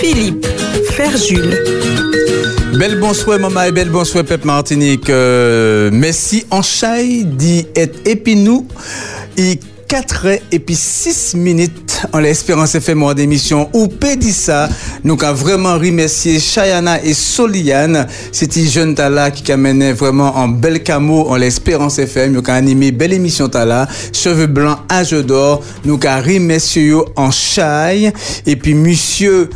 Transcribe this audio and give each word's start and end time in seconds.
Philippe, 0.00 0.46
Ferjul. 0.90 1.48
Bel 2.78 2.98
bonsoir 3.00 3.38
maman 3.38 3.62
et 3.62 3.72
bel 3.72 3.88
bonsoir 3.88 4.22
Pep 4.22 4.44
Martinique. 4.44 5.08
Euh, 5.08 5.88
merci 5.90 6.44
en 6.50 6.60
chai 6.60 7.24
dit 7.24 7.66
et 7.74 7.90
épinou 8.04 8.66
4 9.88 10.26
heures 10.26 10.38
et 10.52 10.58
puis 10.58 10.74
6 10.74 11.34
minutes 11.34 12.02
en 12.12 12.18
l'espérance 12.18 12.74
FM 12.74 13.02
en 13.02 13.14
d'émission 13.14 13.70
ou 13.72 13.88
Pédissa. 13.88 14.68
Nous 15.02 15.16
avons 15.22 15.34
vraiment 15.34 15.78
remercié 15.78 16.38
Chayana 16.38 17.02
et 17.02 17.14
Soliane. 17.14 18.06
C'était 18.30 18.66
jeune 18.66 18.94
Tala 18.94 19.30
qui 19.30 19.50
amené 19.50 19.94
vraiment 19.94 20.36
en 20.36 20.48
bel 20.48 20.82
camo 20.82 21.26
en 21.28 21.36
l'espérance 21.36 21.98
FM. 21.98 22.32
Nous 22.32 22.40
avons 22.40 22.58
animé 22.58 22.92
belle 22.92 23.14
émission 23.14 23.48
Tala. 23.48 23.88
Cheveux 24.12 24.46
blancs, 24.46 24.78
âge 24.92 25.12
d'or. 25.12 25.62
Nous 25.86 25.98
avons 26.04 26.34
remercié 26.34 26.92
en 27.16 27.30
chai. 27.30 28.12
Et 28.46 28.56
puis 28.56 28.74
monsieur 28.74 29.48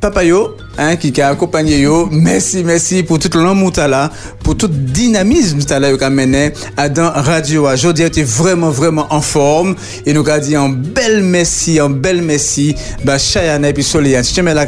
Papayo, 0.00 0.54
hein, 0.78 0.96
qui 0.96 1.20
a 1.20 1.28
accompagné 1.28 1.80
yo. 1.80 2.08
Merci, 2.10 2.62
merci 2.64 3.02
pour 3.02 3.18
tout 3.18 3.36
l'amour 3.36 3.72
là, 3.76 4.10
pour 4.42 4.56
tout 4.56 4.68
dynamisme 4.68 5.58
là 5.68 5.96
que 5.96 6.08
mené 6.08 6.52
à 6.76 6.88
dans 6.88 7.10
radio. 7.10 7.68
Aujourd'hui, 7.68 8.04
était 8.04 8.22
vraiment, 8.22 8.70
vraiment 8.70 9.06
en 9.10 9.20
forme. 9.20 9.74
Et 10.06 10.12
nous 10.12 10.26
avons 10.26 10.42
dit 10.42 10.56
un 10.56 10.68
bel 10.68 11.22
merci, 11.22 11.80
un 11.80 11.90
bel 11.90 12.22
merci, 12.22 12.74
bah, 13.04 13.18
Chayana 13.18 13.68
et 13.68 13.72
puis. 13.72 13.84
Si 14.22 14.34
tu 14.34 14.42
là, 14.42 14.66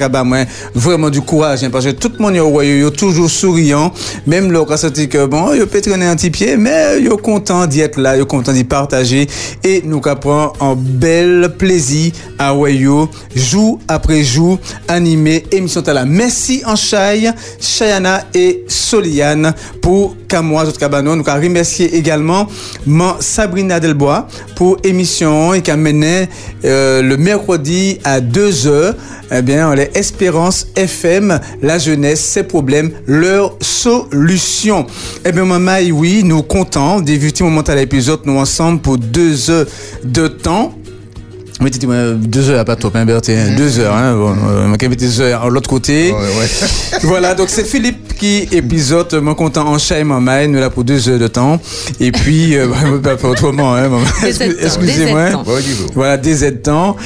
vraiment 0.74 1.10
du 1.10 1.20
courage, 1.20 1.62
hein, 1.62 1.70
parce 1.70 1.84
que 1.84 1.90
tout 1.90 2.10
le 2.18 2.22
monde 2.22 2.36
est 2.36 2.96
toujours 2.96 3.30
souriant. 3.30 3.92
Même 4.26 4.50
là, 4.50 4.64
quand 4.66 4.90
dit 4.90 5.08
que 5.08 5.26
bon, 5.26 5.54
yo 5.54 5.66
peut 5.66 5.80
traîner 5.80 6.06
un 6.06 6.16
petit 6.16 6.30
pied, 6.30 6.56
mais 6.56 7.00
yo 7.00 7.16
content 7.16 7.66
d'y 7.66 7.80
être 7.80 7.98
là, 8.00 8.16
yo 8.16 8.26
content 8.26 8.52
d'y 8.52 8.64
partager. 8.64 9.28
Et 9.62 9.82
nous 9.84 10.00
avons 10.04 10.52
un 10.60 10.74
bel 10.74 11.52
plaisir 11.56 12.12
à 12.38 12.54
Wayo, 12.54 13.08
jour 13.36 13.78
après 13.86 14.22
jour, 14.22 14.58
animé 14.88 15.44
émission 15.52 15.82
Merci 16.06 16.62
en 16.64 16.76
Chaya, 16.76 17.34
Chayana 17.58 18.24
et 18.34 18.64
Soliane 18.68 19.54
pour 19.80 20.16
Camois, 20.28 20.64
autres 20.64 20.78
cabanon. 20.78 21.16
Nous 21.16 21.24
remercier 21.24 21.94
également 21.94 22.46
Sabrina 23.20 23.80
Delbois 23.80 24.28
pour 24.56 24.76
émission 24.84 25.54
et 25.54 25.62
qui 25.62 25.70
a 25.70 25.76
mené 25.76 26.28
euh, 26.64 27.02
le 27.02 27.16
mercredi 27.16 27.98
à 28.04 28.20
2h. 28.20 28.94
Eh 29.32 29.42
bien, 29.42 29.74
les 29.74 29.90
Espérance 29.94 30.66
FM, 30.74 31.38
la 31.62 31.78
jeunesse, 31.78 32.20
ses 32.20 32.42
problèmes, 32.42 32.90
leurs 33.06 33.56
solutions. 33.60 34.86
Eh 35.24 35.32
bien, 35.32 35.44
maman, 35.44 35.78
oui, 35.92 36.22
nous 36.24 36.42
comptons 36.42 37.00
d'éviter 37.00 37.44
moment 37.44 37.60
à 37.60 37.74
l'épisode, 37.74 38.20
nous 38.24 38.38
ensemble 38.38 38.80
pour 38.80 38.98
deux 38.98 39.50
heures 39.50 39.66
de 40.04 40.28
temps. 40.28 40.74
Oui, 41.60 41.70
deux 41.70 42.48
heures, 42.48 42.64
pas 42.64 42.76
trop, 42.76 42.90
hein, 42.94 43.04
Bertie. 43.04 43.32
Hein. 43.32 43.54
Deux 43.54 43.78
heures, 43.80 43.94
hein. 43.94 44.14
Bon, 44.16 44.34
euh, 44.48 44.94
deux 44.96 45.20
heures 45.20 45.44
de 45.44 45.50
l'autre 45.50 45.68
côté. 45.68 46.14
voilà, 47.02 47.34
donc 47.34 47.50
c'est 47.50 47.66
Philippe 47.66 48.14
qui 48.16 48.48
épisode 48.50 49.14
mon 49.20 49.34
content 49.34 49.66
en 49.66 49.78
chat 49.78 49.98
et 49.98 50.04
maman. 50.04 50.48
Nous 50.48 50.58
là 50.58 50.70
pour 50.70 50.84
deux 50.84 51.08
heures 51.10 51.18
de 51.18 51.26
temps. 51.26 51.60
Et 52.00 52.12
puis, 52.12 52.56
euh, 52.56 52.66
bah, 53.02 53.16
pas 53.20 53.28
autrement, 53.28 53.74
hein, 53.74 53.90
Excusez-moi. 54.24 55.44
Voilà, 55.94 56.16
des 56.16 56.44
aides 56.46 56.62
temps. 56.62 56.96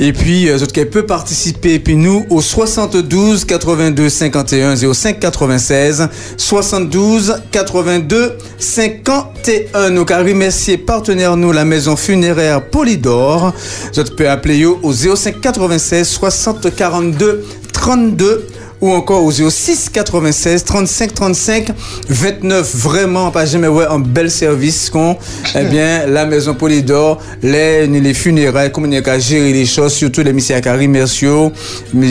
Et 0.00 0.14
puis, 0.14 0.48
euh, 0.48 0.58
qui 0.58 0.84
peut 0.86 1.04
participer. 1.04 1.74
Et 1.74 1.78
puis 1.78 1.96
nous, 1.96 2.24
au 2.30 2.40
72 2.40 3.44
82 3.44 4.08
51 4.08 4.74
05 4.76 5.20
96 5.20 6.08
72 6.38 7.42
82 7.50 8.38
51. 8.58 9.90
Nous, 9.90 10.04
car 10.06 10.20
remercier 10.24 10.78
partenaire 10.78 11.36
nous, 11.36 11.52
la 11.52 11.66
maison 11.66 11.94
funéraire 11.96 12.62
Polydor. 12.62 13.52
Vous 13.98 14.14
pouvez 14.14 14.28
appeler 14.28 14.64
au 14.64 14.92
05 14.92 15.40
96 15.40 16.08
60 16.08 16.74
42 16.76 17.44
32 17.72 18.46
ou 18.80 18.92
encore 18.92 19.24
au 19.24 19.30
06 19.32 19.90
96 19.90 20.64
35 20.64 21.14
35 21.14 21.68
29. 22.08 22.76
Vraiment, 22.76 23.30
pas 23.30 23.46
jamais 23.46 23.68
ouais, 23.68 23.86
un 23.88 23.98
bel 23.98 24.30
service 24.30 24.90
qu'on, 24.90 25.16
eh 25.54 25.64
bien, 25.64 26.06
la 26.06 26.26
maison 26.26 26.54
Polydor, 26.54 27.20
les, 27.42 27.86
les 27.86 28.14
funérailles, 28.14 28.70
comment 28.72 28.86
il 28.86 29.08
a 29.08 29.18
gérer 29.18 29.52
les 29.52 29.66
choses, 29.66 29.92
surtout 29.94 30.22
les 30.22 30.32
messieurs 30.32 30.60
Karim 30.60 30.92
Mercio, 30.92 31.52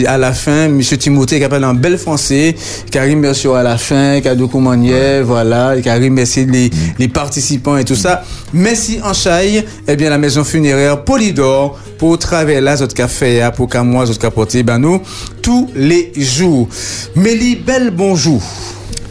à 0.06 0.18
la 0.18 0.32
fin, 0.32 0.68
monsieur 0.68 0.96
Timothée 0.96 1.38
qui 1.38 1.44
appelle 1.44 1.64
en 1.64 1.74
bel 1.74 1.98
français, 1.98 2.54
Karim 2.90 3.20
Mercio 3.20 3.54
à 3.54 3.62
la 3.62 3.78
fin, 3.78 4.20
Kadou 4.20 4.48
Koumanier, 4.48 5.22
voilà, 5.22 5.74
Karim 5.82 6.14
merci 6.14 6.44
les, 6.44 6.70
les 6.98 7.08
participants 7.08 7.76
et 7.76 7.84
tout 7.84 7.94
ça. 7.96 8.22
Merci 8.52 8.98
en 9.02 9.12
chaille, 9.12 9.64
eh 9.86 9.96
bien, 9.96 10.10
la 10.10 10.18
maison 10.18 10.44
funéraire 10.44 11.04
Polydor, 11.04 11.78
pour 11.98 12.18
travailler 12.18 12.60
là, 12.60 12.80
autres 12.80 12.94
café, 12.94 13.48
pour 13.56 13.68
qu'à 13.68 13.82
moi, 13.82 14.04
autres 14.04 14.18
capoter, 14.18 14.62
ben 14.62 14.78
nous, 14.78 15.00
tous 15.48 15.70
les 15.74 16.12
jours. 16.14 16.68
Mélie, 17.16 17.56
bel 17.56 17.90
bonjour. 17.90 18.42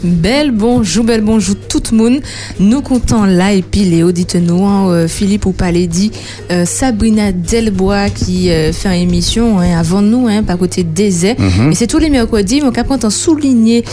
Bel 0.04 0.52
bonjour, 0.52 1.04
bel 1.04 1.22
bonjour 1.22 1.56
tout 1.68 1.82
le 1.90 1.96
monde. 1.96 2.20
Nous 2.60 2.82
comptons 2.82 3.24
là 3.24 3.52
et 3.52 3.62
puis 3.62 3.80
les 3.80 4.04
auditeurs 4.04 4.40
nous, 4.40 4.64
hein, 4.64 4.88
euh, 4.90 5.08
Philippe 5.08 5.46
ou 5.46 5.52
Palais 5.52 5.88
dit, 5.88 6.12
euh, 6.52 6.64
Sabrina 6.64 7.32
Delbois 7.32 8.08
qui 8.10 8.50
euh, 8.50 8.72
fait 8.72 8.88
une 8.90 9.08
émission 9.08 9.58
hein, 9.58 9.76
avant 9.76 10.00
nous, 10.00 10.28
hein, 10.28 10.44
par 10.44 10.56
côté 10.56 10.84
des 10.84 11.34
mm 11.34 11.72
Et 11.72 11.74
c'est 11.74 11.88
tous 11.88 11.98
les 11.98 12.10
mercredis, 12.10 12.60
mais 12.60 12.68
on 12.68 12.96
peut 12.98 13.10
souligner 13.10 13.84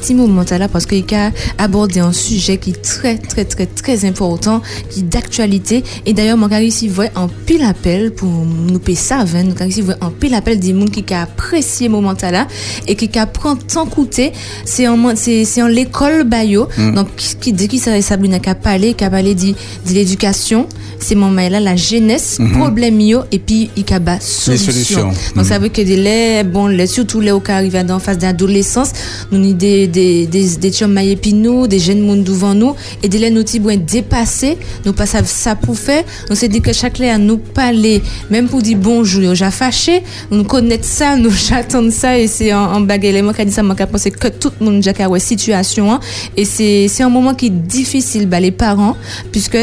Timo 0.00 0.26
Montala 0.26 0.68
parce 0.68 0.86
qu'il 0.86 1.04
a 1.14 1.30
abordé 1.58 2.00
un 2.00 2.12
sujet 2.12 2.56
qui 2.56 2.70
est 2.70 2.82
très, 2.82 3.18
très, 3.18 3.44
très, 3.44 3.66
très 3.66 4.06
important, 4.06 4.62
qui 4.88 5.00
est 5.00 5.02
d'actualité. 5.02 5.84
Et 6.06 6.14
d'ailleurs, 6.14 6.38
mon 6.38 6.48
ici 6.48 6.88
voit 6.88 7.08
un 7.16 7.28
pile 7.46 7.64
appel 7.64 8.12
pour 8.14 8.30
nous 8.30 8.78
payer 8.78 8.96
ça, 8.96 9.24
nous 9.24 9.68
ici 9.68 9.82
voit 9.82 9.96
un 10.00 10.10
pile 10.10 10.34
appel 10.34 10.58
des 10.58 10.70
gens 10.70 10.86
qui 10.86 11.12
a 11.12 11.22
apprécié 11.22 11.90
moment 11.90 12.14
là 12.22 12.46
et 12.86 12.94
qui 12.94 13.18
a 13.18 13.26
pris 13.26 13.50
tant 13.72 13.86
coûté. 13.86 14.32
C'est 14.64 14.86
un, 14.86 14.96
c'est 15.14 15.33
c'est 15.44 15.62
en 15.62 15.66
l'école 15.66 16.24
Bayo. 16.24 16.68
Mm. 16.78 16.94
Donc, 16.94 17.08
qui 17.40 17.52
dit 17.52 17.68
qui 17.68 17.78
ça 17.78 18.00
Sabrina 18.00 18.38
qui 18.38 18.48
a 18.48 18.54
parlé 18.54 18.94
de, 18.94 19.54
l'éducation. 19.92 20.66
C'est 21.00 21.16
mon 21.16 21.30
là 21.34 21.60
la 21.60 21.76
jeunesse, 21.76 22.38
mm 22.38 22.46
-hmm. 22.46 22.58
problème 22.58 23.00
et 23.00 23.38
puis 23.38 23.70
il 23.76 23.84
y 23.88 23.92
a 23.92 24.20
solution. 24.20 24.72
solutions. 24.72 25.10
Donc, 25.34 25.44
ça 25.44 25.58
mm. 25.58 25.62
veut 25.62 25.68
que 25.68 25.82
des 25.82 26.44
bon, 26.44 26.66
les, 26.68 26.86
surtout 26.86 27.20
les 27.20 27.32
qui 27.44 27.50
arrivent 27.50 27.84
en 27.90 27.98
phase 27.98 28.18
d'adolescence, 28.18 28.90
nous 29.30 29.38
avons 29.38 29.52
des, 29.64 29.86
des, 29.88 30.26
des, 30.26 30.46
des 30.56 31.16
puis 31.20 31.32
nous, 31.34 31.66
des 31.66 31.78
jeunes 31.78 32.00
monde 32.00 32.24
devant 32.24 32.54
nous, 32.54 32.74
et 33.02 33.08
des 33.08 33.30
nous 33.30 33.44
qui 33.44 33.60
dépasser, 33.60 34.56
nous 34.84 34.92
pas 34.92 35.06
ça 35.06 35.54
pour 35.56 35.76
faire. 35.76 36.04
Donc, 36.28 36.36
c'est 36.38 36.48
dit 36.48 36.60
que 36.60 36.72
chaque 36.72 37.00
à 37.00 37.18
nous 37.18 37.38
parler, 37.38 38.02
même 38.30 38.46
pour 38.48 38.62
dire 38.62 38.78
bonjour, 38.78 39.34
j'ai 39.34 39.50
fâché, 39.50 40.02
nous 40.30 40.44
connaître 40.44 40.84
ça, 40.84 41.16
nous 41.16 41.30
j'attends 41.48 41.90
ça, 41.90 42.18
et 42.18 42.28
c'est 42.28 42.52
en, 42.52 42.74
en 42.76 42.80
baguette. 42.80 43.22
Moi, 43.22 43.34
qui 43.34 43.44
dit 43.44 43.52
ça, 43.52 43.62
moi, 43.62 43.74
qui 43.74 43.84
pense 43.86 44.04
que 44.04 44.28
tout 44.28 44.52
le 44.60 44.66
monde, 44.66 44.82
j'ai 44.82 44.92
situation 45.24 45.92
hein. 45.92 46.00
et 46.36 46.44
c'est 46.44 47.02
un 47.02 47.08
moment 47.08 47.34
qui 47.34 47.46
est 47.46 47.50
difficile 47.50 48.28
bah, 48.28 48.40
les 48.40 48.50
parents 48.50 48.96
puisque 49.32 49.58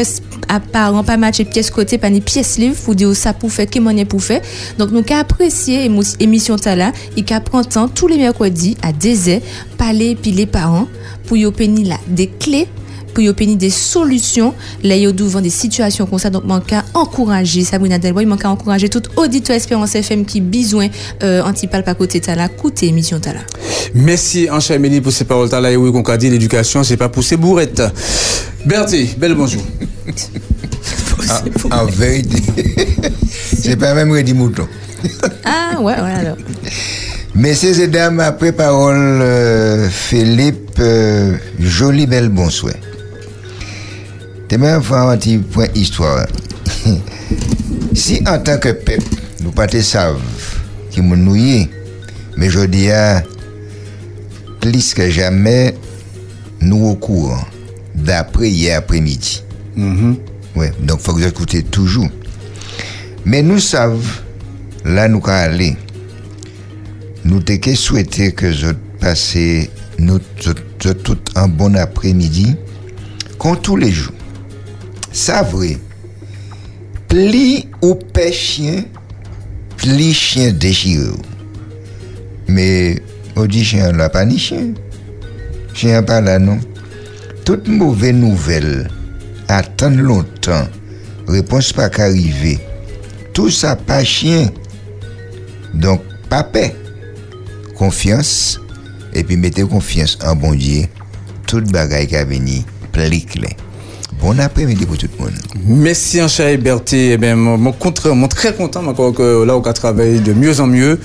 à 0.48 0.60
parents 0.60 1.04
pas 1.04 1.16
matcher 1.16 1.44
pièce 1.44 1.70
côté 1.70 1.98
pas 1.98 2.10
ni 2.10 2.20
pièce 2.20 2.58
livre 2.58 2.76
pour 2.84 2.94
dire 2.94 3.14
ça 3.14 3.32
pour 3.32 3.50
faire 3.50 3.66
qui 3.66 3.78
est 3.78 4.04
pour 4.04 4.22
faire 4.22 4.40
donc 4.78 4.90
nous 4.90 5.04
apprécier 5.14 5.90
émission 6.20 6.56
là 6.64 6.92
et 7.16 7.22
temps 7.22 7.88
tous 7.88 8.08
les 8.08 8.18
mercredis 8.18 8.76
à 8.82 8.92
10h 8.92 9.40
parler 9.78 10.16
puis 10.20 10.32
les 10.32 10.46
parents 10.46 10.88
pour 11.26 11.36
y 11.36 11.46
obtenir 11.46 11.98
des 12.08 12.26
clés 12.26 12.68
pour 13.12 13.22
y 13.22 13.56
des 13.56 13.70
solutions. 13.70 14.54
Là 14.82 14.96
y 14.96 15.12
devant 15.12 15.40
des 15.40 15.50
situations 15.50 16.06
comme 16.06 16.18
ça. 16.18 16.30
Donc 16.30 16.44
manque 16.44 16.72
à 16.72 16.84
encourager 16.94 17.64
Sabrina 17.64 17.98
Delboy 17.98 18.26
manque 18.26 18.44
à 18.44 18.50
encourager 18.50 18.88
tout 18.88 19.02
auditeur 19.16 19.56
Espérance 19.56 19.94
FM 19.94 20.24
qui 20.24 20.40
besoin 20.40 20.88
euh, 21.22 21.42
antipal 21.42 21.84
pas 21.84 21.94
côté 21.94 22.20
tala. 22.20 22.48
Coûter 22.48 22.88
émission 22.88 23.20
tala. 23.20 23.40
Merci 23.94 24.48
Ancha 24.50 24.74
Amélie 24.74 25.00
pour 25.00 25.12
ces 25.12 25.24
paroles 25.24 25.48
tala. 25.48 25.70
Et 25.70 25.76
oui 25.76 25.92
qu'on 25.92 26.02
a 26.02 26.16
dit 26.16 26.30
l'éducation 26.30 26.82
c'est 26.82 26.96
pas 26.96 27.08
pour 27.08 27.24
ces 27.24 27.36
bourrettes 27.36 27.82
Bertie 28.66 29.14
bel 29.18 29.34
bonjour. 29.34 29.62
En 31.70 31.84
vérité 31.86 32.42
c'est 33.58 33.76
pas 33.76 33.94
même 33.94 34.12
Reddy 34.12 34.34
Mouton. 34.34 34.66
Ah 35.44 35.80
ouais 35.80 35.94
ouais 35.94 36.12
alors. 36.12 36.36
Messieurs 37.34 37.80
et 37.80 37.88
dames, 37.88 38.20
après 38.20 38.52
parole, 38.52 38.94
euh, 39.22 39.88
Philippe, 39.88 40.76
euh, 40.78 41.34
joli 41.58 42.06
bel 42.06 42.28
bonsoir 44.58 45.16
même 45.16 45.20
un 45.36 45.38
point 45.38 45.68
histoire. 45.74 46.26
si 47.94 48.22
en 48.26 48.38
tant 48.38 48.58
que 48.58 48.68
peuple, 48.72 49.02
nous 49.40 49.50
pas 49.50 49.68
savent 49.68 50.20
qui 50.90 51.00
nous 51.00 51.16
nouillé, 51.16 51.70
mais 52.36 52.50
je 52.50 52.60
dis 52.60 52.90
à 52.90 53.22
plus 54.60 54.94
que 54.94 55.10
jamais, 55.10 55.74
nous 56.60 56.84
au 56.84 56.94
courant 56.94 57.44
d'après 57.94 58.50
hier 58.50 58.78
après-midi. 58.78 59.42
Mm 59.76 60.14
ouais, 60.56 60.72
donc 60.80 60.98
il 61.00 61.04
faut 61.04 61.12
que 61.14 61.20
vous 61.20 61.26
écoutez 61.26 61.62
toujours. 61.62 62.08
Mais 63.24 63.42
nous 63.42 63.58
savons, 63.58 64.00
là 64.84 65.08
nous 65.08 65.22
allons 65.24 65.54
aller. 65.54 65.76
Nous 67.24 67.40
t'ai 67.40 67.74
souhaité 67.74 68.32
que 68.32 68.52
je 68.52 68.68
passe 69.00 69.36
nous, 69.98 70.18
tout 70.18 71.18
un 71.36 71.48
bon 71.48 71.76
après-midi, 71.76 72.54
comme 73.38 73.60
tous 73.60 73.76
les 73.76 73.90
jours. 73.92 74.12
Sa 75.12 75.42
vre, 75.44 75.74
pli 77.12 77.68
ou 77.84 77.98
pe 78.16 78.30
chien, 78.32 78.86
pli 79.76 80.08
chien 80.16 80.54
dechire 80.56 81.10
ou. 81.12 81.20
Me, 82.48 82.96
ou 83.36 83.44
di 83.44 83.60
chien 83.60 83.92
la 83.98 84.08
pa 84.12 84.24
ni 84.24 84.38
chien. 84.40 84.70
Chien 85.76 86.00
pa 86.08 86.22
la 86.24 86.38
nou. 86.40 86.56
Tout 87.44 87.68
mouve 87.68 88.14
nouvel, 88.16 88.86
atan 89.52 89.98
lontan, 90.00 90.70
repons 91.28 91.72
pa 91.76 91.90
ka 91.92 92.06
rive. 92.08 92.54
Tout 93.36 93.52
sa 93.52 93.74
pa 93.76 94.00
chien. 94.06 94.48
Donk, 95.74 96.06
pa 96.32 96.40
pe. 96.54 96.70
Konfians, 97.76 98.56
epi 99.12 99.36
mette 99.36 99.66
konfians 99.68 100.16
an 100.24 100.40
bondye, 100.40 100.86
tout 101.50 101.68
bagay 101.74 102.08
ka 102.08 102.24
veni 102.28 102.62
plik 102.96 103.36
le. 103.42 103.52
Bon 104.22 104.38
après-midi 104.38 104.86
pour 104.86 104.96
tout 104.96 105.08
le 105.18 105.24
monde. 105.24 105.34
Merci 105.66 106.22
Ancha 106.22 106.56
Berthe. 106.56 106.92
Eh 106.92 107.16
bien, 107.16 107.34
mon, 107.34 107.58
mon 107.58 108.28
très 108.28 108.54
content 108.54 108.86
encore 108.86 109.12
que 109.12 109.42
là 109.42 109.56
on 109.56 109.60
travaille 109.60 110.20
de 110.20 110.32
mieux 110.32 110.60
en 110.60 110.68
mieux. 110.68 111.00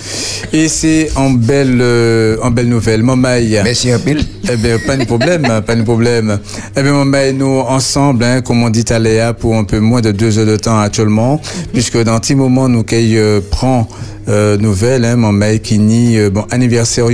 Et 0.54 0.68
c'est 0.68 1.10
en 1.16 1.32
belle, 1.32 1.80
euh, 1.82 2.38
en 2.44 2.52
belle 2.52 2.70
nouvelle. 2.70 3.02
Mamaï. 3.02 3.60
Merci 3.64 3.92
un 3.92 3.98
pile. 3.98 4.24
Eh 4.52 4.56
bien, 4.56 4.78
pas 4.78 4.98
de 4.98 5.04
problème, 5.06 5.42
pas 5.66 5.76
de 5.76 5.82
problème. 5.82 6.38
Eh 6.76 6.84
bien, 6.84 6.94
Mamaï, 6.94 7.34
nous 7.34 7.60
ensemble, 7.68 8.24
hein, 8.24 8.42
comme 8.42 8.62
on 8.62 8.70
dit 8.70 8.86
à 8.90 9.00
Léa, 9.00 9.34
pour 9.34 9.56
un 9.56 9.64
peu 9.64 9.80
moins 9.80 10.02
de 10.02 10.12
deux 10.12 10.38
heures 10.38 10.46
de 10.46 10.56
temps 10.56 10.80
actuellement, 10.80 11.42
puisque 11.74 11.98
dans 12.04 12.14
un 12.14 12.20
petit 12.20 12.36
moment, 12.36 12.70
nous 12.70 12.84
qu'elle 12.84 13.18
euh, 13.18 13.42
prend 13.50 13.88
euh, 14.30 14.58
nouvelle, 14.58 15.06
hein, 15.06 15.16
Mamaï 15.16 15.60
qui 15.60 15.80
nie 15.80 16.18
euh, 16.18 16.30
bon 16.30 16.46
anniversaire. 16.52 17.08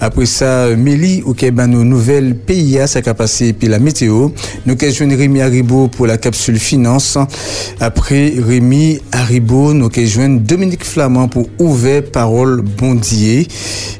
Après 0.00 0.26
ça, 0.26 0.68
Mélie, 0.76 1.22
ou 1.24 1.34
qu'elle 1.34 1.52
ben 1.52 1.66
nos 1.66 1.84
nouvelles 1.84 2.34
pays, 2.34 2.78
ça 2.86 3.02
qu'a 3.02 3.14
passé, 3.14 3.52
puis 3.52 3.68
la 3.68 3.78
météo. 3.78 4.28
Nous 4.66 4.76
joue 4.80 5.08
Rémi 5.08 5.40
Haribo 5.40 5.88
pour 5.88 6.06
la 6.06 6.16
capsule 6.18 6.58
finance. 6.58 7.18
Après 7.80 8.34
Rémi 8.38 9.00
Haribo, 9.12 9.72
nous 9.72 9.90
joue 9.94 10.38
Dominique 10.38 10.84
Flamand 10.84 11.28
pour 11.28 11.48
ouvert 11.58 12.02
parole 12.04 12.62
bondier. 12.62 13.46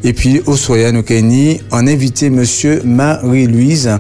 Et 0.03 0.13
puis, 0.13 0.43
au 0.47 0.57
soya, 0.57 0.93
nous 0.93 1.03
nie 1.23 1.61
en 1.71 1.87
invité 1.87 2.31
monsieur 2.31 2.83
Marie-Louise. 2.85 3.91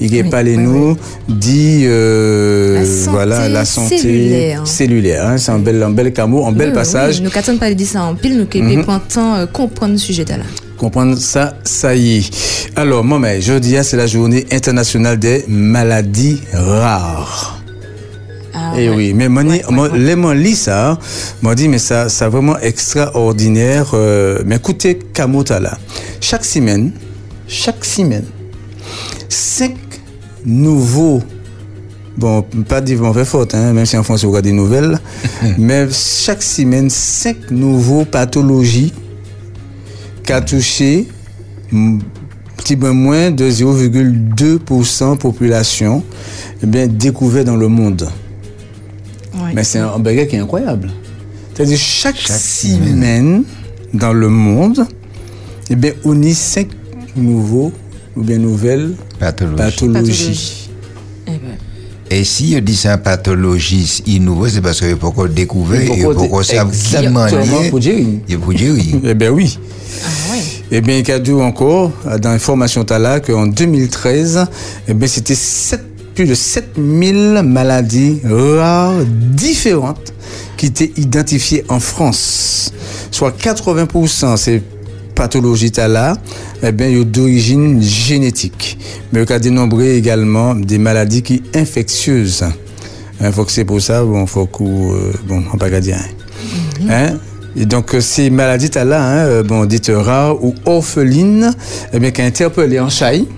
Il 0.00 0.16
est 0.16 0.22
Oui, 0.24 0.30
parlé 0.30 0.56
oui, 0.56 0.62
nous, 0.64 0.96
dit, 1.28 1.82
euh, 1.84 2.80
La 2.80 2.84
santé 2.84 3.10
voilà, 3.10 3.48
la 3.48 3.64
santé 3.64 3.98
cellulaire. 3.98 4.66
cellulaire, 4.66 5.26
hein. 5.26 5.38
c'est 5.38 5.52
un 5.52 5.60
bel, 5.60 5.80
un 5.80 5.90
bel 5.90 6.12
camo, 6.12 6.44
un 6.44 6.50
bel 6.50 6.72
passage. 6.72 7.22
Nous 7.22 7.30
pas 7.30 7.68
de 7.68 7.74
ça 7.92 8.02
en 8.04 8.14
pile, 8.14 8.38
nous 8.38 8.46
qui 8.46 8.60
Mhm. 8.62 8.82
prend 8.84 8.98
temps 8.98 9.34
euh, 9.36 9.46
comprendre 9.46 9.92
le 9.92 9.98
sujet 9.98 10.24
là. 10.24 10.44
Comprendre 10.78 11.16
ça, 11.16 11.54
ça 11.64 11.94
y 11.94 12.18
est. 12.18 12.30
Alors, 12.76 13.04
moi, 13.04 13.18
mais 13.18 13.40
jeudi, 13.40 13.76
hein, 13.76 13.82
c'est 13.84 13.96
la 13.96 14.06
journée 14.06 14.46
internationale 14.50 15.18
des 15.18 15.44
maladies 15.48 16.40
rares. 16.52 17.60
Ah, 18.54 18.74
Eh 18.76 18.88
ouais. 18.90 18.96
oui, 18.96 19.14
mais 19.14 19.28
moi, 19.28 19.42
Ouais, 19.44 19.62
les 19.96 20.14
moi 20.16 20.34
lis 20.34 20.56
ça, 20.56 20.98
m'a 21.40 21.54
dit 21.54 21.68
mais 21.68 21.78
ça, 21.78 22.08
ça 22.08 22.28
vraiment 22.28 22.58
extraordinaire. 22.58 23.92
euh, 23.94 24.42
mais 24.44 24.56
écoutez, 24.56 24.98
Kamota 25.14 25.58
là, 25.60 25.78
chaque 26.20 26.44
semaine, 26.44 26.92
chaque 27.46 27.84
semaine, 27.84 28.24
cinq 29.28 29.76
nouveaux, 30.44 31.22
bon, 32.16 32.42
pas 32.68 32.80
dire 32.80 33.00
on 33.02 33.12
fait 33.12 33.24
faute, 33.24 33.54
hein, 33.54 33.72
même 33.72 33.86
si 33.86 33.96
en 33.96 34.02
France 34.02 34.24
on 34.24 34.28
regarde 34.28 34.44
des 34.44 34.52
nouvelles, 34.52 34.98
mais 35.58 35.86
chaque 35.90 36.42
semaine, 36.42 36.90
cinq 36.90 37.50
nouveaux 37.50 38.04
pathologies 38.04 38.92
qu'a 40.24 40.40
touché 40.40 41.08
mm, 41.70 41.98
petit 42.56 42.76
peu 42.76 42.90
moins 42.90 43.30
de 43.30 43.50
0,2% 43.50 45.16
population 45.18 46.02
eh 46.62 46.66
bien, 46.66 46.86
découvert 46.86 47.44
dans 47.44 47.56
le 47.56 47.68
monde. 47.68 48.08
Ouais. 49.34 49.50
Mais 49.54 49.64
c'est 49.64 49.78
un 49.80 49.98
bagage 49.98 50.28
qui 50.28 50.36
est 50.36 50.40
incroyable. 50.40 50.90
C'est-à-dire, 51.54 51.76
chaque, 51.78 52.16
Chaque 52.16 52.36
semaine, 52.38 52.86
semaine. 52.86 53.44
dans 53.94 54.12
le 54.12 54.28
monde, 54.28 54.86
eh 55.70 55.74
bien, 55.76 55.92
on 56.04 56.20
y 56.22 56.32
cinq 56.34 56.68
nouveaux 57.16 57.72
ou 58.16 58.22
bien 58.22 58.38
nouvelles 58.38 58.94
Pathologie. 59.18 59.56
pathologies. 59.56 60.00
Pathologie. 60.00 60.61
Eh 62.14 62.20
Et 62.20 62.24
si 62.24 62.54
on 62.58 62.60
dit 62.60 62.76
ça 62.76 62.98
pathologie 62.98 64.02
innovée, 64.06 64.50
c'est 64.50 64.60
parce 64.60 64.80
qu'il 64.80 64.98
faut 64.98 65.12
qu'on 65.12 65.26
découvre, 65.26 65.74
Il 65.76 66.02
faut 66.02 66.12
il 66.12 66.28
qu'on 66.28 66.42
sache 66.42 66.58
exactement 66.58 67.26
pour 67.70 67.80
dire. 67.80 67.94
Il 68.28 68.38
faut 68.38 68.52
dire 68.52 68.74
oui. 68.74 69.00
Eh 69.04 69.14
bien, 69.14 69.30
oui. 69.30 69.58
ah. 70.04 70.34
Eh 70.70 70.80
bien, 70.82 70.98
il 70.98 71.08
y 71.08 71.10
a 71.10 71.18
dit 71.18 71.32
encore, 71.32 71.90
dans 72.20 72.30
l'information 72.30 72.84
Tala, 72.84 73.20
qu'en 73.20 73.46
2013, 73.46 74.46
eh 74.88 74.94
bien, 74.94 75.08
c'était 75.08 75.34
plus 76.14 76.26
de 76.26 76.34
7000 76.34 77.40
maladies 77.44 78.20
rares 78.24 79.04
différentes 79.06 80.12
qui 80.58 80.66
étaient 80.66 80.92
identifiées 80.98 81.64
en 81.68 81.80
France. 81.80 82.72
Soit 83.10 83.34
80% 83.38 84.36
ces 84.36 84.62
pathologies 85.22 85.70
Tala, 85.70 86.16
eh 86.64 86.72
bien, 86.72 86.92
sont 86.98 87.04
d'origine 87.04 87.80
génétique. 87.80 88.76
Mais 89.12 89.22
il 89.22 89.30
y 89.30 89.32
a 89.32 89.38
dénombré 89.38 89.96
également 89.96 90.56
des 90.56 90.78
maladies 90.78 91.22
qui 91.22 91.42
infectieuses. 91.54 92.44
Il 93.20 93.30
faut 93.30 93.44
que 93.44 93.52
c'est 93.52 93.64
pour 93.64 93.80
ça, 93.80 94.02
bon, 94.02 94.26
faut 94.26 94.46
qu'on, 94.46 94.94
euh, 94.94 95.12
bon, 95.28 95.44
on 95.52 95.56
va 95.56 95.70
pas 95.70 95.80
dire. 95.80 95.96
hein. 95.96 96.88
Hein? 96.90 97.18
Et 97.54 97.66
donc, 97.66 97.94
euh, 97.94 98.00
ces 98.00 98.30
maladies 98.30 98.70
là, 98.74 99.00
hein, 99.00 99.26
euh, 99.26 99.42
bon, 99.44 99.64
dites 99.64 99.92
rares 99.94 100.42
ou 100.44 100.56
orphelines, 100.64 101.54
eh 101.92 102.00
bien, 102.00 102.10
qui 102.10 102.20
a 102.20 102.24
interpellé 102.24 102.80
en 102.80 102.88
chaille, 102.88 103.28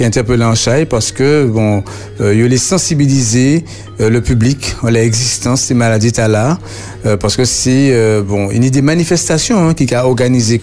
qui 0.00 0.04
a 0.04 0.06
interpellé 0.06 0.44
en 0.44 0.54
chaille 0.54 0.86
parce 0.86 1.12
que, 1.12 1.44
bon, 1.44 1.84
euh, 2.22 2.34
il 2.34 2.42
les 2.44 2.56
sensibiliser 2.56 3.66
euh, 4.00 4.08
le 4.08 4.22
public 4.22 4.74
à 4.82 4.90
l'existence 4.90 5.60
de 5.60 5.66
ces 5.66 5.74
maladies 5.74 6.12
là, 6.16 6.58
euh, 7.04 7.18
parce 7.18 7.36
que 7.36 7.44
c'est, 7.44 7.92
bon, 8.26 8.48
il 8.50 8.64
y 8.64 8.66
a 8.66 8.70
des 8.70 8.80
manifestations 8.80 9.68
hein, 9.68 9.74
qui 9.74 9.94
a 9.94 10.06
organisé 10.06 10.58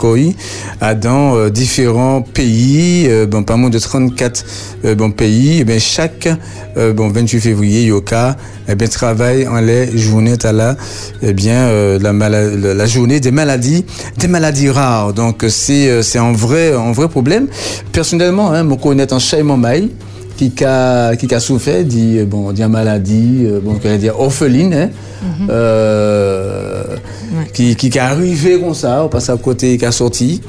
à 0.81 0.95
dans 0.95 1.49
différents 1.49 2.21
pays, 2.21 3.07
bon, 3.27 3.43
pas 3.43 3.57
moins 3.57 3.69
de 3.69 3.77
34 3.77 4.45
euh, 4.85 4.95
bon, 4.95 5.11
pays, 5.11 5.59
eh 5.59 5.63
bien, 5.63 5.77
chaque, 5.77 6.27
bon, 6.75 7.09
28 7.09 7.39
février, 7.39 7.83
Yoka, 7.85 8.37
eh 8.67 8.75
bien, 8.75 8.87
travaille 8.87 9.47
en 9.47 9.59
les 9.59 9.95
journées 9.97 10.35
là, 10.43 10.75
eh 11.21 11.33
bien, 11.33 11.97
la, 11.99 12.11
la, 12.11 12.85
journée 12.85 13.19
des 13.19 13.31
maladies, 13.31 13.85
des 14.17 14.27
maladies 14.27 14.69
rares. 14.69 15.13
Donc, 15.13 15.45
c'est, 15.47 16.01
c'est 16.01 16.19
un 16.19 16.31
vrai, 16.31 16.73
un 16.73 16.91
vrai 16.91 17.07
problème. 17.07 17.47
Personnellement, 17.91 18.51
hein, 18.51 18.63
moi, 18.63 18.77
connais 18.81 19.11
chat 19.27 19.43
maille 19.43 19.89
qui 20.37 20.53
a, 20.63 21.15
qui 21.15 21.33
a 21.33 21.39
souffert, 21.39 21.83
dit, 21.83 22.19
euh, 22.19 22.25
bon, 22.25 22.51
dit 22.51 22.63
maladie, 22.63 23.43
euh, 23.45 23.59
bon, 23.61 23.73
dire 23.97 24.19
orpheline, 24.19 24.73
hein, 24.73 24.89
euh, 25.49 26.83
qui, 27.53 27.75
qui, 27.75 27.89
qui 27.89 27.97
est 27.97 28.01
arrivé 28.01 28.59
comme 28.59 28.75
ça, 28.75 29.03
on 29.03 29.09
passe 29.09 29.29
à 29.29 29.37
côté, 29.37 29.77
qui 29.77 29.85
a 29.85 29.91
sorti, 29.91 30.41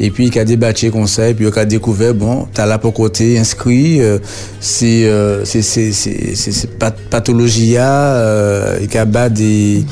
et 0.00 0.10
puis 0.10 0.30
qui 0.30 0.38
a 0.38 0.44
débattu 0.44 0.86
et 0.86 1.34
puis 1.34 1.50
qui 1.50 1.58
a 1.58 1.64
découvert, 1.64 2.14
bon, 2.14 2.46
t'as 2.52 2.66
là 2.66 2.78
pour 2.78 2.92
côté 2.92 3.38
inscrit, 3.38 4.00
euh, 4.00 4.18
c'est, 4.60 5.04
euh, 5.04 5.44
c'est, 5.44 5.62
c'est, 5.62 5.92
c'est, 5.92 6.34
c'est, 6.34 6.52
c'est 6.52 6.70
pat- 6.78 6.98
pathologie, 7.10 7.74
euh, 7.78 8.86
qui 8.86 8.98
a 8.98 9.04
bas 9.04 9.28
des, 9.28 9.84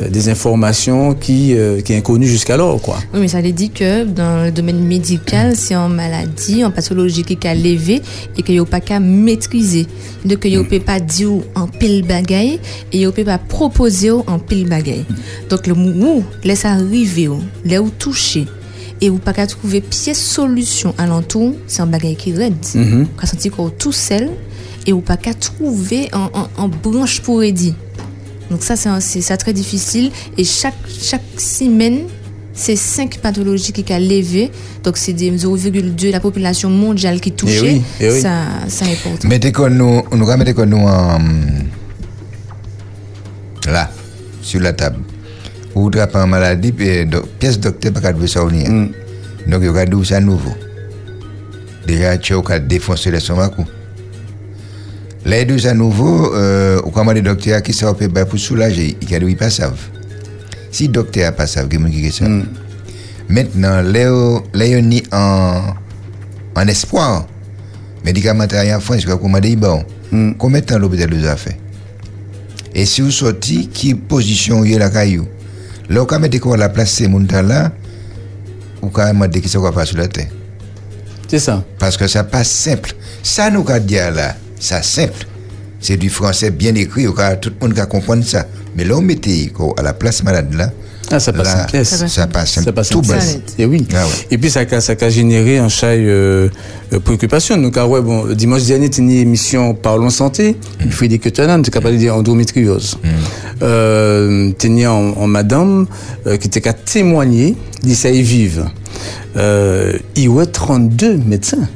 euh, 0.00 0.08
des 0.08 0.28
informations 0.28 1.14
qui, 1.14 1.54
euh, 1.54 1.80
qui 1.80 1.92
est 1.92 1.98
inconnues 1.98 2.26
jusqu'alors, 2.26 2.80
quoi. 2.80 2.96
Oui, 3.12 3.20
mais 3.20 3.28
ça 3.28 3.40
veut 3.42 3.52
dire 3.52 3.70
que 3.74 4.04
dans 4.04 4.44
le 4.46 4.50
domaine 4.50 4.80
médical, 4.84 5.54
c'est 5.54 5.76
en 5.76 5.88
maladie, 5.88 6.64
en 6.64 6.70
pathologie 6.70 7.22
qui 7.22 7.46
a 7.46 7.54
levé 7.54 8.00
et 8.36 8.42
que 8.42 8.58
vous 8.58 8.64
pas 8.64 8.80
qu'à 8.80 9.00
maîtriser. 9.00 9.86
Donc, 10.24 10.44
vous 10.46 10.50
ne 10.50 10.62
pouvez 10.62 10.80
pas 10.80 10.98
dire 11.00 11.30
en 11.54 11.66
pile 11.66 12.04
bagaille 12.06 12.58
et 12.92 12.98
vous 13.00 13.04
ne 13.06 13.10
pouvez 13.10 13.24
pas 13.24 13.38
proposer 13.38 14.10
en 14.10 14.38
pile 14.38 14.68
bagaille. 14.68 15.04
Donc, 15.50 15.66
le 15.66 15.74
moment 15.74 16.22
laisse 16.42 16.64
arriver, 16.64 17.28
là 17.64 17.82
où 17.82 17.90
toucher 17.90 18.46
et 19.02 19.10
vous 19.10 19.18
pas 19.18 19.32
qu'à 19.32 19.46
trouver 19.48 19.80
pièce 19.80 20.18
solution 20.22 20.94
alentour, 20.96 21.54
c'est 21.66 21.82
un 21.82 21.86
bagaille 21.86 22.16
qui 22.16 22.32
raide. 22.32 22.54
Mhm. 22.74 23.08
Vous 23.20 23.26
senti 23.26 23.50
qu'on 23.50 23.68
tout 23.68 23.92
seul 23.92 24.30
et 24.86 24.92
vous 24.92 25.00
pas 25.00 25.16
qu'à 25.16 25.34
trouver 25.34 26.08
en, 26.14 26.30
en, 26.32 26.48
en 26.56 26.68
branche 26.68 27.20
pour 27.20 27.42
aider. 27.42 27.74
Donc 28.50 28.62
ça, 28.62 28.76
c'est 29.00 29.20
ça 29.20 29.36
très 29.36 29.52
difficile. 29.52 30.12
Et 30.38 30.44
chaque, 30.44 30.76
chaque 30.88 31.22
semaine, 31.36 32.02
c'est 32.54 32.76
cinq 32.76 33.18
pathologies 33.18 33.72
qui 33.72 33.92
ont 33.92 33.98
levé. 33.98 34.52
Donc 34.84 34.96
c'est 34.96 35.12
des 35.12 35.32
0,2 35.36 36.12
la 36.12 36.20
population 36.20 36.70
mondiale 36.70 37.20
qui 37.20 37.30
est 37.30 37.32
touchée. 37.32 37.58
Eh 37.58 37.72
oui, 37.72 37.82
eh 38.00 38.10
oui. 38.12 38.20
Ça, 38.20 38.44
ça 38.68 38.84
est 38.86 38.92
important. 38.92 39.26
Mettez 39.28 39.50
qu'on 39.50 39.68
nous, 39.70 40.02
on 40.12 40.16
nous 40.16 40.26
va 40.26 40.36
mettre 40.36 40.52
qu'on 40.52 40.66
nous 40.66 40.76
en, 40.76 41.18
là, 43.66 43.90
sur 44.42 44.60
la 44.60 44.72
table. 44.72 44.98
Ou 45.74 45.90
drapez 45.90 46.18
en 46.18 46.26
maladie, 46.26 46.72
puis 46.72 47.06
do, 47.06 47.22
pièce 47.38 47.58
docteur 47.58 47.92
pas 47.92 48.00
qu'à 48.00 48.26
ça 48.26 48.44
venir. 48.44 48.68
Donc, 49.46 49.62
il 49.62 49.74
y 49.74 49.78
a 49.78 50.04
ça 50.04 50.20
nouveau. 50.20 50.52
Déjà, 51.86 52.16
tu 52.18 52.34
as 52.34 52.58
défoncé 52.58 53.10
le 53.10 53.20
stomac. 53.20 53.52
Les 55.24 55.44
deux 55.44 55.66
à 55.66 55.74
nouveau, 55.74 56.34
euh, 56.34 56.80
au 56.80 56.90
commande 56.90 57.14
des 57.14 57.22
docteurs 57.22 57.62
qui 57.62 57.72
savent 57.72 58.08
pas 58.08 58.24
pour 58.24 58.38
soulager, 58.38 58.96
il 59.00 59.10
y 59.10 59.14
a 59.14 59.20
des 59.20 59.36
pas 59.36 59.50
savent. 59.50 59.78
Si 60.70 60.86
le 60.88 60.92
docteur 60.92 61.24
n'a 61.24 61.32
pas 61.32 61.46
savent, 61.46 61.68
il 61.70 61.80
y 61.80 61.84
a 61.84 61.88
qui 61.88 62.12
savent. 62.12 62.44
Maintenant, 63.28 63.82
les 63.82 64.08
les 64.52 64.82
ni 64.82 65.02
en 65.12 65.62
en 66.56 66.68
espoir. 66.68 67.26
Médicamentaire 68.04 68.76
en 68.76 68.80
France, 68.80 69.04
quoi 69.04 69.16
commander 69.16 69.54
bon. 69.54 69.84
Combien 70.38 70.60
de 70.60 70.66
temps 70.66 70.78
l'hôpital 70.78 71.08
nous 71.10 71.26
a 71.26 71.36
fait? 71.36 71.56
Et 72.74 72.84
si 72.84 73.00
vous 73.00 73.12
sortez, 73.12 73.66
qui 73.66 73.94
position 73.94 74.64
est 74.64 74.78
la 74.78 74.90
caillou? 74.90 75.26
Là, 75.88 76.04
quand 76.06 76.18
mettez 76.20 76.38
quoi 76.38 76.56
la 76.56 76.68
place 76.68 76.92
ces 76.92 77.04
gens 77.04 77.42
là, 77.42 77.72
ou 78.80 78.88
carrément 78.88 79.26
dès 79.26 79.40
qu'il 79.40 79.50
se 79.50 79.58
va 79.58 79.84
sur 79.84 79.98
la 79.98 80.08
terre. 80.08 80.30
C'est 81.28 81.38
ça. 81.38 81.64
Parce 81.78 81.96
que 81.96 82.06
ça 82.06 82.24
pas 82.24 82.44
simple. 82.44 82.94
Ça 83.22 83.50
nous 83.50 83.64
a 83.68 83.78
dit 83.78 83.94
là, 83.94 84.36
ça 84.58 84.82
simple. 84.82 85.26
C'est 85.80 85.96
du 85.96 86.10
français 86.10 86.50
bien 86.50 86.74
écrit, 86.74 87.06
cas 87.12 87.36
tout 87.36 87.50
le 87.50 87.66
monde 87.68 87.86
comprendre 87.86 88.24
ça. 88.24 88.46
Mais 88.76 88.84
là, 88.84 88.96
on 88.96 89.02
quoi, 89.52 89.74
à 89.78 89.82
la 89.82 89.92
place 89.92 90.22
malade 90.22 90.54
là. 90.54 90.70
Ah, 91.12 91.20
ça 91.20 91.32
passe 91.32 91.46
là, 91.54 91.66
simple. 91.68 91.84
Ça 91.84 92.08
Ça 92.08 92.26
passe 92.26 92.50
simple. 92.52 92.64
Ça 92.64 92.72
passe 92.72 92.88
Tout 92.88 93.04
simple. 93.04 93.18
bas. 93.18 93.52
Et 93.58 93.66
oui. 93.66 93.86
Ah 93.94 94.04
ouais. 94.04 94.10
Et 94.30 94.38
puis, 94.38 94.50
ça 94.50 94.60
a, 94.68 94.80
ça 94.80 94.94
a 95.00 95.08
généré 95.10 95.58
un 95.58 95.68
chat 95.68 95.88
euh, 95.88 96.48
euh, 96.92 97.00
préoccupation. 97.00 97.56
Donc, 97.58 97.76
ah 97.76 97.86
ouais, 97.86 98.00
bon, 98.00 98.26
dimanche 98.34 98.64
dernier, 98.64 98.88
tu 98.90 99.00
as 99.00 99.04
une 99.04 99.10
émission 99.10 99.74
Parlons 99.74 100.10
Santé. 100.10 100.56
Il 100.84 100.90
faut 100.92 101.06
dire 101.06 101.20
que 101.20 101.28
tu 101.28 101.40
as 101.40 101.60
capable 101.62 101.94
de 101.94 101.98
dire 101.98 102.16
endométriose. 102.16 102.98
Euh, 103.62 104.50
tu 104.58 104.86
en, 104.86 105.14
en 105.16 105.26
madame 105.26 105.86
euh, 106.26 106.36
qui 106.36 106.48
était 106.48 106.60
qu'à 106.60 106.72
témoigner, 106.72 107.56
dit 107.82 107.94
ça 107.94 108.10
y 108.10 108.22
vive. 108.22 108.66
Euh, 109.36 109.98
il 110.16 110.24
y 110.24 110.40
a 110.40 110.46
32 110.46 111.18
médecins. 111.18 111.68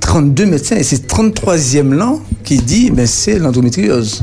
32 0.00 0.46
médecins. 0.46 0.76
Et 0.76 0.82
c'est 0.82 1.10
33e 1.10 1.92
là 1.92 2.14
qui 2.44 2.58
dit, 2.58 2.92
mais 2.94 3.06
c'est 3.06 3.38
l'endométriose. 3.38 4.22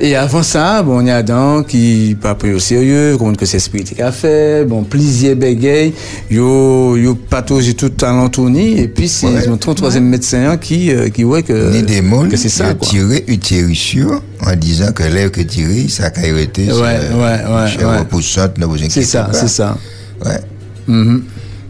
Et 0.00 0.16
avant 0.16 0.42
ça, 0.42 0.82
bon, 0.82 1.00
il 1.02 1.06
y 1.06 1.10
a 1.10 1.16
Adam 1.18 1.62
qui 1.62 2.16
pas 2.20 2.34
pris 2.34 2.52
au 2.52 2.58
sérieux, 2.58 3.14
comment 3.16 3.32
que 3.32 3.46
c'est 3.46 3.60
spirituel 3.60 3.96
qu'a 3.98 4.10
fait, 4.10 4.64
bon, 4.66 4.82
plusieurs 4.82 5.36
bégayes, 5.36 5.94
yo, 6.28 6.96
yo 6.96 7.14
patauge 7.14 7.76
tout 7.76 7.92
à 8.02 8.10
l'entourni, 8.10 8.76
et 8.80 8.88
puis 8.88 9.06
c'est 9.08 9.28
Ouais. 9.28 9.46
le 9.46 9.56
33e 9.56 10.00
médecin 10.02 10.56
qui, 10.56 10.90
euh, 10.90 11.10
qui 11.10 11.22
voit 11.22 11.42
que, 11.42 11.70
Ni 11.72 11.84
des 11.84 12.00
mots, 12.02 12.24
que 12.26 12.36
c'est 12.36 12.48
ça, 12.48 12.74
quoi. 12.74 12.88
tiré 12.88 13.22
utérusio 13.28 14.20
en 14.44 14.56
disant 14.56 14.90
que 14.92 15.04
l'air 15.04 15.30
que 15.30 15.42
tiré, 15.42 15.86
ça 15.88 16.10
a 16.14 16.26
été. 16.26 16.66
Ouais, 16.72 16.80
ouais, 16.80 17.20
ouais, 17.20 17.68
Chez 17.70 17.84
ouais. 17.84 17.98
repoussante, 17.98 18.58
ne 18.58 18.66
vous 18.66 18.74
inquiétez 18.74 18.90
C'est 18.90 19.04
ça, 19.04 19.24
pas. 19.24 19.32
c'est 19.32 19.48
ça. 19.48 19.78
Ouais. 20.26 20.40
Mhm. 20.88 21.22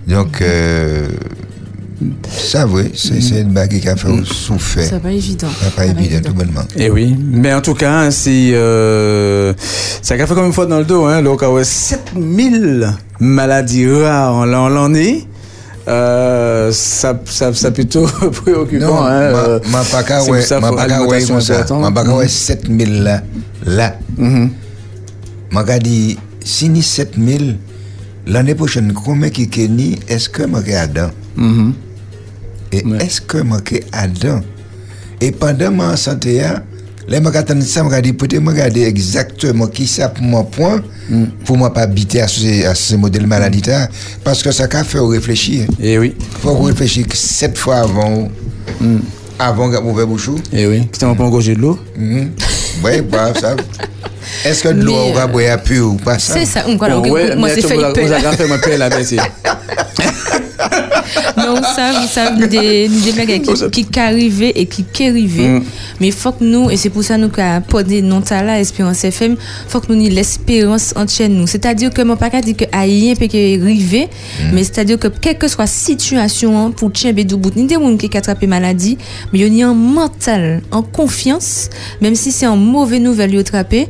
Donc, 0.09 0.41
euh, 0.41 1.09
ça, 2.29 2.67
oui, 2.67 2.91
c'est 2.95 3.41
une 3.41 3.53
bague 3.53 3.79
qui 3.79 3.89
a 3.89 3.97
fait 3.97 4.09
souffert. 4.25 4.87
C'est 4.89 5.01
pas 5.01 5.13
évident. 5.13 5.49
C'est 5.63 5.75
pas 5.75 5.87
évident, 5.87 6.21
tout 6.25 6.35
bonnement. 6.35 6.63
Eh 6.77 6.91
oui, 6.91 7.17
mais 7.19 7.55
en 7.55 7.61
tout 7.61 7.75
cas, 7.75 8.11
c'est 8.11 8.51
euh, 8.53 9.53
ça 10.03 10.15
a 10.15 10.27
fait 10.27 10.35
comme 10.35 10.47
une 10.47 10.53
fois 10.53 10.67
dans 10.67 10.79
le 10.79 10.85
dos, 10.85 11.05
hein, 11.05 11.23
donc 11.23 11.43
ouais, 11.43 11.65
7000 11.65 12.93
maladies 13.21 13.89
rares 13.91 14.35
en 14.35 14.45
l'an 14.45 14.69
l'an 14.69 14.95
est. 14.95 15.27
Euh, 15.87 16.73
ça, 16.73 17.21
ça, 17.27 17.53
ça 17.53 17.71
plutôt 17.71 18.07
préoccupant. 18.45 18.87
Non, 18.87 19.05
hein, 19.05 19.31
ma, 19.33 19.39
euh, 19.39 19.59
ma 19.71 19.83
pour 20.19 20.29
ouais, 20.31 20.43
ça, 20.43 20.59
ma 20.59 20.87
qu'à 20.87 21.03
ouais 21.03 21.23
comme 21.25 21.41
ça. 21.41 21.65
Ma 21.79 21.91
pas 21.93 22.05
qu'à 22.05 22.15
ouais 22.17 22.29
7000 22.29 23.03
là, 23.03 23.23
là. 23.67 23.97
Mhm. 24.17 24.51
Ma 25.51 25.63
qu'à 25.63 25.79
dit, 25.79 26.19
si 26.43 26.71
ni 26.71 26.83
7000, 26.83 27.59
l'année 28.27 28.55
prochaine, 28.55 28.93
combien 28.95 29.29
qui 29.29 29.49
est-ce 30.09 30.29
que 30.31 30.45
ma 30.45 30.63
qu'à 30.63 30.83
Adam? 30.83 31.11
Mhm. 31.37 31.75
Et 32.75 32.85
Ouais. 32.85 32.99
est-ce 33.05 33.21
que 33.21 33.39
ma 33.39 33.61
qu'à 33.61 33.77
Adam? 33.93 34.41
Et 35.21 35.31
pendant 35.31 35.71
ma 35.71 35.97
santé, 35.97 36.43
hein, 36.43 36.63
là, 37.09 37.21
ma 37.21 37.31
qu'à 37.31 37.45
ça, 37.63 37.83
ma 37.85 38.01
dit, 38.01 38.13
peut-être 38.13 38.45
regarder 38.45 38.83
exactement 38.83 39.67
qui 39.69 39.87
ça 39.87 40.09
pour 40.09 40.25
mon 40.25 40.43
point, 40.45 40.83
Mm. 41.09 41.25
pour 41.45 41.57
moi 41.57 41.73
pas 41.73 41.83
habiter 41.83 42.21
à 42.21 42.27
ce, 42.29 42.67
à 42.67 42.75
ce 42.75 42.97
modèle 42.97 43.27
maladie 43.27 43.63
là, 43.67 43.89
parce 44.25 44.43
que 44.43 44.51
ça 44.51 44.67
qu'a 44.67 44.83
fait 44.85 44.99
réfléchir. 44.99 45.67
Eh 45.81 45.99
oui, 45.99 46.15
faut 46.43 46.55
réfléchir 46.63 47.07
que 47.07 47.17
sept 47.17 47.57
fois 47.57 47.77
avant, 47.77 48.29
Mm. 48.81 48.97
avant 49.39 49.71
qu'on 49.71 49.89
ouvre 49.89 50.05
bouchou. 50.05 50.37
eh 50.53 50.67
oui. 50.67 50.89
Qui 50.91 50.99
t'a 50.99 51.15
pas 51.15 51.25
engorgé 51.25 51.55
de 51.55 51.61
l'eau? 51.61 51.79
Mhm. 51.97 52.31
Oui, 52.85 53.01
bah, 53.03 53.33
ça. 53.41 53.55
Est-ce 54.45 54.63
que 54.65 54.69
de 54.71 54.83
l'eau 54.83 54.95
aura 54.97 55.27
boire 55.29 55.63
pur 55.63 55.93
ou 55.93 55.97
pas 55.97 56.19
ça? 56.19 56.35
C'est 56.35 56.47
ça. 56.47 56.65
Moi 56.67 56.89
mais 57.37 57.55
c'est 57.55 57.61
tu 57.61 57.69
fait 57.69 57.77
vous 57.77 57.85
avez 57.85 58.37
fait 58.37 58.49
ma 58.49 58.59
paix 58.59 58.77
là, 58.77 58.89
c'est- 59.05 59.17
Non, 61.37 61.61
ça, 61.63 61.93
vous 62.01 62.09
savez, 62.09 62.47
des, 62.47 62.89
des 62.89 63.13
blagues 63.13 63.43
qui, 63.71 63.85
qui 63.85 64.01
arrivent 64.01 64.43
et 64.43 64.67
qui 64.67 64.85
qui 64.85 65.09
arrivent. 65.09 65.41
Mm. 65.41 65.63
Mais 66.01 66.07
il 66.09 66.13
faut 66.13 66.33
que 66.33 66.45
nous, 66.45 66.71
et 66.71 66.77
c'est 66.77 66.91
pour 66.91 67.03
ça 67.03 67.19
nous 67.19 67.29
qu'à 67.29 67.61
poser 67.61 68.03
non 68.03 68.23
là, 68.31 68.61
Espérance 68.61 69.05
FM, 69.05 69.37
faut 69.69 69.81
que 69.81 69.93
nous 69.93 70.09
l'espérance 70.09 70.95
entre 70.97 71.25
nous. 71.29 71.47
C'est-à-dire 71.47 71.91
que 71.91 72.03
mon 72.03 72.17
pas 72.17 72.31
dire 72.41 72.57
que 72.57 72.65
rien 72.73 73.15
peut 73.15 73.25
arriver, 73.25 74.09
mais 74.53 74.65
c'est-à-dire 74.65 74.99
que 74.99 75.09
quelle 75.09 75.39
que 75.39 75.49
soit 75.49 75.65
la 75.65 75.69
situation 75.69 76.59
hein, 76.59 76.71
pour 76.71 76.91
tchembe 76.91 77.21
du 77.21 77.37
bout, 77.37 77.55
ni 77.57 77.67
des 77.67 77.75
gens 77.75 77.97
qui 77.97 78.17
attrapent 78.17 78.45
maladie, 78.45 78.99
mais 79.33 79.41
il 79.41 79.55
y 79.55 79.63
a 79.63 79.69
un 79.69 79.75
mental, 79.75 80.63
en 80.71 80.83
confiance, 80.83 81.71
même 82.01 82.15
si 82.15 82.33
c'est 82.33 82.47
en 82.47 82.57
mauvaise 82.57 83.01
nouvelle, 83.01 83.35
il 83.35 83.39
attrapé, 83.39 83.89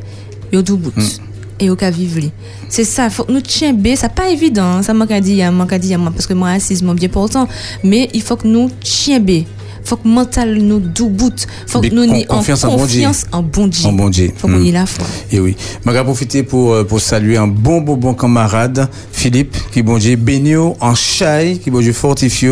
il 0.51 0.59
y 0.59 0.61
a. 0.61 1.24
Et 1.59 1.69
au 1.69 1.75
cas 1.75 1.89
vivre. 1.89 2.29
C'est 2.67 2.83
ça, 2.83 3.09
faut 3.09 3.23
que 3.23 3.31
nous 3.31 3.39
tchembe, 3.39 3.87
ça 3.95 4.09
pas 4.09 4.29
évident, 4.29 4.63
hein. 4.63 4.83
ça 4.83 4.93
m'a 4.93 5.07
qu'à 5.07 5.21
dire, 5.21 5.51
m'a 5.51 5.65
qu'à 5.65 5.79
dire, 5.79 5.97
moi, 5.97 6.11
parce 6.11 6.27
que 6.27 6.33
moi, 6.33 6.57
bien 6.57 7.07
important, 7.07 7.47
mais 7.83 8.09
il 8.13 8.21
faut 8.21 8.35
que 8.35 8.47
nous 8.47 8.69
tchembe. 8.83 9.45
Faut 9.85 9.97
que 9.97 10.07
mental 10.07 10.57
nous 10.57 10.79
dou 10.79 11.09
bout. 11.09 11.45
Faut 11.67 11.79
que 11.79 11.93
nous 11.93 12.05
ni 12.05 12.25
en 12.27 12.37
confiance 12.37 12.63
en 12.63 12.75
bon 12.75 12.85
Dieu. 12.87 13.05
confiance 13.05 13.25
en 13.31 13.43
bon 13.43 13.67
Dieu. 13.67 13.87
En 13.87 13.93
bon 13.93 14.09
Dieu. 14.09 14.31
Faut 14.35 14.47
qu'on 14.47 14.57
Mm. 14.57 14.65
y 14.65 14.71
la 14.71 14.87
foi. 14.87 15.05
Et 15.31 15.39
oui. 15.39 15.55
Je 15.85 15.91
vais 15.91 16.03
profiter 16.03 16.41
pour, 16.41 16.85
pour 16.87 16.99
saluer 16.99 17.37
un 17.37 17.45
bon, 17.45 17.81
bon, 17.81 17.95
bon 17.95 18.15
camarade, 18.15 18.89
Philippe, 19.11 19.55
qui 19.71 19.83
bon 19.83 19.99
Dieu 19.99 20.15
béni 20.15 20.55
en 20.55 20.95
chai, 20.95 21.59
qui 21.63 21.69
bon 21.69 21.81
Dieu 21.81 21.93
fortifie 21.93 22.47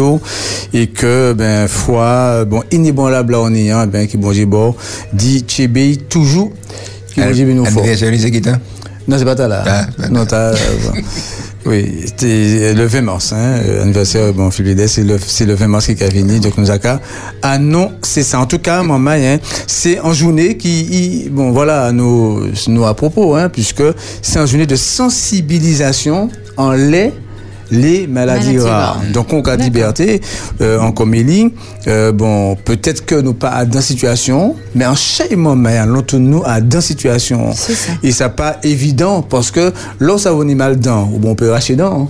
et 0.73 0.87
que, 0.87 1.33
ben, 1.33 1.67
foi, 1.67 2.45
bon, 2.45 2.61
inébranlable 2.71 3.33
on 3.33 3.51
est, 3.55 3.71
hein, 3.71 3.87
ben, 3.87 4.07
qui 4.07 4.17
bon 4.17 4.31
Dieu 4.31 4.45
bon, 4.45 4.75
dit 5.11 5.39
Tchébé 5.41 5.97
toujours, 6.07 6.51
qui 7.15 7.21
bon 7.21 7.31
Dieu 7.31 7.45
béni 7.47 7.65
fort. 7.65 7.83
Non, 9.07 9.17
c'est 9.17 9.25
pas 9.25 9.35
ta 9.35 9.47
là. 9.47 9.63
Ah, 9.67 9.85
pas 9.97 10.09
non, 10.09 10.25
t'as. 10.25 10.51
euh, 10.51 10.55
bon. 10.85 11.01
Oui, 11.65 12.01
c'était 12.05 12.73
le 12.73 12.85
20 12.85 13.01
mars, 13.01 13.31
hein, 13.31 13.59
euh, 13.65 13.83
anniversaire, 13.83 14.33
bon, 14.33 14.51
Philippe, 14.51 14.81
c'est 14.87 15.03
le, 15.03 15.17
c'est 15.25 15.45
le 15.45 15.53
20 15.53 15.67
mars 15.69 15.85
qui 15.85 15.91
est 15.93 16.13
venu, 16.13 16.39
donc 16.41 16.57
nous 16.57 16.69
avons 16.69 16.99
Ah 17.41 17.57
non, 17.57 17.93
c'est 18.01 18.23
ça. 18.23 18.39
En 18.41 18.45
tout 18.45 18.59
cas, 18.59 18.83
maman, 18.83 19.11
hein, 19.11 19.37
c'est 19.65 19.97
en 20.01 20.11
journée 20.13 20.57
qui, 20.57 20.81
y- 21.25 21.29
bon, 21.29 21.51
voilà, 21.51 21.93
nous, 21.93 22.47
nous 22.67 22.85
à 22.85 22.93
propos, 22.95 23.35
hein, 23.35 23.47
puisque 23.47 23.83
c'est 24.21 24.39
en 24.39 24.45
journée 24.45 24.65
de 24.65 24.75
sensibilisation 24.75 26.29
en 26.57 26.71
lait, 26.73 27.13
les 27.71 28.07
maladies 28.07 28.53
Maladies 28.53 28.59
rares. 28.59 28.93
rares. 28.95 29.01
Donc, 29.13 29.33
on 29.33 29.39
a 29.39 29.43
D'accord. 29.43 29.63
liberté, 29.63 30.21
euh, 30.61 30.79
en 30.79 30.91
comélie, 30.91 31.53
euh, 31.87 32.11
bon, 32.11 32.55
peut-être 32.55 33.05
que 33.05 33.15
nous 33.15 33.33
pas 33.33 33.65
dans 33.65 33.81
situation, 33.81 34.55
mais 34.75 34.85
en 34.85 34.95
chaque 34.95 35.31
moment, 35.35 35.85
l'autre 35.85 36.17
nous 36.17 36.43
à 36.45 36.61
dans 36.61 36.81
situation. 36.81 37.51
C'est 37.53 37.75
ça. 37.75 37.91
Et 38.03 38.11
ça 38.11 38.29
pas 38.29 38.57
évident 38.63 39.21
parce 39.21 39.51
que 39.51 39.71
lorsque 39.99 40.23
ça 40.23 40.33
va 40.33 40.43
mal 40.55 40.77
dedans, 40.77 41.09
ou 41.13 41.19
bon, 41.19 41.31
on 41.31 41.35
peut 41.35 41.49
racher 41.49 41.75
dents. 41.75 42.03
hein. 42.03 42.07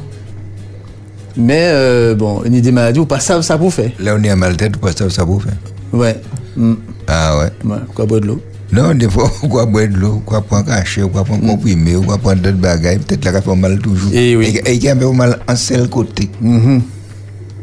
Mais 1.35 1.69
euh, 1.71 2.13
bon, 2.13 2.43
une 2.43 2.53
idée 2.53 2.71
maladie 2.71 2.99
ou 2.99 3.05
pas 3.05 3.19
ça, 3.19 3.41
ça 3.41 3.57
pour 3.57 3.73
faire. 3.73 3.89
Là, 3.99 4.15
on 4.17 4.23
est 4.23 4.29
à 4.29 4.35
mal 4.35 4.55
tête, 4.55 4.77
pas 4.77 4.91
ça, 4.91 5.09
ça 5.09 5.23
vous 5.23 5.39
fait. 5.39 5.49
Ouais. 5.91 6.15
Mm. 6.55 6.73
Ah 7.07 7.37
ouais. 7.39 7.51
Ouais. 7.65 7.77
Quoi 7.95 8.05
boire 8.05 8.21
de 8.21 8.27
l'eau. 8.27 8.41
Non, 8.73 8.95
des 8.95 9.07
fois, 9.07 9.31
on 9.43 9.47
va 9.49 9.65
boire 9.67 9.87
de 9.87 9.93
l'eau, 9.97 10.23
on 10.25 10.31
va 10.31 10.41
prendre 10.41 10.71
un 10.71 10.77
cachet, 10.77 11.03
on 11.03 11.09
va 11.09 11.23
prendre 11.23 11.43
un 11.45 11.49
comprimé, 11.49 11.95
on 11.95 12.01
va 12.01 12.17
prendre 12.17 12.41
d'autres 12.41 12.57
bagages, 12.57 12.99
peut-être 13.01 13.23
là, 13.25 13.33
ça 13.33 13.41
fait 13.43 13.55
mal 13.55 13.77
toujours. 13.77 14.09
Eh 14.11 14.35
oui. 14.35 14.59
Et 14.65 14.73
il 14.73 14.83
y 14.83 14.89
a 14.89 14.93
un 14.93 14.95
peu 14.95 15.11
mal 15.11 15.39
en 15.47 15.55
seul 15.55 15.87
côté. 15.89 16.27
Mhm. 16.41 16.81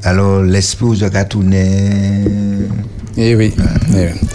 Alors, 0.05 0.43
l'esprit, 0.43 0.87
vous 0.87 1.03
a 1.05 1.25
tourné. 1.25 2.69
Eh 3.17 3.35
oui. 3.35 3.53
Eh 3.93 3.95
oui. 3.95 4.29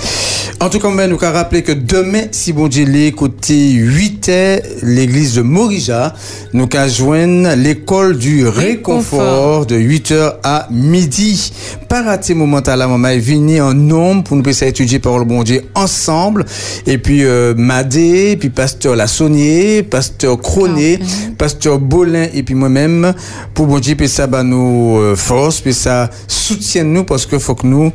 En 0.62 0.70
tout 0.70 0.80
cas, 0.80 0.90
nous 0.90 1.00
avons 1.00 1.18
rappelé 1.18 1.64
que 1.64 1.74
demain, 1.74 2.24
si 2.32 2.54
bon 2.54 2.68
Dieu 2.68 2.86
l'est, 2.86 3.12
côté 3.12 3.72
8 3.72 4.30
h 4.30 4.62
l'église 4.84 5.36
de 5.36 5.42
Morija, 5.42 6.14
nous 6.54 6.68
avons 6.74 6.88
joindre 6.88 7.56
l'école 7.56 8.18
du 8.18 8.48
réconfort 8.48 9.66
de 9.66 9.76
8 9.76 10.12
h 10.12 10.34
à 10.44 10.68
midi. 10.72 11.52
Pas 11.90 12.04
rater 12.04 12.34
moment 12.34 12.60
à 12.60 12.76
la 12.78 12.88
maman 12.88 13.10
est 13.10 13.20
venu 13.20 13.62
en 13.62 13.74
nombre 13.74 14.24
pour 14.24 14.38
nous 14.38 14.44
puissions 14.44 14.66
étudier 14.66 15.00
par 15.00 15.20
le 15.20 15.26
bon 15.26 15.44
Dieu 15.44 15.62
ensemble. 15.76 16.46
Et 16.88 16.98
puis, 16.98 17.26
euh, 17.26 17.54
Madé, 17.56 18.38
puis 18.38 18.50
pasteur 18.50 18.96
Lassonnier, 18.96 19.84
pasteur 19.84 20.40
Croné, 20.40 21.00
Ah, 21.02 21.06
pasteur 21.38 21.80
Bolin 21.80 22.28
et 22.34 22.44
puis 22.44 22.56
moi-même 22.56 23.14
pour 23.54 23.68
bon 23.68 23.80
Dieu 23.80 23.96
puis 23.96 24.08
ça 24.08 24.26
bah, 24.26 24.44
nous 24.44 24.98
euh, 24.98 25.16
force 25.16 25.60
puis 25.60 25.74
ça 25.74 26.10
soutient 26.28 26.84
nous 26.84 27.04
parce 27.04 27.26
que 27.26 27.38
faut 27.38 27.56
que 27.56 27.68
nous 27.68 27.92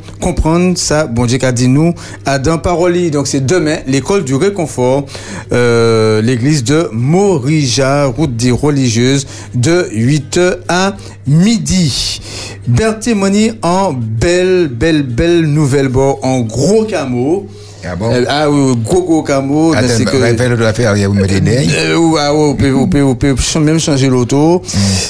ça 0.77 1.05
bon 1.07 1.25
Dieu 1.25 1.37
qu'a 1.37 1.51
dit 1.51 1.67
nous 1.67 1.93
à 2.25 2.39
dans 2.39 2.57
paroli 2.57 3.11
donc 3.11 3.27
c'est 3.27 3.45
demain 3.45 3.77
l'école 3.87 4.23
du 4.23 4.35
réconfort 4.35 5.05
euh, 5.51 6.21
l'église 6.21 6.63
de 6.63 6.89
Morija 6.91 8.05
route 8.05 8.35
des 8.35 8.51
religieuses 8.51 9.25
de 9.55 9.87
8h 9.93 10.57
à 10.67 10.95
midi 11.27 12.21
Berthémonie 12.67 13.51
en 13.61 13.93
belle 13.93 14.67
belle 14.67 15.03
belle 15.03 15.45
nouvelle 15.45 15.87
bord 15.89 16.19
en 16.23 16.41
gros 16.41 16.85
camo 16.85 17.47
Ah 17.83 17.95
bon? 17.95 18.11
Euh, 18.13 18.23
ah 18.29 18.49
oui 18.49 18.75
gros 18.83 19.01
gros 19.03 19.23
camo 19.23 19.73
mais 19.73 19.87
c'est 19.87 20.03
Attends, 20.03 20.11
que- 20.11 20.17
ben, 20.21 20.37
fais 20.37 20.49
l'autre 20.49 20.65
affaire, 20.65 20.93
vous 21.09 21.13
mettez 21.15 21.39
les 21.39 21.65
nez. 21.65 21.95
ou, 21.95 22.13
ouais, 22.13 22.27
on 22.31 22.53
peut, 22.55 22.73
on 22.75 22.87
peut, 22.87 23.01
on 23.01 23.15
peut 23.15 23.35
ch- 23.35 23.57
même 23.63 23.79
changer 23.79 24.07
l'auto. 24.07 24.61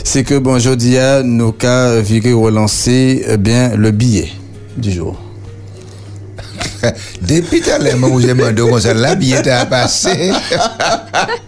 C'est 0.06 0.24
que, 0.24 0.38
bon, 0.40 0.58
jeudi, 0.58 0.96
nos 1.26 1.52
cas, 1.52 1.92
relancer, 2.34 3.24
eh 3.28 3.36
bien, 3.38 3.72
le 3.76 3.92
billet 3.92 4.30
du 4.78 4.90
jour. 4.92 5.20
Depuis 7.22 7.62
tout 7.62 7.70
à 7.70 7.80
l'heure, 7.80 7.98
vous 7.98 8.24
avez 8.24 8.34
demandé 8.34 8.62
comment 8.62 8.80
ça 8.80 8.94
la 8.94 9.16
billet 9.16 9.48
a 9.48 9.66
passé. 9.66 10.32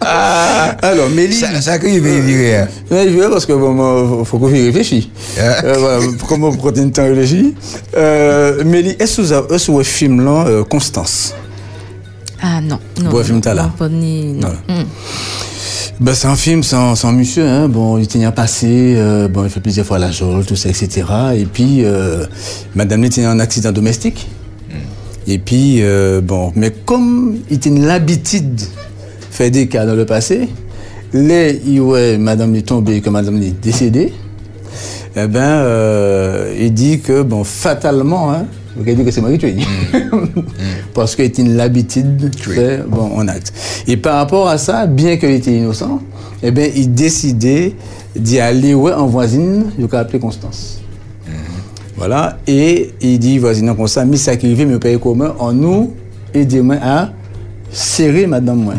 Alors, 0.00 1.08
Mélie. 1.10 1.34
Ça, 1.34 1.60
ça 1.60 1.78
veut 1.78 1.98
virer. 1.98 2.64
Ouais, 2.90 3.04
je 3.08 3.10
veux 3.10 3.30
parce 3.30 3.46
que 3.46 3.52
bon, 3.52 4.20
il 4.20 4.26
faut 4.26 4.38
qu'on 4.38 4.48
y 4.50 4.66
réfléchisse. 4.66 5.06
Euh, 5.64 5.74
voilà, 5.78 6.00
comment 6.28 6.50
vous 6.50 6.58
prenez 6.58 6.84
le 6.84 6.90
temps 6.90 7.04
de 7.04 7.10
réfléchir 7.10 7.46
euh, 7.96 8.64
Mélie, 8.64 8.96
est-ce 8.98 9.16
que 9.16 9.22
vous 9.22 9.32
avez 9.32 9.84
film 9.84 10.24
là, 10.24 10.46
euh, 10.46 10.64
Constance? 10.64 11.34
Ah 12.42 12.60
non, 12.60 12.78
non. 13.02 13.10
Bon, 13.10 13.24
film 13.24 13.40
t'as 13.40 13.54
là? 13.54 13.70
non. 13.80 14.48
Mm. 14.68 14.84
Ben, 16.00 16.12
c'est 16.12 16.26
un 16.26 16.34
film 16.34 16.62
sans, 16.64 16.96
sans 16.96 17.12
monsieur, 17.12 17.46
hein. 17.46 17.68
Bon, 17.68 17.98
il 17.98 18.08
tenait 18.08 18.24
à 18.24 18.32
passer, 18.32 18.94
euh, 18.96 19.28
bon, 19.28 19.44
il 19.44 19.50
fait 19.50 19.60
plusieurs 19.60 19.86
fois 19.86 19.98
la 19.98 20.10
jole, 20.10 20.44
tout 20.44 20.56
ça, 20.56 20.68
etc. 20.68 21.04
Et 21.36 21.44
puis, 21.44 21.84
euh, 21.84 22.26
madame 22.74 23.08
tenait 23.08 23.26
un 23.26 23.38
accident 23.38 23.70
domestique. 23.70 24.26
Et 25.26 25.38
puis, 25.38 25.78
euh, 25.80 26.20
bon, 26.20 26.52
mais 26.54 26.70
comme 26.70 27.38
il 27.50 27.58
tenait 27.58 27.86
l'habitude 27.86 28.54
de 28.54 28.62
faire 29.30 29.50
des 29.50 29.68
cas 29.68 29.86
dans 29.86 29.94
le 29.94 30.04
passé, 30.04 30.48
il 31.14 31.80
ouais, 31.80 32.18
madame 32.18 32.54
est 32.56 32.66
tombée, 32.66 33.00
que 33.00 33.10
madame 33.10 33.42
est 33.42 33.58
décédée, 33.60 34.12
eh 35.16 35.26
ben, 35.26 35.40
euh, 35.40 36.56
il 36.58 36.74
dit 36.74 37.00
que, 37.00 37.22
bon, 37.22 37.44
fatalement, 37.44 38.32
hein, 38.32 38.46
vous 38.76 38.82
dire 38.82 39.04
que 39.04 39.10
c'est 39.10 39.20
moi 39.20 39.30
qui 39.30 39.38
tue. 39.38 39.54
Parce 40.94 41.14
qu'il 41.14 41.24
était 41.24 41.44
l'habitude 41.44 42.30
bon, 42.88 43.10
on 43.14 43.28
acte. 43.28 43.52
Et 43.86 43.96
par 43.96 44.16
rapport 44.16 44.48
à 44.48 44.58
ça, 44.58 44.86
bien 44.86 45.16
qu'il 45.16 45.30
était 45.30 45.52
innocent, 45.52 46.00
eh 46.42 46.50
bien, 46.50 46.68
il 46.74 46.92
décidait 46.92 47.74
d'y 48.16 48.40
aller 48.40 48.74
ouais, 48.74 48.92
en 48.92 49.06
voisine, 49.06 49.66
je 49.78 49.86
vais 49.86 49.96
appeler 49.96 50.18
Constance. 50.18 50.80
Voilà, 51.96 52.38
et 52.46 52.90
il 53.00 53.18
dit, 53.18 53.38
voisin 53.38 53.74
comme 53.74 53.86
ça, 53.86 54.04
mis 54.04 54.18
sacrifié, 54.18 54.66
mais 54.66 54.78
paye 54.78 54.98
commun, 54.98 55.34
en 55.38 55.52
nous, 55.52 55.94
et 56.32 56.44
dit 56.44 56.60
à 56.82 57.10
serrer 57.70 58.26
madame 58.26 58.58
moi. 58.58 58.74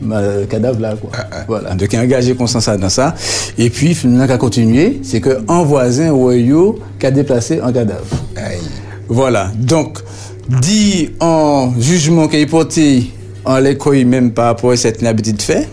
Ma 0.00 0.22
le 0.22 0.46
cadavre 0.46 0.80
là, 0.80 0.94
quoi. 0.94 1.10
Voilà. 1.48 1.74
Donc, 1.74 1.92
il 1.92 1.98
a 1.98 2.02
engagé 2.02 2.34
Constance 2.34 2.68
dans 2.68 2.88
ça. 2.88 3.14
Et 3.58 3.68
puis, 3.68 3.94
finalement, 3.94 4.26
qui 4.26 4.32
a 4.32 4.38
continué, 4.38 5.00
c'est 5.02 5.20
que 5.20 5.40
un 5.48 5.62
voisin, 5.64 6.12
Royo, 6.12 6.78
qui 7.00 7.06
a 7.06 7.10
déplacé 7.10 7.60
un 7.60 7.72
cadavre. 7.72 8.06
Aïe. 8.36 8.58
Voilà. 9.08 9.50
Donc, 9.58 9.98
dit 10.48 11.10
en 11.20 11.72
jugement 11.78 12.28
qu'il 12.28 12.46
porté 12.46 13.10
en 13.44 13.58
l'école 13.58 14.04
même 14.04 14.30
par 14.30 14.46
rapport 14.46 14.70
à 14.70 14.76
cette 14.76 15.02
habitude 15.02 15.36
de 15.36 15.42
fait, 15.42 15.68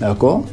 d'accord? 0.00 0.44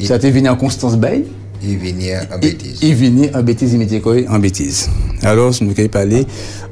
Ça 0.00 0.18
t'est 0.18 0.30
venu 0.30 0.48
en 0.48 0.56
Constance 0.56 0.96
Bay. 0.96 1.24
Il 1.64 1.78
venait 1.78 2.16
en 2.32 2.38
bêtise. 2.38 2.78
Il 2.82 2.94
venait 2.96 3.34
en 3.34 3.42
bêtise, 3.42 3.72
il 3.72 3.78
mettait 3.78 4.00
quoi 4.00 4.16
en 4.28 4.38
bêtise. 4.38 4.90
Alors, 5.22 5.54
si 5.54 5.64
nous 5.64 5.72
avons 5.78 5.88
parlé, 5.88 6.26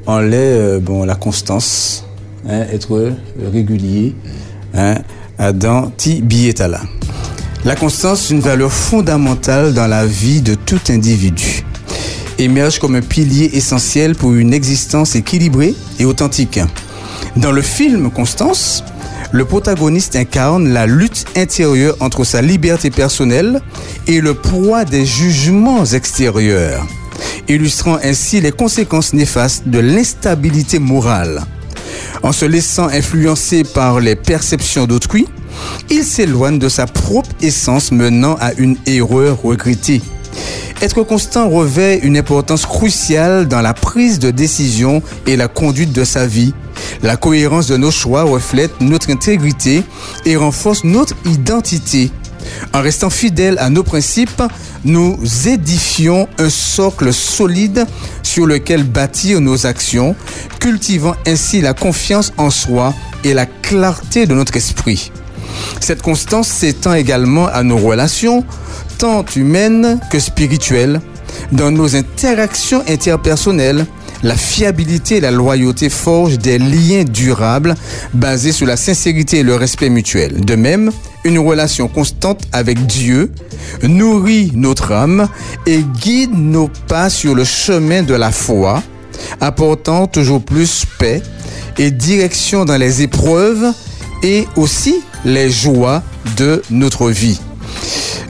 on 0.07 0.19
l'est, 0.19 0.37
euh, 0.37 0.81
bon, 0.81 1.05
la 1.05 1.15
constance, 1.15 2.05
hein, 2.49 2.67
être 2.73 3.13
régulier, 3.53 4.15
hein, 4.75 4.97
dans 5.55 5.91
ti 5.97 6.23
là. 6.59 6.81
La 7.65 7.77
constance 7.77 8.31
une 8.31 8.41
valeur 8.41 8.73
fondamentale 8.73 9.75
dans 9.75 9.87
la 9.87 10.07
vie 10.07 10.41
de 10.41 10.55
tout 10.55 10.81
individu. 10.89 11.63
Émerge 12.39 12.79
comme 12.79 12.95
un 12.95 13.03
pilier 13.03 13.51
essentiel 13.53 14.15
pour 14.15 14.33
une 14.33 14.55
existence 14.55 15.15
équilibrée 15.15 15.75
et 15.99 16.07
authentique. 16.07 16.59
Dans 17.37 17.53
le 17.53 17.61
film 17.61 18.11
Constance, 18.11 18.83
le 19.33 19.45
protagoniste 19.45 20.17
incarne 20.17 20.73
la 20.73 20.87
lutte 20.87 21.27
intérieure 21.37 21.97
entre 22.01 22.25
sa 22.25 22.43
liberté 22.43 22.91
personnelle 22.91 23.61
et 24.07 24.21
le 24.21 24.35
poids 24.35 24.85
des 24.85 25.07
jugements 25.07 25.85
extérieurs, 25.85 26.87
illustrant 27.49 27.99
ainsi 28.03 28.41
les 28.41 28.53
conséquences 28.53 29.13
néfastes 29.13 29.69
de 29.69 29.79
l'instabilité 29.79 30.79
morale. 30.79 31.43
En 32.23 32.33
se 32.33 32.45
laissant 32.45 32.89
influencer 32.89 33.65
par 33.65 34.01
les 34.01 34.17
perceptions 34.17 34.87
d'autrui, 34.87 35.27
il 35.91 36.05
s'éloigne 36.05 36.59
de 36.59 36.69
sa 36.69 36.87
propre 36.87 37.31
essence 37.41 37.93
menant 37.93 38.37
à 38.41 38.53
une 38.55 38.77
erreur 38.87 39.41
regrettée. 39.43 40.01
Être 40.83 41.03
constant 41.03 41.49
revêt 41.51 41.99
une 41.99 42.17
importance 42.17 42.65
cruciale 42.65 43.47
dans 43.47 43.61
la 43.61 43.75
prise 43.75 44.19
de 44.19 44.31
décision 44.31 45.03
et 45.27 45.37
la 45.37 45.47
conduite 45.47 45.93
de 45.93 46.05
sa 46.05 46.27
vie. 46.27 46.55
La 47.03 47.17
cohérence 47.17 47.67
de 47.67 47.77
nos 47.77 47.91
choix 47.91 48.23
reflète 48.23 48.81
notre 48.81 49.11
intégrité 49.11 49.83
et 50.25 50.37
renforce 50.37 50.85
notre 50.85 51.15
identité. 51.25 52.11
En 52.73 52.83
restant 52.83 53.11
fidèles 53.11 53.59
à 53.59 53.71
nos 53.71 53.83
principes, 53.83 54.43
nous 54.85 55.19
édifions 55.47 56.29
un 56.39 56.49
socle 56.49 57.13
solide 57.13 57.87
sur 58.23 58.47
lequel 58.47 58.85
bâtir 58.85 59.41
nos 59.41 59.67
actions, 59.67 60.15
cultivant 60.59 61.15
ainsi 61.27 61.61
la 61.61 61.75
confiance 61.75 62.33
en 62.39 62.51
soi 62.51 62.95
et 63.25 63.35
la 63.35 63.47
clarté 63.47 64.27
de 64.27 64.35
notre 64.35 64.57
esprit. 64.57 65.13
Cette 65.81 66.03
constance 66.03 66.49
s'étend 66.49 66.95
également 66.95 67.47
à 67.47 67.63
nos 67.63 67.79
relations, 67.79 68.45
tant 68.99 69.25
humaines 69.37 69.99
que 70.11 70.19
spirituelles. 70.19 71.01
Dans 71.53 71.71
nos 71.71 71.97
interactions 71.97 72.83
interpersonnelles, 72.89 73.87
la 74.23 74.37
fiabilité 74.37 75.17
et 75.17 75.21
la 75.21 75.31
loyauté 75.31 75.89
forgent 75.89 76.39
des 76.39 76.59
liens 76.59 77.05
durables 77.05 77.75
basés 78.15 78.53
sur 78.53 78.67
la 78.67 78.77
sincérité 78.77 79.39
et 79.39 79.43
le 79.43 79.55
respect 79.55 79.89
mutuel. 79.89 80.45
De 80.45 80.55
même, 80.55 80.91
une 81.25 81.39
relation 81.39 81.89
constante 81.89 82.43
avec 82.53 82.87
Dieu 82.87 83.33
nourrit 83.83 84.53
notre 84.55 84.93
âme 84.93 85.29
et 85.67 85.81
guide 86.01 86.35
nos 86.35 86.71
pas 86.89 87.11
sur 87.11 87.35
le 87.35 87.45
chemin 87.45 88.03
de 88.03 88.15
la 88.15 88.31
foi, 88.31 88.83
apportant 89.41 90.07
toujours 90.07 90.43
plus 90.43 90.85
paix 90.99 91.23
et 91.79 91.91
direction 91.91 92.65
dans 92.65 92.77
les 92.77 93.03
épreuves 93.03 93.73
et 94.23 94.47
aussi 94.57 94.97
les 95.25 95.51
joies 95.51 96.03
de 96.37 96.63
notre 96.71 97.11
vie. 97.11 97.41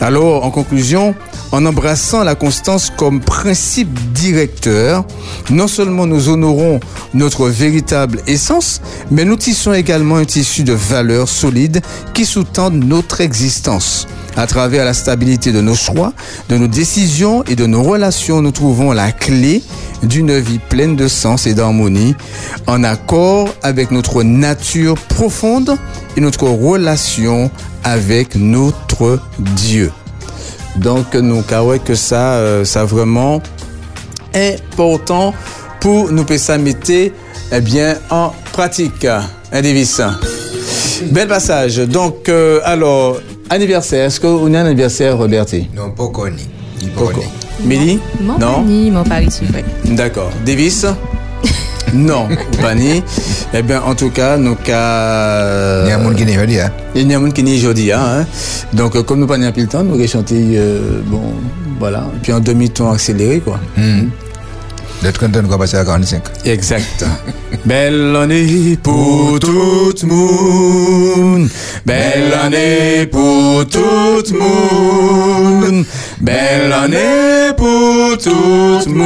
Alors, 0.01 0.45
en 0.45 0.51
conclusion, 0.51 1.15
en 1.53 1.67
embrassant 1.67 2.25
la 2.25 2.35
constance 2.35 2.91
comme 2.97 3.21
principe 3.21 3.93
directeur, 4.13 5.05
non 5.51 5.67
seulement 5.67 6.07
nous 6.07 6.29
honorons 6.29 6.81
notre 7.15 7.49
véritable 7.49 8.21
essence, 8.27 8.81
mais 9.11 9.25
nous 9.25 9.37
tissons 9.37 9.73
également 9.73 10.17
un 10.17 10.25
tissu 10.25 10.63
de 10.63 10.73
valeurs 10.73 11.29
solides 11.29 11.81
qui 12.15 12.25
sous-tendent 12.25 12.85
notre 12.85 13.21
existence. 13.21 14.07
À 14.37 14.47
travers 14.47 14.85
la 14.85 14.95
stabilité 14.95 15.53
de 15.53 15.61
nos 15.61 15.75
choix, 15.75 16.13
de 16.49 16.57
nos 16.57 16.69
décisions 16.69 17.43
et 17.45 17.57
de 17.57 17.67
nos 17.67 17.83
relations, 17.83 18.41
nous 18.43 18.53
trouvons 18.53 18.93
la 18.93 19.11
clé 19.11 19.63
d'une 20.03 20.39
vie 20.39 20.61
pleine 20.61 20.97
de 20.97 21.09
sens 21.09 21.47
et 21.47 21.55
d'harmonie, 21.55 22.15
en 22.67 22.85
accord 22.85 23.49
avec 23.63 23.91
notre 23.91 24.23
nature 24.23 24.95
profonde 24.95 25.77
et 26.17 26.21
notre 26.21 26.45
relation 26.49 27.51
avec 27.85 28.37
notre 28.37 29.21
Dieu. 29.39 29.91
Donc, 30.77 31.15
nous 31.15 31.43
croyons 31.43 31.79
que 31.79 31.95
ça, 31.95 32.35
euh, 32.35 32.65
ça 32.65 32.85
vraiment 32.85 33.43
important 34.35 35.35
pour 35.81 36.13
nous 36.13 36.25
ça 36.37 36.59
mettre 36.59 37.13
eh 37.53 37.61
bien, 37.61 37.97
en 38.11 38.33
pratique. 38.53 39.05
Un 39.05 39.63
Davis? 39.63 40.01
Bel 41.11 41.27
passage. 41.27 41.79
Donc, 41.79 42.29
euh, 42.29 42.61
alors, 42.65 43.19
anniversaire. 43.49 44.07
Est-ce 44.07 44.21
qu'on 44.21 44.53
a 44.55 44.61
un 44.61 44.67
anniversaire, 44.67 45.19
Roberti? 45.19 45.69
Non, 45.75 45.91
pas 45.91 46.09
connu. 46.09 46.37
Pas. 46.95 47.05
Mélie 47.65 47.99
Mon 48.21 48.39
Non? 48.39 48.55
Pani, 48.63 48.91
mon 48.91 49.03
pari, 49.05 49.29
c'est 49.31 49.45
vrai. 49.47 49.65
D'accord. 49.85 50.31
Davis? 50.47 50.87
Non, 51.95 52.29
pas 52.61 52.75
ni. 52.75 53.03
Eh 53.53 53.63
bien, 53.63 53.83
en 53.83 53.95
tout 53.95 54.11
cas, 54.11 54.37
nous 54.37 54.55
cas. 54.55 55.85
Il 55.85 55.89
y 55.89 55.93
a 55.93 55.97
un 55.97 55.99
monde 55.99 56.15
qui 56.15 56.25
n'est 56.25 56.47
dit, 56.47 56.61
hein. 56.61 56.71
Il 56.95 57.11
y 57.11 57.15
a 57.15 57.17
un 57.17 57.21
monde 57.21 57.33
qui 57.33 57.43
n'est 57.43 57.59
jeudi, 57.59 57.91
hein. 57.93 58.27
Donc, 58.73 58.97
euh, 58.97 59.03
comme 59.03 59.21
nous 59.21 59.27
pas 59.27 59.37
le 59.39 59.67
temps, 59.67 59.83
nous 59.83 59.95
allons 59.95 60.07
chanter, 60.07 60.55
euh, 60.55 61.01
bon, 61.07 61.35
voilà. 61.79 62.05
Puis 62.23 62.33
en 62.33 62.41
demi-ton 62.41 62.91
accéléré, 62.91 63.41
quoi. 63.41 63.59
D'être 65.03 65.19
content 65.19 65.43
de 65.43 65.49
passer 65.57 65.79
à 65.79 65.85
45. 65.85 66.23
Exact. 66.45 67.05
Belle 67.65 68.15
année 68.17 68.77
pour 68.83 69.39
tout 69.41 69.95
le. 70.03 71.49
Belle 71.87 72.35
année 72.35 73.07
pour 73.07 73.67
tout 73.67 74.23
le. 74.33 75.85
Belle 76.21 76.73
année 76.73 77.53
pour 77.57 78.19
tout 78.19 78.81
le. 78.89 79.01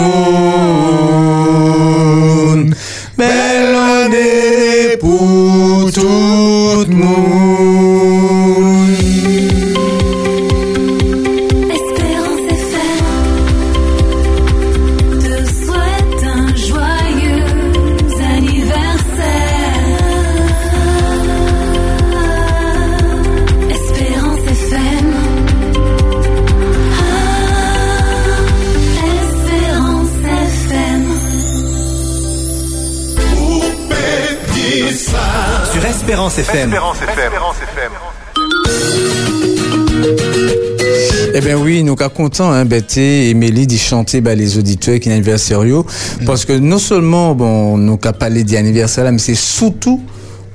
Belle 3.16 3.76
année 3.76 4.96
pour 4.98 5.90
tout 5.92 6.84
le. 6.88 6.94
Espérance 36.28 36.38
FM. 36.38 36.72
Espérance 36.72 37.56
FM. 37.56 37.92
Eh 41.34 41.40
bien 41.40 41.58
oui, 41.58 41.82
nous 41.82 41.96
sommes 41.98 42.08
contents, 42.08 42.50
hein, 42.50 42.64
Betty 42.64 43.00
et 43.00 43.34
Mélie, 43.34 43.66
d'y 43.66 43.78
chanter 43.78 44.22
bah, 44.22 44.34
les 44.34 44.56
auditeurs 44.56 44.98
qui 45.00 45.10
anniversaire. 45.10 45.60
Parce 46.24 46.46
que 46.46 46.54
non 46.54 46.78
seulement, 46.78 47.34
bon, 47.34 47.76
nous 47.76 47.98
avons 48.02 48.12
parlé 48.18 48.42
d'anniversaire, 48.42 49.10
mais 49.12 49.18
c'est 49.18 49.34
surtout 49.34 50.00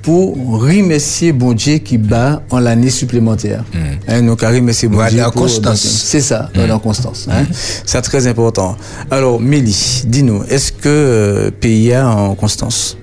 pour 0.02 0.36
remercier 0.60 1.34
bon 1.34 1.54
Dieu 1.54 1.78
qui 1.78 2.00
bat 2.00 2.42
en 2.50 2.60
l'année 2.60 2.90
supplémentaire. 2.90 3.64
Hein, 4.08 4.22
nous 4.22 4.36
avons 4.42 4.56
remercié 4.56 4.88
bon 4.88 4.96
Voilà, 4.96 5.12
Dieu. 5.12 5.24
en 5.26 5.32
pour- 5.32 5.44
constance. 5.44 5.82
C'est 5.82 6.22
ça, 6.22 6.50
voilà, 6.56 6.78
en 6.78 6.80
constance. 6.80 7.28
Hein. 7.32 7.44
C'est 7.86 8.02
très 8.02 8.26
important. 8.26 8.76
Alors, 9.12 9.40
Mélie, 9.40 10.02
dis-nous, 10.08 10.44
est-ce 10.50 10.72
que 10.72 10.88
euh, 10.88 11.52
PIA 11.52 12.08
en 12.10 12.34
constance? 12.34 12.98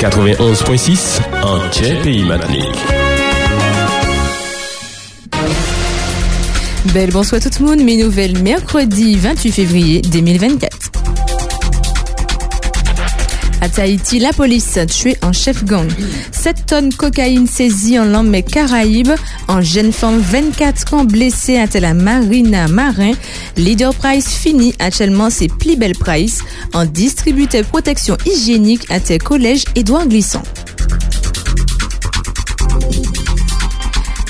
91.6 0.00 1.18
en 1.42 1.58
Pays 2.04 2.22
Matinique. 2.22 2.64
Belle 6.94 7.10
bonsoir 7.10 7.40
tout 7.42 7.48
le 7.58 7.66
monde, 7.66 7.80
mes 7.80 7.96
nouvelles 7.96 8.40
mercredi 8.40 9.16
28 9.16 9.50
février 9.50 10.00
2024. 10.02 10.97
À 13.60 13.68
Tahiti, 13.68 14.18
la 14.20 14.32
police 14.32 14.76
a 14.76 14.86
tué 14.86 15.16
un 15.22 15.32
chef 15.32 15.64
gang. 15.64 15.88
7 16.32 16.66
tonnes 16.66 16.94
cocaïne 16.94 17.46
saisie 17.46 17.98
en 17.98 18.04
lendemain 18.04 18.42
Caraïbes. 18.42 19.14
En 19.48 19.60
jeune 19.60 19.92
femme 19.92 20.20
24 20.20 20.94
ans 20.94 21.04
blessée 21.04 21.58
à 21.58 21.66
la 21.80 21.94
Marina 21.94 22.68
Marin. 22.68 23.12
Leader 23.56 23.92
Price 23.94 24.28
fini 24.28 24.74
actuellement 24.78 25.30
c'est 25.30 25.48
plus 25.48 25.76
belle 25.76 25.96
Price. 25.96 26.42
En 26.72 26.84
distributeur 26.84 27.64
protection 27.64 28.16
hygiénique 28.26 28.86
à 28.90 29.00
tes 29.00 29.18
collèges 29.18 29.64
Édouard 29.74 30.06
Glissant. 30.06 30.42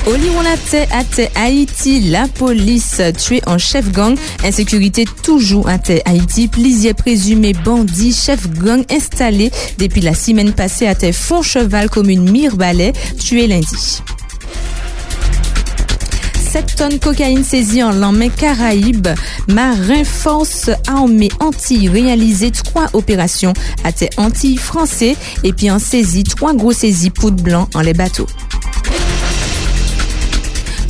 Oliwonate 0.09 0.89
ate 0.91 1.31
Haïti, 1.35 2.01
la 2.01 2.29
police 2.29 3.03
tué 3.19 3.43
en 3.47 3.59
chef 3.59 3.93
gang. 3.93 4.17
Insécurité 4.43 5.05
toujours 5.23 5.69
à 5.69 5.77
Haïti. 6.07 6.49
Plusieurs 6.49 6.95
présumés 6.95 7.53
bandits, 7.53 8.15
chef 8.15 8.49
gang 8.49 8.83
installés 8.91 9.51
depuis 9.77 10.01
la 10.01 10.15
semaine 10.15 10.53
passée 10.53 10.87
à 10.87 10.95
Font-Cheval, 11.13 11.91
commune 11.91 12.31
Mirbalet, 12.31 12.95
tué 13.19 13.47
lundi. 13.47 14.01
7 16.53 16.77
tonnes 16.77 16.99
cocaïne 16.99 17.45
saisie 17.45 17.83
en 17.83 17.93
lendemain 17.93 18.31
Caraïbes. 18.31 19.09
Marin 19.49 20.05
Force 20.05 20.71
Armée 20.87 21.29
Antilles 21.41 21.91
réalisé 21.91 22.51
trois 22.51 22.87
opérations 22.95 23.53
à 23.85 23.93
tes 23.93 24.09
Antilles 24.17 24.57
français 24.57 25.17
et 25.45 25.53
puis 25.53 25.71
en 25.71 25.79
saisie 25.79 26.25
trois 26.25 26.55
gros 26.55 26.73
saisies 26.73 27.11
poudre 27.11 27.43
blanc 27.43 27.69
en 27.75 27.83
les 27.83 27.93
bateaux. 27.93 28.27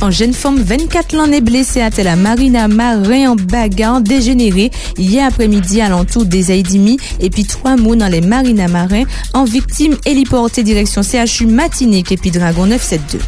En 0.01 0.11
jeune 0.11 0.33
femme, 0.33 0.61
24 0.61 1.13
l'année 1.13 1.41
blessée 1.41 1.81
à 1.81 1.89
la 1.89 2.15
Marina 2.15 2.69
Marin 2.69 3.31
en 3.31 3.35
bagarre 3.35 3.99
dégénérée 3.99 4.71
hier 4.97 5.27
après-midi 5.27 5.81
à 5.81 5.89
l'entour 5.89 6.25
des 6.25 6.51
Aïdimi. 6.51 6.97
Et 7.19 7.29
puis 7.29 7.43
trois 7.43 7.75
mots 7.75 7.97
dans 7.97 8.07
les 8.07 8.21
Marina 8.21 8.69
Marin 8.69 9.03
en 9.33 9.43
victime 9.43 9.97
héliportée 10.05 10.63
direction 10.63 11.01
CHU 11.01 11.47
Matinique 11.47 12.13
et 12.13 12.17
puis 12.17 12.31
Dragon 12.31 12.65
972. 12.65 13.21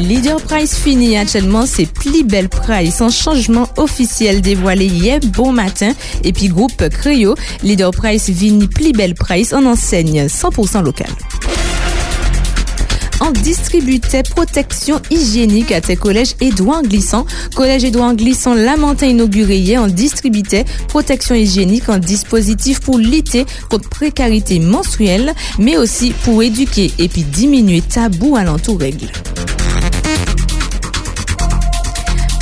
Leader 0.00 0.40
Price 0.40 0.76
fini 0.76 1.16
actuellement, 1.16 1.64
c'est 1.66 1.88
belle 2.24 2.48
Price 2.48 3.00
en 3.00 3.10
changement 3.10 3.68
officiel 3.76 4.40
dévoilé 4.40 4.86
hier 4.86 5.20
bon 5.20 5.52
matin. 5.52 5.92
Et 6.24 6.32
puis 6.32 6.48
groupe 6.48 6.88
Creo, 6.88 7.36
Leader 7.62 7.92
Price 7.92 8.28
vini 8.28 8.68
belle 8.92 9.14
Price 9.14 9.52
en 9.52 9.64
enseigne 9.66 10.26
100% 10.26 10.82
local 10.82 11.08
en 13.20 13.30
distributait 13.30 14.22
protection 14.22 15.00
hygiénique 15.10 15.72
à 15.72 15.80
tes 15.80 15.96
collèges 15.96 16.34
Édouard 16.40 16.82
Glissant. 16.82 17.26
Collège 17.54 17.84
Édouard 17.84 18.14
Glissant, 18.14 18.54
Lamentin 18.54 19.06
inauguré 19.06 19.58
hier, 19.58 19.82
en 19.82 19.88
distributait 19.88 20.64
protection 20.88 21.34
hygiénique 21.34 21.88
en 21.88 21.98
dispositif 21.98 22.80
pour 22.80 22.98
lutter 22.98 23.46
contre 23.68 23.88
précarité 23.88 24.58
menstruelle, 24.60 25.34
mais 25.58 25.76
aussi 25.76 26.12
pour 26.24 26.42
éduquer 26.42 26.90
et 26.98 27.08
puis 27.08 27.22
diminuer 27.22 27.80
tabou 27.82 28.36
à 28.36 28.44
l'entour 28.44 28.80
règle. 28.80 29.06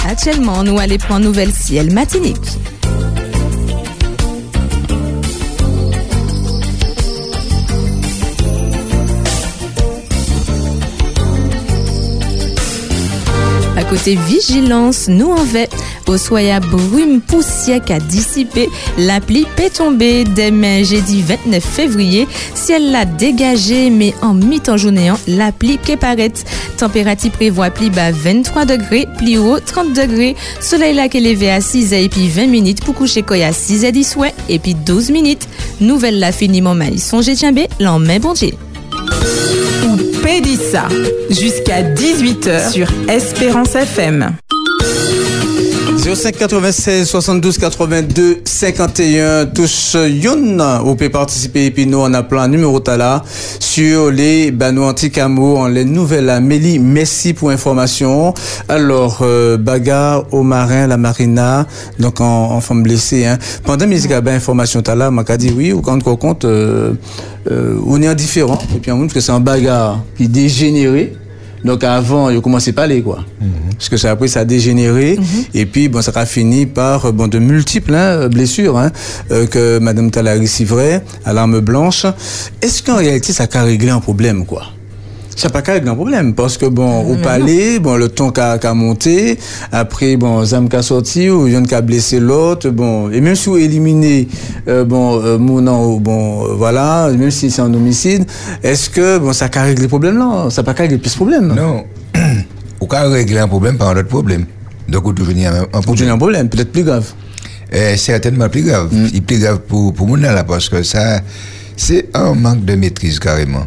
Actuellement, 0.09 0.63
nous 0.63 0.79
allons 0.79 0.99
prendre 0.99 1.25
nouvelle 1.25 1.53
ciel 1.53 1.93
matinique. 1.93 2.37
Côté 13.89 14.17
vigilance, 14.27 15.09
nous 15.09 15.31
en 15.31 15.45
vais. 15.45 15.69
Au 16.07 16.17
soya 16.17 16.61
brume 16.61 17.21
poussière 17.21 17.85
qu'a 17.85 17.99
dissipé, 17.99 18.69
la 18.97 19.21
pluie 19.21 19.47
peut 19.57 19.71
tomber 19.75 20.25
demain 20.25 20.85
jeudi 20.85 21.23
29 21.23 21.63
février. 21.65 22.29
Ciel 22.55 22.93
l'a 22.93 23.05
dégagé, 23.05 23.91
mais 23.91 24.15
en 24.23 24.35
mi-temps 24.35 24.77
journée, 24.77 25.13
la 25.27 25.51
pluie 25.51 25.79
qui 25.83 25.97
paraît. 25.97 26.33
Température 26.79 27.33
prévoit 27.33 27.71
pluie 27.71 27.91
bas 27.91 28.13
23 28.13 28.65
degrés, 28.67 29.07
pluie 29.19 29.39
haut 29.39 29.59
30 29.59 29.93
degrés. 29.95 30.37
Soleil 30.61 30.95
là 30.95 31.09
qui 31.09 31.19
est 31.19 31.21
levé 31.21 31.51
à 31.51 31.61
6 31.61 31.93
et 31.93 32.09
puis 32.09 32.29
20 32.29 32.47
minutes 32.47 32.85
pour 32.85 32.95
coucher 32.95 33.25
à 33.43 33.53
6 33.53 33.85
et 33.85 33.93
10 33.93 34.17
ouais, 34.17 34.35
et 34.49 34.59
puis 34.59 34.75
12 34.75 35.11
minutes. 35.11 35.49
Nouvelle 35.81 36.19
là 36.19 36.33
finiment 36.33 36.75
maïs. 36.75 37.05
Songez 37.05 37.35
tiens 37.35 37.53
l'en 37.81 37.99
main 37.99 38.19
bon 38.19 38.33
Dieu. 38.33 38.53
Ou 40.27 40.29
Pédissa, 40.29 40.89
jusqu'à 41.31 41.83
18h 41.83 42.73
sur 42.73 42.89
Espérance 43.09 43.77
FM. 43.77 44.33
05 46.15 46.37
96 46.39 47.05
72 47.09 47.59
82 47.59 48.43
51 48.45 49.47
tous 49.47 49.97
yon 50.09 50.57
vous 50.85 50.95
pouvez 50.95 51.11
participer. 51.11 51.67
Et 51.67 51.71
puis 51.73 51.87
nous 51.87 51.99
on 51.99 52.15
a 52.15 52.23
plein 52.23 52.47
numéro 52.47 52.79
tala 52.79 53.25
sur 53.59 54.13
les 54.13 54.53
banos 54.53 54.85
anti-camo 54.85 55.57
en 55.57 55.67
les 55.67 55.85
nouvelles. 55.85 56.31
Amélie 56.31 56.79
merci 56.79 57.35
pour 57.35 57.51
information 57.51 58.35
alors 58.69 59.19
euh, 59.23 59.57
bagarre 59.57 60.33
au 60.33 60.45
marin 60.45 60.87
la 60.87 60.97
marina 60.97 61.67
donc 61.99 62.21
en, 62.21 62.61
femme 62.61 62.85
blessée 62.85 63.27
hein. 63.27 63.39
pendant 63.65 63.87
à 63.87 64.21
ben 64.21 64.37
information 64.37 64.83
tala 64.83 65.11
m'a 65.11 65.25
dit 65.37 65.53
oui 65.57 65.73
ou 65.73 65.81
quand 65.81 66.07
on 66.07 66.17
compte 66.17 66.45
euh, 66.45 66.93
euh, 67.51 67.81
on 67.85 68.01
est 68.01 68.07
indifférent. 68.07 68.59
Et 68.77 68.79
puis 68.79 68.93
on 68.93 68.97
montre 68.97 69.13
que 69.13 69.21
c'est 69.21 69.33
un 69.33 69.41
bagarre 69.41 70.05
qui 70.17 70.29
dégénéré 70.29 71.17
donc 71.65 71.85
avant, 71.85 72.31
il 72.31 72.41
commençait 72.41 72.73
pas 72.73 72.85
aller 72.85 73.03
quoi. 73.03 73.25
Parce 73.73 73.89
que 73.89 73.97
ça 73.97 74.11
après 74.11 74.29
ça 74.29 74.41
a 74.41 74.45
dégénéré 74.45 75.19
et 75.55 75.67
puis 75.67 75.89
bon 75.89 76.03
ça 76.03 76.13
a 76.15 76.27
fini 76.27 76.67
par 76.67 77.07
euh, 77.07 77.13
bon 77.13 77.29
de 77.29 77.39
multiples 77.39 77.95
hein, 77.95 78.29
blessures 78.29 78.79
hein, 78.79 78.91
euh, 79.31 79.47
que 79.47 79.79
Madame 79.79 80.11
Talari 80.11 80.47
civrait 80.47 81.03
à 81.25 81.33
l'arme 81.33 81.61
blanche. 81.61 82.07
Est-ce 82.63 82.83
qu'en 82.83 82.97
réalité 82.97 83.33
ça 83.33 83.47
a 83.53 83.63
réglé 83.63 83.91
un 83.91 84.01
problème 84.01 84.47
quoi? 84.47 84.76
Ça 85.37 85.49
n'a 85.49 85.53
pas 85.53 85.63
qu'à 85.63 85.75
régler 85.75 85.91
un 85.91 85.95
problème 85.95 86.35
parce 86.35 86.59
que 86.59 86.67
bon 86.67 87.03
au 87.13 87.15
palais 87.17 87.79
bon 87.79 87.97
le 87.97 88.09
ton 88.09 88.31
qu'a 88.33 88.59
qu'a 88.59 88.75
monté 88.75 89.39
après 89.71 90.17
bon 90.17 90.45
Zam 90.45 90.69
qu'a 90.69 90.83
sorti 90.83 91.31
ou 91.31 91.45
vient 91.45 91.63
qu'a 91.63 91.83
blessé 91.83 92.19
l'autre 92.19 92.71
bon 92.71 93.11
et 93.11 93.21
même 93.21 93.37
si 93.37 93.49
vous 93.49 93.59
éliminez 93.59 94.27
euh, 94.67 94.85
bon 94.85 95.23
euh, 95.23 95.39
Mounan 95.39 95.97
bon 95.99 96.47
euh, 96.47 96.55
voilà 96.55 97.09
même 97.17 97.31
si 97.31 97.51
c'est 97.51 97.63
un 97.63 97.73
homicide 97.73 98.25
est-ce 98.63 98.91
que 98.91 99.19
bon 99.19 99.33
ça 99.33 99.49
a 99.55 99.63
réglé 99.63 99.83
le 99.83 99.89
problème 99.89 100.19
là? 100.19 100.49
Ça 100.51 100.63
n'a 100.63 100.67
pas 100.67 100.75
qu'à 100.75 100.83
régler 100.85 100.99
plus 100.99 101.11
ce 101.11 101.17
problème? 101.17 101.55
Non. 101.55 101.85
Ou 102.81 102.87
qu'à 102.87 103.03
régler 103.09 103.39
un 103.39 103.49
problème 103.49 103.77
par 103.77 103.89
un 103.89 103.97
autre 103.97 104.09
problème. 104.09 104.45
Donc, 104.89 105.07
on 105.07 105.13
toujours 105.13 105.35
un 105.35 105.63
un 105.73 105.79
Ou 105.79 105.83
problème. 105.83 106.11
un 106.11 106.17
problème 106.19 106.49
peut-être 106.49 106.73
plus 106.73 106.85
grave 106.85 107.07
Euh, 107.75 107.97
certainement 107.97 108.49
plus 108.49 108.63
grave. 108.63 108.89
Il 108.93 109.17
est 109.17 109.21
plus 109.21 109.39
grave 109.41 109.61
pour, 109.67 109.93
pour 109.93 110.07
moi 110.07 110.19
là 110.19 110.45
parce 110.45 110.69
que 110.69 110.83
ça, 110.83 111.21
c'est 111.77 112.09
un 112.15 112.35
manque 112.35 112.65
de 112.65 112.75
maîtrise 112.75 113.19
carrément. 113.19 113.67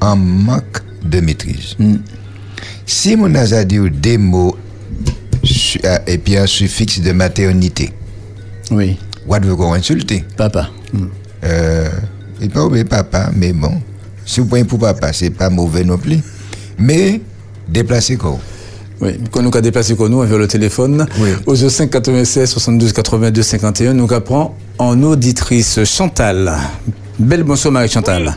Un 0.00 0.16
manque 0.16 0.82
de 1.04 1.20
maîtrise. 1.20 1.76
Si 2.84 3.16
mon 3.16 3.34
a 3.34 3.64
dit 3.64 3.78
des 3.90 4.18
mots 4.18 4.56
ah, 5.84 6.00
et 6.06 6.18
puis 6.18 6.36
un 6.36 6.46
suffixe 6.46 7.00
de 7.00 7.12
maternité, 7.12 7.90
oui 8.70 8.98
what 9.26 9.40
veut 9.40 9.56
qu'on 9.56 9.72
insulter? 9.72 10.24
Papa 10.36 10.70
euh, 11.44 11.88
Il 12.40 12.50
pas 12.50 12.64
oublier 12.64 12.84
papa, 12.84 13.30
mais 13.34 13.52
bon. 13.52 13.80
Si 14.24 14.40
vous 14.40 14.46
prenez 14.46 14.64
pour 14.64 14.78
papa, 14.78 15.12
c'est 15.12 15.30
pas 15.30 15.50
mauvais 15.50 15.84
non 15.84 15.98
plus. 15.98 16.18
Mais 16.78 17.20
déplacer 17.68 18.16
quoi 18.16 18.38
Oui, 19.00 19.18
quand 19.30 19.42
nous 19.42 19.48
avons 19.48 19.60
déplacé 19.60 19.94
qu'on 19.96 20.08
nous 20.08 20.20
vers 20.22 20.38
le 20.38 20.46
téléphone, 20.48 21.06
Oui. 21.18 21.30
au 21.46 21.54
05 21.54 21.90
96 21.90 22.50
72 22.50 22.92
82 22.92 23.42
51, 23.42 23.94
nous 23.94 24.12
apprend 24.12 24.56
en 24.78 25.02
auditrice 25.02 25.84
Chantal. 25.84 26.56
Belle 27.18 27.44
bonsoir 27.44 27.72
Marie 27.72 27.88
Chantal. 27.88 28.36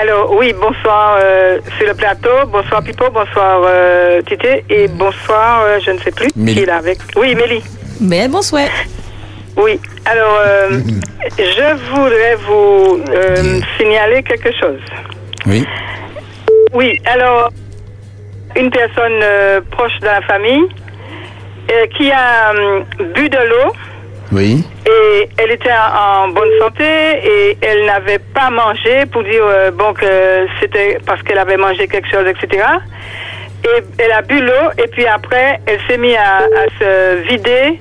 Alors 0.00 0.34
oui, 0.36 0.52
bonsoir 0.60 1.18
euh, 1.20 1.58
sur 1.78 1.86
le 1.86 1.94
plateau, 1.94 2.46
bonsoir 2.48 2.82
Pipo, 2.82 3.10
bonsoir 3.10 3.60
euh, 3.64 4.20
Tité 4.22 4.64
et 4.68 4.88
bonsoir, 4.88 5.62
euh, 5.62 5.78
je 5.84 5.92
ne 5.92 5.98
sais 5.98 6.10
plus 6.10 6.28
Mélie. 6.34 6.56
qui 6.56 6.62
est 6.62 6.66
là 6.66 6.76
avec. 6.78 6.98
Oui, 7.16 7.34
Mélie. 7.34 7.62
Mais 8.00 8.26
bonsoir. 8.28 8.68
Oui, 9.56 9.78
alors 10.04 10.40
euh, 10.44 10.80
je 11.38 11.76
voudrais 11.94 12.34
vous 12.46 13.00
euh, 13.08 13.60
signaler 13.78 14.22
quelque 14.24 14.50
chose. 14.58 14.80
Oui. 15.46 15.64
Oui, 16.72 17.00
alors, 17.06 17.50
une 18.56 18.70
personne 18.70 19.20
euh, 19.22 19.60
proche 19.70 19.96
de 20.00 20.06
la 20.06 20.22
famille 20.22 20.64
euh, 21.70 21.86
qui 21.96 22.10
a 22.10 22.50
hum, 22.50 22.84
bu 23.14 23.28
de 23.28 23.38
l'eau 23.48 23.72
Oui. 24.32 24.64
et 24.86 25.28
elle 25.38 25.50
était 25.52 25.70
en, 25.72 26.28
bonne 26.28 26.50
santé 26.58 26.84
et 26.84 27.58
elle 27.60 27.86
n'avait 27.86 28.18
pas 28.18 28.50
mangé 28.50 29.06
pour 29.12 29.22
dire 29.22 29.44
euh, 29.44 29.70
bon 29.70 29.92
que 29.92 30.46
c'était 30.60 30.98
parce 31.06 31.22
qu'elle 31.22 31.38
avait 31.38 31.56
mangé 31.56 31.86
quelque 31.86 32.08
chose, 32.10 32.26
etc. 32.26 32.66
Et 33.64 33.82
elle 33.98 34.12
a 34.12 34.22
bu 34.22 34.40
l'eau 34.40 34.70
et 34.78 34.88
puis 34.88 35.06
après 35.06 35.60
elle 35.66 35.78
s'est 35.88 35.98
mise 35.98 36.16
à, 36.16 36.38
à 36.38 36.66
se 36.78 37.28
vider 37.28 37.78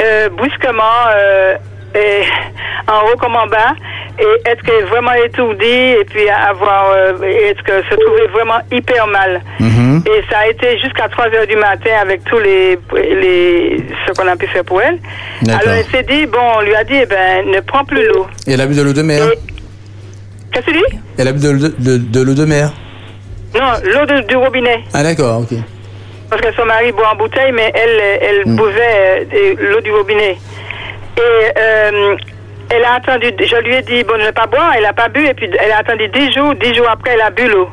euh, 0.00 0.28
brusquement 0.30 1.06
euh, 1.14 1.56
et 1.94 2.22
en 2.88 3.08
haut 3.08 3.16
comme 3.18 3.36
en 3.36 3.46
bas 3.46 3.74
et 4.18 4.48
être 4.50 4.88
vraiment 4.88 5.12
étourdie 5.14 5.64
et 6.00 6.04
puis 6.04 6.28
avoir 6.28 6.90
euh, 6.92 7.12
être 7.22 7.62
que 7.62 7.82
se 7.88 7.94
trouver 7.94 8.26
vraiment 8.32 8.58
hyper 8.70 9.06
mal. 9.06 9.40
Mhm. 9.58 10.02
Et 10.06 10.22
ça 10.30 10.38
a 10.40 10.48
été 10.48 10.78
jusqu'à 10.78 11.08
3 11.08 11.26
heures 11.28 11.46
du 11.46 11.56
matin 11.56 11.90
avec 12.00 12.22
tous 12.24 12.38
les, 12.38 12.78
les 12.94 13.76
ce 14.06 14.12
qu'on 14.12 14.26
a 14.28 14.36
pu 14.36 14.46
faire 14.48 14.64
pour 14.64 14.82
elle. 14.82 14.98
D'accord. 15.42 15.62
Alors 15.62 15.74
elle 15.74 15.86
s'est 15.86 16.02
dit, 16.04 16.26
bon, 16.26 16.38
on 16.58 16.60
lui 16.60 16.74
a 16.74 16.84
dit, 16.84 16.94
eh 17.02 17.06
ben, 17.06 17.46
ne 17.46 17.60
prends 17.60 17.84
plus 17.84 18.06
l'eau. 18.08 18.26
Et 18.46 18.52
elle 18.52 18.60
a 18.60 18.66
bu 18.66 18.74
de 18.74 18.82
l'eau 18.82 18.92
de 18.92 19.02
mer 19.02 19.22
Et- 19.24 19.38
Qu'est-ce 20.52 20.66
que 20.66 20.70
tu 20.72 20.76
dis? 20.76 20.98
Elle 21.18 21.28
a 21.28 21.32
bu 21.32 21.40
de, 21.40 21.52
de- 21.78 21.96
de- 21.98 22.22
l'eau 22.22 22.34
de 22.34 22.44
mer 22.44 22.70
Non, 23.54 23.70
l'eau 23.84 24.04
de- 24.06 24.26
du 24.26 24.36
robinet. 24.36 24.80
Ah 24.92 25.02
d'accord, 25.02 25.40
ok. 25.40 25.56
Parce 26.28 26.42
que 26.42 26.52
son 26.54 26.64
mari 26.66 26.92
boit 26.92 27.10
en 27.12 27.16
bouteille, 27.16 27.52
mais 27.52 27.72
elle, 27.74 28.00
elle 28.22 28.42
Mm. 28.46 28.56
buvait 28.56 29.26
euh, 29.34 29.54
l'eau 29.70 29.80
du 29.80 29.90
robinet. 29.92 30.36
Et 31.16 31.20
euh, 31.58 32.16
elle 32.72 32.84
a 32.84 32.94
attendu, 32.94 33.26
je 33.38 33.56
lui 33.56 33.74
ai 33.74 33.82
dit, 33.82 34.02
bon, 34.04 34.16
ne 34.16 34.30
pas 34.30 34.46
boire, 34.46 34.72
elle 34.74 34.84
n'a 34.84 34.92
pas 34.92 35.08
bu, 35.08 35.26
et 35.26 35.34
puis 35.34 35.50
elle 35.58 35.72
a 35.72 35.78
attendu 35.78 36.08
10 36.08 36.32
jours, 36.32 36.54
10 36.54 36.74
jours 36.74 36.88
après, 36.88 37.12
elle 37.12 37.20
a 37.20 37.30
bu 37.30 37.46
l'eau. 37.48 37.68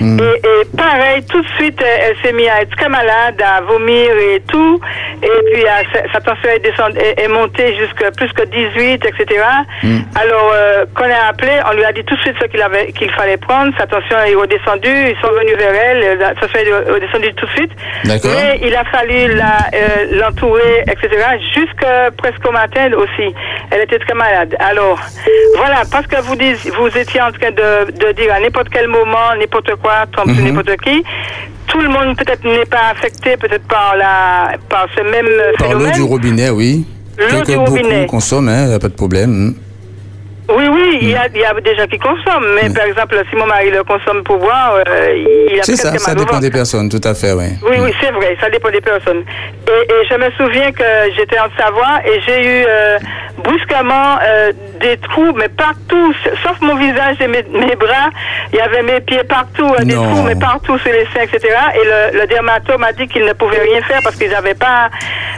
Mm. 0.00 0.18
Et, 0.20 0.22
et 0.22 0.76
pareil, 0.76 1.24
tout 1.26 1.40
de 1.40 1.48
suite, 1.58 1.80
elle, 1.80 2.00
elle 2.10 2.16
s'est 2.22 2.32
mise 2.32 2.48
à 2.48 2.62
être 2.62 2.76
très 2.76 2.88
malade, 2.88 3.40
à 3.42 3.60
vomir 3.62 4.10
et 4.16 4.42
tout. 4.48 4.80
Et 5.22 5.52
puis, 5.52 5.66
à- 5.66 5.82
sa, 6.12 6.20
tension 6.20 6.48
est, 6.50 6.58
descendue, 6.60 6.98
est, 6.98 7.22
est 7.22 7.28
montée 7.28 7.76
jusqu'à 7.76 8.10
plus 8.10 8.32
que 8.32 8.42
18, 8.42 9.04
etc. 9.06 9.42
Mm. 9.82 9.98
Alors, 10.14 10.52
euh, 10.54 10.84
quand 10.94 11.04
on 11.04 11.10
a 11.10 11.28
appelé, 11.28 11.52
on 11.70 11.74
lui 11.74 11.84
a 11.84 11.92
dit 11.92 12.04
tout 12.04 12.14
de 12.16 12.20
suite 12.20 12.36
ce 12.40 12.46
qu'il 12.46 12.62
avait 12.62 12.92
qu'il 12.92 13.10
fallait 13.12 13.36
prendre. 13.36 13.72
Sa 13.78 13.86
tension 13.86 14.18
est 14.18 14.34
redescendue, 14.34 15.10
ils 15.10 15.16
sont 15.22 15.32
venus 15.32 15.56
vers 15.56 15.74
elle, 15.74 16.18
la 16.18 16.34
tension 16.34 16.58
est 16.58 16.90
redescendue 16.92 17.32
tout 17.34 17.46
de 17.46 17.50
suite. 17.52 17.72
Mais 18.04 18.60
il 18.62 18.74
a 18.74 18.84
fallu 18.84 19.34
la, 19.34 19.58
euh, 19.74 20.18
l'entourer, 20.18 20.82
etc. 20.88 21.08
Jusqu'à 21.54 22.10
presque 22.16 22.46
au 22.46 22.52
matin 22.52 22.90
aussi. 22.96 23.34
Elle 23.70 23.82
était 23.82 23.98
très 23.98 24.14
malade. 24.14 24.54
Alors, 24.58 24.98
voilà, 25.56 25.82
parce 25.90 26.06
que 26.06 26.20
vous, 26.22 26.98
étiez 26.98 27.20
en 27.20 27.32
train 27.32 27.50
de, 27.50 27.90
de 27.92 28.12
dire 28.12 28.32
à 28.32 28.40
n'importe 28.40 28.68
quel 28.70 28.88
moment, 28.88 29.34
n'importe 29.38 29.74
quoi, 29.76 29.85
trompe 30.12 30.28
Mhm. 30.28 30.44
n'importe 30.44 30.76
qui, 30.82 31.02
tout 31.66 31.80
le 31.80 31.88
monde 31.88 32.16
peut-être 32.16 32.44
n'est 32.44 32.64
pas 32.66 32.90
affecté 32.92 33.36
peut-être 33.36 33.66
par, 33.68 33.96
la, 33.96 34.52
par 34.68 34.86
ce 34.96 35.00
même 35.02 35.26
Par 35.58 35.68
l'eau 35.68 35.78
phénomène. 35.80 35.94
du 35.94 36.02
robinet, 36.02 36.50
oui. 36.50 36.84
L'eau 37.18 37.42
du 37.44 37.56
robinet. 37.56 38.06
consomment, 38.06 38.48
hein, 38.48 38.68
y 38.70 38.74
a 38.74 38.78
pas 38.78 38.88
de 38.88 38.94
problème. 38.94 39.54
Oui, 40.48 40.64
oui, 40.70 40.98
il 41.02 41.10
y, 41.10 41.16
a, 41.16 41.26
il 41.34 41.40
y 41.40 41.44
a 41.44 41.52
des 41.54 41.74
gens 41.76 41.86
qui 41.86 41.98
consomment, 41.98 42.54
mais 42.54 42.70
par 42.72 42.84
exemple, 42.86 43.20
si 43.28 43.36
mon 43.36 43.46
mari 43.46 43.70
le 43.70 43.82
consomme 43.82 44.22
pour 44.22 44.38
boire, 44.38 44.74
euh, 44.86 45.24
il 45.50 45.58
a 45.58 45.62
C'est 45.64 45.74
ça, 45.76 45.90
ça 45.98 46.14
dépend 46.14 46.38
des 46.38 46.50
personnes, 46.50 46.88
tout 46.88 47.00
à 47.02 47.14
fait, 47.14 47.32
oui. 47.32 47.46
Oui, 47.68 47.76
oui, 47.80 47.92
c'est 48.00 48.12
vrai, 48.12 48.36
ça 48.40 48.48
dépend 48.48 48.70
des 48.70 48.80
personnes. 48.80 49.24
Et, 49.68 49.92
et 49.92 50.06
je 50.08 50.14
me 50.16 50.30
souviens 50.32 50.70
que 50.70 50.84
j'étais 51.16 51.38
en 51.40 51.48
Savoie 51.58 51.98
et 52.06 52.20
j'ai 52.20 52.44
eu 52.44 52.64
euh, 52.68 52.98
brusquement 53.38 54.18
euh, 54.22 54.52
des 54.80 54.96
trous, 54.98 55.32
mais 55.34 55.48
partout, 55.48 56.14
sauf 56.44 56.60
mon 56.60 56.76
visage 56.76 57.16
et 57.20 57.26
mes, 57.26 57.42
mes 57.52 57.74
bras, 57.76 58.10
il 58.52 58.58
y 58.58 58.60
avait 58.60 58.82
mes 58.82 59.00
pieds 59.00 59.24
partout, 59.24 59.66
euh, 59.80 59.84
des 59.84 59.94
trous, 59.94 60.22
mais 60.22 60.36
partout 60.36 60.78
sur 60.78 60.92
les 60.92 61.06
seins, 61.12 61.22
etc. 61.22 61.40
Et 61.74 61.84
le, 62.12 62.20
le 62.20 62.26
dermato 62.28 62.78
m'a 62.78 62.92
dit 62.92 63.08
qu'il 63.08 63.24
ne 63.24 63.32
pouvait 63.32 63.60
rien 63.60 63.80
faire 63.82 64.00
parce 64.02 64.16
qu'ils 64.16 64.30
n'avaient 64.30 64.54
pas, 64.54 64.90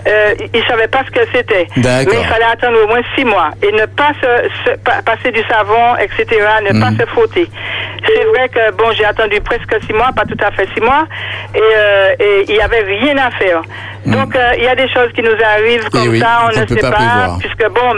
euh, 0.07 0.35
ils 0.53 0.65
savaient 0.65 0.89
pas 0.89 1.01
ce 1.07 1.11
que 1.11 1.27
c'était. 1.33 1.67
Mais 2.07 2.21
il 2.21 2.27
fallait 2.27 2.45
attendre 2.53 2.79
au 2.85 2.89
moins 2.89 3.01
six 3.17 3.25
mois 3.25 3.51
et 3.63 3.73
ne 3.73 3.87
pas 3.87 4.13
se, 4.21 4.49
se- 4.71 4.77
pa- 4.79 4.98
passer 5.03 5.31
du 5.33 5.43
savon, 5.49 5.97
etc. 5.97 6.27
Ne 6.63 6.81
pas 6.81 6.91
Mhm. 6.91 6.99
se 7.01 7.07
frotter. 7.07 7.49
C'est 8.07 8.25
vrai 8.25 8.49
que 8.49 8.73
bon, 8.73 8.91
j'ai 8.93 9.05
attendu 9.05 9.41
presque 9.41 9.75
six 9.87 9.93
mois, 9.93 10.11
pas 10.15 10.25
tout 10.25 10.37
à 10.43 10.51
fait 10.53 10.69
six 10.75 10.81
mois, 10.81 11.05
et, 11.55 11.59
euh, 11.61 12.43
il 12.49 12.55
y 12.55 12.61
avait 12.61 12.83
rien 12.83 13.17
à 13.19 13.31
faire. 13.33 13.63
Donc 14.07 14.35
euh, 14.37 14.53
il 14.57 14.65
y 14.65 14.69
a 14.69 14.75
des 14.75 14.89
choses 14.89 15.11
qui 15.15 15.23
nous 15.23 15.37
arrivent 15.45 15.89
comme 15.91 16.09
oui, 16.09 16.21
ça, 16.21 16.45
on 16.45 16.49
ne 16.49 16.67
sait 16.67 16.77
pas 16.81 17.37
puisque 17.41 17.69
bon, 17.71 17.97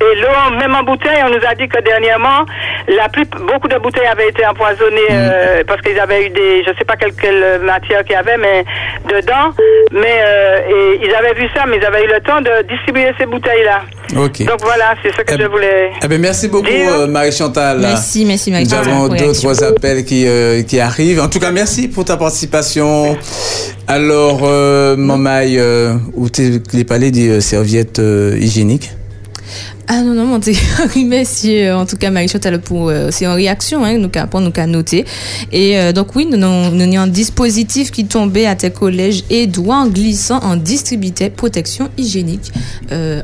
et 0.00 0.14
l'eau, 0.20 0.56
même 0.58 0.74
en 0.74 0.82
bouteille, 0.82 1.22
on 1.24 1.30
nous 1.30 1.44
a 1.44 1.54
dit 1.54 1.66
que 1.68 1.80
dernièrement, 1.80 2.44
la 2.88 3.08
plus, 3.08 3.24
beaucoup 3.24 3.66
de 3.68 3.78
bouteilles 3.78 4.06
avaient 4.06 4.28
été 4.28 4.46
empoisonnées 4.46 5.00
Mhm. 5.10 5.30
euh, 5.32 5.62
parce 5.66 5.80
qu'ils 5.80 5.98
avaient 5.98 6.26
eu 6.26 6.30
des, 6.30 6.62
je 6.64 6.70
sais 6.78 6.84
pas 6.84 6.96
quelle, 6.96 7.14
quelle 7.14 7.60
matière 7.62 8.02
qu'il 8.04 8.12
y 8.12 8.16
avait, 8.16 8.36
mais 8.36 8.64
dedans, 9.08 9.50
mais 9.90 10.22
et 10.70 11.00
ils 11.02 11.14
avaient 11.14 11.34
vu 11.34 11.48
ça, 11.56 11.64
mais 11.66 11.78
ils 11.78 11.84
avaient 11.84 12.04
eu 12.04 12.08
le 12.08 12.20
temps 12.20 12.40
de 12.40 12.62
distribuer 12.68 13.10
ces 13.18 13.26
bouteilles-là. 13.26 13.80
Donc 14.14 14.60
voilà, 14.62 14.94
c'est 15.02 15.10
ce 15.14 15.22
que 15.22 15.34
Eh 15.34 15.42
je 15.42 15.46
voulais. 15.46 15.90
Eh 16.04 16.08
ben, 16.08 16.20
merci 16.20 16.37
beaucoup, 16.46 16.68
Dire. 16.68 16.92
euh, 16.92 17.06
Marie-Chantal. 17.08 17.80
Merci, 17.80 18.24
merci, 18.24 18.52
Marie. 18.52 18.64
Nous 18.64 18.74
avons 18.74 19.08
d'autres 19.08 19.64
appels 19.64 20.04
qui, 20.04 20.24
euh, 20.28 20.62
qui 20.62 20.78
arrivent. 20.78 21.20
En 21.20 21.28
tout 21.28 21.40
cas, 21.40 21.50
merci 21.50 21.88
pour 21.88 22.04
ta 22.04 22.16
participation. 22.16 23.16
Alors, 23.88 24.42
euh, 24.44 24.94
Mamaï, 24.96 25.58
euh, 25.58 25.94
où 26.14 26.28
t'es 26.28 26.60
les 26.72 26.84
palais 26.84 27.10
des 27.10 27.28
euh, 27.28 27.40
serviettes 27.40 27.98
euh, 27.98 28.38
hygiéniques? 28.40 28.92
Ah 29.90 30.02
non, 30.02 30.12
non, 30.12 30.26
mon 30.26 30.38
merci. 31.06 31.56
euh, 31.62 31.74
En 31.74 31.86
tout 31.86 31.96
cas, 31.96 32.10
Marie-Chantal, 32.10 32.60
pour, 32.60 32.90
euh, 32.90 33.08
c'est 33.10 33.26
en 33.26 33.34
réaction, 33.34 33.86
hein, 33.86 33.96
nous, 33.96 34.10
pour 34.10 34.42
nous 34.42 34.50
qu'à 34.50 34.66
noter. 34.66 35.06
Et 35.50 35.78
euh, 35.78 35.92
donc, 35.92 36.14
oui, 36.14 36.26
nous, 36.26 36.36
avons 36.44 36.98
un 36.98 37.06
dispositif 37.06 37.90
qui 37.90 38.04
tombait 38.04 38.44
à 38.44 38.54
tes 38.54 38.70
collèges 38.70 39.24
et 39.30 39.46
doit 39.46 39.76
en 39.76 39.86
glissant 39.86 40.40
en 40.40 40.56
distributait 40.56 41.30
protection 41.30 41.88
hygiénique. 41.96 42.52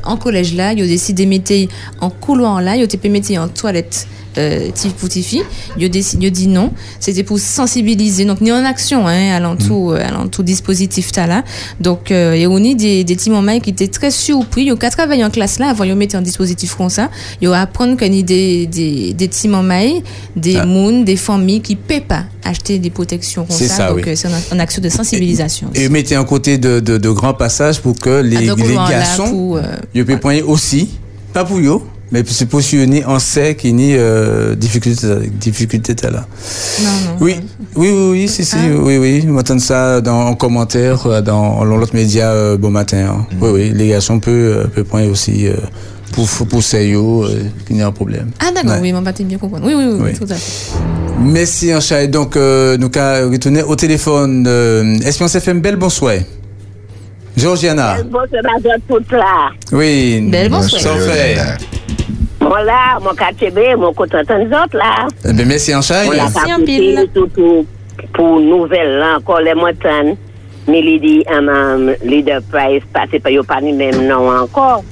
En 0.03 0.17
collège 0.17 0.55
là, 0.55 0.73
il 0.73 0.79
y 0.79 0.81
a 0.81 0.87
décidé 0.87 1.25
de 1.25 1.29
mettre 1.29 1.53
en 2.01 2.09
couloir 2.09 2.61
là, 2.61 2.75
il 2.75 2.81
y 2.81 3.35
a 3.35 3.43
en 3.43 3.47
toilette. 3.47 4.07
Euh, 4.37 4.69
tif 4.73 4.93
pour 4.93 5.07
tifi, 5.09 5.41
il 5.79 5.89
dit 5.89 6.47
non. 6.47 6.71
C'était 6.99 7.23
pour 7.23 7.39
sensibiliser. 7.39 8.25
Donc, 8.25 8.41
ni 8.41 8.51
en 8.51 8.65
action, 8.65 9.07
hein, 9.07 9.31
alentour, 9.33 9.93
euh, 9.93 9.97
alentour 10.05 10.43
dispositif 10.43 11.11
t'as 11.11 11.25
là. 11.27 11.43
Donc, 11.79 12.11
euh, 12.11 12.33
et 12.33 12.45
on 12.47 12.57
a 12.57 12.73
des, 12.73 13.03
des 13.03 13.17
mamans 13.29 13.59
qui 13.59 13.69
étaient 13.69 13.87
très 13.87 14.11
surpris. 14.11 14.61
Il 14.63 14.67
y 14.67 14.71
a 14.71 14.75
qu'à 14.75 14.89
travailler 14.89 15.23
en 15.23 15.29
classe 15.29 15.57
là 15.59 15.69
avant 15.69 15.85
de 15.85 15.93
mettre 15.93 16.15
un 16.15 16.21
dispositif 16.21 16.75
comme 16.75 16.89
ça. 16.89 17.09
Il 17.41 17.47
y 17.47 17.51
a 17.51 17.59
apprendre 17.61 17.95
qu'il 17.97 18.13
y 18.13 18.19
a 18.19 18.23
des, 18.23 18.65
des, 18.67 19.13
des 19.13 19.27
petits 19.27 19.47
mamans, 19.47 20.01
des 20.35 20.57
Ah. 20.57 20.65
moons, 20.65 21.01
des 21.03 21.15
familles 21.15 21.61
qui 21.61 21.75
ne 21.75 21.79
paient 21.79 22.01
pas 22.01 22.25
acheter 22.43 22.77
des 22.79 22.89
protections 22.89 23.45
comme 23.45 23.55
C'est 23.55 23.67
ça. 23.67 23.75
ça, 23.75 23.87
Donc, 23.89 23.97
oui. 24.05 24.11
euh, 24.11 24.15
c'est 24.15 24.27
une, 24.27 24.35
une 24.53 24.59
action 24.59 24.81
de 24.81 24.89
sensibilisation. 24.89 25.69
Et 25.75 25.87
mettez 25.89 26.15
un 26.15 26.25
côté 26.25 26.57
de, 26.57 26.79
de, 26.79 26.97
de 26.97 27.09
grands 27.09 27.33
passages 27.33 27.79
pour 27.79 27.97
que 27.97 28.21
les, 28.21 28.37
Ah, 28.37 28.45
donc, 28.47 28.59
les 28.59 28.73
voilà, 28.73 28.89
garçons, 28.89 29.55
euh, 29.55 29.61
ils 29.93 30.05
peuvent 30.05 30.19
poigner 30.19 30.41
aussi, 30.43 30.89
pas 31.33 31.45
pour 31.45 31.57
eux, 31.59 31.81
mais 32.15 32.23
c'est 32.27 32.45
pour 32.45 32.61
ni 32.87 33.03
en 33.03 33.19
sec, 33.19 33.63
ni 33.65 33.93
euh, 33.95 34.55
difficulté, 34.55 35.05
difficulté 35.33 35.93
là. 36.03 36.25
Non, 36.81 36.89
non. 36.89 37.17
Oui, 37.19 37.35
oui, 37.75 37.89
oui, 37.91 38.09
oui, 38.11 38.27
si, 38.29 38.45
si, 38.45 38.55
oui, 38.79 38.97
oui. 38.97 39.25
M'entendre 39.25 39.59
ça 39.61 39.99
dans, 39.99 40.27
en 40.27 40.35
commentaire 40.35 41.05
euh, 41.07 41.21
dans, 41.21 41.65
dans 41.65 41.75
l'autre 41.75 41.93
média 41.93 42.31
euh, 42.31 42.55
bon 42.57 42.69
matin. 42.71 43.05
hein. 43.09 43.27
Oui, 43.41 43.49
oui, 43.53 43.71
les 43.75 43.89
garçons 43.89 44.19
peuvent, 44.19 44.33
euh, 44.33 44.63
peuvent 44.73 44.85
prendre 44.85 45.09
aussi 45.11 45.47
euh, 45.47 45.55
pour, 46.13 46.25
pour 46.47 46.63
Seyo, 46.63 47.25
euh, 47.25 47.41
qu'il 47.67 47.75
n'y 47.75 47.81
a 47.81 47.87
un 47.87 47.91
problème. 47.91 48.31
Ah, 48.39 48.51
d'accord, 48.55 48.71
Ouais. 48.71 48.79
oui, 48.81 48.93
mon 48.93 49.01
bâtiment 49.01 49.27
bien 49.29 49.37
comprendre. 49.37 49.65
Oui, 49.67 49.73
oui, 49.75 49.85
oui, 49.85 49.99
Oui. 50.05 50.13
tout 50.17 50.31
à 50.31 50.35
fait. 50.35 50.71
Merci, 51.21 51.75
Ancha. 51.75 52.01
Et 52.03 52.07
donc, 52.07 52.37
euh, 52.37 52.77
nous 52.77 52.89
avons 52.95 53.31
retourné 53.31 53.61
au 53.61 53.75
téléphone. 53.75 54.45
Euh, 54.47 54.95
Espérance 55.05 55.35
FM, 55.35 55.59
belle 55.59 55.75
bonsoir. 55.75 56.15
Georgiana. 57.35 57.97
Bonsoir, 58.03 58.41
madame 58.43 58.79
toute 58.87 59.11
là. 59.11 59.49
Oui. 59.73 60.21
Belle 60.31 60.49
bonsoir. 60.49 60.81
Ça 60.81 61.74
Bon 62.45 62.61
la, 62.61 62.99
mwen 63.01 63.15
katebe, 63.17 63.71
mwen 63.79 63.93
kontantan 63.97 64.45
zot 64.51 64.75
la. 64.77 65.07
Ebe, 65.25 65.41
eh 65.41 65.47
mersi 65.49 65.73
ansay. 65.73 66.05
Mwen 66.05 66.19
la 66.19 66.27
kapite 66.29 67.07
toutou 67.15 67.63
pou 68.13 68.37
nouvel 68.43 68.99
lan 69.01 69.23
kon 69.25 69.41
le 69.45 69.55
mwen 69.57 69.79
tan. 69.81 70.13
Mi 70.69 70.81
li 70.81 70.95
di 71.01 71.15
anman 71.29 71.91
leader 72.05 72.41
price 72.49 72.85
pase 72.93 73.19
pa 73.21 73.33
yo 73.33 73.43
pa 73.45 73.59
ni 73.61 73.73
menm 73.73 74.05
nan 74.05 74.29
ankon. 74.33 74.85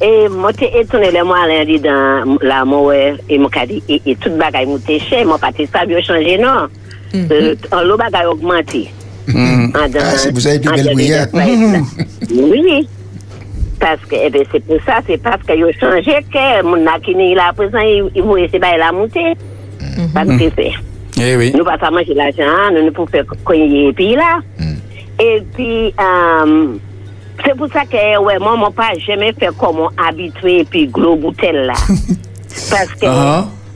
E 0.00 0.28
mwen 0.32 0.56
te 0.60 0.68
etounen 0.80 1.16
le 1.16 1.24
mwen 1.24 1.44
alen 1.46 1.66
di 1.72 1.80
dan 1.88 2.36
la 2.44 2.62
mwen 2.68 3.20
e 3.28 3.40
mwen 3.40 3.52
ka 3.52 3.64
di 3.68 3.80
e 3.88 4.16
tout 4.20 4.36
bagay 4.40 4.68
mwen 4.68 4.84
te 4.84 5.00
che, 5.08 5.24
mwen 5.24 5.40
pati 5.40 5.68
sa 5.72 5.86
biyo 5.88 6.04
chanje 6.04 6.36
nan. 6.40 6.68
An 7.16 7.84
lo 7.88 7.96
bagay 8.00 8.28
augmenti. 8.28 8.86
An 9.32 9.88
dan 9.88 10.96
leader 10.96 11.28
price 11.32 11.64
la. 11.64 11.84
Oui, 12.30 12.62
oui. 12.62 12.99
Paske, 13.80 14.16
eh 14.16 14.26
ebe, 14.28 14.44
se 14.52 14.60
pou 14.68 14.76
sa, 14.84 15.00
se 15.06 15.16
paske 15.24 15.56
yo 15.56 15.70
chanje 15.80 16.18
ke 16.28 16.44
moun 16.66 16.88
akine 16.92 17.30
ila 17.32 17.48
prezant, 17.56 17.86
yi 17.88 18.20
vou 18.20 18.36
ese 18.36 18.60
bay 18.60 18.76
la 18.80 18.90
moutè. 18.92 19.32
Paske 20.12 20.50
se. 20.56 20.66
Nou 21.54 21.64
pa 21.64 21.78
sa 21.80 21.88
manje 21.92 22.12
la 22.16 22.28
jan, 22.34 22.74
nou 22.74 22.84
nou 22.84 22.96
pou 22.96 23.08
fè 23.08 23.22
konye 23.48 23.86
epi 23.88 24.10
la. 24.18 24.34
Epi, 25.20 25.70
se 27.40 27.54
pou 27.56 27.68
sa 27.72 27.86
ke, 27.88 28.02
wè, 28.20 28.36
moun 28.42 28.60
moun 28.60 28.76
pa 28.76 28.90
jeme 29.00 29.32
fè 29.40 29.48
komon 29.60 29.96
abitwe 30.08 30.58
epi 30.66 30.84
glo 30.92 31.14
boutel 31.22 31.62
la. 31.70 31.78
Paske, 32.70 33.14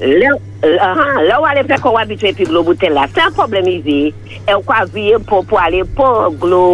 lè 0.04 1.38
wale 1.46 1.64
fè 1.70 1.80
komon 1.80 2.04
abitwe 2.04 2.34
epi 2.34 2.48
glo 2.50 2.64
boutel 2.68 2.92
la, 3.00 3.08
san 3.16 3.32
problemize, 3.40 4.12
e 4.44 4.58
wak 4.68 4.92
vye 4.92 5.16
pou 5.24 5.48
pou 5.48 5.64
ale 5.64 5.80
pou 5.96 6.28
glo... 6.44 6.66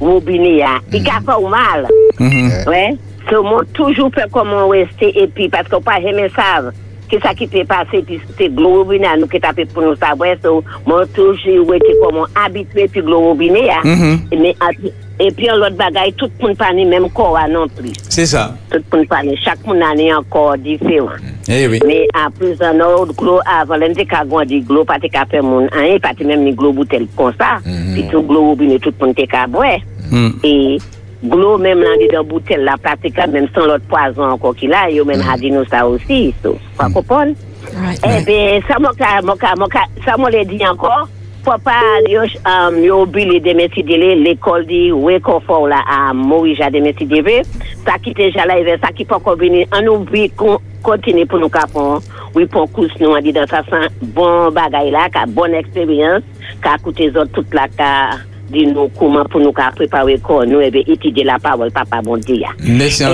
robinet, 0.00 0.56
il 0.56 0.62
a 0.62 0.80
fait 0.90 1.48
mal. 1.48 1.88
Mhm. 2.18 2.50
Ouais. 2.66 2.96
So, 3.30 3.42
moi, 3.42 3.62
toujours 3.74 4.10
fait 4.14 4.30
comment 4.30 4.68
rester, 4.68 5.12
et 5.20 5.26
puis, 5.26 5.48
parce 5.48 5.68
qu'on 5.68 5.80
pas 5.80 6.00
jamais 6.00 6.28
savent. 6.28 6.72
Qu'est-ce 7.08 7.22
ça 7.22 7.34
qui 7.34 7.46
peut 7.46 7.64
passer, 7.64 8.02
puis 8.02 8.20
c'est 8.36 8.52
gros 8.52 8.78
robinet, 8.78 9.16
nous, 9.18 9.26
qui 9.26 9.38
pour 9.72 9.82
nous 9.82 9.96
savoir. 9.96 10.36
So, 10.42 10.62
moi, 10.86 11.06
toujours 11.06 11.74
été 11.74 11.94
comment 12.02 12.26
habitué, 12.44 12.88
puis 12.88 13.00
gros 13.00 13.28
robinet, 13.28 13.68
mais, 14.30 14.54
et 15.18 15.30
puis, 15.30 15.46
l'autre 15.46 15.76
bagaille, 15.76 16.12
tout 16.12 16.30
le 16.40 16.46
monde 16.46 16.56
pas 16.56 16.72
même 16.72 17.10
corps 17.10 17.38
non 17.48 17.66
plus. 17.68 17.92
C'est 18.08 18.26
ça. 18.26 18.54
Tout 18.70 18.78
le 18.92 18.98
monde 18.98 19.08
pas 19.08 19.22
chaque 19.42 19.66
monde 19.66 19.82
a 19.82 19.90
un 19.90 20.22
corps 20.28 20.58
différent. 20.58 21.08
Eh 21.48 21.66
oui. 21.68 21.80
Mais 21.86 22.06
en 22.14 22.30
plus, 22.30 22.60
un 22.60 22.78
autre 22.80 23.14
gros, 23.14 23.40
avant, 23.50 23.76
l'un 23.76 23.90
des 23.90 24.04
cas, 24.04 24.24
dit 24.46 24.60
gros, 24.60 24.84
pas 24.84 24.98
te 24.98 25.06
ka 25.06 25.24
faire 25.26 25.42
mon, 25.42 25.66
hein, 25.66 25.96
pas 26.02 26.12
te 26.14 26.22
même 26.22 26.44
ni 26.44 26.52
gros 26.52 26.72
bouteille 26.72 27.08
comme 27.16 27.32
ça. 27.38 27.58
Puis 27.94 28.04
tout 28.10 28.22
gros 28.22 28.48
robinet, 28.48 28.78
tout 28.78 28.92
le 29.00 29.06
monde 29.06 29.16
te 29.16 29.24
ka 29.24 29.46
boire. 29.46 29.78
Mm. 30.10 30.30
Et 30.44 30.78
gros 31.24 31.58
même 31.58 31.80
là 31.80 31.88
dans 32.12 32.24
bouteille 32.24 32.62
là 32.62 32.76
pratiquement 32.80 33.26
même 33.28 33.48
sans 33.54 33.66
l'autre 33.66 33.84
poison 33.88 34.22
encore 34.30 34.54
qu'il 34.54 34.72
a 34.72 34.90
yo 34.90 35.04
même 35.04 35.22
a 35.28 35.36
dit 35.36 35.50
nous 35.50 35.64
ça 35.64 35.86
aussi 35.86 36.34
so, 36.42 36.58
pas 36.76 36.90
comprendre 36.90 37.32
Right. 37.74 38.00
eh 38.04 38.24
bien 38.24 38.60
ça 38.68 38.78
moi 38.78 38.92
ka 38.96 39.20
moi 39.22 39.34
ça 40.04 40.16
moi 40.16 40.30
le 40.30 40.44
dit 40.44 40.64
encore 40.66 41.08
pas 41.46 42.02
yo 42.08 42.22
um, 42.44 42.82
yo 42.82 43.06
mettre 43.06 43.82
de 43.82 44.24
l'école 44.24 44.66
dit 44.66 44.90
up 44.90 45.42
for 45.46 45.68
là 45.68 45.82
à 45.86 46.12
mettre 46.12 47.04
de 47.04 47.42
ça 47.84 47.98
qui 48.02 48.12
déjà 48.12 48.44
là 48.44 48.58
il 48.58 48.66
ça 48.80 48.88
qui 48.92 49.04
pas 49.04 49.20
venir. 49.38 49.66
On 49.72 49.86
oublie 49.86 50.30
qu'on 50.30 50.58
continue 50.82 51.24
pour 51.26 51.38
nous 51.38 51.48
capon 51.48 52.00
oui 52.34 52.46
pour 52.46 52.70
course 52.72 52.90
nous 53.00 53.10
on 53.10 53.20
dit 53.20 53.32
dans 53.32 53.46
ça 53.46 53.62
bon 54.02 54.50
bagaille 54.50 54.90
là 54.90 55.08
ka 55.08 55.24
bonne 55.26 55.54
expérience 55.54 56.22
ka 56.60 56.76
coûter 56.82 57.08
autres 57.10 57.32
toute 57.32 57.54
la 57.54 57.68
ka 57.68 58.18
dit 58.50 58.66
nous 58.66 58.88
comment 58.98 59.24
pour 59.24 59.40
nous 59.40 59.52
ka 59.52 59.70
préparer 59.74 60.18
corps 60.18 60.46
nous 60.46 60.60
et 60.60 60.70
bien 60.70 60.82
étudier 60.86 61.24
la 61.24 61.38
parole 61.38 61.70
papa 61.70 62.02
bon 62.02 62.16
Dieu 62.16 62.42
Merci, 62.58 63.04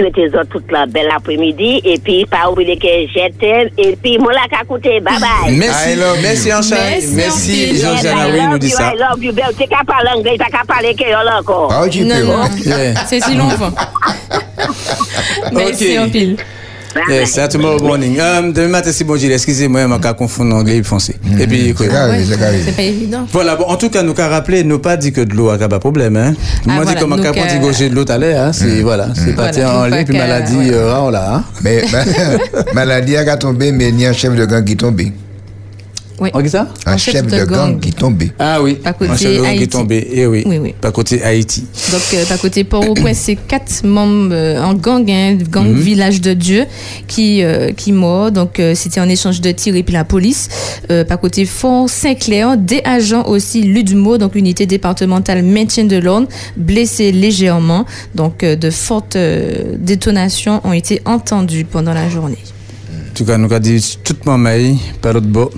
mon 0.00 0.34
autres 0.40 0.50
toute 0.50 0.70
la 0.72 0.86
belle 0.86 1.08
après-midi. 1.14 1.80
Et 1.84 1.98
puis, 1.98 2.24
pas 2.26 2.50
oublier 2.50 2.76
que 2.76 2.86
j'étais. 3.12 3.70
Et 3.78 3.96
puis, 4.02 4.18
moi, 4.18 4.32
là, 4.32 4.40
qu'à 4.50 4.64
côté. 4.64 5.00
Bye 5.00 5.18
bye. 5.20 5.56
Merci, 5.56 5.96
merci 6.22 6.52
Anchaï. 6.52 7.04
Merci, 7.14 7.68
oui, 7.72 8.40
love 8.40 8.50
nous 8.50 8.58
dit 8.58 8.68
you, 8.68 8.76
ça. 8.76 8.92
I 8.94 8.98
love 8.98 9.22
you, 9.24 9.32
Belle. 9.32 9.54
Tu 9.58 9.66
qu'à 9.68 9.84
parler 9.86 10.10
anglais, 10.16 10.36
tu 10.38 10.50
qu'à 10.50 10.64
parler 10.66 10.94
créole 10.94 11.28
encore. 11.38 11.72
Ah, 11.72 11.88
tu 11.88 12.02
Non, 12.04 12.14
peux. 12.16 12.22
non. 12.26 12.44
Yeah. 12.64 12.94
C'est 13.06 13.20
si 13.22 13.34
longtemps. 13.34 13.72
Merci 15.52 15.98
Ok. 15.98 16.04
en 16.06 16.10
pile. 16.10 16.36
Yes, 17.08 17.38
à 17.38 17.48
tomorrow 17.48 17.82
morning. 17.82 18.18
Um, 18.20 18.52
demain 18.52 18.68
matin, 18.68 18.90
c'est 18.92 19.04
bon, 19.04 19.16
Gilles. 19.16 19.32
Excusez-moi, 19.32 19.82
je 19.82 19.86
vais 20.08 20.14
confondre 20.14 20.54
anglais 20.54 20.76
et 20.76 20.82
français. 20.82 21.16
Et 21.38 21.46
puis. 21.46 21.74
C'est 21.76 21.88
c'est 22.64 22.76
pas 22.76 22.82
évident. 22.82 23.26
Voilà, 23.32 23.56
bon, 23.56 23.64
en 23.64 23.76
tout 23.76 23.88
cas, 23.90 24.02
nous 24.02 24.14
qu'à 24.14 24.28
rappeler, 24.28 24.62
nous 24.64 24.78
pas 24.78 24.96
dit 24.96 25.12
que 25.12 25.20
de 25.22 25.34
l'eau 25.34 25.48
a 25.50 25.58
pas 25.58 25.68
de 25.68 25.76
problème, 25.78 26.16
hein. 26.16 26.34
Moi, 26.66 26.76
dit 26.80 26.82
voilà, 26.84 27.00
comment 27.00 27.16
nous 27.16 27.22
qu'à 27.22 27.32
qu'à- 27.32 27.44
prendre 27.46 27.60
gaucher 27.60 27.88
de 27.88 27.94
l'eau 27.94 28.04
tout 28.04 28.12
à 28.12 28.18
l'heure, 28.18 28.46
hein. 28.48 28.52
C'est, 28.52 28.82
voilà, 28.82 29.08
c'est 29.14 29.34
pas 29.34 29.50
Voilà, 29.50 29.52
en 29.78 29.86
ligne, 29.86 30.04
puis 30.04 30.16
maladie, 30.18 30.56
ouais. 30.56 30.70
euh, 30.74 30.94
hein. 31.36 31.44
Mais 31.64 31.82
ma- 31.92 32.72
maladie 32.74 33.16
a 33.16 33.24
tombé, 33.36 33.72
mais 33.72 33.88
il 33.88 34.00
y 34.00 34.06
a 34.06 34.10
un 34.10 34.12
chef 34.12 34.34
de 34.34 34.44
gang 34.44 34.64
qui 34.64 34.72
est 34.72 34.76
tombé. 34.76 35.12
Oui. 36.22 36.30
On 36.34 36.40
dit 36.40 36.48
ça? 36.50 36.68
Un 36.86 36.96
chef 36.96 37.26
de 37.26 37.44
gang 37.44 37.78
qui 37.80 37.88
est 37.88 37.98
tombé. 37.98 38.30
Ah 38.38 38.62
oui. 38.62 38.74
Pas 38.76 38.92
côté 38.92 39.10
Un 39.10 39.16
chef 39.16 39.30
de 39.32 39.36
gang 39.38 39.42
qui 39.44 39.48
Haïti. 39.50 39.62
est 39.64 39.66
tombé. 39.66 40.08
Eh 40.12 40.26
oui. 40.26 40.42
Oui, 40.46 40.58
oui. 40.58 40.74
Pas 40.80 40.92
côté 40.92 41.22
Haïti. 41.22 41.64
Donc, 41.90 42.00
euh, 42.14 42.24
à 42.30 42.38
côté 42.38 42.64
Port-au-Prince, 42.64 43.18
c'est 43.18 43.36
quatre 43.36 43.84
membres 43.84 44.30
euh, 44.32 44.62
en 44.62 44.74
gang, 44.74 45.04
hein, 45.10 45.36
gang 45.50 45.66
Mhm. 45.66 45.78
Village 45.80 46.20
de 46.20 46.32
Dieu, 46.34 46.66
qui 47.08 47.42
euh, 47.42 47.72
qui 47.72 47.92
mort. 47.92 48.30
Donc, 48.30 48.60
euh, 48.60 48.74
c'était 48.74 49.00
en 49.00 49.08
échange 49.08 49.40
de 49.40 49.50
tirs 49.50 49.74
et 49.76 49.82
puis 49.82 49.94
la 49.94 50.04
police. 50.04 50.48
Euh, 50.90 51.04
par 51.04 51.18
côté 51.20 51.44
Fort 51.44 51.88
Saint-Clair, 51.90 52.56
des 52.56 52.80
agents 52.84 53.24
aussi 53.26 53.62
l'UDMO, 53.62 54.18
donc 54.18 54.34
l'unité 54.34 54.66
départementale 54.66 55.42
maintien 55.42 55.84
de 55.84 55.96
l'ordre, 55.96 56.28
blessés 56.56 57.10
légèrement. 57.12 57.84
Donc, 58.14 58.42
euh, 58.44 58.54
de 58.56 58.70
fortes 58.70 59.16
euh, 59.16 59.74
détonations 59.78 60.60
ont 60.64 60.72
été 60.72 61.00
entendues 61.04 61.64
pendant 61.64 61.94
la 61.94 62.08
journée. 62.08 62.38
Tout 63.22 63.28
cas, 63.28 63.38
nous 63.38 63.44
avons 63.44 63.60
dit 63.60 63.98
tout 64.02 64.16
maman, 64.26 64.76
par 65.00 65.12
l'autre 65.12 65.28
bord. 65.28 65.52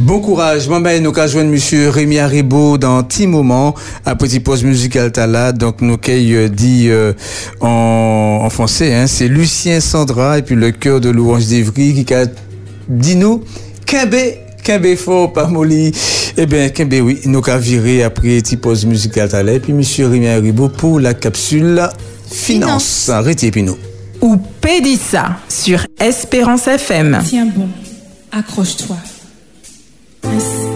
Bon 0.00 0.18
courage, 0.18 0.68
maman, 0.68 0.98
nous 1.00 1.16
avons 1.16 1.28
joindre 1.28 1.50
monsieur 1.52 1.88
Rémi 1.88 2.18
Haribo 2.18 2.78
dans 2.78 3.00
petit 3.04 3.28
moment, 3.28 3.76
à 4.04 4.16
petite 4.16 4.42
pause 4.42 4.64
musicale 4.64 5.12
tala. 5.12 5.52
Donc, 5.52 5.82
nous 5.82 5.92
avons 5.92 6.48
dit 6.48 6.86
euh, 6.88 7.12
en, 7.60 8.40
en 8.42 8.50
français, 8.50 8.92
hein, 8.92 9.06
c'est 9.06 9.28
Lucien 9.28 9.78
Sandra 9.78 10.38
et 10.38 10.42
puis 10.42 10.56
le 10.56 10.72
cœur 10.72 11.00
de 11.00 11.10
Louange 11.10 11.46
d'Evry 11.46 12.04
qui 12.04 12.12
a 12.12 12.26
dit 12.88 13.14
nous, 13.14 13.44
Kembe, 13.86 14.16
Kembe 14.64 14.96
fort, 14.96 15.32
pas 15.32 15.46
molly. 15.46 15.92
Eh 16.36 16.46
bien, 16.46 16.70
Kembe, 16.70 16.94
oui, 17.04 17.20
nous 17.26 17.40
avons 17.46 17.60
viré 17.60 18.02
après 18.02 18.38
petite 18.38 18.60
pause 18.60 18.84
musicale 18.84 19.28
tala. 19.28 19.52
Et 19.52 19.60
puis 19.60 19.72
monsieur 19.72 20.08
Rémi 20.08 20.26
Haribo 20.26 20.68
pour 20.68 20.98
la 20.98 21.14
capsule 21.14 21.88
finance. 22.32 23.08
Arrêtez, 23.08 23.52
puis 23.52 23.62
nous. 23.62 23.76
Ou 24.22 24.36
Pédissa 24.70 25.36
sur 25.48 25.84
Espérance 25.98 26.68
FM. 26.68 27.18
Tiens 27.28 27.46
bon, 27.56 27.66
accroche-toi. 28.30 28.94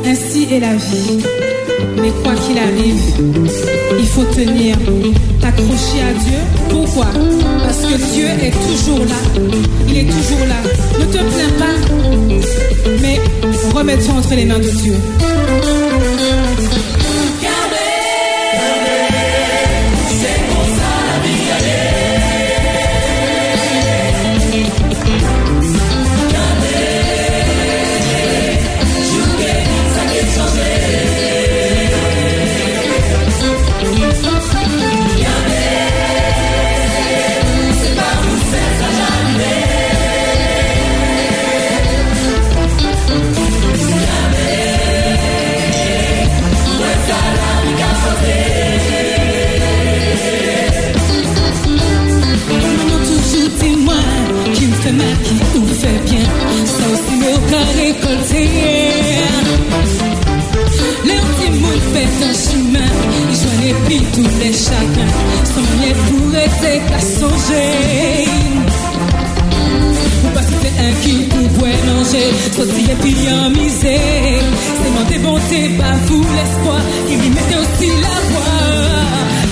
Ainsi- 0.05 0.49
est 0.51 0.59
la 0.59 0.75
vie. 0.75 1.23
Mais 2.03 2.11
quoi 2.25 2.33
qu'il 2.35 2.59
arrive, 2.59 3.01
il 3.97 4.07
faut 4.09 4.25
tenir, 4.35 4.77
t'accrocher 5.41 6.03
à 6.03 6.13
Dieu. 6.25 6.39
Pourquoi? 6.69 7.07
Parce 7.63 7.83
que 7.83 7.97
Dieu 8.13 8.27
est 8.43 8.51
toujours 8.51 8.99
là. 8.99 9.55
Il 9.89 9.99
est 9.99 10.07
toujours 10.11 10.45
là. 10.49 10.57
Ne 10.99 11.05
te 11.05 11.19
plains 11.19 11.55
pas, 11.61 11.77
mais 13.01 13.21
remets-toi 13.73 14.15
entre 14.15 14.35
les 14.35 14.45
mains 14.45 14.59
de 14.59 14.71
Dieu. 14.71 14.95
Chemin, 62.33 62.89
il 63.31 63.37
joint 63.37 63.61
les 63.63 63.75
puis 63.87 64.01
tous 64.13 64.39
les 64.41 64.53
chacun. 64.53 65.09
Son 65.53 65.61
manière 65.61 65.97
pour 66.09 66.35
être 66.35 66.89
qu'à 66.89 67.01
songer. 67.01 68.29
Ou 70.25 70.29
pas 70.35 70.41
un 70.41 70.93
qui 71.03 71.15
pouvait 71.25 71.81
manger, 71.87 72.29
sortir 72.57 72.91
et 72.91 72.97
puis 73.03 73.17
en 73.31 73.51
misère. 73.51 74.45
C'est 74.83 74.91
mon 74.91 75.05
démonté, 75.09 75.77
pas 75.79 75.97
vous 76.07 76.23
l'espoir, 76.23 76.81
il 77.11 77.19
lui 77.21 77.31
mettait 77.31 77.57
aussi 77.57 77.89
la 78.01 78.17
voix. 78.31 79.44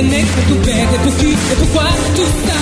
caneco 0.00 0.40
do 0.48 0.56
pé, 0.64 0.80
é 0.80 0.98
pro 0.98 1.12
que, 1.12 1.34
é 1.34 1.54
pro 1.56 1.66
quarto, 1.66 2.22
tá? 2.46 2.59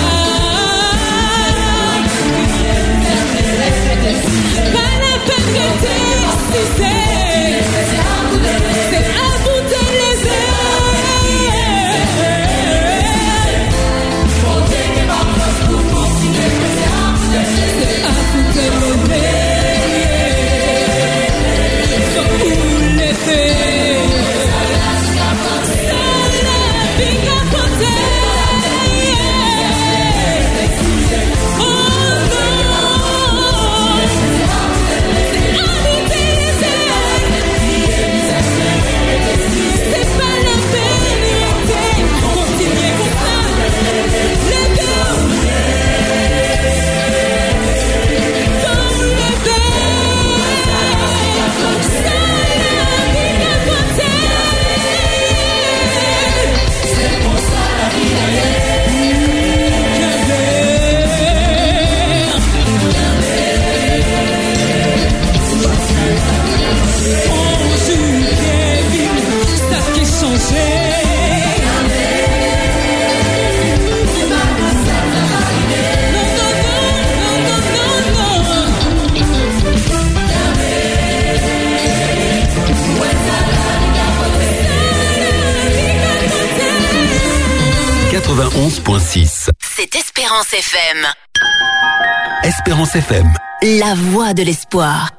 Espérance 92.79 92.95
FM. 92.95 93.33
La 93.77 93.93
voix 93.93 94.33
de 94.33 94.41
l'espoir. 94.41 95.09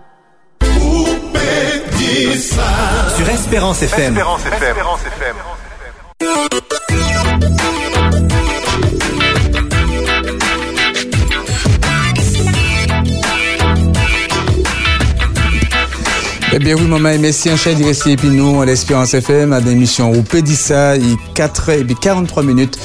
Sur 3.16 3.28
Espérance 3.28 3.82
FM. 3.82 4.18
Eh 16.52 16.58
bien 16.58 16.74
oui, 16.76 16.82
maman, 16.82 17.16
merci 17.20 17.50
un 17.50 17.56
chien 17.56 17.74
direct 17.74 18.06
et 18.06 18.16
puis 18.16 18.28
nous, 18.28 18.60
à 18.62 18.64
l'Espérance 18.64 19.12
FM, 19.12 19.52
à 19.52 19.60
l'émission 19.60 20.10
où 20.10 20.22
peut 20.22 20.40
dire 20.40 20.56
ça, 20.56 20.96
il 20.96 21.16
4 21.34 21.68
et 21.68 21.84
puis 21.84 21.94
43 21.94 22.42
minutes. 22.42 22.78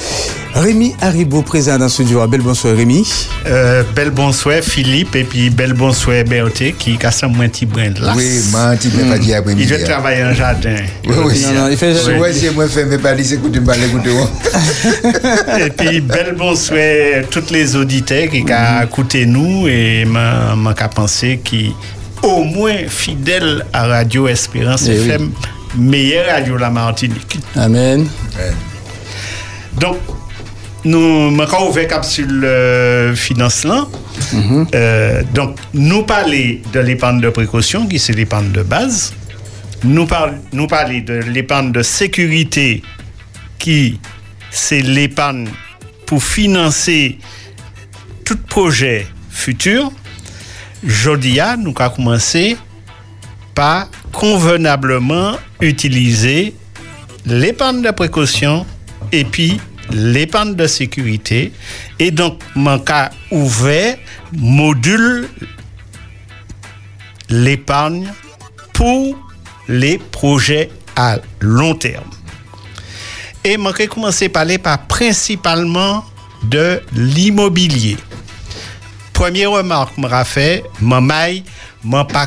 Rémi 0.56 0.94
Haribo, 1.02 1.42
présent 1.42 1.76
dans 1.76 1.88
ce 1.90 1.96
studio. 2.02 2.26
Bel 2.26 2.40
bonsoir, 2.40 2.74
Rémi. 2.74 3.06
Euh, 3.46 3.82
bel 3.94 4.08
bonsoir 4.08 4.62
Philippe 4.62 5.14
et 5.14 5.24
puis 5.24 5.50
bel 5.50 5.74
bonsoir 5.74 6.24
Berthe 6.24 6.74
qui 6.78 6.96
casse 6.96 7.22
un 7.24 7.28
petit 7.30 7.66
brin 7.66 7.90
de 7.90 8.00
là. 8.00 8.14
Oui, 8.16 8.40
moi, 8.50 8.60
un 8.68 8.76
petit 8.76 8.88
peu 8.88 9.02
pas 9.04 9.18
dit 9.18 9.34
après-midi. 9.34 9.70
Il 9.70 9.92
en 10.24 10.32
jardin. 10.32 10.76
Oui, 11.06 11.14
oui. 11.26 11.42
Non, 11.42 11.52
non, 11.64 11.68
il 11.68 11.76
fait- 11.76 11.94
Oui, 12.18 12.28
c'est 12.32 12.54
moi, 12.54 12.66
fait 12.68 12.86
mes 12.86 12.96
palis, 12.96 13.34
écoutez, 13.34 13.60
pas 13.60 13.76
l'écouter. 13.76 14.10
Et 15.66 15.68
puis 15.68 16.00
bel 16.00 16.34
bonsoir 16.38 16.80
toutes 17.30 17.50
les 17.50 17.76
auditeurs 17.76 18.30
qui 18.30 18.42
ont 18.50 18.82
écouté 18.82 19.26
nous 19.26 19.68
et 19.68 20.06
m'a 20.06 20.56
penser 20.88 21.38
qui 21.44 21.74
au 22.22 22.44
moins 22.44 22.88
fidèles 22.88 23.66
à 23.74 23.86
Radio 23.88 24.26
Espérance 24.26 24.84
Eh 24.86 24.98
oui. 25.00 25.08
FM, 25.10 25.30
meilleure 25.76 26.30
radio 26.32 26.56
la 26.56 26.70
Martinique. 26.70 27.40
Amen. 27.54 28.06
Donc, 29.78 29.98
nous 30.86 31.42
avons 31.42 31.68
ouvert 31.68 31.88
capsule 31.88 32.44
euh, 32.44 33.14
finance 33.16 33.64
là. 33.64 33.86
Euh, 34.74 35.22
donc, 35.34 35.56
nous 35.74 36.04
parler 36.04 36.62
de 36.72 36.78
l'épargne 36.80 37.20
de 37.20 37.28
précaution, 37.28 37.86
qui 37.86 37.98
c'est 37.98 38.12
l'épargne 38.12 38.52
de 38.52 38.62
base. 38.62 39.12
Nous, 39.82 40.06
parle, 40.06 40.34
nous 40.52 40.68
parler 40.68 41.00
de 41.00 41.14
l'épargne 41.14 41.72
de 41.72 41.82
sécurité, 41.82 42.82
qui 43.58 43.98
c'est 44.50 44.80
l'épargne 44.80 45.48
pour 46.06 46.22
financer 46.22 47.18
tout 48.24 48.38
projet 48.48 49.08
futur. 49.28 49.90
Jodia, 50.84 51.56
nous 51.56 51.74
avons 51.76 51.96
commencé 51.96 52.56
par 53.56 53.88
convenablement 54.12 55.32
utiliser 55.60 56.54
l'épargne 57.26 57.82
de 57.82 57.90
précaution 57.90 58.64
et 59.10 59.24
puis 59.24 59.60
l'épargne 59.90 60.54
de 60.54 60.66
sécurité. 60.66 61.52
Et 61.98 62.10
donc, 62.10 62.40
mon 62.54 62.78
cas 62.78 63.10
ouvert, 63.30 63.96
module 64.32 65.28
l'épargne 67.28 68.12
pour 68.72 69.16
les 69.68 69.98
projets 69.98 70.70
à 70.96 71.18
long 71.40 71.74
terme. 71.74 72.10
Et 73.44 73.56
je 73.56 73.76
vais 73.76 73.86
commencer 73.86 74.28
par 74.28 74.42
parler 74.42 74.58
par 74.58 74.86
principalement 74.86 76.04
de 76.44 76.80
l'immobilier. 76.94 77.96
Première 79.12 79.52
remarque, 79.52 79.94
je 79.96 80.24
fait, 80.24 80.64
je 80.80 80.84
ne 80.84 82.02
pas 82.04 82.26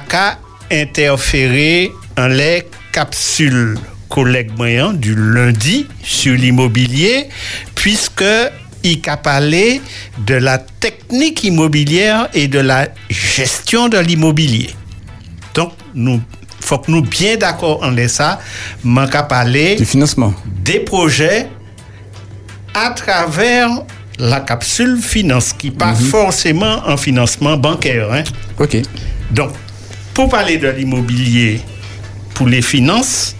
interférer 0.72 1.91
en 2.18 2.28
les 2.28 2.68
capsules 2.91 3.78
collègue 4.10 4.51
moyen 4.57 4.93
du 4.93 5.16
lundi 5.16 5.88
sur 6.03 6.36
l'immobilier, 6.36 7.30
puisque 7.76 8.24
il 8.84 9.01
a 9.07 9.18
parlé 9.18 9.82
de 10.26 10.36
la 10.36 10.57
technique 10.57 11.43
immobilière 11.43 12.28
et 12.34 12.47
de 12.47 12.60
la 12.60 12.88
gestion 13.10 13.89
de 13.89 13.97
l'immobilier. 13.97 14.72
Donc, 15.53 15.74
nous 15.93 16.22
faut 16.60 16.78
que 16.78 16.91
nous 16.91 17.01
bien 17.01 17.38
d'accord 17.38 17.82
en 17.84 17.95
ça, 18.07 18.39
manque 18.84 19.16
à 19.16 19.24
parler 19.24 19.76
du 19.76 19.86
financement 19.86 20.34
des 20.64 20.80
projets 20.80 21.47
à 22.74 22.91
travers 22.91 23.70
la 24.20 24.41
capsule 24.41 24.99
finance, 25.01 25.53
qui 25.53 25.72
pas 25.72 25.95
forcément 25.95 26.86
un 26.86 26.97
financement 26.97 27.57
bancaire. 27.57 28.12
Hein. 28.12 28.24
Ok. 28.60 28.78
Donc, 29.32 29.51
pour 30.14 30.30
parler 30.30 30.57
de 30.57 30.68
l'immobilier 30.68 31.62
pour 32.34 32.47
les 32.47 32.62
finances, 32.62 33.36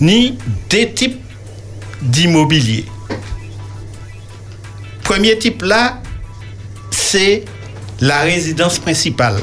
ni 0.00 0.38
de 0.70 0.84
tip 0.96 1.20
d'immobilier. 2.00 2.86
Premier 5.04 5.38
tip 5.38 5.62
la, 5.62 6.00
se 6.90 7.42
la 8.00 8.22
rezidans 8.24 8.78
prinsipal. 8.80 9.40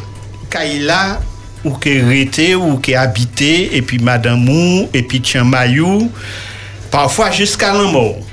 Ka 0.50 0.64
ila 0.66 1.20
ou 1.66 1.76
ke 1.82 1.98
rete, 2.08 2.54
ou 2.56 2.78
ke 2.84 2.96
habite, 2.98 3.52
epi 3.76 4.00
madamou, 4.04 4.88
epi 4.96 5.20
tchen 5.24 5.48
mayou, 5.52 6.08
pafwa 6.94 7.30
jiska 7.36 7.74
lan 7.76 7.92
mou. 7.92 8.24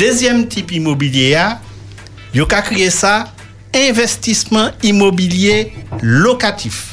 Dezyem 0.00 0.46
tip 0.48 0.70
immobilier 0.72 1.34
ya, 1.34 1.48
yo 2.36 2.46
ka 2.48 2.62
kriye 2.64 2.88
sa, 2.94 3.26
investisman 3.76 4.72
immobilier 4.86 5.74
lokatif. 6.00 6.86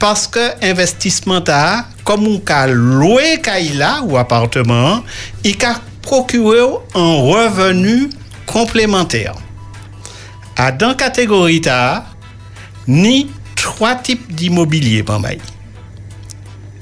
Paske 0.00 0.42
investisman 0.64 1.42
ta 1.44 1.58
a, 1.64 1.74
comme 2.04 2.26
on 2.26 2.42
a 2.46 2.66
loué 2.66 3.40
kaila 3.42 4.02
ou 4.04 4.16
appartement, 4.16 5.02
il 5.42 5.56
a 5.64 5.80
procuré 6.02 6.60
un 6.94 7.14
revenu 7.22 8.10
complémentaire. 8.46 9.34
À 10.56 10.70
dans 10.70 10.94
catégorie 10.94 11.62
ta, 11.62 12.06
ni 12.86 13.30
trois 13.56 13.94
types 13.96 14.32
d'immobilier 14.32 15.02
Bambay. 15.02 15.38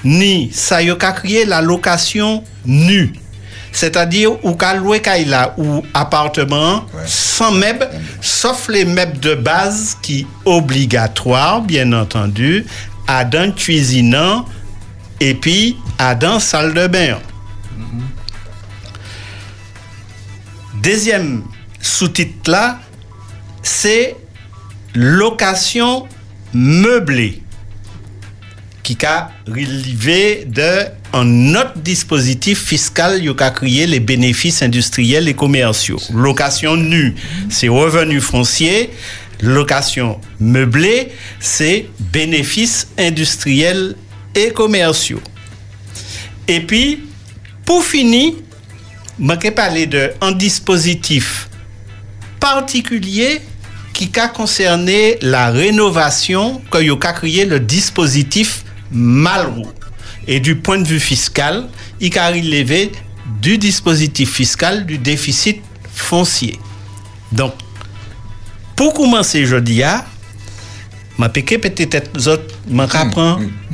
Ni 0.04 0.50
ça 0.52 0.82
y 0.82 0.90
a 0.90 0.96
créé 0.96 1.44
la 1.44 1.62
location 1.62 2.42
nue. 2.66 3.12
C'est-à-dire 3.70 4.44
ou 4.44 4.52
qu'a 4.54 4.74
loué 4.74 5.00
kaila 5.00 5.54
ou 5.56 5.82
appartement 5.94 6.84
sans 7.06 7.52
meubles, 7.52 7.88
sauf 8.20 8.68
les 8.68 8.84
meubles 8.84 9.18
de 9.20 9.34
base 9.34 9.96
qui 10.02 10.26
obligatoires, 10.44 11.62
bien 11.62 11.92
entendu, 11.92 12.66
à 13.06 13.24
d'un 13.24 13.50
cuisinant 13.50 14.44
et 15.22 15.34
puis 15.34 15.76
dans 16.20 16.40
salle 16.40 16.74
de 16.74 16.88
bain. 16.88 17.20
Deuxième 20.82 21.44
sous-titre 21.80 22.50
là, 22.50 22.80
c'est 23.62 24.16
location 24.96 26.08
meublée 26.52 27.40
qui 28.82 28.98
a 29.06 29.30
relevé 29.46 30.44
de 30.44 30.86
un 31.12 31.54
autre 31.54 31.78
dispositif 31.78 32.60
fiscal 32.60 33.20
qui 33.20 33.28
a 33.44 33.50
créé 33.50 33.86
les 33.86 34.00
bénéfices 34.00 34.60
industriels 34.62 35.28
et 35.28 35.34
commerciaux. 35.34 36.00
Location 36.12 36.76
nue, 36.76 37.14
c'est 37.48 37.68
revenu 37.68 38.20
foncier. 38.20 38.90
Location 39.40 40.20
meublée, 40.40 41.12
c'est 41.38 41.86
bénéfices 42.12 42.88
industriels 42.98 43.94
et 44.34 44.50
commerciaux. 44.50 45.20
Et 46.48 46.60
puis, 46.60 47.04
pour 47.64 47.84
finir, 47.84 48.34
je 49.18 49.48
parler 49.50 49.86
d'un 49.86 50.32
dispositif 50.32 51.48
particulier 52.40 53.40
qui 53.92 54.10
a 54.18 54.28
concerné 54.28 55.18
la 55.22 55.50
rénovation 55.50 56.60
que 56.70 56.78
a 56.78 57.12
créé 57.12 57.44
le 57.44 57.60
dispositif 57.60 58.64
Malraux. 58.90 59.72
Et 60.26 60.40
du 60.40 60.56
point 60.56 60.78
de 60.78 60.86
vue 60.86 61.00
fiscal, 61.00 61.68
il 62.00 62.16
a 62.18 62.28
relevé 62.28 62.92
du 63.40 63.58
dispositif 63.58 64.32
fiscal 64.32 64.86
du 64.86 64.98
déficit 64.98 65.62
foncier. 65.94 66.58
Donc, 67.32 67.54
pour 68.76 68.94
commencer 68.94 69.46
jeudi, 69.46 69.82
ma 71.18 71.28
péché 71.28 71.58
peut-être 71.58 72.10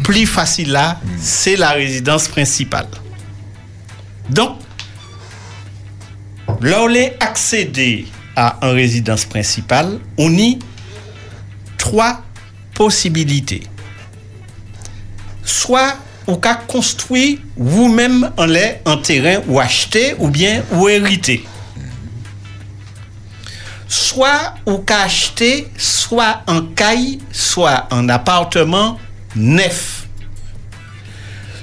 plus 0.02 0.26
facile 0.26 0.72
là, 0.72 1.00
c'est 1.20 1.56
la 1.56 1.70
résidence 1.70 2.28
principale. 2.28 2.88
Donc, 4.30 4.58
où 6.60 6.96
est 6.96 7.16
accéder 7.20 8.06
à 8.36 8.58
une 8.62 8.74
résidence 8.74 9.24
principale, 9.24 9.98
on 10.16 10.32
y 10.36 10.58
trois 11.76 12.22
possibilités. 12.74 13.62
Soit 15.44 15.96
ou 16.26 16.36
qu'à 16.36 16.54
construire 16.54 17.38
vous-même 17.56 18.30
un 18.84 18.96
terrain 18.98 19.40
ou 19.48 19.58
acheter 19.58 20.14
ou 20.18 20.28
bien 20.28 20.62
ou 20.72 20.88
hériter. 20.88 21.44
Soit 23.88 24.54
ou 24.66 24.84
acheter 24.86 25.68
soit 25.78 26.42
en 26.46 26.60
caille, 26.62 27.18
soit 27.32 27.86
en 27.90 28.08
appartement 28.08 28.98
neuf. 29.34 30.06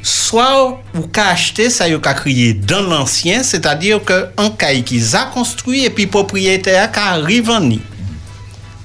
soit 0.02 0.84
ou 0.94 1.02
qu'à 1.08 1.30
acheter 1.30 1.70
ça 1.70 1.90
y 1.90 1.94
a 1.94 2.00
crié 2.00 2.54
dans 2.54 2.82
l'ancien, 2.82 3.42
c'est-à-dire 3.42 4.04
que 4.04 4.28
un 4.38 4.52
caille 4.52 4.84
qui 4.84 5.04
a 5.16 5.26
construit 5.26 5.84
et 5.84 5.90
puis 5.90 6.06
propriétaire 6.06 6.92
qui 6.92 7.00
arrive 7.00 7.50
en 7.50 7.62
ni. 7.62 7.82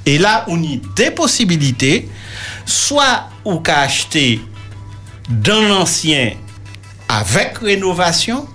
Et 0.07 0.16
là, 0.16 0.45
on 0.49 0.62
y 0.62 0.76
a 0.76 0.78
des 0.97 1.11
possibilités, 1.11 2.09
soit 2.64 3.28
ou 3.45 3.59
qu'à 3.59 3.80
acheter 3.80 4.41
dans 5.28 5.61
l'ancien 5.61 6.32
avec 7.09 7.59
rénovation, 7.59 8.47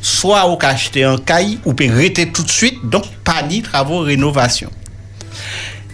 soit 0.00 0.50
ou 0.50 0.58
acheter 0.60 1.04
un 1.04 1.18
caille 1.18 1.58
ou 1.64 1.74
peut 1.74 1.88
arrêter 1.90 2.30
tout 2.30 2.42
de 2.42 2.50
suite, 2.50 2.78
donc 2.84 3.06
pas 3.24 3.42
ni 3.42 3.62
travaux 3.62 4.00
rénovation. 4.00 4.70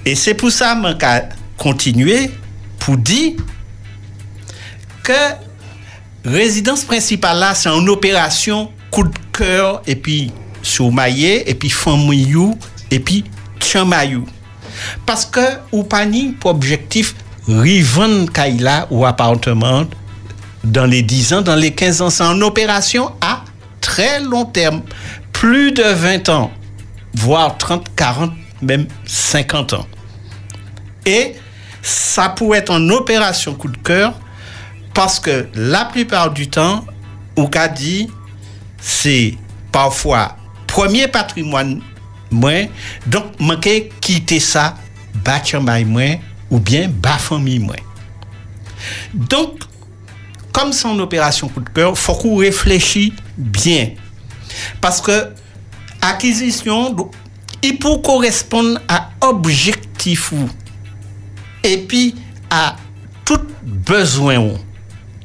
Et 0.04 0.14
c'est 0.14 0.34
pour 0.34 0.50
ça 0.50 0.76
que 0.76 0.88
je 0.88 1.22
continuer 1.58 2.30
pour 2.78 2.96
dire 2.96 3.32
que 5.02 5.12
résidence 6.24 6.84
principale 6.84 7.38
là, 7.38 7.54
c'est 7.54 7.68
une 7.68 7.88
opération 7.88 8.70
coup 8.90 9.04
de 9.04 9.18
cœur 9.32 9.82
et 9.86 9.96
puis 9.96 10.32
sur 10.62 10.92
maillet 10.92 11.44
et 11.46 11.54
puis 11.54 11.70
famille 11.70 12.36
et 12.90 13.00
puis 13.00 13.24
chamayou. 13.60 14.26
Parce 15.04 15.24
que 15.24 15.40
ou 15.72 15.82
pas 15.82 16.04
ni 16.04 16.32
pour 16.32 16.50
objectif 16.50 17.14
rivendre 17.48 18.30
kaila 18.30 18.86
ou 18.90 19.06
appartement 19.06 19.84
dans 20.64 20.84
les 20.84 21.02
10 21.02 21.34
ans, 21.34 21.42
dans 21.42 21.54
les 21.54 21.72
15 21.72 22.02
ans, 22.02 22.10
c'est 22.10 22.24
une 22.24 22.42
opération 22.42 23.12
à 23.20 23.44
très 23.86 24.18
long 24.18 24.44
terme, 24.44 24.82
plus 25.32 25.70
de 25.70 25.84
20 25.84 26.28
ans, 26.28 26.50
voire 27.14 27.56
30, 27.56 27.94
40, 27.94 28.32
même 28.60 28.88
50 29.06 29.74
ans. 29.74 29.86
Et 31.06 31.36
ça 31.82 32.30
pourrait 32.30 32.58
être 32.58 32.72
une 32.72 32.90
opération 32.90 33.54
coup 33.54 33.68
de 33.68 33.76
cœur 33.76 34.12
parce 34.92 35.20
que 35.20 35.46
la 35.54 35.84
plupart 35.84 36.32
du 36.32 36.50
temps, 36.50 36.84
ou 37.36 37.46
qu'a 37.46 37.68
dit, 37.68 38.10
c'est 38.80 39.34
parfois 39.70 40.36
premier 40.66 41.06
patrimoine 41.06 41.80
moins, 42.32 42.64
donc 43.06 43.38
manquer 43.38 43.92
quitter 44.00 44.40
ça, 44.40 44.74
bâtir 45.14 45.62
moins, 45.62 46.16
ou 46.50 46.58
bien 46.58 46.88
bas 46.88 47.18
moins. 47.30 47.76
Donc, 49.14 49.60
comme 50.56 50.72
c'est 50.72 50.88
une 50.88 51.02
opération 51.02 51.48
coup 51.48 51.60
de 51.60 51.68
cœur, 51.68 51.98
faut 51.98 52.14
qu'on 52.14 52.36
réfléchisse 52.36 53.12
bien. 53.36 53.90
Parce 54.80 55.02
que 55.02 55.34
acquisition, 56.00 56.96
il 57.62 57.78
faut 57.78 57.98
correspondre 57.98 58.80
à 58.88 59.10
objectif 59.20 60.32
et 61.62 61.76
puis 61.76 62.14
à 62.48 62.74
tout 63.26 63.42
besoin 63.62 64.54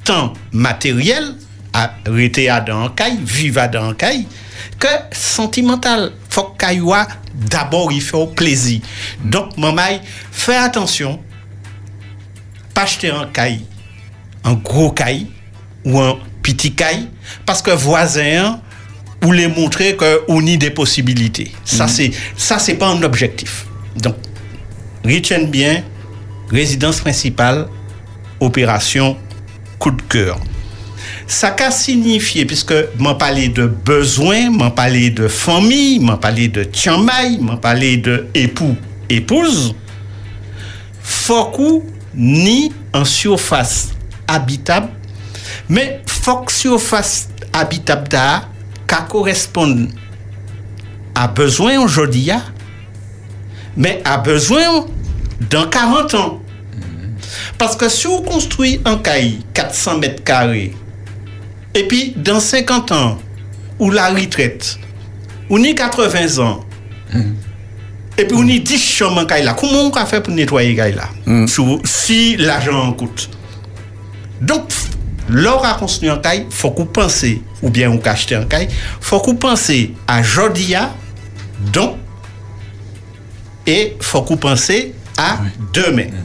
tant 0.04 0.34
matériel 0.52 1.36
à 1.72 1.94
rester 2.08 2.50
à 2.50 2.60
dans 2.60 2.94
vivre 3.24 3.62
à 3.62 3.70
dans 3.70 3.94
que 3.94 4.88
sentimental. 5.14 6.12
Faut 6.30 6.54
cailloua 6.60 7.08
d'abord 7.34 7.90
il 7.94 8.02
fait 8.02 8.28
plaisir. 8.36 8.82
Donc 9.24 9.58
maman 9.58 10.02
fais 10.30 10.58
attention 10.58 11.22
pas 12.74 12.82
acheter 12.82 13.12
un 13.12 13.28
caille 13.28 13.66
un 14.44 14.54
gros 14.54 14.92
caille 14.92 15.28
ou 15.86 16.00
un 16.00 16.18
petit 16.42 16.74
caille 16.74 17.08
parce 17.46 17.62
que 17.62 17.72
voisin 17.72 18.60
ou 19.24 19.32
les 19.32 19.48
montrer 19.48 19.96
que 19.96 20.22
on 20.28 20.46
a 20.48 20.56
des 20.56 20.72
possibilités. 20.72 21.52
Ça 21.64 21.88
c'est 21.88 22.12
ça 22.36 22.60
c'est 22.60 22.76
pas 22.76 22.88
un 22.88 23.02
objectif. 23.04 23.66
Donc 23.98 24.16
retiens 25.06 25.44
bien 25.44 25.84
résidence 26.52 27.00
principale, 27.00 27.68
opération 28.40 29.18
coup 29.80 29.92
de 29.92 30.02
cœur. 30.04 30.40
Ça 31.28 31.52
qu'a 31.52 31.72
signifié, 31.72 32.46
puisque 32.46 32.74
m'en 33.00 33.16
parler 33.16 33.48
de 33.48 33.66
besoin, 33.66 34.50
m'en 34.50 34.70
parler 34.70 35.10
de 35.10 35.28
famille, 35.30 36.00
m'en 36.00 36.18
parler 36.18 36.50
de 36.50 36.64
tchamaï, 36.64 37.38
m'en 37.40 37.56
parler 37.56 37.98
de 37.98 38.28
époux, 38.34 38.76
épouse, 39.10 39.74
faut 41.02 41.86
ni 42.14 42.74
en 42.94 43.06
surface 43.06 43.90
habitable, 44.36 44.90
mais 45.70 46.02
faut 46.08 46.38
que 46.38 46.52
surface 46.52 47.30
habitable 47.54 48.08
da, 48.08 48.44
qu'à 48.88 48.98
correspondre 49.08 49.88
à 51.16 51.28
besoin 51.28 51.80
aujourd'hui, 51.80 52.30
mais 53.76 54.02
à 54.06 54.18
besoin 54.18 54.86
dans 55.50 55.68
40 55.68 56.14
ans. 56.16 56.42
Parce 57.58 57.76
que 57.76 57.90
si 57.90 58.08
on 58.08 58.22
construit 58.22 58.82
un 58.86 58.98
caille 58.98 59.40
400 59.54 60.00
mètres 60.00 60.24
carrés, 60.24 60.74
et 61.74 61.88
puis 61.88 62.14
dans 62.18 62.40
50 62.40 62.92
ans, 62.92 63.18
ou 63.80 63.90
la 63.92 64.10
retraite, 64.10 64.78
on 65.50 65.62
y 65.64 65.74
80 65.76 66.44
ans, 66.44 66.66
et 68.18 68.26
puis 68.26 68.36
on 68.38 68.48
y 68.48 68.60
10 68.60 68.78
chambres 68.78 69.22
en 69.22 69.26
caille 69.26 69.44
là, 69.44 69.54
comment 69.54 69.82
on 69.84 69.90
va 69.90 70.06
faire 70.06 70.22
pour 70.24 70.34
nettoyer 70.34 70.76
caille 70.76 70.96
là? 70.96 71.10
Sou- 71.48 71.82
Si 71.86 72.36
l'argent 72.38 72.92
coûte. 72.94 73.30
Donk, 74.42 74.74
lor 75.30 75.66
a 75.66 75.76
konstru 75.78 76.10
an 76.12 76.22
kay, 76.24 76.46
fok 76.50 76.82
ou 76.82 76.90
panse, 76.90 77.36
ou 77.62 77.70
bien 77.70 77.92
ou 77.94 78.02
ka 78.02 78.16
achete 78.18 78.40
an 78.40 78.48
kay, 78.50 78.68
fok 79.04 79.30
ou 79.32 79.40
panse 79.42 79.78
a 80.10 80.20
jodi 80.26 80.72
ya, 80.74 80.88
donk, 81.72 82.00
e 83.70 83.94
fok 84.02 84.34
ou 84.34 84.42
panse 84.42 84.80
a 85.22 85.30
demen. 85.76 86.18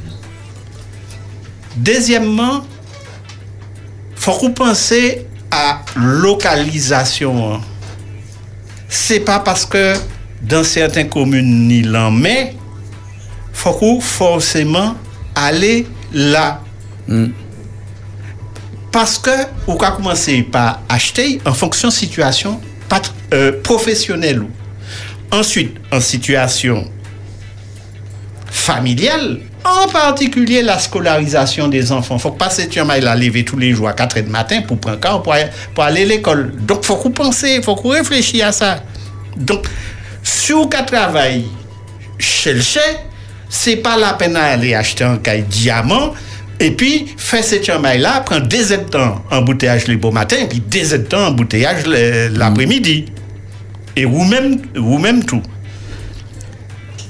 Dezyemman, 1.76 2.64
fok 4.16 4.48
ou 4.48 4.56
panse 4.56 5.00
a 5.52 5.82
lokalizasyon. 6.00 7.60
Se 8.88 9.20
pa 9.20 9.38
paske 9.44 9.82
dan 10.40 10.64
certain 10.64 11.08
komoun 11.12 11.66
ni 11.68 11.82
lan, 11.84 12.16
men, 12.16 12.54
fok 13.56 13.82
ou 13.84 14.04
forceman 14.04 14.94
ale 15.36 15.84
la. 16.12 16.62
Mm. 17.06 17.45
Parce 18.96 19.18
que 19.18 19.28
on 19.66 19.74
va 19.76 19.90
commencer 19.90 20.40
par 20.42 20.80
acheter 20.88 21.38
en 21.44 21.52
fonction 21.52 21.88
de 21.88 21.92
situation 21.92 22.58
euh, 23.34 23.52
professionnelle. 23.62 24.42
Ensuite, 25.30 25.76
en 25.92 26.00
situation 26.00 26.90
familiale, 28.46 29.40
en 29.66 29.86
particulier 29.88 30.62
la 30.62 30.78
scolarisation 30.78 31.68
des 31.68 31.92
enfants. 31.92 32.16
faut 32.18 32.30
pas 32.30 32.48
cette 32.48 32.72
chama 32.72 32.98
la 32.98 33.14
lever 33.14 33.44
tous 33.44 33.58
les 33.58 33.74
jours 33.74 33.88
à 33.88 33.92
4 33.92 34.16
heures 34.16 34.24
du 34.24 34.30
matin 34.30 34.62
pour 34.62 34.78
prendre 34.78 34.98
car 34.98 35.22
pour, 35.22 35.34
aller- 35.34 35.50
pour 35.74 35.84
aller 35.84 36.04
à 36.04 36.06
l'école. 36.06 36.54
Donc, 36.62 36.82
faut 36.82 36.96
qu'on 36.96 37.10
pense, 37.10 37.44
faut 37.62 37.74
qu'on 37.76 37.90
réfléchisse 37.90 38.42
à 38.42 38.52
ça. 38.52 38.82
Donc, 39.36 39.66
si 40.22 40.54
on 40.54 40.66
travaille 40.68 41.44
chez 42.18 42.54
le 42.54 42.62
chef, 42.62 42.96
c'est 43.50 43.76
pas 43.76 43.98
la 43.98 44.14
peine 44.14 44.32
d'aller 44.32 44.74
acheter 44.74 45.04
un 45.04 45.18
caille 45.18 45.42
diamant 45.42 46.14
et 46.58 46.70
puis 46.70 47.06
faire 47.16 47.44
cette 47.44 47.64
chamaille 47.64 47.98
là, 47.98 48.20
prendre 48.20 48.46
des 48.46 48.78
temps 48.90 49.22
embouteillage 49.30 49.88
le 49.88 49.96
beau 49.96 50.10
matin 50.10 50.36
et 50.40 50.46
puis 50.46 50.60
des 50.60 51.04
temps 51.04 51.26
embouteillage 51.28 51.86
l'après-midi. 51.86 53.06
Et 53.94 54.04
vous-même, 54.04 54.60
vous-même 54.74 55.24
tout. 55.24 55.42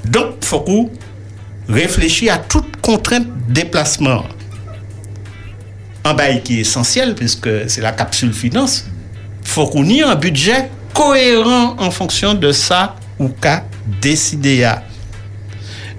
Donc, 0.05 0.43
faut 0.43 0.61
qu'on 0.61 0.89
réfléchisse 1.67 2.29
à 2.29 2.37
toute 2.37 2.77
contrainte 2.81 3.27
de 3.47 3.53
déplacement. 3.53 4.23
Un 6.05 6.13
bail 6.13 6.41
qui 6.43 6.57
est 6.57 6.61
essentiel, 6.61 7.13
puisque 7.15 7.49
c'est 7.67 7.81
la 7.81 7.91
capsule 7.91 8.33
finance, 8.33 8.85
faut 9.43 9.67
qu'on 9.67 9.87
ait 9.89 10.01
un 10.01 10.15
budget 10.15 10.69
cohérent 10.93 11.75
en 11.77 11.91
fonction 11.91 12.33
de 12.33 12.53
ça 12.53 12.95
ou 13.19 13.27
qu'a 13.27 13.65
décidé. 14.01 14.69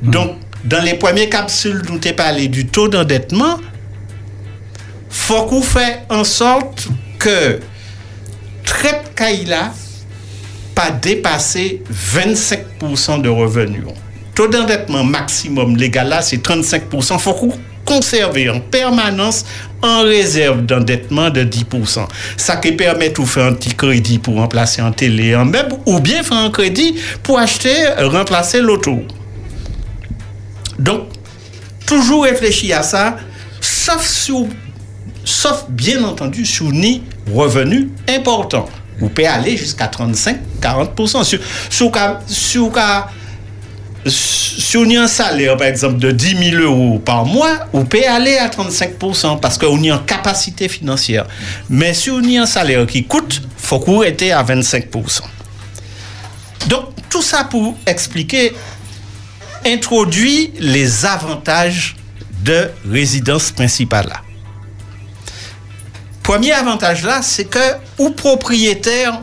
Donc, 0.03 0.37
dans 0.65 0.83
les 0.83 0.95
premières 0.95 1.31
capsules 1.31 1.83
dont 1.83 1.99
tu 1.99 2.13
parlé 2.13 2.49
du 2.49 2.67
taux 2.67 2.89
d'endettement, 2.89 3.59
faut 5.09 5.45
qu'on 5.45 5.63
fait 5.63 6.01
en 6.09 6.25
sorte 6.25 6.89
que 7.19 7.61
traite 8.65 9.13
Kaila 9.15 9.73
pas 10.75 10.91
dépasser 10.91 11.83
25% 11.93 13.23
de 13.23 13.29
revenus. 13.29 13.83
Taux 14.35 14.49
d'endettement 14.49 15.03
maximum 15.03 15.77
légal 15.77 16.17
c'est 16.23 16.43
35%. 16.43 17.19
faut 17.19 17.35
qu'on 17.35 17.53
conserver 17.89 18.51
en 18.51 18.61
permanence 18.61 19.47
en 19.81 20.03
réserve 20.03 20.67
d'endettement 20.67 21.31
de 21.31 21.43
10%. 21.43 22.07
Ça 22.37 22.57
qui 22.57 22.73
permet 22.73 23.09
de 23.09 23.23
faire 23.23 23.47
un 23.47 23.55
petit 23.55 23.75
crédit 23.75 24.19
pour 24.19 24.35
remplacer 24.35 24.83
un 24.83 24.93
télé, 24.93 25.33
un 25.33 25.47
meuble, 25.47 25.77
ou 25.87 25.99
bien 25.99 26.23
faire 26.23 26.37
un 26.37 26.51
crédit 26.51 26.97
pour 27.23 27.39
acheter, 27.39 27.75
remplacer 27.99 28.61
l'auto. 28.61 29.03
Donc, 30.79 31.09
toujours 31.87 32.25
réfléchir 32.25 32.79
à 32.79 32.83
ça, 32.83 33.17
sauf 33.61 34.07
sur, 34.07 34.47
sauf 35.25 35.67
bien 35.69 36.03
entendu 36.05 36.45
sur 36.45 36.71
ni 36.71 37.03
revenu 37.33 37.91
important. 38.09 38.69
Vous 39.01 39.09
pouvez 39.09 39.27
aller 39.27 39.57
jusqu'à 39.57 39.87
35-40%. 39.87 41.25
Sur, 41.25 41.41
sur, 41.71 41.93
sur, 42.27 42.73
si 44.07 44.77
on 44.77 44.91
a 44.91 45.03
un 45.03 45.07
salaire, 45.07 45.57
par 45.57 45.67
exemple, 45.67 45.99
de 45.99 46.11
10 46.11 46.51
000 46.51 46.63
euros 46.63 46.99
par 46.99 47.25
mois, 47.25 47.67
on 47.73 47.85
peut 47.85 48.07
aller 48.09 48.37
à 48.37 48.49
35% 48.49 49.41
parce 49.41 49.59
qu'on 49.59 49.77
a 49.83 49.87
une 49.87 50.05
capacité 50.05 50.69
financière. 50.69 51.27
Mais 51.69 51.95
si 51.95 52.11
on 52.11 52.23
a 52.23 52.43
un 52.43 52.47
salaire 52.47 52.87
qui 52.87 53.05
coûte, 53.05 53.41
il 53.43 53.67
faut 53.67 53.79
qu'on 53.79 54.03
était 54.03 54.33
à 54.33 54.43
25%. 54.43 55.23
Donc, 56.69 56.87
tout 57.09 57.23
ça 57.23 57.45
pour 57.45 57.77
expliquer, 57.87 58.53
introduit 59.73 60.53
les 60.59 61.05
avantages 61.07 61.97
de 62.43 62.71
résidence 62.89 63.51
principale. 63.51 64.13
Premier 66.23 66.53
avantage 66.53 67.05
là, 67.05 67.21
c'est 67.23 67.47
que 67.47 67.59
ou 67.99 68.11
propriétaire 68.11 69.21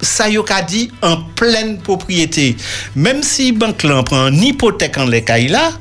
ça 0.00 0.28
y 0.28 0.38
a 0.38 0.62
dit 0.62 0.90
en 1.02 1.16
pleine 1.34 1.78
propriété. 1.78 2.56
Même 2.94 3.22
si 3.22 3.52
banque 3.52 3.82
là 3.82 4.02
prend 4.02 4.28
une 4.28 4.42
hypothèque 4.42 4.98
en 4.98 5.06
les 5.06 5.24
là, 5.48 5.72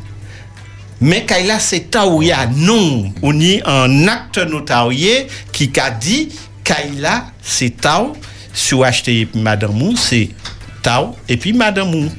mais 1.02 1.26
là 1.46 1.60
c'est 1.60 1.92
taouya 1.92 2.48
non, 2.56 3.14
on 3.22 3.40
y 3.40 3.62
un 3.66 4.08
acte 4.08 4.38
notarié 4.38 5.28
qui 5.52 5.72
a 5.80 5.92
dit 5.92 6.30
là 7.00 7.28
c'est 7.42 7.82
tau 7.82 8.14
sur 8.54 8.84
acheter 8.84 9.28
madame 9.36 9.82
ou 9.82 9.96
c'est 9.96 10.30
tau 10.82 11.16
et 11.28 11.38
puis 11.38 11.54
madame 11.54 12.10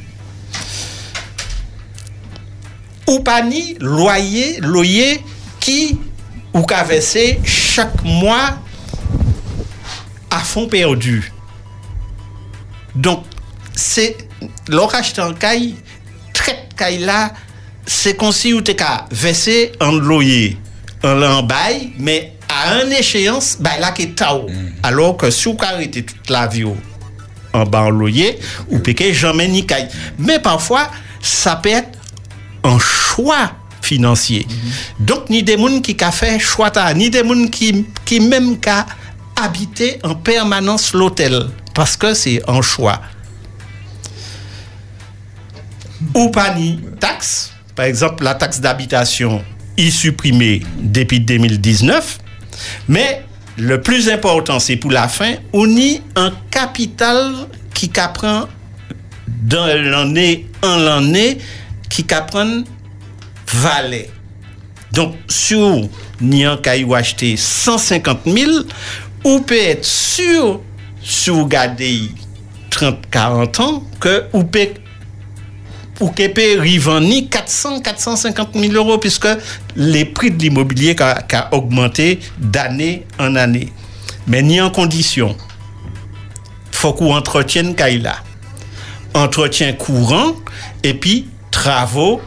ou 3.07 3.20
pas 3.20 3.42
ni 3.42 3.76
loyer 3.80 4.61
loyer 4.61 5.22
qui 5.61 5.98
ou 6.52 6.64
versé 6.88 7.40
chaque 7.44 8.02
mois 8.02 8.59
à 10.30 10.38
fond 10.38 10.66
perdu. 10.66 11.32
Donc, 12.94 13.24
c'est 13.74 14.16
l'orage 14.68 15.12
en 15.18 15.34
caille, 15.34 15.74
traite 16.32 16.74
caille 16.76 16.98
là, 16.98 17.32
c'est 17.84 18.16
comme 18.16 18.32
si 18.32 18.52
vous 18.52 18.62
t'es 18.62 18.76
versé 19.11 19.72
un 19.80 19.92
loyer, 19.98 20.59
un 21.02 21.42
bail, 21.42 21.92
mais 21.98 22.32
à 22.48 22.72
un 22.74 22.90
échéance, 22.90 23.59
bah 23.61 23.78
là 23.78 23.92
qui 23.92 24.02
est 24.02 24.16
tao. 24.16 24.46
Alors 24.82 25.16
que 25.16 25.30
si 25.30 25.48
vous 25.48 25.57
arrêtez 25.61 26.04
toute 26.04 26.30
la 26.30 26.46
vie 26.46 26.64
en 27.52 27.64
bas 27.64 27.82
en 27.82 27.90
loyer, 27.90 28.38
ou 28.68 28.78
peut 28.78 28.94
jamais 29.12 29.48
ni 29.48 29.66
caille. 29.66 29.88
Mais 30.18 30.38
parfois, 30.38 30.88
ça 31.20 31.57
peut 31.57 31.70
être 31.70 31.95
un 32.66 32.78
choix 32.78 33.52
financier. 33.82 34.46
Donc, 34.98 35.30
ni 35.30 35.42
des 35.42 35.56
gens 35.56 35.80
qui 35.80 35.96
a 36.02 36.10
fait 36.10 36.38
choix, 36.38 36.70
ta, 36.70 36.92
ni 36.92 37.10
des 37.10 37.26
gens 37.26 37.46
qui, 37.48 37.86
qui 38.04 38.20
même 38.20 38.58
qui 38.58 38.70
habité 39.36 39.98
en 40.02 40.14
permanence 40.14 40.92
l'hôtel, 40.92 41.48
parce 41.74 41.96
que 41.96 42.14
c'est 42.14 42.42
un 42.48 42.62
choix. 42.62 43.00
Ou 46.14 46.30
pas 46.30 46.54
ni 46.54 46.80
taxe, 47.00 47.52
par 47.74 47.86
exemple, 47.86 48.24
la 48.24 48.34
taxe 48.34 48.60
d'habitation 48.60 49.44
est 49.76 49.90
supprimée 49.90 50.62
depuis 50.78 51.20
2019, 51.20 52.18
mais 52.88 53.24
le 53.58 53.80
plus 53.80 54.08
important, 54.08 54.58
c'est 54.58 54.76
pour 54.76 54.90
la 54.90 55.08
fin, 55.08 55.34
on 55.52 55.68
y 55.68 56.02
un 56.16 56.32
capital 56.50 57.46
qui 57.72 57.90
apprend 57.98 58.48
dans 59.42 59.66
l'année 59.66 60.46
en 60.62 60.76
l'année 60.76 61.38
qui 61.89 62.07
apprend 62.12 62.62
valet. 63.53 64.11
Donc, 64.93 65.14
ni 66.20 66.45
un 66.45 66.57
caillou 66.57 66.95
acheté 66.95 67.37
150 67.37 68.20
000, 68.26 68.51
ou 69.24 69.41
peut 69.41 69.55
être 69.57 69.84
sûr, 69.84 70.61
si 71.03 71.30
vous 71.30 71.47
gardez 71.47 72.11
30-40 72.70 73.62
ans, 73.62 73.82
que 74.01 74.24
que 76.11 76.28
peut 76.28 76.61
revendre 76.61 77.09
400, 77.30 77.80
450 77.80 78.51
000 78.55 78.72
euros, 78.74 78.99
puisque 78.99 79.28
les 79.74 80.05
prix 80.05 80.30
de 80.30 80.39
l'immobilier 80.39 80.95
a 81.01 81.55
augmenté 81.55 82.20
d'année 82.39 83.07
en 83.18 83.34
année. 83.34 83.72
Mais 84.26 84.43
ni 84.43 84.61
en 84.61 84.70
condition. 84.70 85.37
faut 86.70 86.93
qu'on 86.93 87.14
entretienne 87.14 87.74
Kaila. 87.74 88.16
Entretien 89.14 89.72
courant 89.72 90.34
et 90.82 90.93
puis 90.93 91.26
travaux 91.57 92.20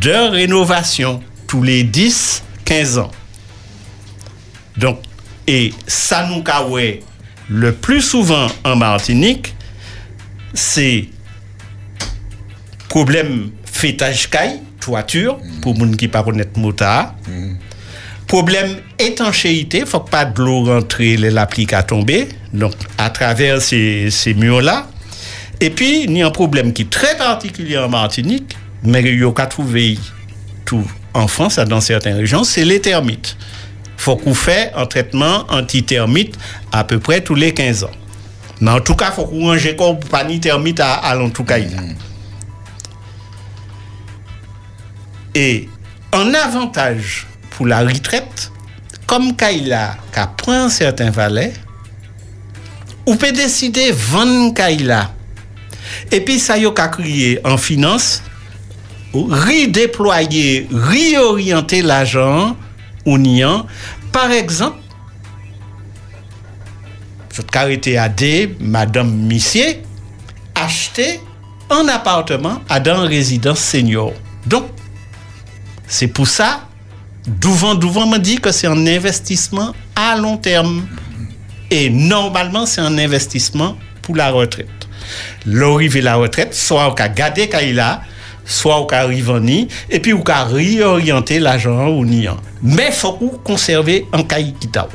de 0.00 0.30
rénovation 0.30 1.20
tous 1.48 1.62
les 1.62 1.82
10, 1.82 2.44
15 2.64 2.98
ans. 2.98 3.10
Donc, 4.76 5.00
et 5.48 5.74
ça 5.88 6.26
nous 6.26 6.42
kawé 6.42 7.02
le 7.48 7.72
plus 7.72 8.00
souvent 8.00 8.46
en 8.64 8.76
Martinique, 8.76 9.54
c'est 10.54 11.08
problème 12.88 13.50
fêtage 13.64 14.30
caille, 14.30 14.60
toiture, 14.80 15.38
pour 15.62 15.76
moun 15.76 15.96
qui 15.96 16.06
pas 16.06 16.22
connaître 16.22 16.58
motard. 16.58 17.14
Problème 18.28 18.76
étanchéité, 18.98 19.84
faut 19.84 20.00
que 20.00 20.10
pas 20.10 20.24
de 20.24 20.42
l'eau 20.42 20.64
rentrer, 20.64 21.16
l'applique 21.16 21.72
à 21.72 21.82
tomber. 21.82 22.28
Donc, 22.52 22.74
à 22.98 23.10
travers 23.10 23.60
ces, 23.60 24.10
ces 24.10 24.34
murs-là. 24.34 24.88
Et 25.60 25.70
puis, 25.70 26.04
il 26.04 26.16
y 26.16 26.22
a 26.22 26.26
un 26.26 26.30
problème 26.30 26.72
qui 26.72 26.82
est 26.82 26.90
très 26.90 27.16
particulier 27.16 27.78
en 27.78 27.88
Martinique, 27.88 28.56
mais 28.86 29.02
il 29.02 29.20
y 29.20 29.24
a 29.24 29.32
qu'à 29.32 29.46
trouver 29.46 29.98
tout 30.64 30.84
en 31.12 31.26
France, 31.26 31.58
dans 31.58 31.80
certaines 31.80 32.16
régions, 32.16 32.44
c'est 32.44 32.64
les 32.64 32.80
termites. 32.80 33.36
faut 33.96 34.16
qu'on 34.16 34.34
fait 34.34 34.72
un 34.74 34.86
traitement 34.86 35.46
antitermite 35.48 36.36
à 36.70 36.84
peu 36.84 36.98
près 36.98 37.22
tous 37.22 37.34
les 37.34 37.52
15 37.52 37.84
ans. 37.84 37.90
Mais 38.60 38.70
en 38.70 38.80
tout 38.80 38.94
cas, 38.94 39.10
faut 39.10 39.24
qu'on 39.24 39.48
range 39.48 39.76
comme 39.76 39.98
pas 39.98 40.24
ni 40.24 40.38
termite 40.40 40.80
à, 40.80 40.94
à. 40.94 41.16
Et 45.34 45.68
en 46.12 46.32
avantage 46.32 47.26
pour 47.50 47.66
la 47.66 47.80
retraite, 47.80 48.52
comme 49.06 49.36
Kaila 49.36 49.96
qui 50.12 50.20
prend 50.36 50.68
certains 50.68 51.10
valets, 51.10 51.52
ou 53.06 53.14
peut 53.14 53.32
décider 53.32 53.92
vendre 53.92 54.54
Kaila. 54.54 55.12
Et 56.10 56.20
puis 56.20 56.38
ça 56.38 56.58
y 56.58 56.66
a 56.66 56.70
qu'à 56.70 56.88
crier 56.88 57.40
en 57.44 57.56
finance, 57.56 58.22
redéployer, 59.24 60.68
réorienter 60.70 61.82
l'argent 61.82 62.56
ou 63.04 63.18
niant. 63.18 63.66
Par 64.12 64.30
exemple, 64.30 64.78
je 67.32 67.42
arrêté 67.54 67.98
à 67.98 68.08
D, 68.08 68.56
Madame 68.60 69.10
Missier, 69.10 69.82
acheter 70.54 71.20
un 71.70 71.86
appartement 71.88 72.60
à 72.68 72.80
dans 72.80 73.02
résidence 73.02 73.58
senior. 73.60 74.12
Donc, 74.46 74.64
c'est 75.86 76.08
pour 76.08 76.26
ça, 76.26 76.66
Douvent, 77.26 77.74
Douvent 77.74 78.06
me 78.06 78.18
dit 78.18 78.36
que 78.36 78.52
c'est 78.52 78.68
un 78.68 78.86
investissement 78.86 79.74
à 79.96 80.16
long 80.16 80.36
terme. 80.36 80.86
Et 81.70 81.90
normalement, 81.90 82.66
c'est 82.66 82.80
un 82.80 82.98
investissement 82.98 83.76
pour 84.02 84.14
la 84.14 84.30
retraite. 84.30 84.68
L'arrivée 85.44 86.00
la 86.00 86.16
retraite, 86.16 86.54
soit 86.54 86.88
au 86.88 86.94
cas 86.94 87.08
garder 87.08 87.48
Kaila, 87.48 88.02
soit 88.46 88.78
au 88.78 88.86
cas 88.86 89.04
Rivani, 89.06 89.68
et 89.90 90.00
puis 90.00 90.12
au 90.12 90.22
cas 90.22 90.44
réorienter 90.44 91.38
l'argent 91.38 91.88
ou 91.88 92.04
niant. 92.04 92.38
Mais 92.62 92.90
faut 92.92 93.12
conserver 93.44 94.06
un 94.12 94.22
Kitao. 94.22 94.88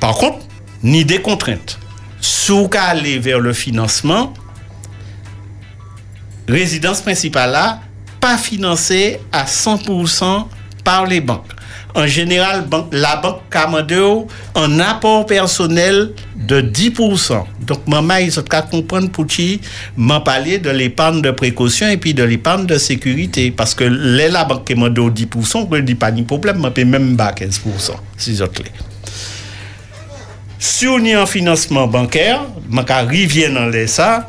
Par 0.00 0.14
contre, 0.14 0.38
ni 0.82 1.04
des 1.04 1.20
contraintes. 1.20 1.78
Sous 2.20 2.68
qu'à 2.68 2.84
aller 2.84 3.18
vers 3.18 3.40
le 3.40 3.52
financement, 3.52 4.32
résidence 6.48 7.00
principale 7.00 7.80
pas 8.20 8.38
financée 8.38 9.20
à 9.32 9.44
100% 9.44 10.46
par 10.82 11.06
les 11.06 11.20
banques. 11.20 11.55
En 11.96 12.06
général, 12.06 12.66
la 12.92 13.16
banque 13.16 13.40
Camado 13.50 14.26
un 14.54 14.80
apport 14.80 15.24
personnel 15.24 16.12
de 16.36 16.60
10%. 16.60 17.42
Donc, 17.62 17.88
maman, 17.88 18.16
il 18.16 18.30
faut 18.30 18.42
comprendre 18.70 19.10
pour 19.10 19.26
qui 19.26 19.62
m'a 19.96 20.20
parlé 20.20 20.58
de 20.58 20.68
l'épargne 20.68 21.22
de 21.22 21.30
précaution 21.30 21.88
et 21.88 21.96
puis 21.96 22.12
de 22.12 22.22
l'épargne 22.22 22.66
de 22.66 22.76
sécurité. 22.76 23.50
Parce 23.50 23.74
que 23.74 23.84
les, 23.84 24.28
la 24.28 24.44
banque 24.44 24.66
Camado 24.66 25.10
10%, 25.10 25.68
je 25.72 25.76
ne 25.76 25.80
dis 25.80 25.94
pas 25.94 26.10
ni 26.10 26.22
problème, 26.22 26.60
je 26.62 26.68
peux 26.68 26.84
même 26.84 27.16
pas 27.16 27.32
15%, 27.32 27.92
si. 28.18 28.38
Si 30.58 30.86
on 30.86 31.02
est 31.02 31.16
en 31.16 31.24
financement 31.24 31.86
bancaire, 31.86 32.42
je 32.70 32.76
revient 32.76 33.48
dans 33.54 33.72
ça, 33.86 34.28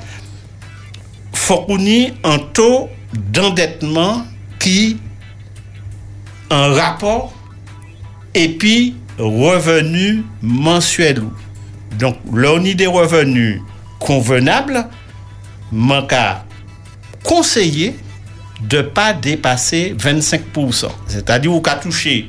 faut 1.34 1.64
qu'on 1.64 1.86
ait 1.86 2.14
un 2.24 2.40
taux 2.40 2.90
d'endettement 3.14 4.26
qui 4.58 4.98
en 6.50 6.72
rapport 6.72 7.37
et 8.34 8.50
puis 8.50 8.96
revenu 9.18 10.24
mensuel. 10.42 11.24
Donc, 11.98 12.18
là, 12.34 12.54
on 12.56 12.66
a 12.66 12.74
des 12.74 12.88
revenus 12.88 13.62
convenables, 14.00 14.86
manque 15.72 16.14
conseiller 17.24 17.96
de 18.62 18.78
ne 18.78 18.82
pas 18.84 19.14
dépasser 19.14 19.96
25%. 19.98 20.88
C'est-à-dire, 21.08 21.52
vous 21.52 21.62
avez 21.66 21.80
touché 21.82 22.28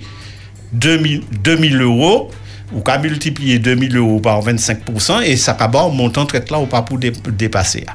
2000, 0.72 1.24
2000 1.42 1.80
euros, 1.82 2.30
ou 2.72 2.80
qu'à 2.80 2.99
multiplier 2.99 3.59
2000 3.59 3.96
euros 3.96 4.20
par 4.20 4.42
25% 4.42 5.22
et 5.22 5.36
ça 5.36 5.55
va 5.55 5.80
un 5.80 5.88
montant 5.88 6.26
traite 6.26 6.51
là 6.51 6.59
ou 6.59 6.66
pas 6.66 6.82
pour 6.82 6.99
dé- 6.99 7.12
dépasser. 7.30 7.86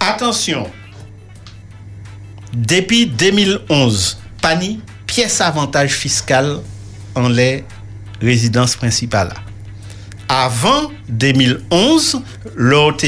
Attention, 0.00 0.68
depuis 2.52 3.06
2011, 3.06 4.18
pani 4.42 4.80
pièce 5.06 5.40
avantage 5.40 5.92
fiscal 5.92 6.58
en 7.14 7.28
les 7.28 7.64
résidences 8.20 8.76
principales. 8.76 9.32
Avant 10.28 10.90
2011, 11.08 12.20
l'autre 12.56 13.06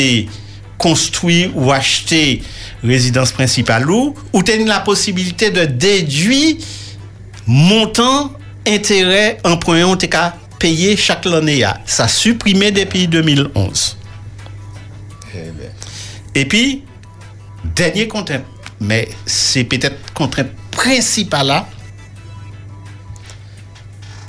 construit 0.78 1.50
ou 1.54 1.72
acheté 1.72 2.42
résidence 2.82 3.32
principale 3.32 3.90
ou, 3.90 4.14
ou 4.32 4.42
tenir 4.42 4.66
la 4.66 4.80
possibilité 4.80 5.50
de 5.50 5.64
déduire 5.64 6.56
montant 7.46 8.32
intérêt 8.66 9.38
emprunt 9.44 9.84
on 9.84 9.96
qu'à 9.96 10.36
payer 10.58 10.96
chaque 10.96 11.26
année. 11.26 11.64
Ça 11.84 12.08
supprimé 12.08 12.70
depuis 12.70 13.08
2011. 13.08 13.98
Et 16.34 16.44
puis, 16.46 16.82
dernier 17.74 18.08
contrainte, 18.08 18.44
mais 18.80 19.08
c'est 19.26 19.64
peut-être 19.64 19.96
principale 20.74 21.46
là, 21.46 21.66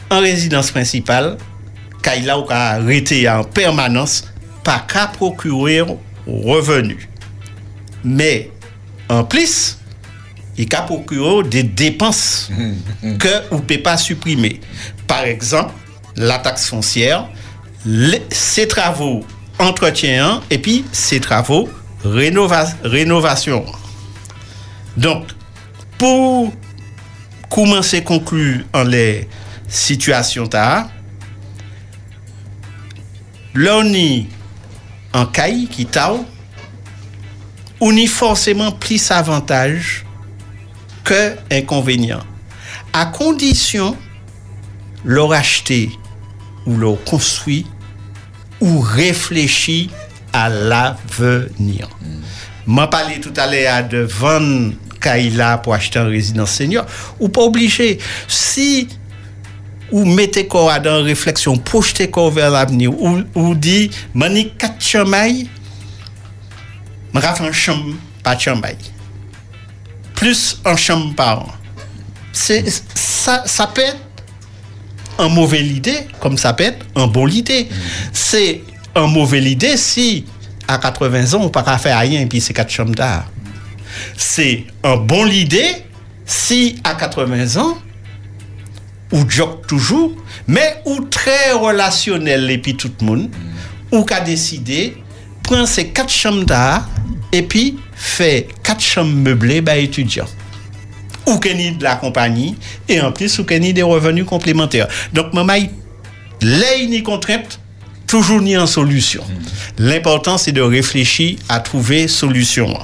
en 0.10 0.20
résidence 0.20 0.72
principale, 0.72 1.38
Kaila 2.02 2.39
ou 2.39 2.43
ka 2.46 2.72
arrêté 2.76 3.28
en 3.30 3.43
permanence, 3.43 4.26
pas 4.64 4.80
qu'à 4.88 5.08
procurer 5.08 5.82
revenu. 6.28 7.10
Mais, 8.04 8.52
en 9.10 9.24
plus, 9.24 9.78
il 10.58 10.74
a 10.76 10.82
procuré 10.84 11.43
des 11.50 11.64
dépenses 11.64 12.50
que 13.20 13.50
vous 13.50 13.58
ne 13.58 13.62
pouvez 13.62 13.80
pas 13.80 13.98
supprimer. 13.98 14.62
Par 15.08 15.24
exemple, 15.24 15.74
la 16.16 16.38
taxe 16.39 16.68
foncière, 16.70 17.28
les- 17.86 18.24
ses 18.32 18.68
travaux 18.68 19.26
entretien 19.60 20.41
et 20.50 20.60
puis 20.60 20.86
ses 20.91 21.20
travaux 21.20 21.68
rénova- 22.06 22.76
rénovation. 22.84 23.66
Donc, 24.98 25.26
pour 25.98 26.54
commencer 27.50 27.98
à 27.98 28.02
conclure 28.02 28.64
en 28.74 28.84
les 28.84 29.28
situations 29.68 30.48
ta, 30.48 30.89
l'on 33.54 33.86
y 33.86 34.28
en 35.14 35.26
caille 35.26 35.68
qui 35.68 35.86
tao, 35.86 36.26
y 37.82 38.08
forcément 38.08 38.72
plus 38.72 39.12
avantage 39.12 40.06
que 41.04 41.36
inconvénient. 41.52 42.24
À 42.91 43.06
condition 43.06 43.96
leur 45.06 45.32
acheter 45.34 45.91
ou 46.66 46.78
leur 46.78 47.04
construit 47.04 47.66
ou 48.60 48.80
réfléchir 48.80 49.89
à 50.34 50.50
l'avenir. 50.50 51.89
M'a 52.66 52.88
parlé 52.88 53.20
tout 53.20 53.34
à 53.38 53.48
l'heure 53.48 53.88
de 53.88 54.00
vendre 55.06 55.18
Kaila 55.18 55.58
pour 55.60 55.74
acheter 55.74 55.99
une 55.99 56.08
résidence 56.08 56.51
senior. 56.51 56.86
Ou 57.20 57.30
pas 57.30 57.41
obligé. 57.41 57.99
Si 58.28 58.88
ou 59.91 60.03
mettez 60.03 60.47
corps 60.47 60.80
dans 60.82 61.03
réflexion, 61.03 61.58
projetez 61.58 62.10
corps 62.10 62.32
vers 62.32 62.49
l'avenir, 62.49 62.91
ou, 62.99 63.22
ou 63.36 63.56
dit, 63.56 63.91
mani 64.14 64.51
quatre 64.58 64.82
fait 67.36 67.43
un 67.43 67.51
chambre, 67.51 67.95
pas 68.24 68.38
chambay. 68.38 68.76
Plus 70.16 70.60
un 70.66 70.76
chambre 70.76 71.14
par 71.16 71.41
an. 71.41 71.53
C'est, 72.34 72.66
ça, 72.95 73.43
ça 73.45 73.68
peut 73.68 73.82
être 73.82 73.99
un 75.18 75.30
mauvais 75.30 75.64
idée, 75.64 76.08
comme 76.20 76.38
ça 76.38 76.51
peut 76.53 76.66
être 76.66 76.86
un 76.95 77.08
bon 77.08 77.30
idée. 77.30 77.70
C'est 78.12 78.64
un 78.95 79.08
mauvais 79.08 79.43
idée 79.43 79.78
si 79.78 80.26
à 80.68 80.78
80 80.78 81.34
ans, 81.34 81.41
on 81.41 81.43
ne 81.43 81.49
peut 81.49 81.64
pas 81.64 81.78
faire 81.78 81.99
rien 81.99 82.22
et 82.22 82.26
puis 82.26 82.41
c'est 82.41 82.53
quatre 82.53 82.72
chambres 82.72 82.95
d'art. 82.95 83.28
C'est 84.18 84.66
un 84.84 84.98
bon 84.98 85.28
idée 85.28 85.84
si 86.26 86.78
à 86.84 86.96
80 86.96 87.58
ans, 87.62 87.78
ou 89.12 89.30
joke 89.30 89.68
toujours, 89.68 90.12
mais 90.48 90.82
ou 90.86 91.02
très 91.02 91.52
relationnel 91.54 92.50
et 92.50 92.58
puis 92.58 92.76
tout 92.76 92.91
le 93.00 93.06
monde, 93.06 93.30
ou 93.91 94.04
qu'a 94.04 94.20
décidé, 94.20 94.98
prend 95.43 95.66
ces 95.66 95.89
quatre 95.89 96.12
chambres 96.12 96.46
d'art 96.46 96.89
et 97.32 97.43
puis 97.43 97.78
fait 97.93 98.48
quatre 98.64 98.82
chambres 98.82 99.16
meublées 99.16 99.62
bah, 99.62 99.78
étudiants. 99.78 100.28
Ou 101.28 101.39
qu'il 101.39 101.60
y 101.60 101.68
ait 101.68 101.72
de 101.72 101.84
la 101.84 101.96
compagnie 101.96 102.56
et 102.88 103.02
en 103.02 103.12
plus 103.12 103.39
ou 103.39 103.46
qu'il 103.46 103.64
y 103.64 103.70
ait 103.70 103.74
des 103.74 103.84
revenus 103.84 104.26
complémentaires. 104.26 104.88
Donc, 105.12 105.34
maman, 105.34 105.58
là, 106.41 106.68
ni 106.88 107.02
contrainte, 107.02 107.60
toujours 108.06 108.41
ni 108.41 108.56
en 108.58 108.68
solution. 108.68 109.24
L'important, 109.78 110.38
c'est 110.38 110.52
de 110.52 110.62
réfléchir 110.62 111.38
à 111.50 111.60
trouver 111.60 112.08
solution. 112.08 112.78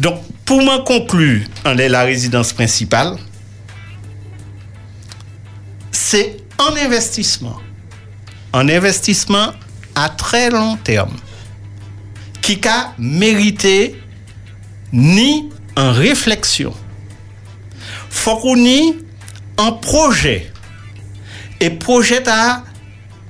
Donc, 0.00 0.20
pour 0.46 0.62
m'en 0.62 0.80
conclure, 0.82 1.42
en 1.64 1.76
est 1.78 1.88
la 1.90 2.02
résidence 2.02 2.52
principale, 2.54 3.16
c'est 5.92 6.38
un 6.58 6.74
investissement. 6.84 7.58
Un 8.52 8.68
investissement 8.68 9.52
à 9.94 10.08
très 10.08 10.50
long 10.50 10.76
terme 10.76 11.14
qui 12.40 12.58
a 12.66 12.94
mérité 12.98 14.00
ni 14.92 15.50
en 15.76 15.92
réflexion. 15.92 16.72
Faut 18.08 18.36
qu'on 18.38 18.64
ait 18.64 18.94
un 19.58 19.72
projet. 19.72 20.50
Et 21.60 21.68
projet 21.70 22.26
à 22.26 22.64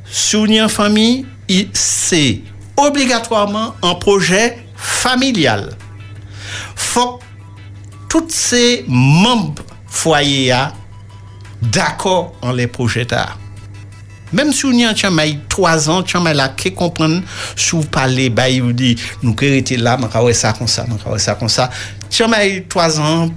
souvenir 0.07 0.67
en 0.67 0.69
famille, 0.69 1.27
il- 1.49 1.69
c'est 1.73 2.41
obligatoirement 2.77 3.75
un 3.83 3.95
projet 3.97 4.65
familial. 4.77 5.77
Faut 6.75 7.19
que 7.19 7.25
tous 8.09 8.29
ces 8.29 8.85
membres 8.89 9.63
foyer 9.87 10.55
d'accord 11.63 12.35
en 12.43 12.53
les 12.53 12.67
projets 12.67 13.05
d'art. 13.05 13.39
Même 14.33 14.53
si 14.53 14.65
on 14.65 14.73
y 14.73 14.85
a 14.85 14.95
chamaï 14.95 15.41
trois 15.49 15.91
ans, 15.91 16.07
chamaï 16.07 16.35
là, 16.35 16.51
qui 16.51 16.73
comprendre, 16.73 17.23
si 17.57 17.71
vous 17.73 17.83
parlez, 17.83 18.31
bah, 18.31 18.49
il 18.49 18.63
vous 18.63 18.73
dit, 18.73 18.97
nous 19.23 19.35
qui 19.35 19.77
là, 19.77 19.99
mais 19.99 20.21
ouais 20.21 20.33
ça 20.33 20.53
comme 20.53 20.69
ça, 20.69 20.87
mais 20.89 21.11
ouais 21.11 21.19
ça 21.19 21.35
comme 21.35 21.49
ça. 21.49 21.69
Chamaï 22.09 22.65
trois 22.69 23.01
ans, 23.01 23.29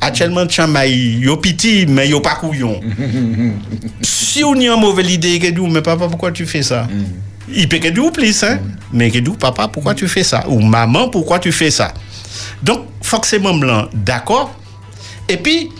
actuellement, 0.00 0.48
chamaï, 0.48 1.20
yo 1.20 1.36
petit, 1.36 1.86
mais 1.86 2.08
yo 2.08 2.20
pas 2.20 2.34
couillon. 2.34 2.80
si 4.02 4.42
on 4.42 4.54
y 4.56 4.68
a 4.68 4.74
une 4.74 4.80
mauvaise 4.80 5.12
idée, 5.12 5.38
que 5.38 5.46
dit, 5.46 5.60
mais 5.60 5.82
papa, 5.82 6.08
pourquoi 6.08 6.32
tu 6.32 6.44
fais 6.46 6.62
ça? 6.62 6.88
Il 7.52 7.68
peut 7.68 7.78
dit 7.78 8.10
plus, 8.12 8.42
hein? 8.42 8.58
Mais 8.92 9.10
que 9.10 9.18
dit, 9.18 9.30
papa, 9.38 9.68
pourquoi 9.68 9.94
tu 9.94 10.08
fais 10.08 10.24
ça? 10.24 10.44
Ou 10.48 10.60
maman, 10.60 11.08
pourquoi 11.10 11.38
tu 11.38 11.52
fais 11.52 11.70
ça? 11.70 11.94
Donk, 12.66 12.88
fòk 13.06 13.26
se 13.28 13.40
mèm 13.40 13.62
lan 13.64 13.88
d'akor, 14.06 14.50
epi, 15.32 15.70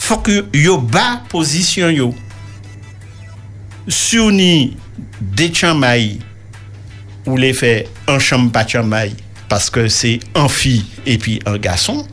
fòk 0.00 0.28
yo 0.56 0.76
ba 0.92 1.22
pozisyon 1.32 1.94
yo. 1.96 2.10
Sou 3.88 4.28
ni 4.34 4.76
de 5.20 5.48
chanmai, 5.48 6.18
ou 7.24 7.40
le 7.40 7.54
fè 7.56 7.72
an 8.10 8.20
chanm 8.22 8.50
pa 8.52 8.66
chanmai, 8.68 9.14
paske 9.50 9.86
se 9.90 10.18
an 10.38 10.50
fi 10.52 10.78
epi 11.08 11.38
an 11.48 11.56
gason, 11.62 12.04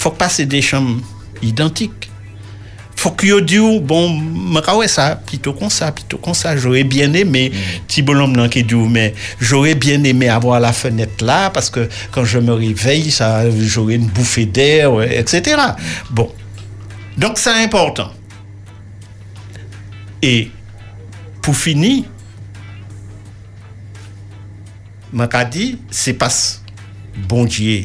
fòk 0.00 0.16
pa 0.20 0.30
se 0.32 0.48
de 0.48 0.64
chanm 0.64 1.00
identik. 1.44 2.08
Faut 2.96 3.10
que 3.10 3.26
yo 3.26 3.40
dit 3.40 3.58
bon, 3.80 4.20
ouais 4.76 4.88
ça 4.88 5.16
plutôt 5.16 5.52
comme 5.52 5.70
ça, 5.70 5.92
plutôt 5.92 6.16
comme 6.16 6.34
ça, 6.34 6.56
j'aurais 6.56 6.82
bien 6.82 7.12
aimé 7.12 7.52
petit 7.86 8.02
bonhomme 8.02 8.34
nan 8.34 8.48
qui 8.48 8.64
mais 8.88 9.14
j'aurais 9.38 9.74
bien 9.74 10.02
aimé 10.02 10.28
avoir 10.28 10.58
la 10.60 10.72
fenêtre 10.72 11.24
là 11.24 11.50
parce 11.50 11.70
que 11.70 11.88
quand 12.10 12.24
je 12.24 12.38
me 12.38 12.52
réveille, 12.52 13.10
ça 13.10 13.44
j'aurais 13.50 13.96
une 13.96 14.06
bouffée 14.06 14.46
d'air, 14.46 15.02
etc. 15.02 15.56
Bon. 16.10 16.32
Donc 17.18 17.38
c'est 17.38 17.62
important. 17.62 18.10
Et 20.22 20.50
pour 21.42 21.56
finir, 21.56 22.04
m'a 25.12 25.28
dit, 25.44 25.78
c'est 25.90 26.14
parce 26.14 26.62
bon 27.28 27.44
Dieu 27.44 27.84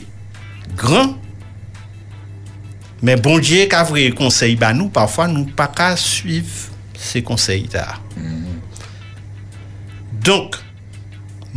grand, 0.76 1.16
Men 3.02 3.22
bon 3.22 3.42
diye 3.42 3.66
kavre 3.70 4.10
konsey 4.18 4.56
ba 4.62 4.72
nou, 4.78 4.92
pafwa 4.94 5.28
nou 5.30 5.50
pa 5.58 5.68
ka 5.74 5.92
suiv 5.98 6.70
se 7.02 7.24
konsey 7.26 7.66
ta. 7.72 7.98
Mm. 8.16 8.26
Mm-hmm. 8.26 8.60
Donk, 10.22 10.60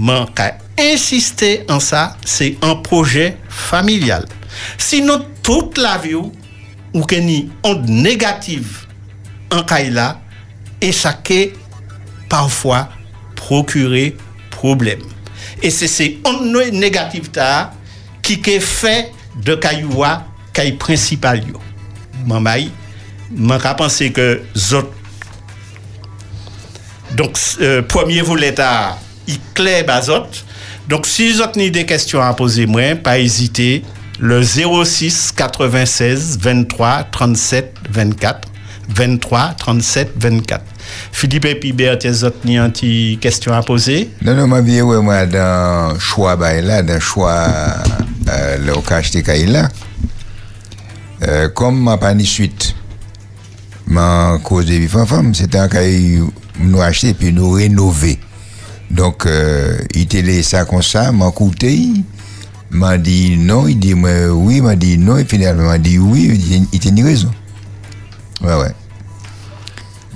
man 0.00 0.30
ka 0.36 0.54
insistè 0.80 1.66
an 1.70 1.82
sa, 1.84 2.14
se 2.24 2.54
an 2.64 2.80
proje 2.86 3.34
familial. 3.52 4.24
Sinon, 4.80 5.26
tout 5.44 5.76
la 5.82 5.98
vi 6.00 6.14
ou, 6.16 6.32
ou 6.94 7.04
ke 7.10 7.18
ni 7.20 7.44
ond 7.66 7.84
negatif 7.90 8.86
an 9.52 9.66
kay 9.68 9.90
la, 9.92 10.14
e 10.80 10.90
sa 10.96 11.12
ke 11.26 11.50
pafwa 12.32 12.86
prokure 13.36 14.14
problem. 14.54 15.04
E 15.60 15.70
se 15.74 15.88
se 15.90 16.14
ond 16.26 16.56
negatif 16.72 17.28
ta, 17.36 17.74
ki 18.24 18.40
ke 18.40 18.56
fe 18.64 18.94
de 19.44 19.58
kayouwa 19.60 20.22
kay 20.56 20.74
principal 20.80 21.40
yo. 21.42 21.60
Man 22.28 22.44
bay, 22.46 22.70
man 23.30 23.60
ka 23.62 23.74
pense 23.78 24.10
ke 24.14 24.28
zot. 24.56 24.90
Donk, 27.14 27.38
euh, 27.60 27.82
premier 27.86 28.22
volet 28.26 28.58
a, 28.62 28.96
i 29.30 29.36
kle 29.54 29.82
ba 29.86 30.00
zot. 30.02 30.40
Donk, 30.90 31.06
si 31.08 31.30
zot 31.36 31.58
ni 31.60 31.70
de 31.74 31.84
kestyon 31.88 32.24
a 32.24 32.32
pose 32.38 32.66
mwen, 32.70 32.98
pa 33.04 33.18
ezite, 33.22 33.84
le 34.22 34.40
06 34.42 35.32
96 35.36 36.38
23 36.42 37.04
37 37.14 37.86
24. 37.90 38.50
23 38.88 39.54
37 39.58 40.12
24. 40.16 40.62
Philippe 41.12 41.60
Pibert, 41.60 41.98
tes 41.98 42.24
autres 42.24 42.36
ni 42.44 42.58
anti 42.60 43.18
question 43.20 43.52
à 43.52 43.62
poser 43.62 44.10
Non, 44.22 44.34
non, 44.34 44.46
ma 44.46 44.60
vie, 44.60 44.82
moi, 44.82 45.26
dans 45.26 45.94
le 45.94 45.98
choix, 45.98 46.36
bah, 46.36 46.60
là, 46.60 46.82
dans 46.82 46.94
le 46.94 47.00
choix, 47.00 47.46
euh, 48.28 48.58
le 48.58 48.74
cash 48.86 49.10
de 49.12 49.20
Kaila, 49.20 49.68
euh, 51.26 51.48
comme 51.48 51.80
ma 51.80 51.96
pas 51.96 52.12
ni 52.14 52.26
suite, 52.26 52.74
ma 53.86 54.38
cause 54.42 54.66
de 54.66 54.74
vie 54.74 54.88
femme, 54.88 55.34
c'était 55.34 55.58
un 55.58 55.68
cas, 55.68 55.80
nous 56.58 56.82
acheter 56.82 57.14
puis 57.14 57.32
nous 57.32 57.50
rénover. 57.50 58.18
Donc, 58.90 59.24
euh, 59.26 59.78
il 59.94 60.06
laissé 60.08 60.42
ça 60.42 60.64
comme 60.66 60.82
ça, 60.82 61.12
m'a 61.12 61.30
coûté, 61.30 61.88
m'a 62.70 62.98
dit 62.98 63.36
non, 63.38 63.66
il 63.66 63.78
dit 63.78 63.94
moi, 63.94 64.28
oui, 64.28 64.60
m'a 64.60 64.76
dit 64.76 64.98
non, 64.98 65.16
et 65.16 65.24
finalement, 65.24 65.64
m'a 65.64 65.78
dit 65.78 65.98
oui, 65.98 66.66
il 66.72 66.78
tenait 66.78 67.02
raison. 67.02 67.30
Ouais, 68.42 68.54
ouais. 68.54 68.72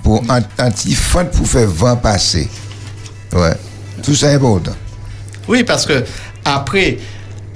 Pour 0.02 0.22
fond 0.24 1.26
pour 1.32 1.46
faire 1.46 1.68
vent 1.68 1.96
passer. 1.96 2.48
Ouais. 3.32 3.56
Tout 4.02 4.14
ça 4.14 4.30
est 4.30 4.34
important. 4.34 4.76
Oui, 5.48 5.64
parce 5.64 5.86
que 5.86 6.04
après, 6.44 6.98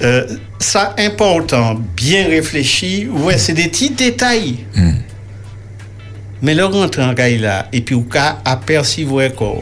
euh, 0.03 0.27
ça 0.59 0.95
important, 0.99 1.75
bien 1.97 2.27
réfléchi, 2.27 3.09
ouais, 3.09 3.39
c'est 3.39 3.53
des 3.53 3.69
petits 3.69 3.91
détails. 3.91 4.65
Mais 6.41 6.55
le 6.55 6.65
rentre 6.65 7.01
en 7.01 7.13
là, 7.13 7.69
et 7.73 7.83
puis 7.83 7.95
au 7.95 8.03
cas 8.03 8.39
apercevoir 8.45 9.33
quoi, 9.33 9.61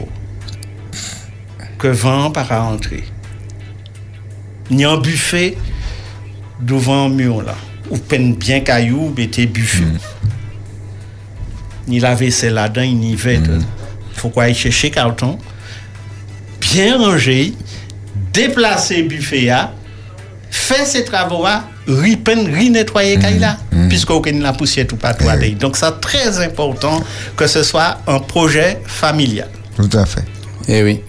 que 1.77 1.87
vent 1.87 2.31
par 2.31 2.51
à 2.51 2.63
entrer. 2.63 3.03
Ni 4.71 4.83
un 4.83 4.97
buffet 4.97 5.57
devant 6.59 7.05
un 7.05 7.09
mur 7.09 7.43
là, 7.43 7.55
ou 7.91 7.97
peine 7.97 8.33
bien 8.33 8.61
caillou, 8.61 9.13
mettez 9.15 9.45
buffet. 9.45 9.83
Ni 11.87 11.99
la 11.99 12.15
vaisselle 12.15 12.55
là-dedans, 12.55 12.81
il 12.81 13.03
y 13.03 13.15
va. 13.15 13.33
Faut 14.13 14.29
quoi 14.29 14.45
aller 14.45 14.53
chercher 14.55 14.89
carton, 14.89 15.37
bien 16.59 16.97
rangé, 16.97 17.53
déplacer 18.33 19.03
buffet 19.03 19.41
là, 19.41 19.73
Fè 20.51 20.83
se 20.85 21.01
travou 21.07 21.45
a, 21.47 21.61
ripen, 21.87 22.43
rinetwaye 22.51 23.15
mhm. 23.15 23.23
ka 23.23 23.31
ila. 23.37 23.53
Mhm. 23.71 23.87
Piske 23.91 24.13
ou 24.15 24.23
ken 24.25 24.43
la 24.43 24.53
poussye 24.57 24.85
tou 24.89 24.99
patou 24.99 25.31
a 25.31 25.37
dey. 25.39 25.55
Donk 25.59 25.79
sa 25.79 25.93
trez 26.03 26.41
important 26.43 27.03
que 27.39 27.47
ce 27.47 27.63
soit 27.63 27.97
un 28.07 28.19
projet 28.19 28.79
familial. 28.85 29.49
Tout 29.75 29.89
à 29.97 30.05
fait. 30.05 30.25
Eh 30.67 30.83
oui. 30.83 30.99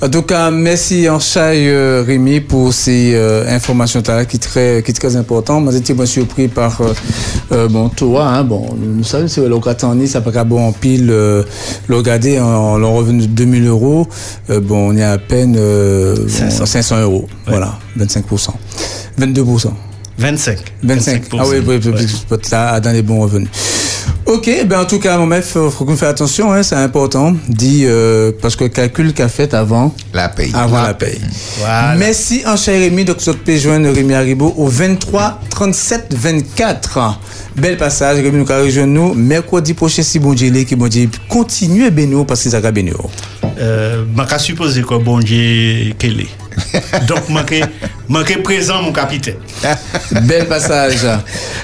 En 0.00 0.08
tout 0.08 0.22
cas, 0.22 0.52
merci 0.52 1.08
en 1.08 1.18
Chai 1.18 1.68
euh, 1.68 2.04
Rémi 2.06 2.40
pour 2.40 2.72
ces 2.72 3.14
euh, 3.16 3.52
informations 3.52 4.00
qui 4.28 4.38
très 4.38 4.80
qui 4.86 4.92
très 4.92 5.16
important. 5.16 5.60
Moi 5.60 5.72
j'étais 5.72 5.92
bien 5.92 6.06
surpris 6.06 6.46
par 6.46 6.80
euh, 6.80 6.92
euh, 7.50 7.68
bon 7.68 7.88
toi 7.88 8.26
hein, 8.26 8.44
bon 8.44 8.76
nous 8.80 9.02
savons 9.02 9.26
c'est 9.26 9.48
le 9.48 9.58
Katani 9.58 10.06
ça 10.06 10.20
pas 10.20 10.30
qu'à 10.30 10.44
bon 10.44 10.68
en 10.68 10.72
pile 10.72 11.10
euh, 11.10 11.42
le 11.88 11.96
regarder 11.96 12.38
en 12.38 12.78
leur 12.78 12.92
revenu 12.92 13.22
de 13.22 13.26
2000 13.26 13.66
euros 13.66 14.06
euh, 14.50 14.60
bon 14.60 14.92
on 14.92 14.96
est 14.96 15.02
à 15.02 15.18
peine 15.18 15.56
euh, 15.58 16.14
bon, 16.14 16.28
500. 16.28 16.66
500 16.66 17.00
euros 17.00 17.26
voilà 17.48 17.76
25% 17.98 18.50
22 19.18 19.42
25. 20.18 20.58
25. 20.82 21.22
Ah 21.32 21.44
oui, 21.46 21.58
oui, 21.64 21.80
oui, 21.84 21.92
oui, 21.94 22.38
là, 22.50 22.80
dans 22.80 22.90
les 22.90 23.02
bons 23.02 23.20
revenus. 23.20 23.48
Ok, 24.26 24.50
ben 24.66 24.80
en 24.80 24.84
tout 24.84 24.98
cas, 24.98 25.16
mon 25.16 25.24
mec, 25.24 25.42
faut, 25.42 25.70
faut 25.70 25.86
qu'on 25.86 25.96
fasse 25.96 26.10
attention, 26.10 26.52
hein, 26.52 26.62
c'est 26.62 26.74
important. 26.74 27.34
Dit 27.48 27.84
euh, 27.86 28.30
parce 28.42 28.56
que 28.56 28.64
le 28.64 28.70
calcul 28.70 29.14
qu'a 29.14 29.28
fait 29.28 29.54
avant 29.54 29.94
la 30.12 30.28
paye. 30.28 30.50
Avant 30.54 30.82
la 30.82 30.92
paye. 30.92 31.18
Voilà. 31.58 31.94
Merci 31.96 32.42
en 32.46 32.56
cher 32.56 32.78
Rémi, 32.78 33.06
donc 33.06 33.16
pouvez 33.24 33.58
joindre 33.58 33.88
Rémi 33.90 34.12
Haribo 34.12 34.52
au 34.58 34.66
23 34.66 35.40
37 35.48 36.14
24. 36.14 37.20
Bel 37.56 37.78
passage, 37.78 38.18
Rémi 38.18 38.38
nous 38.38 38.44
rejoindre 38.44 38.92
nous 38.92 39.14
mercredi 39.14 39.72
prochain 39.72 40.02
si 40.02 40.18
bon 40.18 40.34
Dieu 40.34 40.50
qui 40.64 40.76
bon 40.76 40.88
Dieu 40.88 41.08
continue 41.30 41.86
à 41.86 41.90
bénir 41.90 42.26
parce 42.26 42.44
que 42.44 42.50
ça 42.50 42.60
va 42.60 42.70
bénir. 42.70 42.96
Euh, 43.58 44.04
je 44.30 44.38
supposer 44.38 44.82
que 44.82 44.94
bon 45.02 45.20
Dieu 45.20 45.94
qu'elle 45.98 46.20
est. 46.20 46.47
Donc, 47.06 47.28
manquer, 47.28 47.62
manquer 48.08 48.36
présent, 48.36 48.82
mon 48.82 48.92
capitaine. 48.92 49.36
Bel 50.22 50.46
passage. 50.46 51.06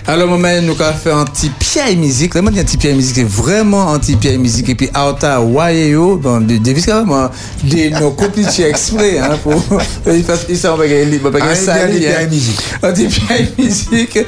Alors, 0.06 0.28
moment, 0.28 0.48
nous 0.62 0.80
avons 0.80 0.98
fait 0.98 1.10
un 1.12 1.24
petit 1.24 1.50
pied 1.50 1.96
musique. 1.96 2.34
Moi, 2.34 2.50
un 2.50 2.64
petit 2.64 2.76
pied 2.76 2.92
musique, 2.92 3.16
c'est 3.16 3.24
vraiment 3.24 3.92
un 3.92 3.98
petit 3.98 4.16
pied 4.16 4.36
musique. 4.36 4.68
Et 4.68 4.74
puis, 4.74 4.90
Aota, 4.94 5.40
Wayeyo, 5.40 6.16
bon, 6.16 6.40
de, 6.40 6.58
de, 6.58 6.72
vraiment, 6.72 7.30
des, 7.62 7.90
nos 7.90 8.10
compliqués 8.10 8.68
exprès, 8.68 9.18
hein, 9.18 9.38
pour, 9.42 9.54
il 10.06 10.24
fasse, 10.24 10.46
il 10.48 10.58
s'en 10.58 10.76
va 10.76 10.86
gagner, 10.86 11.18
va 11.18 11.30
Ah, 11.34 11.38
gagner 11.38 11.52
il 11.54 11.64
ça, 11.64 11.74
a 11.74 11.86
des 11.86 12.06
hein. 12.08 12.28
musique. 12.30 12.60
Un 12.82 12.92
petit 12.92 13.06
pied 13.06 13.48
musique. 13.58 14.18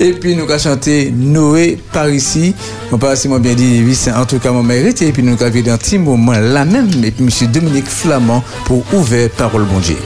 Et 0.00 0.12
puis, 0.12 0.36
nous 0.36 0.44
avons 0.44 0.58
chanté 0.58 1.12
Noé 1.14 1.78
par 1.92 2.08
ici. 2.08 2.54
On 2.92 2.98
pas 2.98 3.16
si 3.16 3.28
moi 3.28 3.38
bien 3.38 3.54
dit, 3.54 3.82
oui, 3.84 3.94
c'est 3.94 4.12
en 4.12 4.24
tout 4.24 4.38
cas 4.38 4.52
mon 4.52 4.62
mérite. 4.62 5.02
Et 5.02 5.12
puis, 5.12 5.22
nous 5.22 5.34
avons 5.42 5.70
un 5.72 5.78
petit 5.78 5.98
moment 5.98 6.32
là 6.32 6.64
même. 6.64 6.90
Et 7.02 7.10
puis, 7.10 7.24
monsieur 7.24 7.46
Dominique 7.46 7.86
Flamand 7.88 8.42
pour 8.64 8.84
ouvrir 8.92 9.30
parole 9.30 9.64
bon 9.64 9.80
Dieu. 9.80 9.96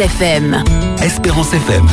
Espérance 0.00 0.20
FM. 0.20 0.64
Espérance 1.02 1.52
FM. 1.54 1.86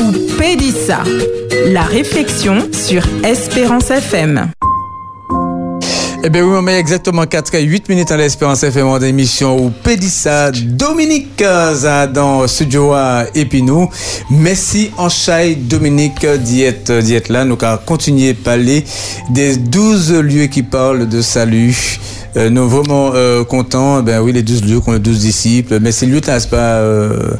Ou 0.00 0.12
Pédissa, 0.38 1.02
la 1.66 1.82
réflexion 1.82 2.68
sur 2.72 3.02
Espérance 3.24 3.90
FM. 3.90 4.52
Eh 6.22 6.28
bien 6.28 6.44
oui, 6.44 6.54
on 6.56 6.62
met 6.62 6.78
exactement 6.78 7.26
4 7.26 7.54
et 7.56 7.62
8 7.62 7.88
minutes 7.88 8.12
à 8.12 8.16
l'Espérance 8.16 8.62
FM 8.62 8.86
en 8.86 9.00
émission 9.00 9.58
où 9.58 9.70
Pédissa 9.70 10.52
Dominique 10.52 11.42
dans 12.12 12.46
Studio 12.46 12.92
à 12.92 13.24
Epinou. 13.34 13.88
Merci 14.30 14.92
en 14.98 15.08
chai 15.08 15.56
Dominique 15.56 16.20
d'être 16.20 16.92
d'être 17.02 17.28
là. 17.28 17.44
Nous 17.44 17.58
allons 17.60 17.78
continuer 17.84 18.30
à 18.30 18.34
parler 18.34 18.84
des 19.30 19.56
12 19.56 20.12
lieux 20.12 20.46
qui 20.46 20.62
parlent 20.62 21.08
de 21.08 21.20
salut. 21.22 21.98
Euh, 22.36 22.48
nous 22.48 22.68
sommes 22.68 22.68
vraiment 22.82 23.12
euh, 23.14 23.44
contents. 23.44 24.02
Ben 24.02 24.20
oui, 24.20 24.32
les 24.32 24.42
12 24.42 24.64
lieux 24.64 24.80
qu'on 24.80 24.92
les 24.92 24.98
12 24.98 25.18
disciples. 25.18 25.78
Mais 25.80 25.92
ces 25.92 26.06
lieux-là, 26.06 26.38
c'est 26.40 26.50
pas, 26.50 26.56
euh, 26.76 27.30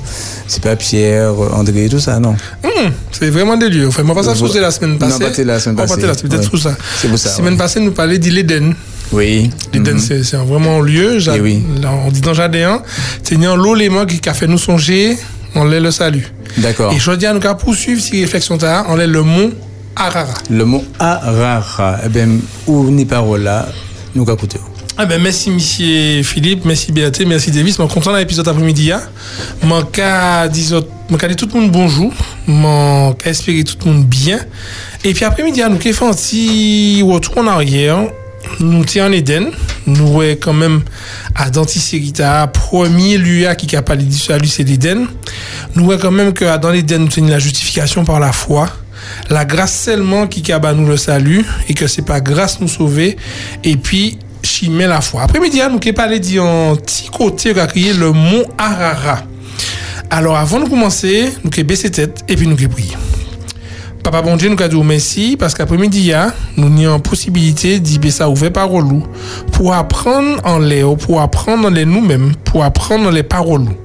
c'est 0.47 0.63
pas 0.63 0.77
Pierre, 0.77 1.33
André, 1.55 1.89
tout 1.89 2.01
ça, 2.01 2.19
non? 2.19 2.35
Hum, 2.65 2.91
c'est 3.13 3.31
vraiment 3.31 3.57
des 3.57 3.69
lieux. 3.69 3.87
Enfin, 3.89 4.03
moi, 4.03 4.15
pas 4.15 4.23
ça 4.23 4.33
Vous- 4.33 4.53
la 4.55 4.71
semaine 4.71 4.93
Non, 4.93 4.99
passée. 4.99 5.19
pas 5.19 5.45
la 5.45 5.61
semaine 5.61 5.75
On 5.77 5.83
passée. 5.83 5.89
partait 5.95 6.07
la 6.07 6.15
semaine, 6.15 6.39
Ouais. 6.41 6.59
ça. 6.61 6.77
C'est 6.97 7.09
pour 7.09 7.19
ça, 7.19 7.29
La 7.29 7.35
semaine 7.37 7.53
ouais. 7.53 7.59
passée, 7.59 7.81
nous 7.81 7.93
parlait 7.93 8.19
de 8.19 8.29
l'Éden. 8.31 8.75
Oui. 9.13 9.51
L'Éden, 9.73 9.99
c'est 9.99 10.23
c'est 10.25 10.37
vraiment 10.37 10.79
un 10.81 10.83
lieu. 10.83 11.19
J'a- 11.19 11.37
Eh 11.37 11.41
oui. 11.41 11.63
dit 12.13 12.21
dans 12.21 12.35
Jardin, 12.35 12.83
c'est 13.23 13.37
l'eau, 13.37 13.75
les 13.75 13.89
mots 13.89 14.07
qui 14.07 14.29
a 14.29 14.35
fait 14.35 14.47
nous 14.47 14.59
songer, 14.59 15.17
on 15.55 15.65
l'est 15.65 15.81
le 15.81 15.91
salut. 15.91 16.33
D'accord. 16.59 16.93
Et 16.93 16.99
je 16.99 17.11
dis 17.13 17.27
à 17.27 17.33
nous 17.33 17.41
qu'à 17.41 17.55
poursuivre 17.55 18.01
ces 18.01 18.21
réflexions, 18.21 18.59
là, 18.61 18.85
on 18.89 18.97
l'est 18.97 19.07
le 19.07 19.23
mont 19.23 19.51
Arara. 19.97 20.35
Le 20.49 20.65
mot 20.65 20.85
arara, 20.99 21.99
eh 22.07 22.09
bien, 22.09 22.29
où 22.67 22.85
ni 22.91 23.05
parole 23.05 23.43
là, 23.43 23.67
nous 24.15 24.23
allons 24.23 24.35
écouter. 24.35 24.59
Ah 25.03 25.07
ben 25.07 25.19
merci 25.19 25.51
monsieur 25.51 26.23
Philippe, 26.23 26.67
merci 26.67 26.93
Béatrice, 26.93 27.27
merci 27.27 27.51
Davis. 27.51 27.79
Je 27.79 27.83
suis 27.83 27.95
content 27.95 28.13
de 28.13 28.19
l'épisode 28.19 28.47
après-midi. 28.47 28.93
hein. 28.93 29.01
Je 29.63 29.67
dire 30.53 31.37
tout 31.37 31.49
le 31.55 31.59
monde 31.59 31.71
bonjour. 31.71 32.13
Je 32.47 33.13
cas 33.15 33.31
espérer 33.31 33.65
tout 33.65 33.77
le 33.83 33.93
monde 33.93 34.05
bien. 34.05 34.39
Et 35.03 35.15
puis 35.15 35.25
après-midi, 35.25 35.61
nous 35.61 35.67
avons 35.69 35.79
fait 35.79 36.05
un 36.05 36.13
petit 36.13 37.03
retour 37.03 37.39
en 37.39 37.47
arrière. 37.47 37.97
Nous 38.59 38.87
sommes 38.87 39.05
en 39.05 39.13
Éden. 39.13 39.53
Nous 39.87 40.17
ouais 40.17 40.37
quand 40.39 40.53
même 40.53 40.83
à 41.35 41.49
Dantiserita, 41.49 42.47
premier 42.49 43.17
lieu 43.17 43.49
qui 43.57 43.75
a 43.77 43.81
parlé 43.81 44.05
salut, 44.11 44.49
c'est 44.49 44.65
l'Éden. 44.65 45.07
Nous 45.77 45.87
ouais 45.87 45.97
quand 45.97 46.11
même 46.11 46.35
que 46.35 46.59
dans 46.59 46.71
l'Éden, 46.71 46.99
nous 46.99 47.09
tenons 47.09 47.29
la 47.29 47.39
justification 47.39 48.05
par 48.05 48.21
la 48.21 48.33
foi. 48.33 48.69
La 49.31 49.47
grâce 49.47 49.81
seulement 49.85 50.27
qui 50.27 50.43
bah, 50.61 50.75
nous 50.75 50.87
le 50.87 50.99
salut 50.99 51.43
et 51.71 51.73
que 51.73 51.87
c'est 51.87 52.05
pas 52.05 52.21
grâce 52.21 52.61
nous 52.61 52.69
sauver. 52.69 53.17
Et 53.65 53.79
puis, 53.79 54.19
chimé 54.51 54.87
la 54.87 55.01
foi. 55.01 55.23
Après-midi, 55.23 55.59
nous 55.59 55.65
avons 55.65 55.79
parlé 55.95 56.19
d'un 56.19 56.75
petit 56.77 57.09
côté 57.09 57.55
qui 57.55 57.61
a 57.61 57.67
créé 57.67 57.93
le 57.93 58.13
mont 58.13 58.45
Arara. 58.59 59.21
Alors, 60.11 60.37
avant 60.37 60.59
de 60.61 60.69
commencer, 60.69 61.33
nous 61.45 61.51
avons 61.53 61.67
baissé 61.67 61.91
tête 61.91 62.25
et 62.29 62.35
puis 62.35 62.47
nous 62.47 62.57
avons 62.59 62.69
prié. 62.69 62.93
Papa 64.03 64.23
bon 64.23 64.37
Dieu 64.37 64.49
nous 64.49 64.61
a 64.63 64.67
dit 64.67 64.83
merci 64.83 65.37
parce 65.39 65.55
qu'après-midi, 65.55 66.13
nous 66.57 66.87
avons 66.87 66.99
possibilité 67.01 67.79
d'y 67.79 67.99
baisser 67.99 68.25
ouvert 68.25 68.53
parole 68.53 68.85
ou, 68.85 69.03
pour 69.53 69.73
apprendre 69.73 70.41
en 70.45 70.59
les, 70.59 70.83
pour 70.97 71.21
apprendre 71.21 71.69
en 71.69 71.71
nous-mêmes, 71.71 72.35
pour 72.45 72.65
apprendre 72.65 73.07
en 73.09 73.11
les 73.11 73.23
paroles. 73.23 73.63
ou. 73.63 73.77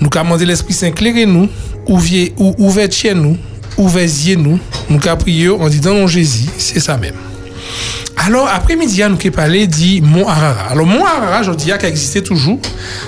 Nous 0.00 0.08
avons 0.14 0.24
demandé 0.24 0.46
l'Esprit 0.46 0.72
Saint 0.72 0.86
éclairer 0.88 1.26
nous, 1.26 1.48
ouvert 1.88 2.90
chez 2.90 3.14
nous, 3.14 3.36
ouvert 3.76 4.08
nous, 4.38 4.58
nous 4.88 5.00
avons 5.06 5.16
prié 5.18 5.50
en 5.50 5.68
disant 5.68 6.06
Jésus, 6.06 6.48
c'est 6.56 6.80
ça 6.80 6.96
même. 6.96 7.14
Alors, 8.16 8.48
après-midi, 8.48 8.98
nous 8.98 9.04
avons 9.04 9.30
parlé 9.30 9.66
du 9.66 10.00
Mont 10.00 10.26
Arara. 10.26 10.70
Alors, 10.70 10.86
Mont 10.86 11.04
Arara, 11.04 11.42
je 11.42 11.50
dis 11.52 11.66
qu'il 11.66 11.88
existait 11.88 12.22
toujours. 12.22 12.58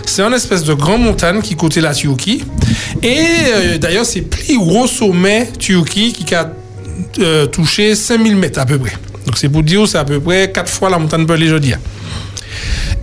C'est 0.04 0.22
une 0.22 0.34
espèce 0.34 0.62
de 0.64 0.74
grande 0.74 1.02
montagne 1.02 1.40
qui 1.40 1.56
côté 1.56 1.80
la 1.80 1.94
Turquie. 1.94 2.44
Et 3.02 3.16
euh, 3.46 3.78
d'ailleurs, 3.78 4.04
c'est 4.04 4.20
le 4.20 4.26
plus 4.26 4.58
gros 4.58 4.86
sommet 4.86 5.48
Turquie 5.58 6.12
qui 6.12 6.34
a 6.34 6.52
euh, 7.20 7.46
touché 7.46 7.94
5000 7.94 8.36
mètres 8.36 8.60
à 8.60 8.66
peu 8.66 8.78
près. 8.78 8.92
Donc, 9.24 9.38
c'est 9.38 9.48
pour 9.48 9.62
dire 9.62 9.88
c'est 9.88 9.98
à 9.98 10.04
peu 10.04 10.20
près 10.20 10.50
4 10.52 10.68
fois 10.68 10.90
la 10.90 10.98
montagne 10.98 11.24
Pelée, 11.24 11.48
je. 11.48 11.56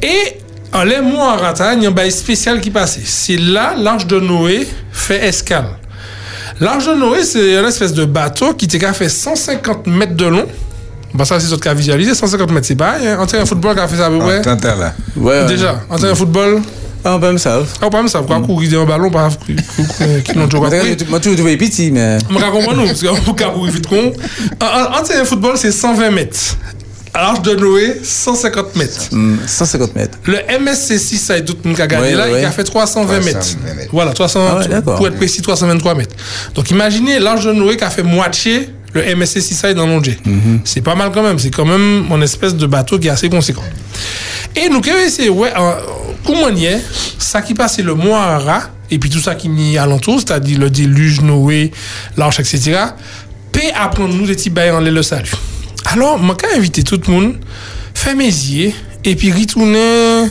Et 0.05 0.38
en 0.74 0.84
les 0.84 1.01
Mont 1.01 1.24
Arara, 1.24 1.74
il 1.74 1.84
y 1.84 1.86
a 1.86 1.89
un 1.89 1.91
bail 1.91 2.11
spécial 2.11 2.61
qui 2.61 2.70
passait. 2.70 3.01
C'est 3.03 3.38
là, 3.38 3.76
l'Arche 3.78 4.05
de 4.05 4.20
Noé 4.20 4.68
fait 4.91 5.26
escale. 5.26 5.78
L'Arche 6.59 6.86
de 6.86 6.93
Noé, 6.93 7.24
c'est 7.24 7.55
une 7.59 7.66
espèce 7.66 7.93
de 7.93 8.05
bateau 8.05 8.53
qui 8.53 8.68
fait 8.70 9.09
150 9.09 9.88
mètres 9.88 10.16
de 10.16 10.26
long. 10.26 10.47
Bah 11.14 11.26
ça, 11.26 11.39
c'est 11.39 11.47
ce 11.47 11.55
qu'a 11.55 11.74
visualisé, 11.74 12.16
150 12.16 12.51
mètres, 12.51 12.68
c'est 12.68 12.76
pas 12.76 12.93
rien. 12.93 13.20
En 13.20 13.26
terrain 13.26 13.43
de 13.43 13.47
football, 13.47 13.76
qui 13.76 13.82
a 13.82 13.88
fait 13.88 13.97
ça 13.97 14.07
à 14.07 14.09
peu 14.09 14.20
près. 14.20 14.41
Là. 14.80 14.93
Ouais. 15.16 15.45
Déjà, 15.45 15.82
en 15.89 15.97
terrain 15.97 16.11
de 16.11 16.18
football. 16.18 16.61
Ah, 17.05 17.16
on 17.16 17.20
peut 17.20 17.32
me 17.34 17.38
savent. 17.38 17.68
Ah, 17.82 17.86
on 17.88 17.89
peut 17.89 18.01
me 18.01 18.07
savent. 18.07 18.26
Quoi, 18.26 18.39
courir 18.41 18.80
un 18.82 18.86
ballon, 18.86 19.11
pas 19.11 19.30
qui 20.24 20.38
n'ont 20.38 20.47
toujours 20.47 20.70
pas 20.70 20.70
courir. 20.80 20.95
Moi, 21.09 21.20
tu 21.20 21.36
vois 21.36 21.57
petit, 21.57 21.91
mais. 21.91 22.18
Je 22.20 22.34
comprends 22.51 22.74
nous, 22.74 22.86
parce 22.88 23.03
qu'on 23.03 23.34
peut 23.34 23.43
courir 23.43 23.74
vite 23.74 23.88
con. 23.88 24.14
En 24.61 24.66
en- 24.66 24.99
en 24.99 25.03
terrain 25.03 25.20
de 25.22 25.26
football, 25.28 25.57
c'est 25.57 25.72
120 25.72 26.11
mètres. 26.11 26.39
À 27.16 27.22
l'Arche 27.22 27.41
de 27.43 27.53
Noé, 27.55 27.99
150 28.03 28.76
mètres. 28.76 29.09
150 29.45 29.95
mètres. 29.95 30.18
Le 30.26 30.38
MSC6, 30.49 31.18
ça 31.18 31.38
est 31.38 31.43
tout 31.45 31.55
le 31.61 31.68
monde 31.70 31.76
qui 31.76 31.82
a 31.84 31.88
gagné 31.88 32.14
là, 32.16 32.28
il 32.39 32.45
a 32.45 32.51
fait 32.51 32.64
320 32.64 33.20
mètres. 33.20 33.39
320 33.39 33.74
mètres. 33.76 33.89
Voilà, 33.93 34.14
300, 34.14 34.39
Ah 34.47 34.82
pour 34.95 35.07
être 35.07 35.18
précis, 35.18 35.41
323 35.43 35.93
mètres. 35.93 36.16
Donc 36.55 36.72
imaginez 36.72 37.20
l'Arche 37.20 37.45
de 37.45 37.51
Noé 37.51 37.78
qui 37.78 37.84
a 37.84 37.89
fait 37.91 38.01
moitié 38.01 38.70
le 38.94 39.02
MSC6 39.02 39.54
ça 39.54 39.70
est 39.70 39.74
dans 39.74 39.88
l'ongé. 39.88 40.18
Mhm. 40.26 40.62
C'est 40.64 40.82
pas 40.82 40.96
mal 40.96 41.12
quand 41.12 41.24
même. 41.24 41.39
C'est 41.39 41.52
quand 41.52 41.66
même 41.66 42.06
une 42.10 42.24
espèce 42.24 42.56
de 42.56 42.66
bateau 42.66 43.00
qui 43.00 43.08
est 43.08 43.12
assez 43.12 43.30
conséquent. 43.30 43.64
Et 44.56 44.70
nous, 44.70 44.82
c'est? 45.10 45.30
Ouais, 45.30 45.52
comment 46.26 46.50
y 46.50 46.66
est 46.66 46.82
Ça 47.18 47.41
qui 47.41 47.54
passe, 47.54 47.76
c'est 47.76 47.82
le 47.82 47.96
Arara, 48.14 48.70
et 48.91 49.00
puis 49.00 49.10
tout 49.10 49.20
ça 49.20 49.36
qui 49.36 49.50
est 49.74 49.78
alentour, 49.78 50.20
c'est-à-dire 50.20 50.60
le 50.60 50.70
déluge, 50.70 51.22
Noé, 51.22 51.72
l'arche, 52.18 52.39
etc. 52.39 52.80
Paix 53.52 53.72
apprendre 53.76 54.14
nous 54.14 54.28
des 54.28 54.36
petits 54.36 54.50
bails 54.50 54.72
en 54.72 54.80
l'air 54.80 54.94
le 54.94 55.04
salut. 55.04 55.32
Alors, 55.86 56.20
je 56.20 56.48
vais 56.48 56.58
inviter 56.58 56.84
tout 56.84 57.00
le 57.08 57.12
monde, 57.12 57.36
faire 57.94 58.16
mes 58.16 58.26
yeux, 58.26 58.72
et 59.04 59.16
puis 59.16 59.32
retourner 59.32 60.28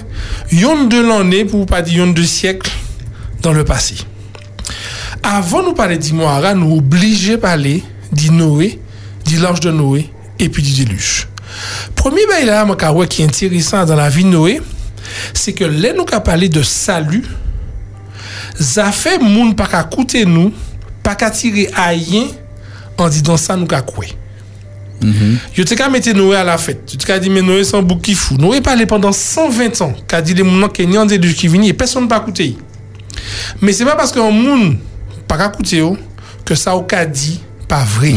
yon 0.53 0.85
de 0.85 1.01
l'année, 1.01 1.45
pour 1.45 1.67
pas 1.67 1.83
dire 1.83 2.05
yon 2.05 2.13
de 2.13 2.23
siècle, 2.23 2.71
dans 3.43 3.53
le 3.53 3.65
passé. 3.65 3.97
Avant 5.23 5.63
de 5.63 5.67
nous 5.67 5.75
parler 5.75 5.99
d'Imoara, 5.99 6.55
nous 6.55 6.77
obligés 6.77 7.39
parler 7.39 7.83
d'Inoé, 8.13 8.81
de 9.27 9.43
l'arche 9.43 9.61
de 9.61 9.71
Noé, 9.71 10.11
et 10.39 10.49
puis 10.49 10.63
du 10.63 10.85
déluge. 10.85 11.29
Premier 11.95 12.27
bail 12.27 12.47
là, 12.47 12.67
qui 13.09 13.23
est 13.23 13.25
intéressant 13.25 13.85
dans 13.85 13.97
la 13.97 14.09
vie 14.09 14.25
de 14.25 14.29
Noé, 14.29 14.61
c'est 15.35 15.53
que 15.53 15.65
là, 15.65 15.93
nous 15.93 16.05
avons 16.11 16.23
parlé 16.23 16.49
de 16.49 16.63
salut, 16.63 17.25
ça 18.59 18.93
fait 18.93 19.19
moun 19.19 19.55
pas 19.55 19.67
qu'à 19.67 19.85
coûter 19.85 20.25
nous, 20.25 20.53
pas 21.03 21.15
qu'à 21.15 21.31
tirer 21.31 21.71
à 21.75 21.89
rien, 21.89 22.27
en 22.99 23.09
disant 23.09 23.37
ça, 23.37 23.57
nous 23.57 23.67
qu'à 23.67 23.83
quoi. 23.83 24.07
Yo 25.57 25.65
te 25.65 25.75
ka 25.75 25.89
mette 25.91 26.15
Noé 26.15 26.37
à 26.37 26.45
la 26.45 26.59
fête. 26.59 26.87
Tu 26.87 26.97
te 26.97 27.05
ka 27.05 27.19
dit, 27.19 27.31
mais 27.31 27.43
Noé, 27.43 27.65
c'est 27.65 27.77
un 27.77 27.83
bouc 27.83 28.01
qui 28.03 28.15
fou. 28.15 28.37
Noé 28.37 28.61
parlait 28.61 28.87
pendant 28.87 29.13
120 29.13 29.81
ans. 29.83 29.95
Qu'a 30.07 30.23
dit 30.23 30.35
les 30.35 30.43
moun 30.43 30.69
qui 30.71 30.87
n'y 30.87 30.97
en 30.97 31.07
qui 31.07 31.49
vini 31.49 31.69
et 31.69 31.73
personne 31.73 32.07
pas 32.09 32.21
coûté. 32.21 32.57
Mais 33.61 33.73
c'est 33.73 33.85
pas 33.85 33.97
parce 33.97 34.13
qu'un 34.13 34.31
moun 34.31 34.79
pas 35.27 35.37
qu'à 35.37 35.49
coûter 35.49 35.79
yo, 35.79 35.97
que 36.45 36.55
ça 36.55 36.77
au 36.77 36.83
ka 36.83 37.05
dit 37.05 37.41
pas 37.73 37.85
vrai. 37.85 38.13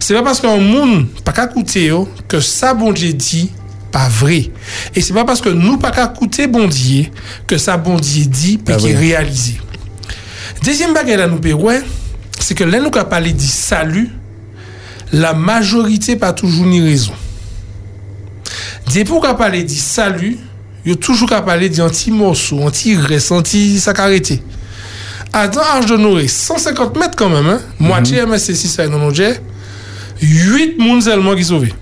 C'est 0.00 0.14
pas 0.14 0.22
parce 0.22 0.40
qu'un 0.40 0.56
moun 0.56 1.08
pas 1.22 1.32
qu'à 1.32 1.46
coûter 1.46 1.88
yo, 1.88 2.08
que 2.26 2.40
ça 2.40 2.72
bon 2.72 2.90
Dieu 2.90 3.12
dit 3.12 3.52
pas 3.92 4.08
vrai. 4.08 4.50
Et 4.94 5.02
c'est 5.02 5.12
pas 5.12 5.26
parce 5.26 5.42
que 5.42 5.50
nous 5.50 5.76
pas 5.76 5.90
qu'à 5.90 6.06
coûter 6.06 6.46
bon 6.46 6.66
Dieu, 6.66 7.04
que 7.46 7.58
ça 7.58 7.76
bon 7.76 7.96
Dieu 7.96 8.24
dit 8.24 8.56
Pas 8.56 8.76
qui 8.76 8.94
réalisé. 8.94 9.60
Deuxième 10.64 10.94
bagage 10.94 11.18
là 11.18 11.26
nous 11.26 11.38
ouais, 11.62 11.82
c'est 12.40 12.54
que 12.54 12.64
là 12.64 12.80
nous 12.80 12.88
qu'a 12.88 13.04
parlé 13.04 13.34
du 13.34 13.46
salut, 13.46 14.08
la 15.12 15.34
majorité 15.34 16.16
pas 16.16 16.32
toujours 16.32 16.64
ni 16.64 16.80
raison. 16.80 17.12
Depuis 18.86 19.04
pour 19.04 19.20
qu'a 19.20 19.34
parler 19.34 19.64
du 19.64 19.76
salut, 19.76 20.38
il 20.86 20.92
y 20.92 20.94
a 20.94 20.96
toujours 20.96 21.28
qu'à 21.28 21.42
parler 21.42 21.68
d'un 21.68 21.90
petit 21.90 22.10
morceau, 22.10 22.60
reste, 22.64 23.32
un 23.32 23.42
petit 23.42 23.78
Adam 25.32 25.60
Arche 25.60 25.86
de 25.86 25.96
Noé, 25.96 26.26
150 26.26 26.96
mètres 26.96 27.16
quand 27.16 27.28
même, 27.28 27.46
hein? 27.46 27.60
Moitié 27.78 28.24
MSC 28.24 28.54
6 28.54 28.68
ça 28.68 28.88
dans 28.88 28.98
nos 28.98 29.12
jets. 29.12 29.40
8 30.20 30.78
moun 30.78 31.00
seulement 31.00 31.34
qui 31.34 31.44
sauvés. 31.44 31.72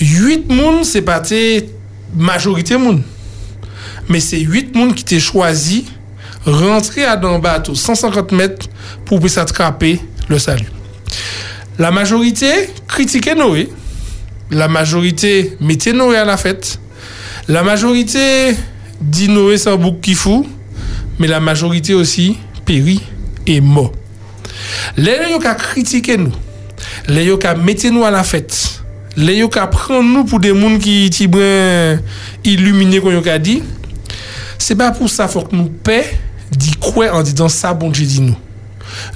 8 0.00 0.50
moun, 0.50 0.84
c'est 0.84 1.02
pas 1.02 1.22
majorité 2.14 2.76
moun. 2.76 3.02
Mais 4.08 4.20
c'est 4.20 4.40
8 4.40 4.74
moun 4.74 4.94
qui 4.94 5.04
t'ont 5.04 5.18
choisi 5.18 5.86
rentrer 6.44 7.04
à 7.04 7.16
dans 7.16 7.34
le 7.34 7.40
bateau 7.40 7.74
150 7.74 8.32
mètres 8.32 8.66
pour 9.04 9.18
pouvoir 9.18 9.30
s'attraper 9.30 10.00
le 10.28 10.38
salut. 10.38 10.70
La 11.78 11.90
majorité 11.90 12.68
critiquait 12.88 13.34
Noé. 13.34 13.68
La 14.50 14.68
majorité 14.68 15.56
mettait 15.60 15.92
Noé 15.92 16.16
à 16.16 16.24
la 16.24 16.36
fête. 16.36 16.78
La 17.48 17.62
majorité 17.62 18.54
dit 19.00 19.28
Noé 19.28 19.56
c'est 19.56 19.70
un 19.70 19.76
bouc 19.76 20.00
qui 20.00 20.14
fout. 20.14 20.46
Mais 21.22 21.28
la 21.28 21.38
majorité 21.38 21.94
aussi 21.94 22.36
périt 22.64 23.00
et 23.46 23.60
mort. 23.60 23.92
Les 24.96 25.14
gens 25.14 25.38
qui 25.38 25.56
critiqué 25.56 26.16
nous, 26.16 26.32
les 27.06 27.28
gens 27.28 27.36
qui 27.36 27.46
mettez 27.62 27.92
nous 27.92 28.02
à 28.02 28.10
la 28.10 28.24
fête, 28.24 28.82
les 29.16 29.38
gens 29.38 29.46
qui 29.46 29.60
prennent 29.70 30.12
nous 30.12 30.24
pour 30.24 30.40
des 30.40 30.48
gens 30.48 30.78
qui 30.80 31.08
sont 31.12 32.00
illuminés, 32.42 33.00
comme 33.00 33.14
on 33.14 33.38
dit, 33.38 33.62
c'est 34.58 34.74
pas 34.74 34.90
pour 34.90 35.08
ça 35.08 35.28
faut 35.28 35.42
que 35.42 35.54
nous 35.54 35.68
paix 35.68 36.18
dit 36.50 36.72
quoi 36.80 37.14
en 37.14 37.22
disant 37.22 37.48
ça, 37.48 37.72
bon 37.72 37.90
Dieu 37.90 38.04
dit 38.04 38.20
nous. 38.20 38.36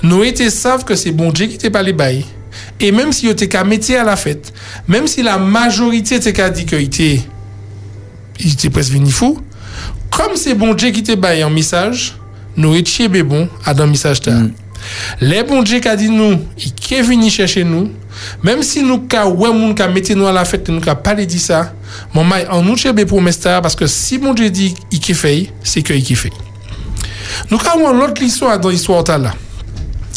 Nous 0.05 0.23
étions 0.23 0.49
savent 0.49 0.85
que 0.85 0.95
c'est 0.95 1.11
bon 1.11 1.33
Dieu 1.33 1.49
qui 1.49 1.59
t'a 1.59 1.71
pas 1.71 1.83
les 1.83 1.93
bails. 1.93 2.25
Et 2.79 2.93
même 2.93 3.13
si 3.13 3.27
était 3.27 3.49
qu'à 3.49 3.65
mettre 3.65 3.93
à 3.97 4.05
la 4.05 4.15
fête, 4.15 4.53
même 4.87 5.09
si 5.09 5.25
la 5.25 5.39
majorité 5.39 6.15
était 6.15 6.51
dit 6.53 6.67
qu'il 6.67 6.83
était, 6.83 7.21
était 8.39 8.71
presque 8.71 8.93
venu 8.93 9.11
fou, 9.11 9.41
kom 10.15 10.37
se 10.39 10.55
bon 10.59 10.77
dje 10.77 10.93
ki 10.97 11.03
te 11.07 11.17
baye 11.21 11.45
an 11.47 11.55
misaj, 11.55 12.13
nou 12.57 12.77
etche 12.79 13.09
be 13.13 13.25
bon 13.27 13.51
adan 13.69 13.91
misaj 13.93 14.23
ta. 14.25 14.37
Mm. 14.37 14.55
Le 15.21 15.43
bon 15.49 15.65
dje 15.67 15.81
ka 15.85 15.97
di 15.99 16.09
nou, 16.13 16.39
i 16.61 16.71
ke 16.77 17.01
vini 17.07 17.31
chèche 17.33 17.65
nou, 17.67 17.91
mèm 18.45 18.63
si 18.65 18.83
nou 18.85 19.07
ka 19.11 19.25
wè 19.29 19.51
moun 19.53 19.75
ka 19.77 19.89
mette 19.93 20.15
nou 20.17 20.29
an 20.29 20.37
la 20.37 20.45
fèt, 20.49 20.71
nou 20.73 20.85
ka 20.85 20.97
pale 20.99 21.27
di 21.29 21.41
sa, 21.43 21.67
moun 22.15 22.29
may 22.29 22.47
an 22.53 22.65
nou 22.67 22.79
chè 22.81 22.93
be 22.97 23.07
pou 23.09 23.23
mè 23.25 23.33
star, 23.35 23.63
paske 23.65 23.89
si 23.91 24.21
bon 24.23 24.37
dje 24.37 24.51
di 24.53 24.69
i 24.95 25.01
ke 25.03 25.17
fèy, 25.17 25.49
se 25.67 25.83
ke 25.87 25.97
i 25.97 26.05
ke 26.07 26.19
fèy. 26.19 26.35
Nou 27.51 27.61
ka 27.63 27.77
wè 27.79 27.89
an 27.91 28.03
lot 28.03 28.23
liswa 28.23 28.55
adan 28.57 28.75
liswa 28.75 29.01
an 29.01 29.09
ta 29.09 29.19
la. 29.21 29.35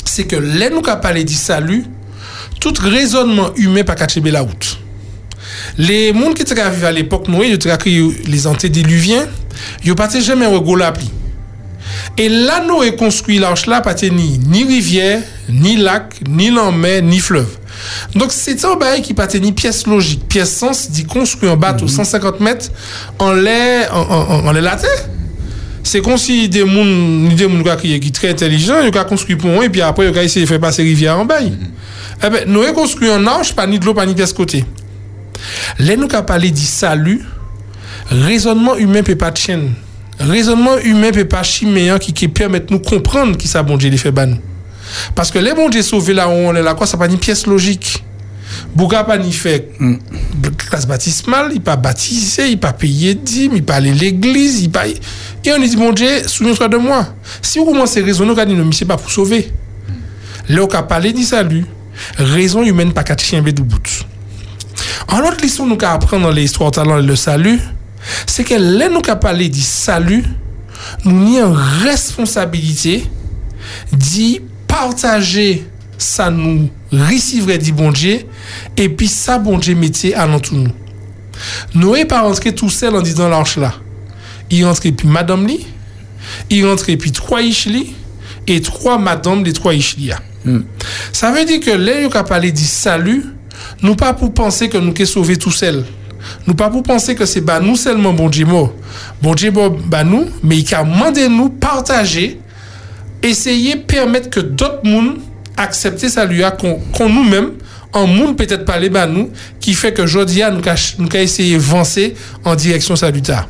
Se 0.04 0.28
ke 0.28 0.40
le 0.44 0.70
nou 0.74 0.86
ka 0.86 1.00
pale 1.02 1.24
di 1.28 1.38
salu, 1.38 1.82
tout 2.60 2.84
rezonman 2.84 3.56
yume 3.60 3.86
pa 3.88 3.96
kache 4.00 4.22
be 4.24 4.34
la 4.36 4.44
wout. 4.44 4.76
Le 5.80 6.12
moun 6.16 6.36
ki 6.36 6.46
te 6.48 6.56
ka 6.58 6.70
vive 6.72 6.90
al 6.90 7.00
epok 7.02 7.30
nou, 7.32 7.44
e, 7.44 7.54
yo 7.54 7.60
te 7.62 7.72
ka 7.72 7.80
kri 7.82 7.96
les 8.28 8.46
antediluvyen, 8.50 9.28
yo 9.86 9.96
pati 10.00 10.24
jemen 10.24 10.52
wè 10.54 10.62
go 10.66 10.78
la 10.80 10.92
pli. 10.96 11.10
E 12.20 12.28
la 12.30 12.60
nou 12.66 12.84
e 12.84 12.92
konskwi 13.00 13.40
lanj 13.42 13.66
la 13.72 13.80
pati 13.86 14.10
ni, 14.12 14.38
ni 14.50 14.66
rivyer, 14.68 15.24
ni 15.50 15.78
lak, 15.80 16.18
ni 16.28 16.50
lanmen, 16.54 17.08
ni 17.08 17.22
flev. 17.24 17.58
Donk 18.16 18.34
se 18.36 18.56
te 18.60 18.68
ou 18.68 18.80
baye 18.80 19.00
ki 19.06 19.16
pati 19.18 19.40
ni 19.44 19.54
piyes 19.56 19.86
logik, 19.88 20.26
piyes 20.32 20.52
sens 20.60 20.88
di 20.92 21.06
konskwi 21.10 21.50
an 21.52 21.60
bat 21.62 21.80
ou 21.84 21.92
150 21.92 22.44
met 22.44 22.68
an 23.24 23.40
lè 23.40 24.64
la 24.66 24.76
te. 24.82 24.92
Se 25.88 26.02
kon 26.04 26.20
si 26.20 26.50
de 26.52 26.66
moun, 26.68 26.90
ni 27.30 27.38
de 27.40 27.48
moun 27.48 27.64
kwa 27.66 27.78
kriye 27.80 28.02
ki 28.04 28.12
tre 28.16 28.34
intelijan, 28.36 28.84
yo 28.86 28.94
kwa 28.94 29.08
konskwi 29.10 29.40
pou 29.40 29.56
an, 29.56 29.66
e 29.66 29.72
pi 29.74 29.84
apre 29.86 30.10
yo 30.10 30.16
kwa 30.16 30.28
ese 30.28 30.44
fè 30.50 30.60
pase 30.62 30.84
rivyer 30.86 31.16
an 31.16 31.30
baye. 31.30 31.54
Mm-hmm. 31.54 31.76
Ebe 32.28 32.44
eh 32.44 32.50
nou 32.52 32.68
e 32.68 32.76
konskwi 32.76 33.14
an 33.14 33.24
lanj, 33.24 33.54
pa 33.56 33.64
ni 33.70 33.80
dlo, 33.80 33.96
pa 33.96 34.04
ni 34.08 34.18
piyes 34.18 34.36
kote. 34.36 34.66
Lè 35.80 35.96
nou 35.96 36.12
kwa 36.12 36.26
pale 36.28 36.52
di 36.52 36.68
salu, 36.68 37.22
raisonnement 38.10 38.76
humain 38.76 39.04
peut 39.04 39.16
pas 39.16 39.34
chaîne. 39.34 39.74
Raisonnement 40.20 40.78
humain 40.80 41.12
peut 41.12 41.26
pas 41.26 41.44
chiméen 41.44 41.98
qui, 41.98 42.14
qui 42.14 42.28
permet 42.28 42.60
de 42.60 42.74
nous 42.74 42.80
comprendre 42.80 43.38
qui 43.38 43.48
ça 43.48 43.64
bon 43.64 43.78
Dieu 43.78 43.96
fait 43.98 44.12
ban. 44.12 44.34
Parce 45.16 45.32
que 45.32 45.40
les 45.40 45.54
bon 45.54 45.70
Dieu 45.70 45.82
sauvés 45.82 46.14
là 46.14 46.28
où 46.28 46.32
on 46.32 46.56
est 46.56 46.62
là, 46.64 46.74
quoi, 46.74 46.88
ça 46.88 46.98
pas 46.98 47.08
une 47.08 47.20
pièce 47.20 47.46
logique. 47.48 48.04
Bouga 48.76 49.04
pas 49.04 49.18
ni 49.18 49.32
fait 49.32 49.72
classe 50.70 50.88
baptismale, 50.88 51.52
il 51.54 51.62
pas 51.62 51.76
baptisé, 51.76 52.50
il 52.50 52.60
pas 52.60 52.74
payé 52.74 53.16
dîme, 53.16 53.54
il 53.56 53.64
pas 53.64 53.76
aller 53.76 53.94
l'église, 53.94 54.62
il 54.62 54.70
pas. 54.70 54.88
Et 54.88 55.52
on 55.52 55.60
dit, 55.60 55.76
bon 55.76 55.92
Dieu, 55.92 56.08
souviens-toi 56.26 56.68
de 56.68 56.78
moi. 56.78 57.08
Si 57.42 57.60
vous 57.60 57.66
commencez 57.66 58.02
à 58.02 58.06
raisonner, 58.06 58.32
on 58.32 58.46
dit, 58.46 58.54
non, 58.54 58.66
mais 58.66 58.88
pas 58.88 58.98
pour 58.98 59.12
sauver. 59.12 59.52
Là, 60.50 60.64
on 60.64 60.68
parlé 60.68 61.14
du 61.14 61.24
salut. 61.24 61.66
Raison 62.18 62.64
humaine, 62.64 62.94
pas 62.94 63.04
quatre 63.04 63.24
chiens, 63.24 63.42
de 63.42 63.52
bout. 63.62 64.06
En 65.08 65.20
l'autre 65.20 65.38
leçon, 65.44 65.66
nous 65.66 65.78
avons 65.82 65.96
apprendre 65.96 66.24
dans 66.24 66.32
l'histoire 66.32 66.72
talent 66.72 66.98
le 66.98 67.16
salut, 67.16 67.60
c'est 68.26 68.44
que 68.44 68.56
là, 68.56 68.90
nous 68.90 69.02
avons 69.08 69.20
parlé 69.20 69.50
du 69.50 69.62
salut, 69.62 70.24
nous 71.06 71.38
avons 71.38 71.54
une 71.54 71.60
responsabilité 71.84 73.04
d'y 73.92 74.42
partager 74.68 75.66
ça 76.00 76.32
nous 76.32 76.70
recevrait 76.92 77.58
du 77.58 77.74
bon 77.74 77.92
Dieu 77.92 78.22
et 78.78 78.90
puis 78.90 79.08
ça 79.08 79.38
bon 79.38 79.58
Dieu 79.58 79.76
métier 79.76 80.16
à 80.16 80.26
nous. 80.26 80.68
Noé 81.76 82.06
pas 82.06 82.22
rentré 82.22 82.56
tout 82.56 82.70
seul 82.70 82.96
en 82.96 83.02
disant 83.02 83.28
l'arche 83.28 83.58
là. 83.58 83.74
Il 84.50 84.66
rentre 84.66 84.82
puis 84.82 85.08
madame 85.08 85.46
li, 85.46 85.68
il 86.50 86.66
rentre 86.66 86.86
puis 86.86 87.12
trois 87.12 87.42
ichli 87.42 87.94
et 88.48 88.62
trois 88.62 88.98
madame 88.98 89.44
les 89.44 89.54
trois 89.54 89.74
ichli. 89.74 90.12
Ça 91.12 91.32
veut 91.32 91.46
dire 91.46 91.60
que 91.60 91.72
là, 91.72 92.02
nous 92.02 92.10
avons 92.16 92.28
parlé 92.28 92.52
du 92.52 92.64
salut, 92.64 93.26
nous 93.82 93.96
pas 93.96 94.14
pour 94.14 94.34
penser 94.34 94.70
que 94.70 94.78
nous 94.78 94.96
sommes 94.96 95.06
sauvés 95.06 95.38
tout 95.38 95.52
seul. 95.52 95.86
Nous 96.48 96.54
pas 96.54 96.70
pour 96.70 96.84
penser 96.84 97.16
que 97.16 97.26
c'est 97.26 97.42
bah 97.42 97.60
nous 97.60 97.76
seulement 97.76 98.14
bon 98.14 98.30
Dieu 98.30 98.46
mot. 98.46 98.74
Bon 99.22 99.36
Dieu 99.36 99.52
bah 99.52 100.04
nous, 100.04 100.26
mais 100.44 100.60
il 100.60 100.76
a 100.76 100.84
demandé 100.84 101.28
nous 101.30 101.50
partager, 101.50 102.40
essayer 103.22 103.76
permettre 103.76 104.30
que 104.30 104.40
d'autres 104.40 104.82
monde 104.84 105.18
accepter 105.58 106.08
ça 106.10 106.26
lui 106.26 106.44
a 106.44 106.52
qu'on 106.52 107.10
nous-mêmes 107.10 107.52
en 107.92 108.08
monde 108.08 108.38
peut-être 108.38 108.66
parler 108.66 108.90
bah 108.90 109.08
nous 109.08 109.30
qui 109.60 109.74
fait 109.74 109.94
que 109.94 110.06
jodia 110.06 110.52
nous 110.52 110.62
nous 111.00 111.16
essayer 111.16 111.56
avancer 111.56 112.16
en 112.46 112.56
direction 112.56 112.96
salutaire. 112.96 113.48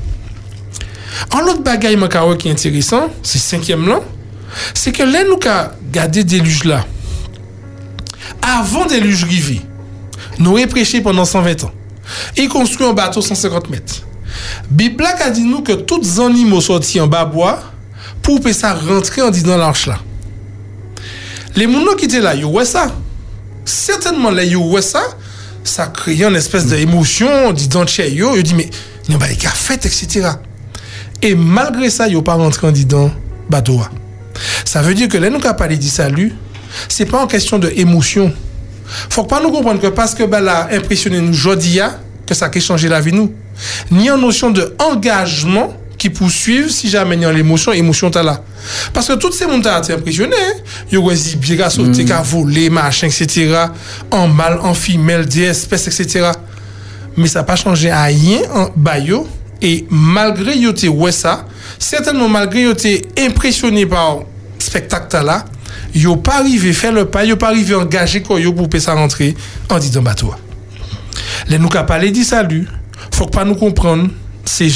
En 1.34 1.42
l'autre 1.42 1.62
bagaille 1.62 1.98
qui 2.38 2.48
est 2.48 2.52
intéressant, 2.52 3.10
c'est 3.22 3.40
cinquième 3.40 3.88
là, 3.88 4.02
c'est 4.74 4.92
que 4.92 5.04
là 5.04 5.24
nous 5.24 5.40
avons 5.48 5.70
gardé 5.92 6.24
déluge 6.24 6.64
là. 6.64 6.86
Avant 8.42 8.86
déluge 8.86 9.26
rivé, 9.26 9.62
Noé 10.40 10.68
prêché 10.68 11.02
pendant 11.02 11.26
120 11.26 11.66
ans. 11.66 11.72
Il 12.38 12.50
construit 12.50 12.88
un 12.88 12.94
bateau 12.94 13.22
150 13.22 13.70
mètres. 13.70 13.96
Bible 14.70 15.04
a 15.06 15.30
dit 15.30 15.44
nous 15.44 15.62
que 15.62 15.74
tous 15.74 16.02
les 16.02 16.20
animaux 16.20 16.62
sortis 16.62 17.00
en 17.00 17.08
bas 17.08 17.26
bois 17.26 17.60
pour 18.22 18.42
que 18.42 18.54
ça 18.54 18.74
rentrer 18.74 19.22
en 19.22 19.30
disant 19.30 19.58
l'arche 19.58 19.88
là. 19.88 20.00
Les 21.56 21.72
gens 21.72 21.96
qui 21.98 22.06
étaient 22.06 22.22
là, 22.22 22.36
ils 22.36 22.46
ont 22.46 22.64
ça. 22.64 22.92
Certainement, 23.66 24.32
ils 24.32 24.56
ont 24.56 24.82
ça. 24.82 25.02
Ça 25.64 25.88
crée 25.88 26.24
une 26.24 26.36
espèce 26.36 26.68
d'émotion, 26.68 27.52
disant 27.52 27.86
chez 27.86 28.20
eux, 28.20 28.30
ils 28.38 28.44
disent, 28.44 28.54
mais 28.54 28.70
il 29.08 29.12
n'y 29.12 29.16
a 29.16 29.20
pas 29.20 29.28
de 29.28 29.58
fait, 29.58 29.86
etc. 29.86 30.30
Et 31.22 31.36
malgré 31.36 31.90
ça, 31.90 32.08
ils 32.08 32.14
n'ont 32.14 32.22
pas 32.22 32.36
rentré 32.36 32.68
en 32.68 32.72
disant 32.72 33.12
bateau. 33.50 33.82
Ça 34.64 34.82
veut 34.82 34.94
dire 34.94 35.10
que 35.10 35.18
là, 35.18 35.30
nous 35.30 35.40
avons 35.44 35.54
parlé 35.56 35.78
du 35.78 35.90
salut, 35.90 36.34
c'est 36.88 37.06
pas 37.06 37.22
en 37.22 37.28
question 37.28 37.60
de 37.60 37.72
émotion. 37.76 38.34
Faut 39.10 39.24
pas 39.24 39.42
nous 39.42 39.52
comprendre 39.52 39.80
que 39.80 39.88
parce 39.88 40.16
que 40.16 40.24
ben, 40.24 40.42
là, 40.42 40.68
impressionné 40.72 41.20
nous 41.22 41.34
jodia, 41.34 42.00
que 42.26 42.34
ça 42.34 42.50
a 42.54 42.60
changé 42.60 42.88
la 42.88 43.02
vie 43.02 43.14
nous. 43.14 43.32
Ni 43.92 44.10
en 44.10 44.18
notion 44.18 44.52
de 44.52 44.76
engagement 44.80 45.74
qui 45.98 46.10
poursuivent 46.10 46.70
si 46.70 46.90
jamais 46.90 47.16
il 47.16 47.22
y 47.22 47.26
a 47.26 47.32
l'émotion, 47.32 47.74
émotion 47.74 48.10
t'as 48.10 48.24
là. 48.24 48.42
Parce 48.94 49.08
que 49.08 49.14
toutes 49.14 49.34
ces 49.34 49.46
gens 49.46 49.60
t'as 49.60 49.80
été 49.80 49.94
impressionné, 49.94 50.36
ils 50.92 50.98
ont 50.98 51.12
dit 51.12 51.36
bien 51.36 51.70
sauté, 51.70 52.06
qu'à 52.06 52.22
voler, 52.22 52.70
machin, 52.70 53.08
etc. 53.08 53.66
En 54.10 54.28
mâle, 54.28 54.60
en 54.62 54.74
femelle, 54.74 55.26
des 55.26 55.44
espèces, 55.44 55.88
etc. 55.88 56.32
Mais 57.18 57.28
ça 57.28 57.40
n'a 57.40 57.44
pas 57.44 57.58
changé 57.58 57.92
à 57.92 58.04
rien 58.04 58.40
en 58.54 58.70
bayo. 58.76 59.28
Et 59.62 59.86
malgré 59.90 60.58
yo 60.58 60.72
te 60.72 60.88
ouais 60.88 61.12
ça, 61.12 61.46
certainement 61.78 62.30
malgré 62.30 62.62
yo 62.62 62.74
te 62.74 63.02
impressionné 63.20 63.86
par 63.86 64.20
le 64.20 64.24
spectacle 64.58 65.26
là, 65.26 65.44
yo 65.94 66.16
pas 66.16 66.40
arrivé 66.40 66.74
faire 66.74 66.92
le 66.92 67.06
pas, 67.06 67.26
yo 67.26 67.36
pas 67.36 67.48
arrivé 67.48 67.76
engager 67.76 68.22
quoi 68.22 68.40
yo 68.40 68.54
pour 68.54 68.68
ça 68.80 68.94
rentrer 68.94 69.36
en 69.70 69.80
disant 69.80 70.02
bateau. 70.02 70.34
Les 71.48 71.58
nous 71.58 71.70
qu'a 71.70 71.84
parlé 71.84 72.12
dit 72.12 72.24
salut, 72.24 72.68
faut 73.14 73.28
pas 73.28 73.46
nous 73.46 73.56
comprendre 73.56 74.10
c'est 74.46 74.70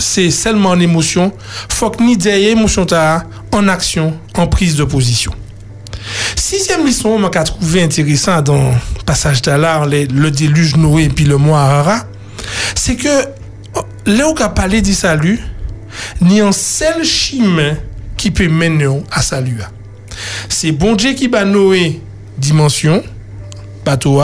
c'est 0.00 0.30
seulement 0.30 0.70
en 0.70 0.80
émotion, 0.80 1.32
faut 1.68 1.90
que 1.90 2.02
ni 2.02 2.16
derrière 2.16 2.50
émotion 2.50 2.86
ta 2.86 3.24
en 3.52 3.68
action, 3.68 4.18
en 4.34 4.46
prise 4.46 4.76
de 4.76 4.84
position. 4.84 5.32
Sixième 6.34 6.84
leçon, 6.84 7.10
on 7.10 7.18
m'a 7.18 7.28
trouvé 7.28 7.82
intéressant 7.82 8.42
dans 8.42 8.70
le 8.70 9.04
passage 9.06 9.42
d'Allah, 9.42 9.84
le 9.86 10.30
déluge 10.30 10.76
Noé 10.76 11.04
et 11.04 11.08
puis 11.08 11.24
le 11.24 11.36
mois 11.36 11.60
Arara, 11.60 12.06
c'est 12.74 12.96
que 12.96 13.08
là 14.06 14.28
où 14.28 14.34
a 14.42 14.48
parlé 14.48 14.82
du 14.82 14.94
salut, 14.94 15.40
ni 16.20 16.40
un 16.40 16.52
seul 16.52 17.04
chemin 17.04 17.76
qui 18.16 18.30
peut 18.30 18.48
mener 18.48 18.88
à 19.10 19.22
salut. 19.22 19.60
C'est 20.48 20.72
bon 20.72 20.94
Dieu 20.94 21.12
qui 21.12 21.28
va 21.28 21.44
Noé 21.44 22.00
dimension, 22.38 23.02
bateau, 23.84 24.22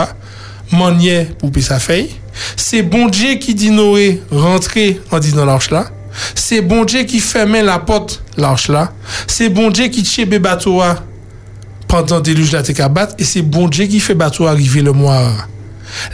manière 0.73 1.27
pour 1.37 1.51
sa 1.61 1.79
feuille. 1.79 2.11
C'est 2.57 2.83
bon 2.83 3.09
Dieu 3.09 3.35
qui 3.35 3.55
dit 3.55 3.71
Noé 3.71 4.23
rentrer 4.31 5.01
en 5.11 5.19
disant 5.19 5.45
l'arche 5.45 5.71
là. 5.71 5.91
C'est 6.35 6.63
bon 6.63 6.85
Dieu 6.85 7.03
qui 7.05 7.21
fermait 7.21 7.63
la 7.63 7.79
porte 7.79 8.23
l'arche 8.37 8.69
là. 8.69 8.93
C'est 9.27 9.49
bon 9.49 9.71
Dieu 9.71 9.87
qui 9.89 10.05
tchebe 10.05 10.37
bateau 10.37 10.83
pendant 11.87 12.21
déluge 12.21 12.53
la 12.53 12.63
tekabat 12.63 13.09
et 13.19 13.25
c'est 13.25 13.43
bon 13.43 13.69
Dieu 13.69 13.87
qui 13.87 14.01
fait 14.01 14.15
bateau 14.15 14.47
arriver 14.47 14.83
le 14.83 14.93
mois. 14.93 15.33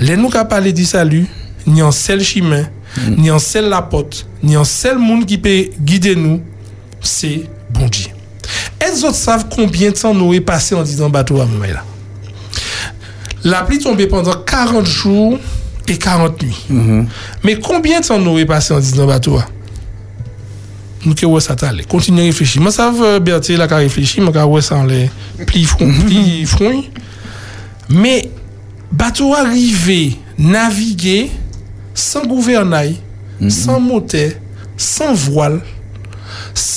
Les 0.01 0.16
nous 0.16 0.28
qu'a 0.28 0.44
parlé 0.44 0.72
du 0.72 0.84
salut, 0.84 1.26
ni 1.66 1.82
en 1.82 1.90
seul 1.90 2.22
chemin, 2.22 2.64
ni 3.18 3.30
en 3.30 3.38
seul 3.38 3.68
la 3.68 3.82
porte, 3.82 4.26
ni 4.42 4.56
en 4.56 4.64
seul 4.64 4.98
monde 4.98 5.26
qui 5.26 5.38
peut 5.38 5.68
guider 5.80 6.14
nous, 6.14 6.40
c'est 7.01 7.42
bon 7.70 7.86
Dieu. 7.86 8.10
Est-ce 8.85 8.97
les 8.97 9.05
autres 9.05 9.16
savent 9.16 9.47
combien 9.51 9.90
de 9.90 9.97
temps 9.97 10.15
Noé 10.15 10.40
passé 10.40 10.74
en 10.74 10.82
disant 10.82 11.09
bateau 11.09 11.40
à 11.40 11.44
là. 11.44 11.85
La 13.43 13.62
pluie 13.62 13.78
tombait 13.78 14.06
pendant 14.06 14.35
40 14.35 14.86
jours 14.86 15.39
et 15.89 15.97
40 15.97 16.43
nuits. 16.43 16.66
Mais 17.43 17.59
combien 17.59 18.01
de 18.01 18.06
temps 18.06 18.19
Noé 18.19 18.44
passé 18.44 18.74
en 18.74 18.81
disant 18.81 19.06
bateau 19.06 19.36
à 19.39 19.47
nous 21.06 21.15
que 21.15 21.40
ça 21.40 21.55
t'allait. 21.55 21.85
Continuez 21.85 22.23
à 22.23 22.24
réfléchir. 22.24 22.62
Moi, 22.62 22.70
ça 22.70 22.90
veut 22.90 23.19
Berthier 23.19 23.56
là, 23.56 23.69
qui 23.69 23.74
réfléchir, 23.74 24.23
moi, 24.23 24.32
qui 24.32 24.62
ça 24.62 24.77
en 24.77 24.85
les 24.85 25.11
plis 25.47 25.65
front, 25.65 25.93
plis 26.06 26.44
front. 26.47 26.82
Mais, 27.90 28.31
bateau 28.90 29.35
arrivé, 29.35 30.16
naviguer, 30.39 31.31
sans 31.94 32.24
gouvernail, 32.24 32.97
sans 33.48 33.81
moteur, 33.81 34.32
sans 34.77 35.12
voile, 35.12 35.61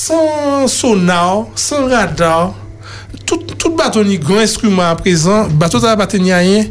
sans 0.07 0.67
sonar, 0.67 1.47
sans 1.55 1.89
radar, 1.89 2.53
tout, 3.25 3.37
tout 3.37 3.75
ni 4.05 4.17
grand 4.17 4.37
instrument 4.37 4.89
à 4.89 4.95
présent, 4.95 5.49
bateau 5.49 5.79
tenir 6.07 6.37
rien, 6.37 6.65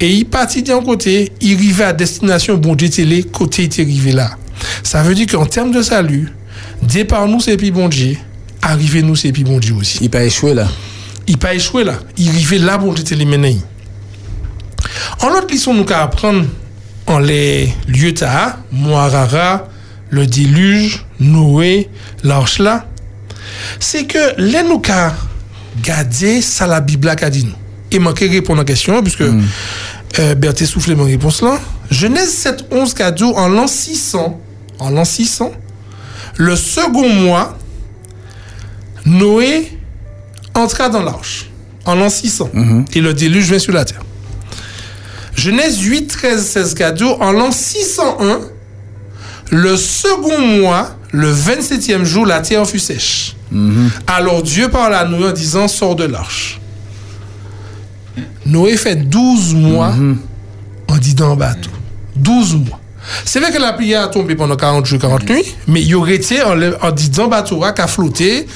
et 0.00 0.10
il 0.10 0.24
partit 0.24 0.62
d'un 0.62 0.82
côté, 0.82 1.30
il 1.40 1.54
arrivait 1.54 1.84
à 1.84 1.92
destination, 1.92 2.56
bon 2.56 2.74
Dieu 2.74 2.88
télé, 2.88 3.22
côté 3.22 3.62
il 3.62 3.64
était 3.66 3.82
arrivé 3.82 4.10
là. 4.10 4.30
Ça 4.82 5.04
veut 5.04 5.14
dire 5.14 5.28
qu'en 5.28 5.46
termes 5.46 5.70
de 5.70 5.82
salut, 5.82 6.32
départ 6.82 7.28
nous 7.28 7.38
c'est 7.38 7.56
puis 7.56 7.70
bon 7.70 7.88
Dieu, 7.88 8.16
arriver 8.60 9.02
nous 9.02 9.14
c'est 9.14 9.30
puis 9.30 9.44
bon 9.44 9.60
Dieu 9.60 9.74
aussi. 9.74 9.98
Il 10.00 10.10
pas 10.10 10.24
échoué 10.24 10.54
là. 10.54 10.66
Il 11.28 11.38
pas 11.38 11.54
échoué 11.54 11.84
là. 11.84 11.94
Il 12.16 12.28
arrivé 12.28 12.58
là 12.58 12.76
bon 12.76 12.92
Dieu 12.92 13.04
télé 13.04 13.24
maintenant. 13.24 13.54
En 15.22 15.28
l'autre 15.28 15.46
leçon 15.52 15.74
nous 15.74 15.84
qu'à 15.84 16.02
apprendre 16.02 16.44
en 17.06 17.20
les 17.20 17.72
lieux 17.86 18.14
ta, 18.14 18.58
Moarara, 18.72 19.68
le 20.10 20.26
déluge, 20.26 21.04
Noé, 21.20 21.88
l'arche 22.22 22.58
là, 22.58 22.86
c'est 23.78 24.04
que 24.04 24.34
les 24.38 24.62
nous 24.62 24.78
qu'à 24.78 25.14
garder 25.82 26.40
ça 26.40 26.66
la 26.66 26.80
Bible 26.80 27.08
a 27.08 27.30
dit 27.30 27.44
nous. 27.44 27.54
Et 27.92 27.98
manquer 27.98 28.28
répondre 28.28 28.60
à 28.60 28.62
la 28.62 28.66
question, 28.66 29.02
puisque 29.02 29.22
euh, 29.22 30.34
Berthe 30.34 30.64
soufflé 30.64 30.94
mon 30.94 31.04
réponse 31.04 31.42
là. 31.42 31.58
Genèse 31.90 32.30
7, 32.32 32.66
11 32.70 32.94
cadeau 32.94 33.34
en 33.34 33.48
l'an 33.48 33.66
600, 33.66 34.40
en 34.78 34.90
l'an 34.90 35.04
600, 35.04 35.50
le 36.36 36.56
second 36.56 37.08
mois, 37.08 37.58
Noé 39.04 39.76
entra 40.54 40.88
dans 40.88 41.02
l'arche 41.02 41.50
en 41.84 41.94
l'an 41.96 42.08
600 42.08 42.50
et 42.94 43.00
le 43.00 43.12
déluge 43.14 43.50
vint 43.50 43.58
sur 43.58 43.72
la 43.72 43.84
terre. 43.84 44.02
Genèse 45.34 45.80
8, 45.80 46.06
13, 46.06 46.46
16 46.46 46.74
cadeau 46.74 47.16
en 47.20 47.32
l'an 47.32 47.50
601, 47.50 48.40
le 49.50 49.76
second 49.76 50.38
mois, 50.38 50.96
le 51.12 51.32
27e 51.32 52.04
jour, 52.04 52.24
la 52.26 52.40
terre 52.40 52.66
fut 52.66 52.78
sèche. 52.78 53.36
Alors 54.06 54.42
Dieu 54.42 54.68
parla 54.68 55.00
à 55.00 55.04
Noé 55.06 55.28
en 55.28 55.32
disant 55.32 55.66
Sors 55.68 55.96
de 55.96 56.04
l'arche. 56.04 56.60
Noé 58.46 58.76
fait 58.76 58.96
12 58.96 59.54
mois 59.54 59.94
en 60.88 60.96
disant 60.98 61.36
bateau. 61.36 61.70
12 62.16 62.56
mois. 62.56 62.80
C'est 63.24 63.40
vrai 63.40 63.50
que 63.50 63.58
la 63.58 63.72
pluie 63.72 63.94
a 63.94 64.06
tombé 64.08 64.34
pendant 64.36 64.56
40 64.56 64.84
jours, 64.86 64.98
40 65.00 65.28
nuits, 65.28 65.54
mais 65.66 65.80
il 65.80 65.88
y 65.88 65.94
aurait 65.94 66.14
été 66.16 66.40
en, 66.42 66.90
disant 66.92 67.28
bateau 67.28 67.60
qui 67.74 67.80
a 67.80 67.86
flotté. 67.86 68.46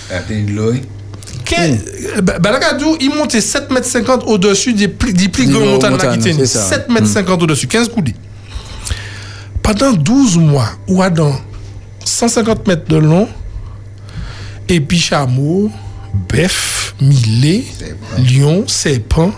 Que- 1.45 2.21
bah, 2.23 2.39
bah, 2.39 2.53
là, 2.53 2.59
Kadou, 2.59 2.97
il 3.01 3.11
montait 3.15 3.41
7 3.41 3.71
mètres 3.71 3.87
50 3.87 4.25
au-dessus 4.27 4.73
des 4.73 4.89
plis, 4.89 5.13
des 5.13 5.29
plis 5.29 5.47
Des 5.47 5.53
grands 5.53 5.61
grands 5.63 5.71
montagnes 5.73 5.91
là 5.97 5.97
montagnes, 6.05 6.19
qui 6.23 6.31
tenaient. 6.31 6.47
c'est 6.47 6.59
ça. 6.59 6.69
7 6.69 6.89
mètres 6.89 7.07
Mm. 7.07 7.13
50 7.13 7.43
au-dessus, 7.43 7.67
15 7.67 7.89
coudées. 7.91 8.15
Pendant 9.63 9.93
12 9.93 10.39
mois, 10.39 10.69
ou 10.89 11.03
à 11.03 11.11
dans 11.11 11.35
150 12.05 12.67
mètres 12.67 12.89
de 12.89 12.97
long, 12.97 13.29
et 14.69 14.81
puis 14.81 14.99
chameau, 14.99 15.71
bœuf, 16.29 16.95
millet, 17.01 17.65
lion, 18.19 18.65
serpent. 18.67 19.33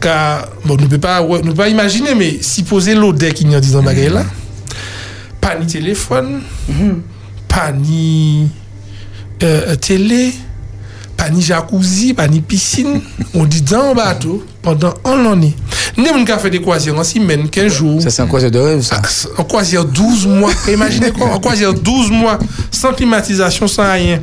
Ka- 0.00 0.48
bon, 0.64 0.76
nous 0.76 0.82
ne 0.88 0.96
pouvons 0.96 0.98
pas, 1.00 1.22
pas 1.56 1.68
imaginer, 1.68 2.14
mais 2.14 2.38
si 2.40 2.62
poser 2.62 2.94
l'odeur 2.94 3.32
qu'il 3.34 3.50
y 3.50 3.54
a 3.54 3.60
dans 3.60 3.82
bagage 3.82 4.12
là, 4.12 4.24
pas 5.40 5.58
ni 5.58 5.66
téléphone, 5.66 6.40
pas 7.48 7.72
ni 7.72 8.48
euh, 9.42 9.74
télé, 9.76 10.32
pas 11.16 11.30
ni 11.30 11.42
jacuzzi, 11.42 12.14
pas 12.14 12.28
ni 12.28 12.40
piscine. 12.40 13.00
On 13.34 13.44
dit 13.44 13.62
dans 13.62 13.90
un 13.90 13.94
bateau 13.94 14.46
pendant 14.62 14.94
un 15.04 15.24
an. 15.26 15.38
Nous 15.96 16.06
avons 16.06 16.24
fait 16.38 16.50
des 16.50 16.60
croisières 16.60 16.98
en 16.98 17.04
semaine, 17.04 17.48
15 17.50 17.72
jours. 17.72 18.00
Ça, 18.00 18.10
c'est 18.10 18.22
un 18.22 18.26
croisière 18.26 18.50
de 18.50 18.58
rêve, 18.58 18.80
ça. 18.80 19.02
En 19.36 19.44
croisière 19.44 19.84
12 19.84 20.26
mois. 20.26 20.52
Imaginez 20.72 21.10
quoi 21.10 21.26
En 21.26 21.38
croisière 21.40 21.74
12 21.74 22.10
mois, 22.10 22.38
sans 22.70 22.92
climatisation, 22.92 23.66
sans 23.66 23.92
rien. 23.92 24.22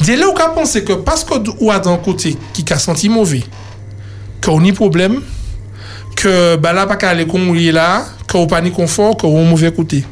Dès 0.00 0.16
là, 0.16 0.26
on 0.28 0.36
a 0.36 0.48
pensé 0.48 0.84
que 0.84 0.92
parce 0.92 1.24
que 1.24 1.34
ou 1.60 1.70
a 1.70 1.78
d'un 1.78 1.96
côté 1.96 2.36
qui 2.52 2.64
a 2.72 2.78
senti 2.78 3.08
mauvais, 3.08 3.42
qu'on 4.44 4.62
a 4.68 4.72
problème, 4.72 5.22
que 6.16 6.56
bah 6.56 6.72
là, 6.72 6.86
pas 6.86 6.96
qu'à 6.96 7.10
aller 7.10 7.24
est 7.24 7.72
là, 7.72 8.04
qu'on 8.30 8.46
pas 8.46 8.60
ni 8.60 8.70
confort, 8.70 9.16
qu'on 9.16 9.38
a 9.38 9.40
un 9.40 9.48
mauvais 9.48 9.72
côté. 9.72 10.04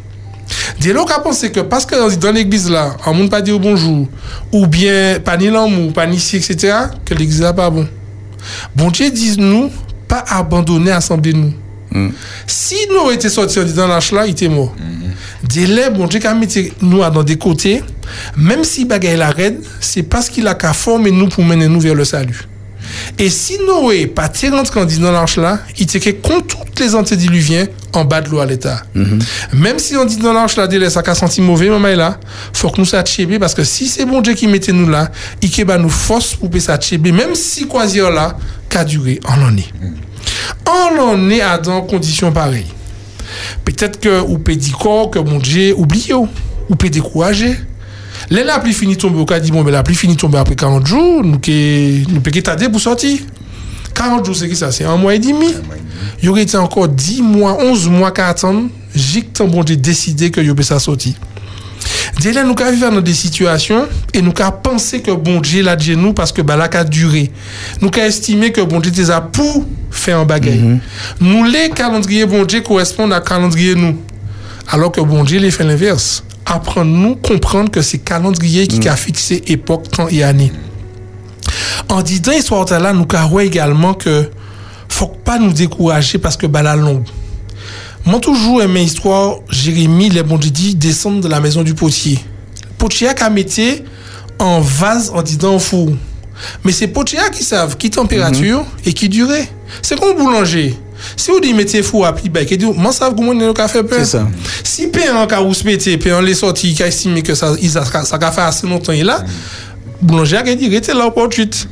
Dès 0.81 0.97
a 0.97 1.19
pensé 1.21 1.51
que 1.53 1.61
parce 1.61 1.85
que 1.85 2.17
dans- 2.17 2.33
l'église 2.33 2.71
là, 2.71 2.97
on 3.07 3.15
ne 3.15 3.29
pas 3.29 3.43
dire 3.43 3.59
bonjour, 3.59 4.07
ou 4.53 4.67
bien 4.67 5.19
pas 5.23 5.37
ni 5.37 5.51
l'amour, 5.51 5.93
pas 5.93 6.07
ni 6.07 6.19
ci, 6.19 6.37
etc., 6.37 6.75
que 7.05 7.15
l'église 7.15 7.43
là 7.43 7.53
pas 7.53 7.69
bon. 7.69 7.87
Bon 8.75 8.91
Dieu 8.91 9.11
dit 9.11 9.37
nous, 9.39 9.71
pas 10.07 10.25
abandonner, 10.29 10.91
assembler 10.91 11.33
nous. 11.33 11.53
Si 12.47 12.77
nous 12.91 13.11
étions 13.11 13.31
sortis 13.31 13.73
dans 13.73 13.87
l'arche 13.87 14.13
là, 14.13 14.27
il 14.27 14.33
était 14.33 14.49
mort. 14.49 14.75
Dès 15.43 15.67
là, 15.67 15.91
bon 15.91 16.07
Dieu, 16.07 16.21
mettait 16.39 16.73
nous 16.83 16.99
dans 16.99 17.23
des 17.23 17.37
côtés, 17.39 17.83
même 18.37 18.65
si 18.65 18.85
bagaille 18.85 19.17
la 19.17 19.31
raide, 19.31 19.61
c'est 19.81 20.03
parce 20.03 20.29
qu'il 20.29 20.47
a 20.49 20.55
qu'à 20.55 20.73
former 20.73 21.11
nous 21.11 21.29
pour 21.29 21.45
mener 21.45 21.69
nous 21.69 21.81
vers 21.81 21.95
le 21.95 22.05
salut. 22.05 22.48
Et 23.19 23.31
si 23.31 23.59
Noé 23.67 24.07
pas 24.07 24.29
tiré 24.29 24.57
rentré 24.57 24.85
dans 24.99 25.13
l'arche 25.13 25.37
là, 25.37 25.61
il 25.77 25.83
était 25.83 26.15
contre 26.15 26.59
toutes 26.59 26.81
les 26.81 26.95
antédiluviens 26.95 27.67
en 27.93 28.05
bas 28.05 28.21
de 28.21 28.29
l'eau 28.29 28.39
à 28.39 28.47
l'état. 28.47 28.83
Même 29.53 29.79
si 29.79 29.97
on 29.97 30.05
dit 30.05 30.19
dans 30.19 30.33
l'arche 30.33 30.57
là, 30.57 30.67
délai, 30.67 30.91
ça 30.91 31.03
senti 31.15 31.41
mauvais, 31.41 31.69
maman 31.69 31.89
est 31.89 31.97
là, 31.97 32.19
faut 32.53 32.71
que 32.71 32.81
nous 32.81 32.87
ça 32.87 33.03
tchébé 33.03 33.39
parce 33.39 33.55
que 33.55 33.65
si 33.65 33.89
c'est 33.89 34.05
bon 34.05 34.21
Dieu 34.21 34.35
qui 34.35 34.47
mettait 34.47 34.73
nous 34.73 34.89
là, 34.89 35.11
il 35.43 35.51
qui 35.51 35.65
nous 35.65 35.89
force 35.89 36.35
pour 36.35 36.51
que 36.51 36.61
ça 36.61 36.77
tchébé, 36.79 37.13
même 37.13 37.35
si 37.35 37.67
croisière 37.67 38.11
là, 38.11 38.37
qu'a 38.69 38.85
duré 38.85 39.21
en 39.27 39.37
l'année. 39.37 39.67
On 40.67 41.01
en 41.01 41.31
est 41.31 41.41
à 41.41 41.59
dans 41.59 41.83
conditions 41.83 42.33
pareilles. 42.33 42.67
Peut-être 43.65 44.01
que 44.01 44.21
ou 44.21 44.39
peut 44.39 44.57
dire 44.57 44.79
que 45.13 45.19
mon 45.19 45.39
Dieu 45.39 45.75
oublie 45.77 46.13
ou 46.13 46.29
ou 46.69 46.77
peut 46.77 46.91
décourager. 46.91 47.57
Là, 48.31 48.45
la 48.45 48.59
pluie 48.59 48.73
finit 48.73 48.97
tomber, 48.97 49.19
au 49.19 49.25
cas 49.25 49.41
dit 49.41 49.51
bon, 49.51 49.65
mais 49.65 49.71
la 49.71 49.83
pluie 49.83 49.95
finit 49.95 50.17
tomber 50.17 50.39
après 50.39 50.55
40 50.55 50.87
jours, 50.87 51.23
nous 51.25 51.39
nous 51.39 52.21
peut 52.21 52.69
pour 52.71 52.81
sortir. 52.81 53.19
40 53.95 54.25
jours, 54.25 54.37
c'est 54.37 54.49
qui 54.49 54.57
ça? 54.57 54.71
C'est 54.71 54.85
un 54.85 54.97
mois 54.97 55.15
et 55.15 55.19
demi? 55.19 55.55
Il 56.23 56.27
y 56.27 56.29
aurait 56.29 56.43
été 56.43 56.57
encore 56.57 56.89
10 56.89 57.23
mois, 57.23 57.59
11 57.61 57.89
mois 57.89 58.11
qu'à 58.11 58.29
attendre, 58.29 58.69
j'ai 58.95 59.23
que 59.23 59.43
bon 59.43 59.65
Dieu 59.65 59.77
décidé 59.77 60.31
que 60.31 60.41
peut 60.53 60.63
ça 60.63 60.79
sortir. 60.79 61.15
Dès 62.21 62.33
là, 62.33 62.43
nous 62.43 62.55
avons 62.59 62.73
vivre 62.73 62.91
dans 62.91 63.01
des 63.01 63.15
situations 63.15 63.87
et 64.13 64.21
nous 64.21 64.33
avons 64.39 64.57
pensé 64.63 65.01
que 65.01 65.13
bon 65.13 65.41
Dieu 65.41 65.63
l'a 65.63 65.77
dit 65.77 65.97
nous 65.97 66.13
parce 66.13 66.33
que 66.33 66.43
bah, 66.43 66.59
a 66.61 66.85
duré. 66.85 67.31
Nous 67.81 67.91
avons 67.95 68.07
estimé 68.07 68.51
que 68.51 68.61
bon 68.61 68.81
Dieu 68.81 68.91
était 68.91 69.03
là 69.03 69.21
pour 69.21 69.65
faire 69.91 70.19
un 70.19 70.25
bagage. 70.25 70.59
Nous, 71.21 71.45
les 71.45 71.71
calendriers 71.71 72.27
bon 72.27 72.45
Dieu 72.45 72.61
correspondent 72.61 73.13
à 73.13 73.21
calendrier 73.21 73.75
nous. 73.75 73.97
Alors 74.69 74.93
que 74.93 75.01
bon 75.01 75.25
Dieu 75.25 75.39
les 75.39 75.51
fait 75.51 75.65
l'inverse. 75.65 76.25
Apprendre-nous 76.49 77.17
comprendre 77.17 77.71
que 77.71 77.83
c'est 77.83 77.99
calendrier 77.99 78.67
qui 78.67 78.89
a 78.89 78.97
fixé 78.97 79.43
époque, 79.49 79.91
temps 79.91 80.09
et 80.09 80.23
année. 80.23 80.51
En 81.89 82.03
disant 82.03 82.33
histoire 82.33 82.65
de 82.65 82.75
là, 82.75 82.93
nous 82.93 83.07
avons 83.13 83.41
également 83.41 83.95
que 83.95 84.31
faut 84.89 85.07
pas 85.07 85.39
nous 85.39 85.53
décourager 85.53 86.19
parce 86.19 86.37
que 86.37 86.47
bah, 86.47 86.63
la 86.63 86.75
longue. 86.75 87.05
Moi, 88.05 88.21
toujours 88.21 88.63
aimé 88.63 88.83
histoire, 88.83 89.37
Jérémie, 89.51 90.09
les 90.09 90.23
bon 90.23 90.39
Dieu 90.39 90.51
dit, 90.51 90.75
descendre 90.75 91.21
de 91.21 91.29
la 91.29 91.41
maison 91.41 91.63
du 91.63 91.75
potier. 91.75 92.19
Potier 92.79 93.09
a 93.09 93.31
mettre 93.31 93.61
en 94.39 94.61
vase 94.61 95.11
en 95.15 95.21
disant 95.21 95.57
au 95.57 95.59
four. 95.59 95.91
Mais 96.65 96.73
c'est 96.73 96.89
potier 96.89 97.19
qui 97.33 97.45
savent 97.45 97.77
qui 97.77 97.91
température 97.91 98.65
et 98.87 98.93
qui 98.93 99.09
durée. 99.09 99.49
C'est 99.83 99.99
comme 99.99 100.17
boulanger. 100.17 100.75
Si 101.17 101.31
vous 101.31 101.41
dites 101.41 101.55
mettez 101.55 101.83
four 101.83 102.07
à 102.07 102.15
pli 102.15 102.31
qui 102.47 102.57
dit, 102.57 102.67
moi 102.67 102.93
savez 102.93 103.15
comment 103.17 103.33
a 103.33 103.69
fait 103.69 103.83
peur. 103.83 103.99
C'est 104.01 104.05
ça. 104.05 104.29
Si 104.65 104.89
pain 104.89 105.27
qui 105.27 105.35
a 105.35 105.39
rouspété, 105.39 105.97
pain 105.99 106.21
les 106.23 106.35
sorti, 106.35 106.75
qui 106.75 106.83
a 106.83 106.87
estimé 106.87 107.23
que 107.23 107.35
ça, 107.35 107.55
ça 107.57 108.19
a 108.21 108.33
fait 108.33 108.41
assez 108.41 108.67
longtemps, 108.67 108.93
il 108.93 109.01
est 109.01 109.05
là, 109.05 109.25
boulanger 110.03 110.37
a 110.37 110.43
dit, 110.43 110.69
restez 110.69 110.95
là 110.95 111.11
pour 111.11 111.33
suite. 111.33 111.69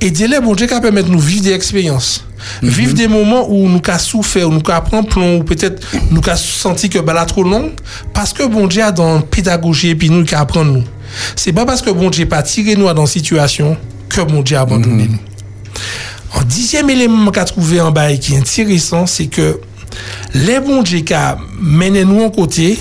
Et 0.00 0.10
délai, 0.10 0.40
bon 0.40 0.54
Dieu, 0.54 0.66
qui 0.66 0.80
permettre 0.80 1.08
de 1.08 1.12
nous 1.12 1.20
vivre 1.20 1.42
des 1.42 1.52
expériences. 1.52 2.24
Vivre 2.62 2.94
des 2.94 3.08
moments 3.08 3.48
où 3.48 3.68
nous 3.68 3.80
avons 3.86 3.98
souffert, 3.98 4.48
où 4.48 4.52
nous 4.52 4.62
avons 4.68 5.04
plomb, 5.04 5.38
ou 5.38 5.44
peut-être 5.44 5.80
nous 6.10 6.20
avons 6.26 6.36
senti 6.36 6.88
que 6.88 6.98
bah, 6.98 7.12
là 7.12 7.24
trop 7.24 7.44
long, 7.44 7.72
parce 8.12 8.32
que 8.32 8.44
bon 8.44 8.66
Dieu 8.66 8.82
a 8.82 8.92
dans 8.92 9.16
la 9.16 9.22
pédagogie 9.22 9.90
et 9.90 9.94
puis 9.94 10.10
nous 10.10 10.24
qui 10.24 10.34
apprendre 10.34 10.72
nous. 10.72 10.84
C'est 11.36 11.52
pas 11.52 11.64
parce 11.64 11.82
que 11.82 11.90
bon 11.90 12.10
Dieu 12.10 12.26
pas 12.26 12.42
tiré 12.42 12.74
nous 12.74 12.92
dans 12.92 13.02
une 13.02 13.06
situation 13.06 13.76
que 14.08 14.20
bon 14.22 14.42
Dieu 14.42 14.56
a 14.56 14.62
abandonné 14.62 15.08
nous. 15.08 15.18
En 16.34 16.42
dixième 16.42 16.90
élément 16.90 17.30
qu'a 17.30 17.44
trouvé 17.44 17.80
en 17.80 17.90
bas 17.90 18.10
et 18.10 18.18
qui 18.18 18.34
est 18.34 18.38
intéressant, 18.38 19.06
c'est 19.06 19.26
que 19.26 19.60
les 20.34 20.60
bon 20.60 20.82
Dieu 20.82 21.00
qui 21.00 21.14
a 21.14 21.36
mené 21.60 22.04
nous 22.04 22.22
en 22.22 22.30
côté, 22.30 22.78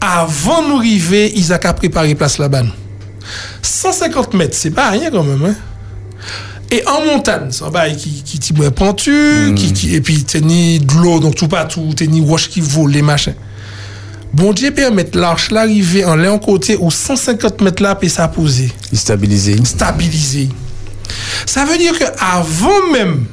avant 0.00 0.66
nous 0.68 0.78
arriver, 0.78 1.32
ils 1.36 1.52
ont 1.52 1.58
qu'à 1.58 1.72
préparer 1.72 2.14
place 2.14 2.38
là-bas. 2.38 2.62
nous. 2.62 2.72
150 3.62 4.34
mètres, 4.34 4.56
c'est 4.58 4.70
pas 4.70 4.90
rien 4.90 5.10
quand 5.10 5.22
même. 5.22 5.44
Hein? 5.44 5.54
Et 6.72 6.86
en 6.86 7.04
montagne, 7.04 7.48
c'est 7.50 7.64
un 7.64 7.70
bail 7.70 7.96
qui, 7.96 8.22
qui 8.22 8.38
t'y 8.38 8.52
boit 8.52 8.70
pentu, 8.70 9.52
qui, 9.56 9.72
qui, 9.72 9.94
et 9.94 10.00
puis 10.00 10.22
t'es 10.22 10.40
ni 10.40 10.78
de 10.78 10.94
l'eau, 10.94 11.18
donc 11.18 11.34
tout 11.34 11.48
partout, 11.48 11.92
t'es 11.96 12.06
ni 12.06 12.20
roche 12.20 12.48
qui 12.48 12.60
vole, 12.60 12.92
les 12.92 13.02
machins. 13.02 13.34
Bon 14.32 14.52
Dieu 14.52 14.70
permet 14.70 15.06
l'arche 15.14 15.50
l'arriver 15.50 16.04
en 16.04 16.14
l'un 16.14 16.38
côté 16.38 16.76
où 16.80 16.90
150 16.90 17.60
mètres 17.62 17.82
là, 17.82 17.96
puis 17.96 18.08
ça 18.08 18.28
poser. 18.28 18.70
Stabilisé. 18.92 19.56
Stabilisé. 19.64 20.48
Ça 21.46 21.64
veut 21.64 21.78
dire 21.78 21.98
que 21.98 22.04
avant 22.18 22.90
même 22.92 23.24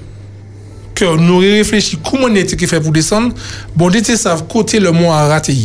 que 0.95 1.17
nous 1.17 1.37
réfléchissions 1.37 1.99
comment 2.03 2.25
on 2.25 2.35
était 2.35 2.67
fait 2.67 2.79
pour 2.81 2.91
descendre, 2.91 3.33
bon 3.75 3.89
Dieu 3.89 4.01
savent 4.15 4.47
côté 4.47 4.79
le 4.79 4.91
mont 4.91 5.11
a 5.11 5.27
raté. 5.27 5.55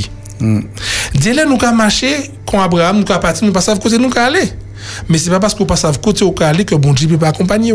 Dès 1.15 1.33
là, 1.33 1.45
nous 1.45 1.59
avons 1.63 1.77
marché, 1.77 2.31
quand 2.47 2.61
Abraham, 2.61 2.99
nous 2.99 3.05
avons 3.11 3.21
parti, 3.21 3.45
nous 3.45 3.53
ne 3.53 3.61
savons 3.61 3.79
pas 3.79 3.83
côté 3.85 3.99
nous 3.99 4.07
avons 4.07 4.17
aller. 4.17 4.53
Mais 5.09 5.19
ce 5.19 5.27
n'est 5.27 5.31
pas 5.31 5.41
parce 5.41 5.55
qu'on 5.55 5.65
passe 5.65 5.85
à 5.85 5.93
côté 5.93 6.25
au 6.25 6.35
aller 6.41 6.65
que 6.65 6.75
bon 6.75 6.93
Dieu 6.93 7.07
ne 7.07 7.13
peut 7.13 7.19
pas 7.19 7.29
accompagner. 7.29 7.75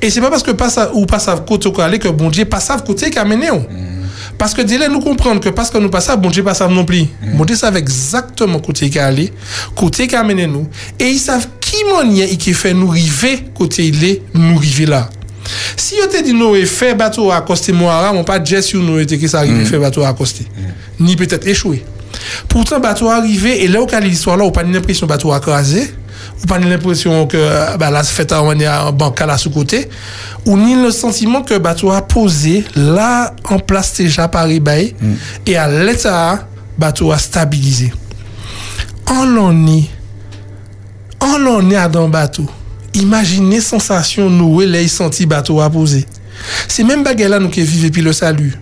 Et 0.00 0.10
ce 0.10 0.16
n'est 0.16 0.22
pas 0.22 0.30
parce 0.30 0.42
que 0.42 0.52
passe 0.52 0.78
à 0.78 1.36
côté 1.46 1.68
au 1.68 1.80
aller 1.80 1.98
que 1.98 2.08
bon 2.08 2.30
Dieu 2.30 2.44
passe 2.44 2.70
à 2.70 2.78
côté 2.78 3.10
qui 3.10 3.18
a 3.18 3.24
mené. 3.24 3.50
vous. 3.50 3.64
Parce 4.40 4.54
que 4.54 4.62
dès 4.62 4.78
là, 4.78 4.88
nous 4.88 5.00
comprenons 5.00 5.38
que 5.38 5.50
parce 5.50 5.68
que 5.68 5.76
nous 5.76 5.90
passons, 5.90 6.16
bon 6.16 6.30
Dieu 6.30 6.42
passe 6.42 6.62
à 6.62 6.66
non 6.66 6.86
plus. 6.86 7.04
Bon 7.34 7.44
Dieu 7.44 7.56
savent 7.56 7.76
exactement 7.76 8.58
côté 8.58 8.88
qui 8.88 8.98
a 8.98 9.04
allé, 9.04 9.30
côté 9.76 10.06
qui 10.06 10.16
a 10.16 10.22
mené 10.22 10.46
nous. 10.46 10.66
Et 10.98 11.10
ils 11.10 11.18
savent 11.18 11.46
qui 11.60 11.76
moyen 11.92 12.24
et 12.24 12.38
qui 12.38 12.54
fait 12.54 12.72
nous 12.72 12.88
river 12.88 13.44
côté 13.54 13.86
il 13.88 14.02
est, 14.02 14.22
nous 14.32 14.56
river 14.56 14.86
là. 14.86 15.10
Si 15.76 15.96
on 16.02 16.08
te 16.08 16.24
dit 16.24 16.32
nous 16.32 16.54
fait 16.64 16.94
bateau 16.94 17.30
à 17.30 17.42
Coste 17.42 17.70
Moara, 17.74 18.14
on 18.14 18.24
pas 18.24 18.38
dire 18.38 18.62
si 18.64 18.78
nous 18.78 18.98
était 18.98 19.18
que 19.18 19.28
ça 19.28 19.40
arrive 19.40 19.66
fait 19.66 19.78
bateau 19.78 20.04
à 20.04 20.14
Coste. 20.14 20.40
Ni 20.98 21.16
peut-être 21.16 21.46
échoué. 21.46 21.84
Pourtant 22.48 22.80
bateau 22.80 23.10
arrivé 23.10 23.62
et 23.62 23.68
là 23.68 23.82
où 23.82 23.86
qu'a 23.86 24.00
l'histoire 24.00 24.38
là, 24.38 24.44
on 24.44 24.50
pas 24.50 24.62
l'impression 24.62 25.06
bateau 25.06 25.32
a 25.32 25.40
crasé, 25.40 25.82
ou 25.82 25.86
pas 26.46 26.58
l'impression 26.58 27.26
que 27.26 27.76
bah 27.76 27.90
là 27.90 28.02
fait 28.02 28.32
on 28.32 28.58
est 28.58 28.68
en 28.68 28.92
banque 28.92 29.20
là 29.20 29.36
sous 29.36 29.50
côté, 29.50 29.88
ou 30.46 30.56
ni 30.56 30.74
le 30.74 30.90
sentiment 30.90 31.42
que 31.42 31.58
bateau 31.58 31.90
a 31.90 32.02
posé 32.02 32.64
là 32.74 33.34
en 33.44 33.58
place 33.58 33.94
déjà 33.96 34.28
Paris 34.28 34.60
Bay 34.60 34.94
et 35.46 35.56
à 35.56 35.68
l'état 35.68 36.46
bateau 36.78 37.12
a 37.12 37.18
stabilisé. 37.18 37.92
En 39.06 39.24
l'on 39.24 39.66
est 39.66 39.90
en 41.20 41.38
l'on 41.38 41.70
est 41.70 41.76
à 41.76 41.88
dans 41.88 42.08
bateau. 42.08 42.46
Imaginez 42.94 43.60
sensation 43.60 44.30
nous 44.30 44.60
les 44.60 44.88
senti 44.88 45.26
bateau 45.26 45.60
à 45.60 45.68
poser. 45.70 46.06
C'est 46.66 46.84
même 46.84 47.04
baguette 47.04 47.28
là 47.28 47.38
nous 47.38 47.50
qui 47.50 47.62
vivons 47.62 47.90
puis 47.90 48.02
le 48.02 48.12
salut. 48.12 48.58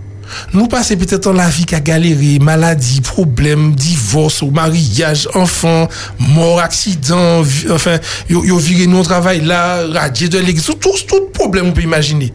Nous 0.52 0.66
passons 0.66 0.96
peut-être 0.96 1.24
dans 1.24 1.32
la 1.32 1.48
vie 1.48 1.64
qui 1.64 1.74
a 1.74 1.80
galéré, 1.80 2.38
maladie, 2.38 3.00
problème, 3.00 3.74
divorce, 3.74 4.42
mariage, 4.42 5.28
enfant, 5.34 5.88
mort, 6.18 6.60
accident, 6.60 7.42
enfin, 7.70 7.98
yo, 8.28 8.44
yo 8.44 8.59
viré 8.59 8.86
nous 8.86 8.98
au 8.98 9.05
travail 9.05 9.40
là, 9.44 9.86
radié 9.92 10.28
de 10.28 10.38
l'église, 10.38 10.64
tout, 10.64 10.76
tout, 11.06 11.20
problème 11.32 11.68
on 11.68 11.72
peut 11.72 11.82
imaginer. 11.82 12.32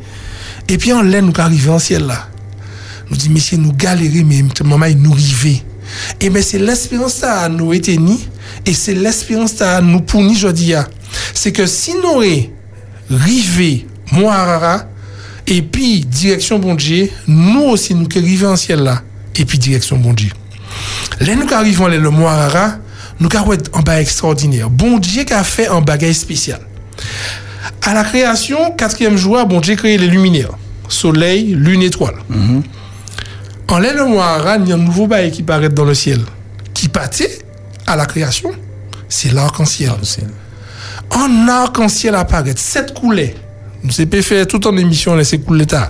Et 0.68 0.78
puis 0.78 0.94
en 0.94 1.02
l'air 1.02 1.22
nous 1.22 1.34
arrivons 1.38 1.76
en 1.76 1.80
ciel 1.80 2.06
là. 2.06 2.28
Nous 3.10 3.18
dit, 3.18 3.30
messieurs, 3.30 3.57
nous 3.57 3.74
galérer, 3.74 4.24
mais 4.24 4.44
maman, 4.64 4.86
il 4.86 4.98
nous 4.98 5.11
river. 5.11 5.61
Et 6.20 6.30
bien, 6.30 6.41
c'est 6.41 6.60
l'espérance 6.60 7.15
ça 7.15 7.41
à 7.41 7.49
nous 7.49 7.74
ni, 7.74 8.28
et 8.65 8.74
c'est 8.74 8.94
l'espérance 8.94 9.53
ça 9.53 9.78
à 9.78 9.82
nous 9.82 9.99
pour 9.99 10.22
ni 10.22 10.36
jodi 10.36 10.74
a. 10.74 10.88
C'est 11.34 11.52
que 11.52 11.65
si 11.68 11.94
nous 11.95 12.24
rivé, 13.10 13.88
moi, 14.11 14.88
et 15.48 15.61
puis 15.61 16.02
direction 16.06 16.60
bon 16.60 16.76
Dieu, 16.76 17.10
nous 17.28 17.64
aussi, 17.64 17.94
nous 17.95 18.07
qui 18.07 18.20
arrivons 18.20 18.49
en 18.49 18.56
ciel 18.56 18.80
là, 18.80 19.02
et 19.36 19.45
puis 19.45 19.57
direction 19.57 19.98
bon 19.98 20.14
Dieu. 20.14 20.32
Là, 21.20 21.36
nous 21.36 21.45
qui 21.45 21.53
arrivons 21.53 21.88
là, 21.88 21.98
le 21.98 22.10
Moirara, 22.10 22.78
nous 23.20 23.30
qui 23.30 23.38
avons 23.38 23.53
un 23.74 23.82
bagage 23.82 24.02
extraordinaire. 24.02 24.70
Bon 24.70 24.98
Dieu 24.98 25.24
qui 25.24 25.34
a 25.34 25.44
fait 25.44 25.68
un 25.68 25.82
bagage 25.82 26.15
spécial. 26.15 26.60
À 27.82 27.94
la 27.94 28.03
création, 28.03 28.72
quatrième 28.72 29.18
jour, 29.18 29.45
bon 29.45 29.60
Dieu 29.60 29.76
créé 29.76 29.98
les 29.98 30.07
luminaires. 30.07 30.52
Soleil, 30.88 31.53
lune, 31.56 31.82
étoile. 31.82 32.15
En 33.70 33.80
l'air 33.80 33.95
le 33.95 34.06
Moirara, 34.06 34.57
il 34.57 34.68
y 34.68 34.72
a 34.72 34.76
un 34.76 34.78
nouveau 34.78 35.07
bail 35.07 35.32
qui 35.32 35.41
paraît 35.41 35.70
dans 35.70 35.86
le 35.86 35.94
ciel. 35.94 36.20
Qui 36.74 36.90
pâtit 36.90 37.28
à 37.88 37.95
la 37.95 38.06
création, 38.06 38.52
c'est 39.10 39.34
l'arc-en-ciel. 39.34 39.91
En 41.10 41.48
arc-en-ciel 41.48 42.15
apparaît 42.15 42.53
sept 42.56 42.94
coulées. 42.94 43.36
Nous 43.84 44.00
avons 44.00 44.22
fait 44.22 44.46
tout 44.46 44.66
en 44.68 44.78
émission, 44.78 45.22
ces 45.24 45.40
coulées 45.40 45.66
là. 45.66 45.90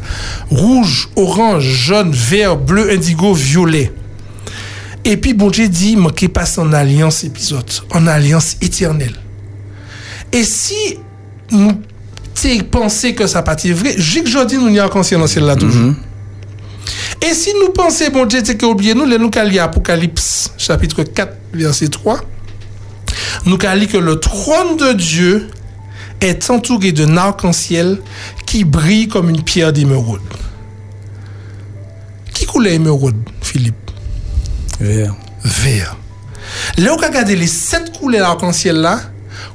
Rouge, 0.50 1.10
orange, 1.16 1.64
jaune, 1.64 2.12
vert, 2.12 2.58
bleu, 2.58 2.92
indigo, 2.92 3.34
violet. 3.34 3.92
Et 5.06 5.18
puis, 5.18 5.34
bon 5.34 5.50
Dieu 5.50 5.68
dit, 5.68 5.96
manquez 5.96 6.28
pas 6.28 6.46
en 6.58 6.74
alliance 6.74 7.24
épisode, 7.24 7.70
en 7.92 8.08
alliance 8.08 8.58
éternelle. 8.62 9.16
Et 10.32 10.44
si 10.44 10.98
nous 11.52 11.74
pensé 12.64 13.14
que 13.14 13.28
ça 13.28 13.42
pas 13.42 13.56
vrai, 13.56 13.94
j'ai 13.98 14.24
que 14.24 14.30
je 14.30 14.46
dis 14.46 14.58
nous 14.58 14.70
n'y 14.70 14.80
a 14.80 14.90
ciel 15.04 15.46
là 15.46 15.56
toujours. 15.56 15.94
Et 17.22 17.34
si 17.34 17.54
nous 17.54 17.70
pensons, 17.70 18.10
bon 18.12 18.26
Dieu, 18.26 18.42
c'est 18.44 18.58
que 18.58 18.66
oubliez 18.66 18.94
nous, 18.94 19.06
les 19.06 19.18
nous 19.18 19.30
qu'à 19.30 19.44
Apocalypse, 19.64 20.52
chapitre 20.58 21.04
4, 21.04 21.34
verset 21.54 21.88
3, 21.88 22.20
nous 23.46 23.58
qu'à 23.58 23.76
que 23.76 23.98
le 23.98 24.20
trône 24.20 24.78
de 24.78 24.94
Dieu 24.94 25.48
est 26.24 26.50
entouré 26.50 26.92
d'un 26.92 27.18
arc-en-ciel 27.18 28.00
qui 28.46 28.64
brille 28.64 29.08
comme 29.08 29.30
une 29.30 29.42
pierre 29.44 29.74
d'émeraude. 29.74 30.22
Qui 32.34 32.46
coulait 32.46 32.76
émeraude, 32.76 33.16
Philippe? 33.42 33.92
Vert. 34.80 35.16
Vert. 35.44 35.98
Là, 36.78 36.94
on 36.94 36.98
les 37.36 37.48
sept 37.48 37.98
couleurs 37.98 38.30
arc-en-ciel 38.30 38.78
là, 38.78 39.00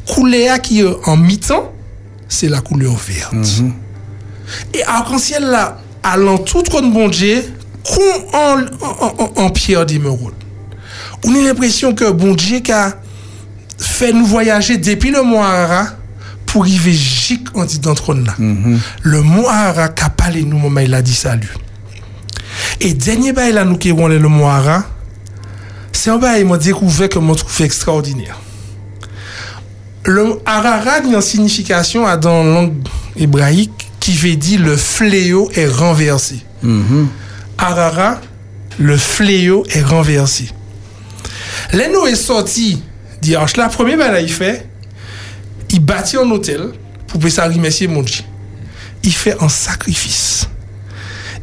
couleur 0.07 0.61
qui 0.61 0.81
est 0.81 0.97
en 1.07 1.17
mi-temps, 1.17 1.73
c'est 2.29 2.49
la 2.49 2.61
couleur 2.61 2.95
verte. 2.97 3.35
Et 4.75 4.83
arc-en-ciel 4.85 5.45
là, 5.45 5.79
alentour 6.03 6.63
de 6.63 6.93
bon 6.93 7.09
Dieu, 7.09 7.43
en, 8.33 8.61
en, 8.81 9.23
en- 9.25 9.33
en 9.45 9.51
pierre 9.51 9.87
d'émeraude. 9.87 10.35
On 11.25 11.35
a 11.35 11.39
l'impression 11.43 11.95
que 11.95 12.11
bon 12.11 12.35
Dieu 12.35 12.61
qui 12.61 12.73
a 12.73 12.95
fait 13.79 14.13
nous 14.13 14.27
voyager 14.27 14.77
depuis 14.77 15.11
le 15.11 15.23
Moara 15.23 15.89
pour 16.49 16.63
arriver 16.63 16.95
jic 16.95 17.47
en 17.55 17.65
dit 17.65 17.79
là. 17.85 18.35
Le 19.03 19.23
Moara 19.23 19.89
qui 19.91 20.03
a 20.03 20.09
parlé 20.09 20.43
nous, 20.45 20.59
moment 20.59 20.81
il 20.81 20.95
a 20.95 21.03
dit 21.03 21.15
salut. 21.15 21.53
Et 22.81 22.95
dernier 22.95 23.33
bail 23.33 23.53
là, 23.53 23.65
nous 23.65 23.77
qui 23.77 23.91
avons 23.91 24.09
le 24.09 24.19
Moara, 24.19 24.85
c'est 25.93 26.11
un 26.11 26.17
bail 26.17 26.45
m'a 26.45 26.57
découvert 26.57 27.11
que 27.11 27.19
m'a 27.19 27.35
trouvé 27.35 27.65
extraordinaire. 27.65 28.39
Le 30.05 30.39
y 30.47 30.49
a 30.49 30.91
une 31.05 31.21
signification 31.21 32.07
à 32.07 32.17
dans 32.17 32.43
la 32.43 32.51
langue 32.51 32.75
hébraïque 33.15 33.91
qui 34.01 34.13
veut 34.13 34.37
dire 34.37 34.63
le 34.63 34.77
fléau 34.77 35.51
est 35.55 35.69
renversé. 35.69 36.43
Ararat, 37.59 38.23
le 38.79 38.97
fléau 38.97 39.65
est 39.71 39.83
renversé. 39.83 40.49
Là, 41.75 41.89
nous 41.93 42.07
est 42.07 42.15
sorti 42.15 42.83
dimanche. 43.21 43.57
La 43.57 43.69
première 43.69 44.19
il 44.19 44.33
fait, 44.33 44.68
il 45.71 45.81
bâtit 45.81 46.17
un 46.17 46.31
hôtel 46.31 46.71
pour 47.07 47.21
pouvoir 47.21 47.53
remercier 47.53 47.89
mon 47.89 48.03
Dieu. 48.03 48.25
Il 49.03 49.13
fait 49.13 49.37
un 49.41 49.49
sacrifice. 49.49 50.49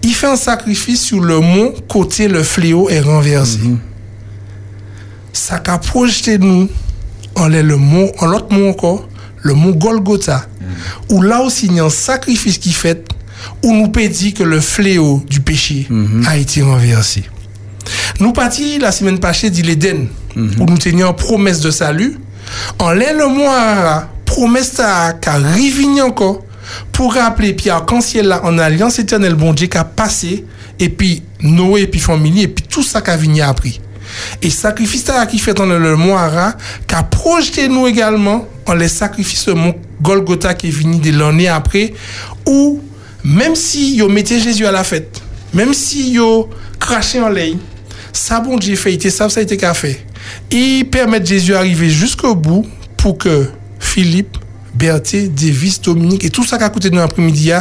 Il 0.04 0.14
fait 0.14 0.28
un 0.28 0.36
sacrifice 0.36 1.02
sur 1.02 1.22
le 1.22 1.40
mont 1.40 1.74
côté 1.88 2.28
le 2.28 2.44
fléau 2.44 2.90
est 2.90 3.00
renversé. 3.00 3.60
Ça 5.34 5.62
a 5.66 5.78
projeté 5.80 6.38
nous 6.38 6.70
en 7.36 7.48
l'air 7.48 7.64
le 7.64 7.78
mont, 7.78 8.12
en 8.20 8.28
l'autre 8.28 8.54
mont 8.54 8.70
encore, 8.70 9.08
le 9.42 9.54
mont 9.54 9.72
Golgotha, 9.72 10.46
où 11.10 11.22
là 11.22 11.42
aussi 11.42 11.68
il 11.68 11.74
y 11.74 11.80
a 11.80 11.86
un 11.86 11.90
sacrifice 11.90 12.58
qui 12.58 12.72
fait, 12.72 13.06
où 13.64 13.74
nous 13.74 13.88
dire 13.88 14.34
que 14.34 14.44
le 14.44 14.60
fléau 14.60 15.24
du 15.30 15.42
péché 15.42 15.88
a 16.28 16.38
été 16.38 16.62
renversé. 16.62 17.24
Nous 18.20 18.32
partis 18.32 18.80
la 18.80 18.92
semaine 18.92 19.20
passée 19.20 19.50
d'Iléden, 19.50 20.08
où 20.36 20.66
nous 20.66 20.78
tenions 20.78 21.14
promesse 21.14 21.60
de 21.60 21.72
salut. 21.72 22.18
En 22.80 22.92
l'air 22.92 23.16
le 23.16 23.28
mois, 23.28 24.08
promesse 24.36 24.82
à 24.82 25.14
qu'a 25.14 25.36
revenu 25.36 26.02
encore 26.02 26.44
pour 26.92 27.14
rappeler 27.14 27.54
puis 27.54 27.70
arc-en-ciel 27.70 28.28
là 28.28 28.42
en 28.44 28.58
alliance 28.58 29.00
éternelle 29.00 29.36
bon 29.36 29.54
Dieu 29.54 29.68
qui 29.68 29.78
a 29.78 29.86
passé 29.86 30.44
et 30.78 30.90
puis 30.90 31.24
Noé 31.42 31.84
et 31.84 31.88
puis 31.88 32.02
famille 32.02 32.42
et 32.42 32.50
puis 32.50 32.66
tout 32.68 32.84
ça 32.84 33.00
qu'a 33.00 33.16
venu 33.16 33.42
après. 33.42 33.76
Et 34.42 34.50
sacrifice 34.50 35.06
ça 35.06 35.26
qui 35.26 35.40
fait 35.40 35.54
dans 35.54 35.66
le, 35.66 35.96
Moara, 35.96 36.54
qui 36.86 36.96
a 36.96 37.04
projeté 37.04 37.70
nous 37.70 37.88
également 37.88 38.46
en 38.68 38.74
les 38.74 38.90
sacrifices 38.90 39.48
mon 39.48 39.74
Golgotha 40.02 40.54
qui 40.54 40.68
est 40.68 40.72
venu 40.72 40.98
de 40.98 41.18
l'année 41.18 41.48
après, 41.48 41.94
où 42.46 42.82
même 43.24 43.56
si 43.56 43.96
yo 43.96 44.10
mettez 44.10 44.42
Jésus 44.42 44.66
à 44.66 44.72
la 44.74 44.84
fête, 44.84 45.22
même 45.54 45.74
si 45.74 46.12
yo 46.12 46.50
craché 46.78 47.22
en 47.22 47.30
l'air, 47.30 47.56
ça 48.12 48.42
bon 48.42 48.58
Dieu 48.58 48.76
fait, 48.76 48.96
et 48.96 49.10
ça 49.10 49.30
ça 49.30 49.40
a 49.40 49.44
été 49.44 49.56
qu'a 49.56 49.74
fait. 49.74 50.06
Il 50.52 50.90
permet 50.90 51.26
Jésus 51.26 51.54
d'arriver 51.54 51.90
jusqu'au 51.90 52.36
bout 52.36 52.66
pour 52.98 53.18
que 53.18 53.48
Philippe, 53.96 54.38
Berthe, 54.74 55.34
Davis, 55.34 55.80
Dominique 55.80 56.26
et 56.26 56.30
tout 56.30 56.44
ça 56.44 56.58
qui 56.58 56.66
a 56.66 56.70
coûté 56.70 56.90
nous 56.90 56.98
l'après-midi, 56.98 57.52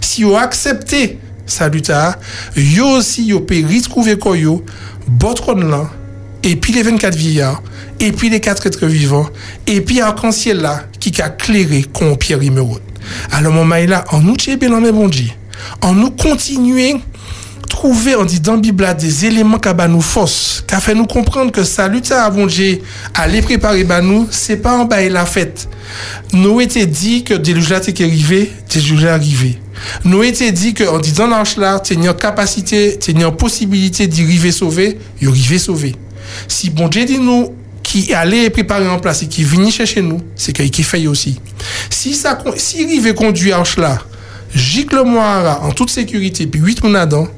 si 0.00 0.24
vous 0.24 0.34
accepté 0.34 1.20
salut 1.46 1.80
ta, 1.80 2.18
yo 2.56 2.88
aussi 2.88 3.24
yo 3.24 3.38
peut 3.38 3.62
retrouver 3.72 4.18
quoi 4.18 4.36
yo, 4.36 4.64
votre 5.20 5.54
là, 5.54 5.88
et 6.42 6.56
puis 6.56 6.72
les 6.72 6.82
24 6.82 7.14
vieillards, 7.14 7.62
et 8.00 8.10
puis 8.10 8.28
les 8.30 8.40
quatre 8.40 8.66
êtres 8.66 8.86
vivants, 8.86 9.28
et 9.68 9.80
puis 9.80 10.00
arc-en-ciel 10.00 10.58
là, 10.60 10.82
qui 10.98 11.22
a 11.22 11.28
clairé 11.28 11.84
con 11.84 12.16
Pierre 12.16 12.42
Imeraude. 12.42 12.82
Alors, 13.30 13.52
mon 13.52 13.64
maï 13.64 13.86
là, 13.86 14.04
en 14.10 14.20
nous 14.22 14.34
tchébé 14.34 14.66
dans 14.66 14.80
mes 14.80 14.90
bon 14.90 15.06
Dieu, 15.06 15.30
en 15.82 15.92
nous 15.92 16.10
continuer 16.10 16.96
trouver, 17.66 18.16
on 18.16 18.24
dit 18.24 18.40
dans 18.40 18.56
Bible, 18.56 18.86
des 18.98 19.26
éléments 19.26 19.58
qui 19.58 19.68
nous 19.88 20.00
force, 20.00 20.64
qui 20.66 20.74
fait 20.76 20.94
nous 20.94 21.06
comprendre 21.06 21.52
que 21.52 21.64
salut 21.64 22.02
à 22.10 22.30
bon 22.30 22.48
aller 23.14 23.42
préparer 23.42 23.84
bah 23.84 24.00
nous, 24.00 24.26
c'est 24.30 24.56
pas 24.56 24.76
en 24.78 24.84
bas 24.84 25.06
la 25.08 25.26
fête. 25.26 25.68
Nous 26.32 26.60
était 26.60 26.86
dit 26.86 27.24
que 27.24 27.34
des 27.34 27.60
jours 27.60 27.72
là 27.72 27.80
t'es 27.80 28.04
arrivé, 28.04 28.52
des 28.72 29.06
arrivé. 29.06 29.58
Nous 30.04 30.22
était 30.22 30.52
dit 30.52 30.74
que 30.74 30.84
en 30.84 30.98
disant 30.98 31.26
l'arche 31.26 31.56
là, 31.56 31.78
t'es 31.80 31.94
une 31.94 32.12
capacité, 32.14 32.98
t'es 32.98 33.12
une 33.12 33.30
possibilité 33.30 34.06
d'y 34.06 34.22
arriver 34.22 34.52
sauvé, 34.52 34.98
y 35.20 35.26
arriver 35.26 35.58
sauvé. 35.58 35.94
Si 36.48 36.70
bon 36.70 36.88
Dieu 36.88 37.04
dit 37.04 37.18
nous 37.18 37.54
qui 37.82 38.12
allait 38.12 38.50
préparer 38.50 38.88
en 38.88 38.98
place 38.98 39.22
et 39.22 39.28
qui 39.28 39.44
venait 39.44 39.70
chercher 39.70 40.02
nous, 40.02 40.20
c'est 40.34 40.52
qu'il 40.52 40.70
qui 40.70 40.82
fait 40.82 41.06
aussi. 41.06 41.40
Si 41.88 42.14
ça, 42.14 42.36
si 42.56 42.82
arrive 42.82 43.14
conduire 43.14 43.58
arche 43.58 43.76
là, 43.76 43.98
gicle 44.54 45.02
moi 45.04 45.60
en 45.62 45.70
toute 45.70 45.90
sécurité, 45.90 46.46
puis 46.46 46.60
huit 46.60 46.82
mounadans, 46.82 47.28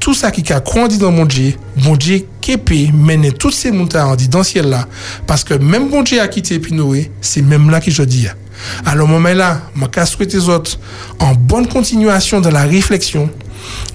tout 0.00 0.14
ça 0.14 0.30
qui 0.30 0.52
a 0.52 0.60
grandi 0.60 0.98
dans 0.98 1.10
mon 1.10 1.24
Dieu, 1.24 1.54
bon 1.84 1.96
Dieu 1.96 2.26
qui 2.40 2.56
mener 2.92 3.32
toutes 3.32 3.54
ces 3.54 3.70
montagnes 3.70 4.26
dans 4.28 4.42
ciel 4.42 4.68
là, 4.68 4.86
parce 5.26 5.44
que 5.44 5.54
même 5.54 5.88
bon 5.88 6.02
Dieu 6.02 6.20
a 6.20 6.28
quitté 6.28 6.58
puis 6.58 6.74
Noé, 6.74 7.10
c'est 7.20 7.42
même 7.42 7.70
là 7.70 7.80
que 7.80 7.90
je 7.90 8.02
dis. 8.02 8.28
Alors, 8.84 9.08
moment 9.08 9.32
là, 9.32 9.62
les 10.34 10.48
autres 10.48 10.78
en 11.18 11.34
bonne 11.34 11.66
continuation 11.66 12.40
de 12.40 12.48
la 12.48 12.62
réflexion. 12.62 13.28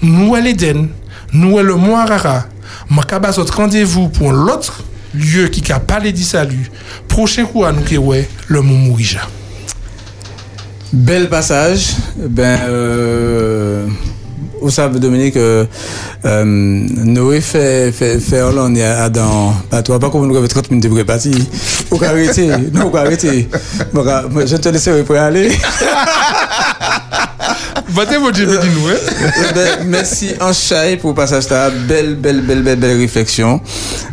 Nous 0.02 0.34
à 0.34 0.40
l'Éden, 0.40 0.88
nous 1.32 1.58
à 1.58 1.62
le 1.62 1.76
Moirara, 1.76 2.46
vais 2.90 3.38
autre 3.38 3.56
rendez-vous 3.56 4.08
pour 4.08 4.32
l'autre 4.32 4.84
lieu 5.14 5.48
qui 5.48 5.72
a 5.72 5.80
parlé 5.80 6.12
du 6.12 6.22
salut. 6.22 6.70
Prochain 7.08 7.44
coup 7.44 7.64
à 7.64 7.72
nous 7.72 7.82
qui 7.82 7.98
ouais, 7.98 8.28
le 8.48 8.62
Moumouija. 8.62 9.20
Bel 10.92 11.28
passage. 11.28 11.94
Ben, 12.16 12.58
euh, 12.68 13.86
vous 14.60 14.70
savez, 14.70 14.98
Dominique, 15.00 15.36
euh, 15.36 15.64
euh, 16.24 16.44
Noé 16.44 17.40
fait, 17.40 17.92
fait, 17.92 18.18
fait 18.18 18.42
Hollande 18.42 18.78
à 18.78 19.04
Adam. 19.04 19.54
Bah, 19.70 19.82
toi, 19.82 19.98
pas 19.98 20.10
comme 20.10 20.26
nous 20.26 20.36
avons 20.36 20.46
30 20.46 20.70
minutes 20.70 20.90
de 20.90 20.94
répartir. 20.94 21.34
Ou 21.90 22.02
arrêter? 22.04 22.48
Non, 22.72 22.90
ou 22.90 22.96
arrêter? 22.96 23.48
Bon, 23.92 24.04
je 24.46 24.56
te 24.56 24.68
laisserai 24.68 25.02
pour 25.02 25.16
aller. 25.16 25.50
Votez 27.92 28.16
votre 28.18 28.36
Dieu, 28.36 28.46
nous, 28.46 28.88
hein? 28.88 28.94
ben, 29.54 29.86
merci 29.86 30.30
en 30.40 30.52
chai 30.52 30.96
pour 30.96 31.10
le 31.10 31.16
passage 31.16 31.48
là. 31.50 31.70
Belle, 31.70 32.14
belle, 32.14 32.40
belle, 32.42 32.62
belle, 32.62 32.78
belle 32.78 32.96
réflexion. 32.98 33.60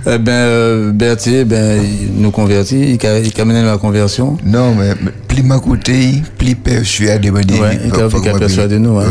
Eh 0.06 0.18
ben, 0.18 0.32
euh, 0.32 0.92
Berthier, 0.92 1.46
ben, 1.46 1.80
il 1.84 2.20
nous 2.22 2.32
convertit, 2.32 2.98
il 3.00 3.08
a, 3.08 3.20
il 3.20 3.32
a 3.42 3.46
mené 3.46 3.64
la 3.64 3.78
conversion. 3.78 4.38
Non, 4.46 4.74
mais 4.74 4.94
plus 5.28 5.44
m'a 5.44 5.60
coûté, 5.60 6.22
plus 6.38 6.56
persuadé 6.56 7.30
de 7.30 7.40
il 7.42 7.64
a, 7.64 7.74
il 7.74 8.30
a 8.30 8.34
persuadé 8.40 8.80
nous, 8.80 8.98
hein. 8.98 9.06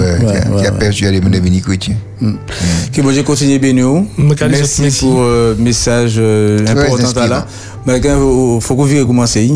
Qui 0.58 0.66
a- 0.66 0.72
persuadé 0.72 1.20
de 1.20 1.38
venir 1.38 1.62
chrétien. 1.62 1.94
Que 2.92 3.02
bon, 3.02 3.12
j'ai 3.12 3.22
continué 3.22 3.58
Benoît. 3.58 4.02
Merci, 4.18 4.82
merci. 4.82 5.00
pour 5.04 5.20
le 5.22 5.56
message 5.58 6.14
euh, 6.18 6.64
Très 6.64 6.72
important 6.72 7.04
inspirant. 7.04 7.28
là. 7.28 7.46
Mais 7.86 7.98
il 7.98 8.58
faut 8.60 8.74
qu'on 8.74 8.84
vire 8.84 9.06
commencer. 9.06 9.52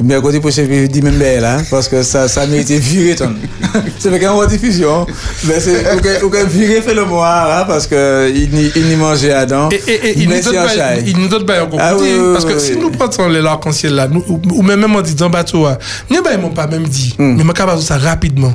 Mais 0.00 0.14
à 0.14 0.20
côté 0.20 0.38
prochain, 0.38 0.64
je 0.70 0.86
dis 0.86 1.02
même 1.02 1.18
ben 1.18 1.40
là, 1.40 1.56
parce 1.70 1.88
que 1.88 2.02
ça, 2.04 2.28
ça 2.28 2.46
mérite 2.46 2.70
viré 2.70 3.16
ton. 3.16 3.34
C'est 3.98 4.16
quand 4.20 4.38
on 4.40 4.46
diffusion. 4.46 5.06
Mais 5.44 5.58
c'est, 5.58 6.22
ou 6.22 6.30
que, 6.30 6.46
virer 6.46 6.80
fait 6.82 6.94
le 6.94 7.04
mois, 7.04 7.26
là, 7.48 7.64
parce 7.66 7.86
que 7.88 8.30
il 8.32 8.48
n'y, 8.50 8.70
il 8.76 8.84
n'y 8.86 8.94
mangeait 8.96 9.32
Adam. 9.32 9.68
Et, 9.70 9.74
et, 9.90 10.08
et 10.10 10.18
il 10.20 10.28
nous 10.28 10.40
donne 10.40 10.54
pas, 10.54 10.96
il 11.04 11.18
nous 11.18 11.28
donne 11.28 11.44
pas 11.46 11.64
encore 11.64 11.80
Ah 11.82 11.96
oui, 11.96 12.08
parce 12.32 12.44
que 12.44 12.52
oui, 12.54 12.60
si 12.60 12.72
oui. 12.74 12.78
nous 12.80 12.90
prenons 12.90 13.28
les 13.28 13.40
l'arc-en-ciel 13.42 13.94
là, 13.94 14.06
nous, 14.06 14.22
ou, 14.28 14.40
ou 14.52 14.62
même 14.62 14.84
en 14.94 15.02
disant 15.02 15.30
bateau, 15.30 15.66
ah, 15.66 15.78
nous 16.10 16.22
ben, 16.22 16.30
ils 16.34 16.40
m'ont 16.40 16.50
pas 16.50 16.68
même 16.68 16.86
dit, 16.86 17.16
Hmm. 17.18 17.34
mais 17.36 17.42
je 17.44 17.52
capable 17.52 17.82
ça 17.82 17.98
rapidement. 17.98 18.54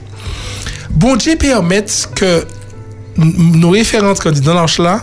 Bon 0.91 1.15
Dieu 1.17 1.35
permet 1.35 1.83
que 2.15 2.45
nos 3.17 3.71
références 3.71 4.19
qu'on 4.21 4.31
dit 4.31 4.41
dans 4.41 4.53
l'arche 4.53 4.79
là, 4.79 5.01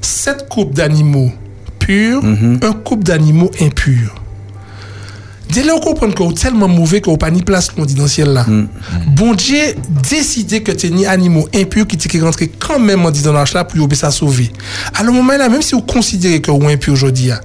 sept 0.00 0.46
coupes 0.48 0.72
d'animaux 0.72 1.32
purs, 1.80 2.22
Mhm. 2.22 2.60
un 2.62 2.72
couple 2.72 3.02
d'animaux 3.02 3.50
impurs. 3.60 4.14
Dès 5.50 5.62
là, 5.62 5.74
on 5.76 5.80
comprend 5.80 6.10
que 6.10 6.32
tellement 6.32 6.68
mauvais 6.68 7.00
qu'on 7.00 7.16
pas 7.16 7.30
ni 7.30 7.42
place 7.42 7.70
qu'on 7.70 7.84
dit 7.84 7.94
dans 7.94 8.04
le 8.04 8.08
ciel 8.08 8.28
là. 8.28 8.44
Mm. 8.44 8.68
Bon 9.14 9.34
Dieu 9.34 9.74
décidé 10.10 10.62
que 10.62 10.72
tu 10.72 10.90
ni 10.90 11.06
animaux 11.06 11.48
impurs 11.54 11.86
qui 11.86 11.96
t'es 11.96 12.20
rentré 12.20 12.48
quand 12.48 12.78
même 12.78 13.04
en 13.04 13.10
disant 13.10 13.32
là 13.32 13.64
pour 13.64 13.92
y 13.92 13.96
ça 13.96 14.10
sauver. 14.10 14.50
À 14.94 15.02
le 15.02 15.12
moment 15.12 15.36
là, 15.36 15.48
même 15.48 15.62
si 15.62 15.74
vous 15.74 15.82
considérez 15.82 16.40
que 16.40 16.50
vous 16.50 16.66
impur 16.68 16.92
aujourd'hui, 16.92 17.30
ah, 17.30 17.40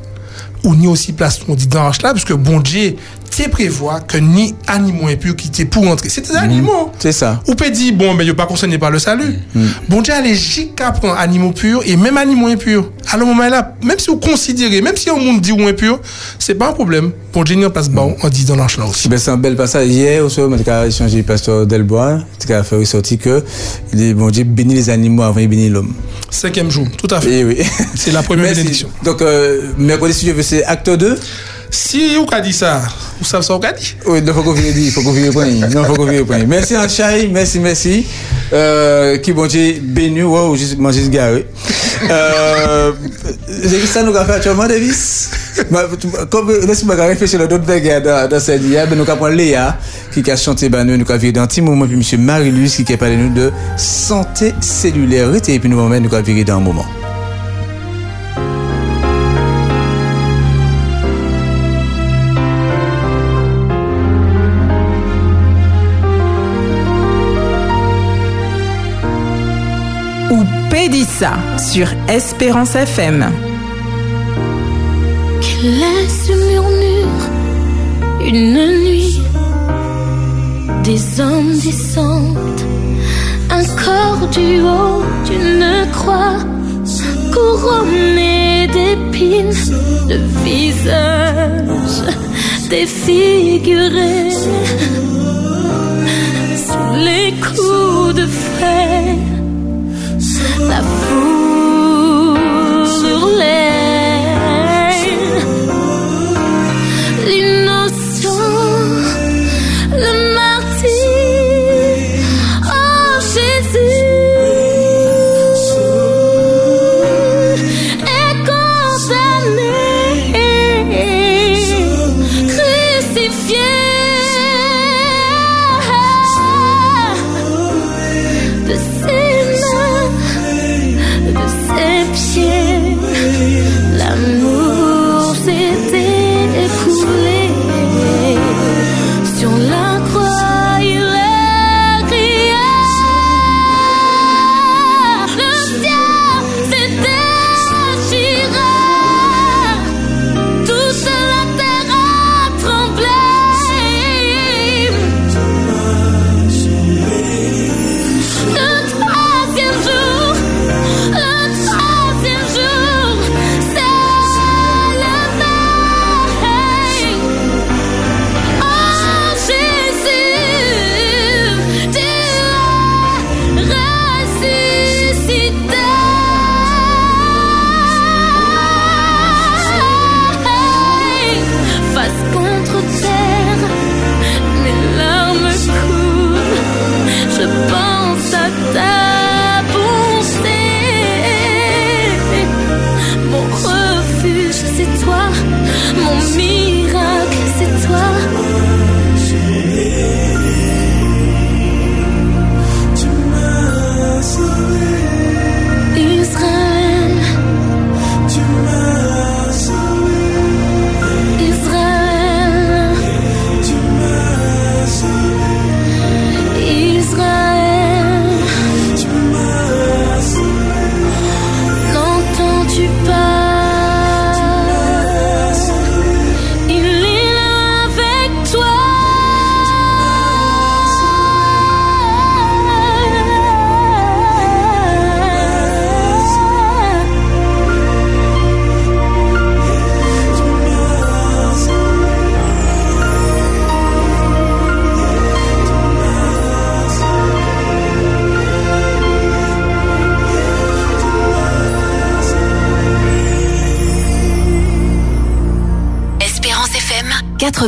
ou 0.64 0.76
ni 0.76 0.88
aussi 0.88 1.14
place 1.14 1.40
qu'on 1.40 1.56
dit 1.56 1.68
dans 1.68 1.84
là, 1.84 1.94
parce 2.02 2.26
que 2.26 2.34
bon 2.34 2.60
Dieu 2.60 2.96
t'es 3.30 3.47
prévoit 3.47 4.01
que 4.01 4.18
ni 4.18 4.56
animaux 4.68 5.07
impurs 5.07 5.35
qui 5.35 5.49
t'es 5.49 5.65
pour 5.65 5.85
rentrer. 5.85 6.10
C'est 6.10 6.27
des 6.27 6.35
animaux. 6.35 6.91
C'est 6.99 7.11
ça. 7.11 7.41
Ou 7.47 7.56
peut 7.56 7.69
dire, 7.69 7.93
bon, 7.93 8.14
mais 8.14 8.26
il 8.26 8.35
pas 8.35 8.45
concerné 8.45 8.77
par 8.77 8.91
le 8.91 8.99
salut. 8.99 9.39
Bon 9.88 10.01
Dieu, 10.01 10.14
allez, 10.14 10.35
jusqu'à 10.35 10.91
prendre 10.91 11.15
animaux 11.15 11.51
purs 11.51 11.81
et 11.85 11.95
même 11.95 12.18
animaux 12.18 12.47
impurs. 12.47 12.91
À 13.11 13.18
le 13.18 13.26
moment 13.26 13.47
là, 13.47 13.73
même 13.84 13.97
si 13.97 14.10
vous 14.10 14.18
considérez, 14.18 14.81
même 14.81 14.95
si 14.95 15.10
on 15.10 15.19
monde 15.19 15.41
dit 15.41 15.51
ou 15.51 15.68
impur, 15.68 15.99
c'est 16.38 16.56
pas 16.56 16.69
un 16.69 16.73
problème. 16.73 17.11
Bon 17.34 17.43
Dieu, 17.43 17.56
a 17.56 17.60
une 17.60 17.69
place 17.69 17.89
bas, 17.89 18.07
on 18.22 18.30
dit 18.30 18.45
dans 18.45 18.56
l'arche 18.56 18.77
là 18.77 18.85
aussi. 18.85 19.10
Ben, 19.10 19.18
c'est 19.18 19.31
un 19.31 19.38
bel 19.38 19.56
passage. 19.56 19.88
Hier, 19.88 20.23
au 20.23 20.30
soir, 20.30 20.49
on 20.49 20.72
a 20.72 20.88
échangé 20.88 21.18
le 21.18 21.23
pasteur 21.23 21.65
Delbois, 21.65 22.19
qui 22.39 22.53
a 22.53 22.64
fait 22.64 22.76
ressortir 22.76 23.19
que, 23.19 23.43
bon 24.14 24.30
Dieu, 24.30 24.43
bénit 24.43 24.76
les 24.76 24.89
animaux 24.89 25.23
avant 25.23 25.41
de 25.41 25.47
bénir 25.47 25.72
l'homme. 25.73 25.93
Cinquième 26.30 26.69
jour, 26.69 26.88
tout 26.97 27.07
à 27.14 27.22
fait. 27.22 27.39
Eh 27.39 27.43
oui. 27.43 27.57
C'est 27.95 28.11
la 28.11 28.23
première 28.23 28.53
bénédiction. 28.53 28.89
Donc, 29.03 29.22
euh, 29.22 29.72
mercredi, 29.77 30.14
si 30.14 30.27
je 30.27 30.31
veux, 30.31 30.43
c'est 30.43 30.64
acte 30.64 30.89
2. 30.89 31.18
Si 31.72 32.16
vous 32.16 32.26
avez 32.32 32.41
dit 32.41 32.54
ça, 32.54 32.82
vous 33.20 33.26
savez 33.26 33.44
ça, 33.44 33.56
vous 33.56 33.64
avez 33.64 33.78
dit 33.78 33.96
Oui, 34.06 34.20
il 34.26 34.34
faut 34.34 34.41
qu'on 34.41 34.54
vire, 34.54 34.74
il 34.76 34.91
faut 34.91 35.02
qu'on. 35.02 35.70
Non, 35.70 35.84
faut 35.84 35.96
qu'on. 35.96 36.48
Merci, 36.48 36.76
Anchaï, 36.76 37.28
merci, 37.28 37.60
merci. 37.60 38.06
Euh, 38.52 39.18
qui 39.18 39.32
bon 39.32 39.46
Dieu 39.46 39.76
béni, 39.82 40.24
ou 40.24 40.56
juste 40.56 40.80
manger 40.80 41.04
ce 41.04 41.10
garé. 41.10 41.46
J'ai 43.64 43.78
vu 43.78 43.86
ça, 43.86 44.02
nous 44.02 44.16
avons 44.16 44.26
fait 44.26 44.38
actuellement, 44.38 44.68
Davis? 44.68 45.30
Bah, 45.70 45.88
Comme, 46.30 46.52
laisse-moi 46.66 46.96
réfléchir 46.96 47.41
à 47.41 47.48
d'autres 47.48 47.66
bagages 47.66 48.30
dans, 48.30 48.40
cette 48.40 48.62
dia, 48.62 48.86
ben, 48.86 48.98
nous 48.98 49.10
avons 49.10 49.28
Léa, 49.28 49.78
qui 50.12 50.30
a 50.32 50.36
chanté, 50.36 50.70
ben, 50.70 50.84
nous, 50.84 50.94
avons 50.94 51.18
viré 51.18 51.32
dans 51.32 51.46
petit 51.46 51.62
moment, 51.62 51.86
puis 51.86 51.98
monsieur 51.98 52.18
Marie-Louise, 52.18 52.84
qui 52.86 52.94
a 52.94 52.98
parlé 52.98 53.18
nous 53.18 53.34
de 53.34 53.52
santé 53.78 54.54
cellulaire, 54.62 55.30
et 55.36 55.60
puis 55.60 55.70
nous 55.70 55.80
avons 55.80 56.22
viré 56.22 56.44
dans 56.44 56.58
un 56.58 56.60
moment. 56.62 56.86
Pédissa 71.00 71.32
sur 71.58 71.88
Espérance 72.10 72.76
FM. 72.76 73.26
Ce 75.40 76.34
murmure 76.34 77.22
Une 78.28 78.84
nuit, 78.84 79.22
des 80.84 81.22
hommes 81.22 81.54
descendent, 81.54 82.62
un 83.50 83.64
corps 83.82 84.28
du 84.28 84.60
haut 84.60 85.02
d'une 85.26 85.90
croix, 85.94 86.40
couronné 87.34 88.68
d'épines, 88.68 89.54
le 90.10 90.20
visage 90.44 92.14
défiguré, 92.70 94.32
sous 96.68 96.96
les 96.96 97.34
coups 97.40 98.16
de 98.16 98.26
fer, 98.26 99.28
la 100.68 100.82
foule 100.82 102.38
l'air. 103.40 103.78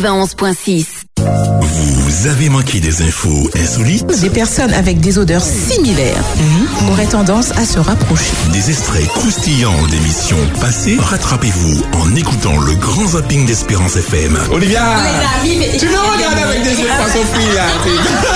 91.6. 0.02 0.86
Vous 1.62 2.28
avez 2.28 2.50
manqué 2.50 2.80
des 2.80 3.04
infos 3.04 3.48
insolites 3.56 4.20
Des 4.20 4.32
personnes 4.32 4.74
avec 4.74 5.00
des 5.00 5.20
odeurs 5.20 5.44
similaires 5.44 6.24
auraient 6.90 7.06
tendance 7.06 7.52
à 7.52 7.66
se 7.66 7.78
rapprocher. 7.78 8.34
Des 8.52 8.72
extraits 8.72 9.08
croustillants 9.10 9.86
d'émissions 9.92 10.40
passées 10.60 10.98
Rattrapez-vous 11.00 11.84
en 11.94 12.16
écoutant 12.16 12.58
le 12.58 12.74
grand 12.74 13.10
zapping 13.10 13.46
d'Espérance 13.46 13.96
FM. 13.96 14.40
Olivia, 14.52 14.82
tu 15.44 15.86
nous 15.86 16.12
regardes 16.14 16.50
avec 16.50 16.64
des 16.64 16.82
yeux 16.82 16.88
façon 16.88 17.20
fille 17.36 17.54
là. 17.54 17.68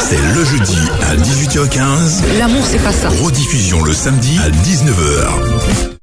C'est 0.08 0.22
le 0.36 0.46
jeudi 0.46 0.78
à 1.02 1.16
18h15. 1.16 2.38
L'amour, 2.38 2.64
c'est 2.70 2.84
pas 2.84 2.94
ça. 2.94 3.10
Rediffusion 3.10 3.82
le 3.84 3.94
samedi 3.94 4.38
à 4.38 4.50
19h. 4.52 5.95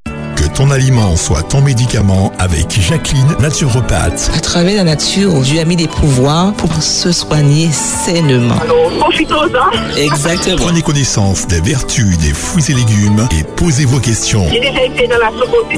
Que 0.52 0.58
ton 0.58 0.70
aliment 0.70 1.16
soit 1.16 1.42
ton 1.44 1.62
médicament 1.62 2.30
avec 2.38 2.78
Jacqueline, 2.78 3.36
naturopathe. 3.40 4.30
À 4.36 4.40
travers 4.40 4.76
la 4.76 4.84
nature, 4.84 5.32
Dieu 5.40 5.58
a 5.60 5.64
mis 5.64 5.76
des 5.76 5.88
pouvoirs 5.88 6.52
pour 6.52 6.70
se 6.82 7.10
soigner 7.10 7.70
sainement. 7.72 8.56
Profitons-en. 9.00 9.96
Exactement. 9.96 10.56
Prenez 10.56 10.82
connaissance 10.82 11.46
des 11.46 11.60
vertus 11.62 12.18
des 12.18 12.34
fruits 12.34 12.64
et 12.68 12.74
légumes 12.74 13.26
et 13.38 13.44
posez 13.44 13.86
vos 13.86 13.98
questions. 13.98 14.46
J'ai 14.52 14.60
déjà 14.60 14.82
été 14.82 15.08
dans 15.08 15.18
la 15.18 15.30
soupe, 15.30 15.72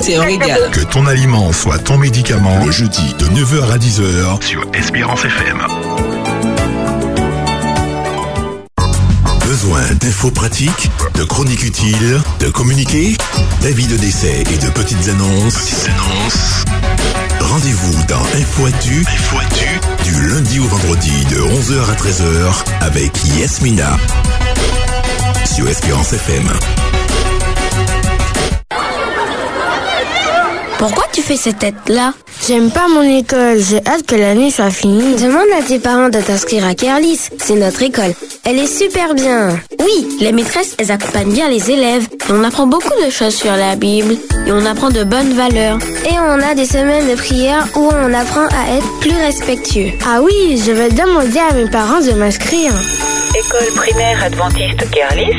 c'est 0.00 0.18
régal. 0.18 0.70
Que 0.70 0.84
ton 0.84 1.06
aliment 1.06 1.50
soit 1.52 1.78
ton 1.78 1.96
médicament 1.96 2.62
le 2.62 2.70
jeudi 2.70 3.14
de 3.18 3.24
9h 3.24 3.72
à 3.72 3.78
10h 3.78 4.42
sur 4.42 4.66
Espérance 4.74 5.24
FM. 5.24 5.62
Besoin 9.46 9.80
d'infos 10.00 10.30
pratiques, 10.30 10.90
de 11.16 11.24
chroniques 11.24 11.62
utiles, 11.62 12.20
de 12.40 12.48
communiqués, 12.50 13.16
d'avis 13.62 13.86
de 13.86 13.96
décès 13.96 14.44
et 14.50 14.58
de 14.58 14.70
petites 14.70 15.08
annonces. 15.08 15.84
Rendez-vous 17.40 18.04
dans 18.06 18.22
Info 18.38 18.66
Actu, 18.66 19.04
Info 19.06 19.38
Actu, 19.38 19.80
du 20.04 20.28
lundi 20.28 20.58
au 20.60 20.64
vendredi 20.64 21.24
de 21.30 21.36
11h 21.36 21.90
à 21.90 21.94
13h 21.94 22.64
avec 22.82 23.12
Yasmina. 23.38 23.96
Sur 25.44 25.68
Espérance 25.68 26.12
FM. 26.12 26.48
Pourquoi 30.78 31.04
tu 31.12 31.22
fais 31.22 31.36
cette 31.36 31.58
tête-là? 31.58 32.12
J'aime 32.46 32.70
pas 32.70 32.86
mon 32.86 33.02
école, 33.02 33.58
j'ai 33.58 33.78
hâte 33.78 34.06
que 34.06 34.14
l'année 34.14 34.52
soit 34.52 34.70
finie. 34.70 35.16
Demande 35.16 35.48
à 35.58 35.64
tes 35.64 35.80
parents 35.80 36.10
de 36.10 36.20
t'inscrire 36.20 36.64
à 36.64 36.76
Kerlis, 36.76 37.18
c'est 37.38 37.56
notre 37.56 37.82
école. 37.82 38.14
Elle 38.44 38.60
est 38.60 38.68
super 38.68 39.16
bien. 39.16 39.58
Oui, 39.80 40.06
les 40.20 40.30
maîtresses, 40.30 40.76
elles 40.78 40.92
accompagnent 40.92 41.32
bien 41.32 41.48
les 41.48 41.72
élèves. 41.72 42.06
Et 42.12 42.32
on 42.32 42.44
apprend 42.44 42.68
beaucoup 42.68 42.94
de 43.04 43.10
choses 43.10 43.34
sur 43.34 43.50
la 43.50 43.74
Bible. 43.74 44.12
Et 44.46 44.52
on 44.52 44.64
apprend 44.64 44.90
de 44.90 45.02
bonnes 45.02 45.32
valeurs. 45.32 45.78
Et 46.08 46.14
on 46.20 46.40
a 46.40 46.54
des 46.54 46.66
semaines 46.66 47.10
de 47.10 47.16
prière 47.16 47.66
où 47.74 47.80
on 47.80 48.14
apprend 48.14 48.44
à 48.44 48.76
être 48.76 49.00
plus 49.00 49.16
respectueux. 49.16 49.90
Ah 50.06 50.20
oui, 50.22 50.62
je 50.64 50.70
vais 50.70 50.90
demander 50.90 51.40
à 51.50 51.52
mes 51.52 51.68
parents 51.68 52.00
de 52.00 52.12
m'inscrire. 52.12 52.72
École 53.46 53.74
primaire 53.76 54.24
adventiste 54.24 54.90
Kerlis 54.90 55.38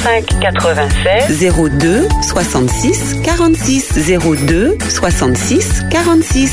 05 0.00 0.40
96 0.40 1.54
02 1.80 2.08
66 2.22 3.16
46 3.22 3.92
02 4.48 4.76
66 4.88 5.84
46. 5.90 6.52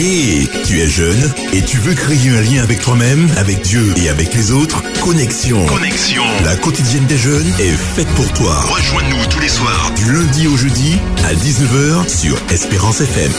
Et 0.00 0.48
tu 0.66 0.80
es 0.80 0.88
jeune 0.88 1.32
et 1.52 1.62
tu 1.62 1.76
veux 1.78 1.94
créer 1.94 2.30
un 2.30 2.40
lien 2.40 2.62
avec 2.64 2.80
toi-même, 2.80 3.28
avec 3.36 3.60
Dieu 3.62 3.94
et 3.96 4.08
avec 4.08 4.34
les 4.34 4.50
autres? 4.50 4.82
Connexion. 5.00 5.64
Connexion. 5.66 6.24
La 6.44 6.56
quotidienne 6.56 7.06
des 7.06 7.18
jeunes 7.18 7.52
est 7.60 7.76
faite 7.76 8.08
pour 8.16 8.32
toi. 8.32 8.56
Rejoins-nous 8.62 9.24
tous 9.30 9.40
les 9.40 9.48
soirs 9.48 9.92
du 9.94 10.12
lundi 10.12 10.48
au 10.48 10.56
jeudi 10.56 10.98
à 11.24 11.32
19h 11.32 12.08
sur 12.08 12.36
Espérance 12.50 13.00
FM. 13.02 13.30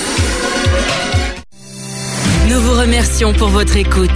Nous 2.50 2.62
vous 2.62 2.74
remercions 2.80 3.34
pour 3.34 3.50
votre 3.50 3.76
écoute. 3.76 4.10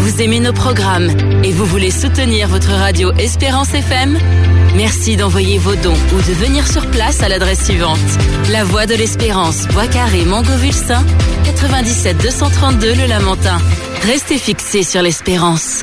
Vous 0.00 0.20
aimez 0.20 0.40
nos 0.40 0.52
programmes 0.52 1.08
et 1.42 1.52
vous 1.52 1.64
voulez 1.64 1.90
soutenir 1.90 2.48
votre 2.48 2.70
radio 2.70 3.12
Espérance 3.18 3.72
FM 3.72 4.18
Merci 4.76 5.16
d'envoyer 5.16 5.58
vos 5.58 5.74
dons 5.74 5.96
ou 6.14 6.16
de 6.16 6.32
venir 6.34 6.66
sur 6.66 6.90
place 6.90 7.22
à 7.22 7.28
l'adresse 7.28 7.64
suivante. 7.64 7.98
La 8.50 8.64
Voie 8.64 8.86
de 8.86 8.94
l'Espérance, 8.94 9.66
Bois 9.68 9.86
Carré, 9.88 10.24
Mangovulsin, 10.24 11.04
97 11.44 12.18
232 12.18 12.94
Le 12.94 13.06
Lamentin. 13.06 13.58
Restez 14.02 14.38
fixés 14.38 14.82
sur 14.82 15.02
l'espérance. 15.02 15.82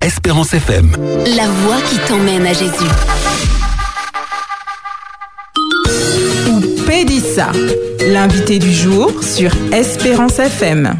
Espérance 0.00 0.54
FM. 0.54 0.92
La 1.36 1.48
voie 1.48 1.80
qui 1.88 1.98
t'emmène 2.08 2.46
à 2.46 2.52
Jésus. 2.52 3.35
Ou 6.96 6.98
Pédissa, 6.98 7.52
l'invité 8.08 8.58
du 8.58 8.72
jour 8.72 9.22
sur 9.22 9.50
Espérance 9.72 10.38
FM. 10.38 10.98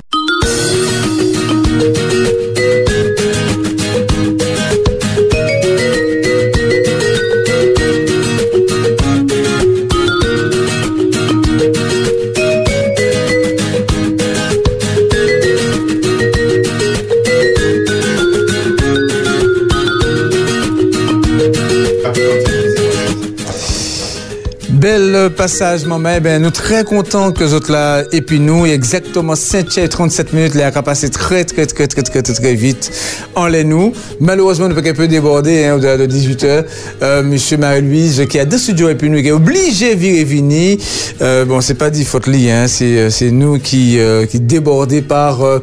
Passage, 25.31 25.87
maman. 25.87 26.21
Ben, 26.21 26.43
nous 26.43 26.51
très 26.51 26.85
contents 26.85 27.33
que 27.33 27.45
vous 27.45 27.55
êtes 27.55 27.69
là. 27.69 28.03
Et 28.13 28.21
puis 28.21 28.41
nous, 28.41 28.67
exactement 28.67 29.35
5 29.35 29.79
et 29.79 29.89
37 29.89 30.33
minutes, 30.33 30.55
les 30.55 30.63
a 30.63 30.71
passé 30.83 31.09
très, 31.09 31.45
très, 31.45 31.65
très, 31.67 31.87
très, 31.87 32.03
très, 32.03 32.23
très, 32.23 32.55
vite. 32.55 32.91
En 33.35 33.47
les 33.47 33.65
nous. 33.65 33.93
Malheureusement, 34.21 34.69
nous 34.69 34.75
peut 34.75 34.89
un 34.89 34.93
peu 34.93 35.09
déborder, 35.09 35.65
hein, 35.65 35.77
au-delà 35.77 35.97
de 35.97 36.07
18 36.07 36.45
heures. 36.45 36.65
Euh, 37.03 37.23
Monsieur 37.23 37.57
Marie-Louise, 37.57 38.27
qui 38.29 38.39
a 38.39 38.45
deux 38.45 38.59
studios 38.59 38.89
et 38.89 38.95
puis 38.95 39.09
nous, 39.09 39.23
qui 39.23 39.29
est 39.29 39.33
obligé 39.33 39.95
de 39.95 40.01
virer 40.01 40.25
venir. 40.25 40.79
Euh, 41.23 41.45
bon, 41.45 41.61
c'est 41.61 41.75
pas 41.75 41.91
dit 41.91 42.05
faute 42.05 42.29
hein. 42.29 42.67
C'est, 42.67 42.99
euh, 42.99 43.11
c'est 43.11 43.31
nous 43.31 43.59
qui, 43.59 43.99
euh, 43.99 44.27
débordés 44.35 45.03
par, 45.03 45.43
euh, 45.43 45.61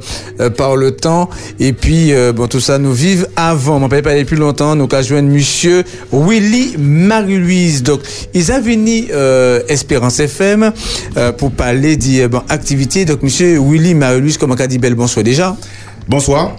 par 0.57 0.76
le 0.76 0.91
temps. 0.91 1.30
Et 1.60 1.73
puis, 1.73 2.11
bon, 2.35 2.48
tout 2.48 2.60
ça, 2.60 2.80
nous 2.80 2.94
vivons 2.94 3.27
avant. 3.35 3.81
On 3.84 3.90
peut 3.90 4.02
pas 4.02 4.11
aller 4.11 4.26
plus 4.26 4.38
longtemps. 4.38 4.76
Nous, 4.76 4.88
avons 4.91 5.03
joindre 5.03 5.30
Monsieur 5.30 5.84
Willy 6.11 6.76
Marie-Louise. 6.77 7.84
Donc, 7.84 8.02
ils 8.34 8.52
venu 8.61 9.07
euh, 9.14 9.52
Espérance 9.67 10.19
FM 10.19 10.71
euh, 11.17 11.31
pour 11.31 11.51
parler 11.51 11.97
des 11.97 12.27
bon, 12.27 12.41
activités. 12.49 13.05
Donc, 13.05 13.23
monsieur 13.23 13.59
Willy 13.59 13.93
Marie-Louise, 13.95 14.38
comment 14.38 14.55
qu'a 14.55 14.67
dit 14.67 14.77
belle 14.80 14.95
bonsoir 14.95 15.23
déjà 15.23 15.55
Bonsoir. 16.07 16.55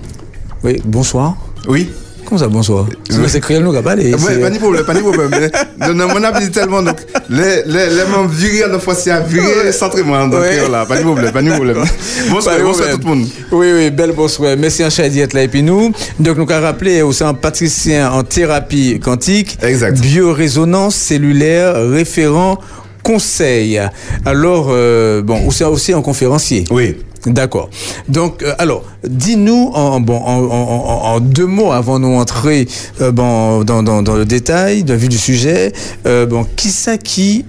Oui, 0.63 0.81
bonsoir. 0.85 1.37
Oui. 1.69 1.91
comme 2.27 2.39
ça, 2.39 2.49
bonsoir? 2.49 2.87
C'est 3.29 3.41
créole 3.41 3.63
nous 3.65 3.75
a 3.77 3.83
parlé. 3.83 4.15
Ouais, 4.15 4.19
c'est- 4.19 4.41
pas 4.41 4.49
de 4.49 4.57
problème, 4.59 4.85
pas 4.85 4.95
de 4.95 5.01
problème. 5.01 5.51
Dans 5.79 6.09
mon 6.09 6.23
avis, 6.25 6.51
tellement, 6.51 6.83
donc, 6.83 6.97
les, 7.29 7.63
les, 7.67 7.91
les 7.91 8.05
membres 8.11 8.31
virés, 8.31 8.65
la 8.71 8.79
fois, 8.79 8.95
c'est 8.95 9.11
à 9.11 9.21
virer 9.21 9.71
centrément, 9.73 10.27
donc, 10.27 10.41
voilà, 10.61 10.87
pas 10.87 10.97
de 10.97 11.03
problème, 11.03 11.31
pas 11.33 11.43
de 11.43 11.51
problème. 11.51 11.85
Bonsoir, 12.31 12.57
Pas 12.57 12.63
bonsoir 12.63 12.89
tout 12.93 12.99
le 12.99 13.05
monde. 13.05 13.27
Oui, 13.53 13.67
oui, 13.75 13.91
belle 13.91 14.13
bonsoir. 14.13 14.57
Merci 14.59 14.83
en 14.85 14.89
Chadi 14.89 15.21
être 15.21 15.35
là. 15.35 15.43
Et 15.43 15.49
puis 15.49 15.63
nous, 15.63 15.93
donc 16.19 16.39
nous 16.39 16.51
avons 16.51 16.63
rappelé 16.65 17.03
aussi 17.03 17.23
un 17.25 17.35
patricien 17.35 18.11
en 18.11 18.23
thérapie 18.23 18.99
quantique, 19.01 19.59
exact. 19.63 20.01
biorésonance 20.01 20.95
cellulaire, 20.95 21.75
référent 21.91 22.59
conseil. 23.05 23.81
Alors, 24.25 24.67
euh, 24.71 25.23
bon, 25.23 25.47
aussi, 25.47 25.63
aussi 25.63 25.93
un 25.93 26.03
conférencier. 26.03 26.65
Oui. 26.73 26.97
D'accord. 27.27 27.71
Donc, 28.09 28.43
euh, 28.43 28.53
alors, 28.59 28.85
dis-nous 29.09 29.71
en, 29.73 29.99
bon, 30.01 30.19
en, 30.19 30.39
en- 30.45 30.71
en- 30.93 31.15
en 31.15 31.21
deux 31.21 31.47
mots 31.47 31.73
avant 31.73 31.99
de 31.99 32.05
nous 32.05 32.17
entrer 32.17 32.67
euh, 33.01 33.13
bon, 33.13 33.63
dans, 33.65 33.83
dans, 33.83 34.03
dans 34.03 34.17
le 34.17 34.27
détail, 34.27 34.85
dans 34.85 34.93
le 34.95 34.99
vue 34.99 35.09
du 35.09 35.17
sujet. 35.19 35.73
euh, 36.07 36.27
bon, 36.27 36.45
qui 36.57 36.69
ça 36.69 36.99
qui 36.99 37.45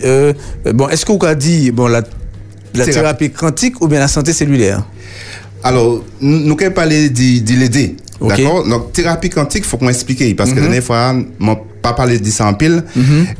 Bon, 0.73 0.88
est-ce 0.88 1.06
qu'on 1.06 1.18
a 1.18 1.36
dit 1.36 1.72
bon 1.72 1.88
la, 1.88 2.03
la 2.73 2.86
Thérapie. 2.86 3.32
quantique 3.32 3.82
ou 3.82 3.88
bien 3.90 3.99
la 3.99 4.07
santé 4.07 4.32
cellulaire? 4.32 4.84
Alors, 5.64 6.02
nous 6.22 6.56
allons 6.57 6.72
parler 6.72 7.10
de, 7.10 7.40
de 7.44 7.53
l'aider. 7.60 7.95
D'accord? 8.22 8.65
Donc, 8.65 8.94
thérapie 8.94 9.30
quantique, 9.30 9.64
il 9.65 9.68
faut 9.68 9.77
qu'on 9.77 9.90
explique. 9.90 10.38
Parce 10.38 10.52
que 10.52 10.56
Mhm. 10.56 10.61
la 10.61 10.68
dernière 10.68 10.84
fois, 10.84 11.14
on 11.41 11.57
pas 11.85 11.93
parlé 11.93 12.17
de 12.17 12.29
ça 12.31 12.47
en 12.47 12.55
pile. 12.55 12.83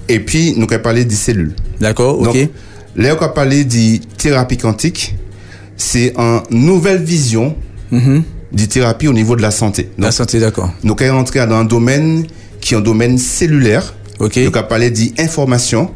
Et 0.08 0.20
puis, 0.20 0.54
nous 0.56 0.68
parler 0.68 1.04
des 1.04 1.16
cellules. 1.16 1.56
D'accord, 1.82 2.20
ok. 2.22 2.26
Donc, 2.28 2.50
là, 2.96 3.18
on 3.20 3.28
parler 3.34 3.64
de 3.66 3.98
thérapie 4.18 4.58
quantique. 4.58 5.16
C'est 5.78 6.14
une 6.16 6.66
nouvelle 6.66 7.02
vision 7.02 7.56
de 7.92 8.66
thérapie 8.66 9.08
au 9.08 9.14
niveau 9.14 9.36
de 9.36 9.42
la 9.42 9.50
santé. 9.52 9.90
Mhm. 9.98 10.04
la 10.04 10.12
santé, 10.12 10.40
d'accord. 10.40 10.72
Nous 10.84 10.96
allons 11.00 11.18
entrer 11.20 11.40
dans 11.48 11.56
un 11.56 11.66
domaine 11.66 12.26
qui 12.62 12.76
est 12.76 12.78
un 12.78 12.82
domaine 12.82 13.18
cellulaire. 13.18 13.96
Ok. 14.20 14.38
Nous 14.38 14.52
allons 14.54 14.68
parler 14.68 14.92
d'information. 14.92 15.90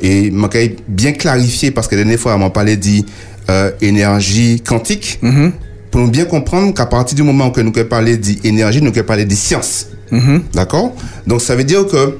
Et 0.00 0.30
je 0.30 0.70
bien 0.86 1.12
clarifier 1.12 1.72
parce 1.72 1.88
que 1.88 1.96
la 1.96 2.02
dernière 2.02 2.20
fois, 2.20 2.36
on 2.36 2.50
parlé 2.50 2.76
d'énergie 2.76 4.60
quantique. 4.60 5.18
Mhm. 5.22 5.52
Pour 5.90 6.02
nous 6.02 6.10
bien 6.10 6.24
comprendre 6.26 6.72
qu'à 6.72 6.86
partir 6.86 7.16
du 7.16 7.24
moment 7.24 7.50
que 7.50 7.60
nous 7.60 7.72
allons 7.74 7.88
parler 7.88 8.16
d'énergie, 8.16 8.80
nous 8.80 8.92
parler 8.92 9.24
de 9.24 9.34
science. 9.34 9.88
Mhm. 10.10 10.44
D'accord 10.54 10.94
Donc 11.26 11.40
ça 11.40 11.54
veut 11.56 11.64
dire 11.64 11.86
que 11.86 12.18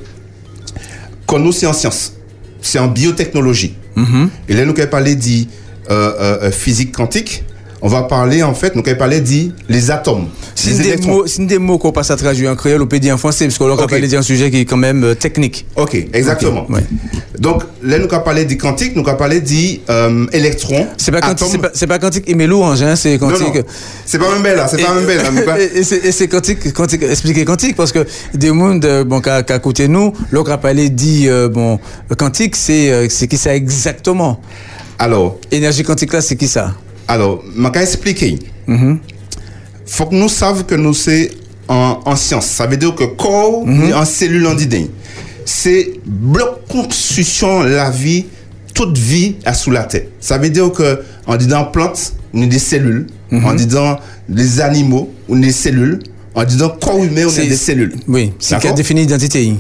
quand 1.27 1.39
nous 1.39 1.53
c'est 1.53 1.67
en 1.67 1.73
science, 1.73 2.13
c'est 2.61 2.79
en 2.79 2.89
biotechnologie. 2.89 3.75
Mhm. 3.97 4.31
Et 4.49 4.55
là, 4.55 4.65
nous 4.65 4.73
allons 4.73 4.87
parler 4.91 5.17
de 5.17 5.23
euh, 5.23 5.45
euh, 5.91 6.39
euh, 6.43 6.51
physique 6.51 6.93
quantique. 6.93 7.45
On 7.83 7.89
va 7.89 8.05
parler, 8.05 8.43
en 8.43 8.55
fait, 8.55 8.75
nous 8.75 8.83
allons 8.87 8.97
parler 8.97 9.21
de 9.21 9.53
les 9.69 9.91
atomes. 9.91 10.29
C'est 10.55 10.79
des 10.79 10.97
des 11.47 11.59
mots 11.59 11.77
qu'on 11.79 11.93
passe 11.93 12.11
à 12.11 12.17
traduire 12.17 12.51
en 12.51 12.57
créole 12.57 12.81
ou 12.83 12.87
en 13.13 13.17
français, 13.19 13.45
parce 13.47 13.59
qu'on 13.59 13.67
va 13.69 13.75
Ok. 13.75 13.91
parler 13.91 14.09
d'un 14.09 14.23
sujet 14.23 14.51
qui 14.51 14.61
est 14.61 14.65
quand 14.65 14.79
même 14.79 15.05
euh, 15.05 15.15
technique. 15.15 15.67
Ok, 15.77 15.95
exactement. 16.15 16.67
Ouais. 16.71 16.81
Donc, 17.39 17.63
là, 17.83 17.99
nous 17.99 18.07
allons 18.11 18.25
parler 18.25 18.47
du 18.47 18.57
quantique, 18.57 18.97
nous 18.97 19.07
allons 19.07 19.17
parler 19.19 19.41
du 19.43 19.81
euh, 19.91 20.27
électron. 20.33 20.87
C'est 20.97 21.13
pas 21.13 21.21
quantique, 21.21 21.37
atome. 21.43 21.49
c'est 21.53 21.59
pas, 21.59 21.71
c'est 21.75 21.87
pas 21.87 21.99
quantique 21.99 22.25
et 22.29 22.35
mélange, 22.35 22.83
hein, 22.83 22.97
c'est 22.97 23.19
quantique. 23.19 23.63
C'est 24.07 24.19
pas 24.19 24.33
même 24.33 24.43
belle, 24.43 24.57
là, 24.57 24.67
c'est 24.69 24.83
pas 24.83 24.95
même 24.95 25.05
belle. 25.05 25.21
allons- 25.21 25.57
Et, 25.75 25.83
c'est- 26.13 26.29
quantique, 26.29 26.73
quantique, 26.73 27.03
expliquer 27.03 27.45
quantique, 27.45 27.77
parce 27.77 27.93
que 27.93 28.07
des 28.33 28.51
mondes, 28.53 28.85
euh, 28.87 29.05
bon, 29.05 29.21
qu'à 29.21 29.43
qu'à 29.43 29.59
côté 29.59 29.87
nous, 29.87 30.15
l'autre 30.33 30.51
a 30.51 30.59
parlé 30.59 30.89
dit, 30.89 31.29
euh, 31.29 31.49
bon, 31.51 31.79
quantique, 32.17 32.57
c'est, 32.57 33.09
c'est 33.11 33.29
qui 33.29 33.37
ça 33.37 33.55
exactement? 33.55 34.41
Alors. 34.99 35.39
Énergie 35.53 35.83
quantique 35.83 36.15
là, 36.15 36.23
c'est 36.23 36.37
qui 36.37 36.49
ça? 36.49 36.73
Alors, 37.09 37.43
je 37.57 37.63
vais 37.63 37.83
expliquer. 37.83 38.39
faut 39.87 40.07
que 40.07 40.15
nous 40.15 40.29
sachions 40.29 40.65
que 40.65 40.75
nous 40.75 40.95
c'est 40.95 41.31
en, 41.69 42.01
en 42.05 42.17
science. 42.17 42.47
Ça 42.47 42.67
veut 42.67 42.77
dire 42.77 42.95
que 42.95 43.05
corps 43.05 43.65
Mhm. 43.67 43.85
ni 43.87 43.93
en 43.93 44.05
cellule 44.05 44.47
en. 44.47 44.91
C'est 45.45 45.93
bloc 46.05 46.67
construction 46.69 47.63
la 47.63 47.91
vie, 47.91 48.25
toute 48.75 48.99
vie 48.99 49.37
est 49.45 49.55
sous 49.55 49.71
la 49.71 49.85
terre. 49.85 50.07
Ça 50.21 50.39
veut 50.39 50.51
dire 50.51 50.73
que 50.73 51.03
en 51.27 51.37
disant 51.37 51.65
plante, 51.67 52.13
on 52.35 52.43
a 52.43 52.47
des 52.47 52.59
cellules. 52.59 53.07
Mhm. 53.31 53.45
En 53.45 53.55
disant 53.55 53.99
les 54.29 54.61
animaux, 54.61 55.13
on 55.29 55.37
des 55.37 55.53
cellules. 55.53 56.01
En 56.35 56.45
disant 56.45 56.69
corps 56.81 57.03
humain, 57.03 57.23
on 57.27 57.29
a 57.29 57.31
C'est- 57.33 57.47
des 57.47 57.57
cellules. 57.57 57.95
Oui, 58.09 58.33
c'est 58.39 58.49
qui 58.49 58.55
a 58.55 58.59
D'accord? 58.59 58.75
défini 58.77 59.01
l'identité. 59.03 59.57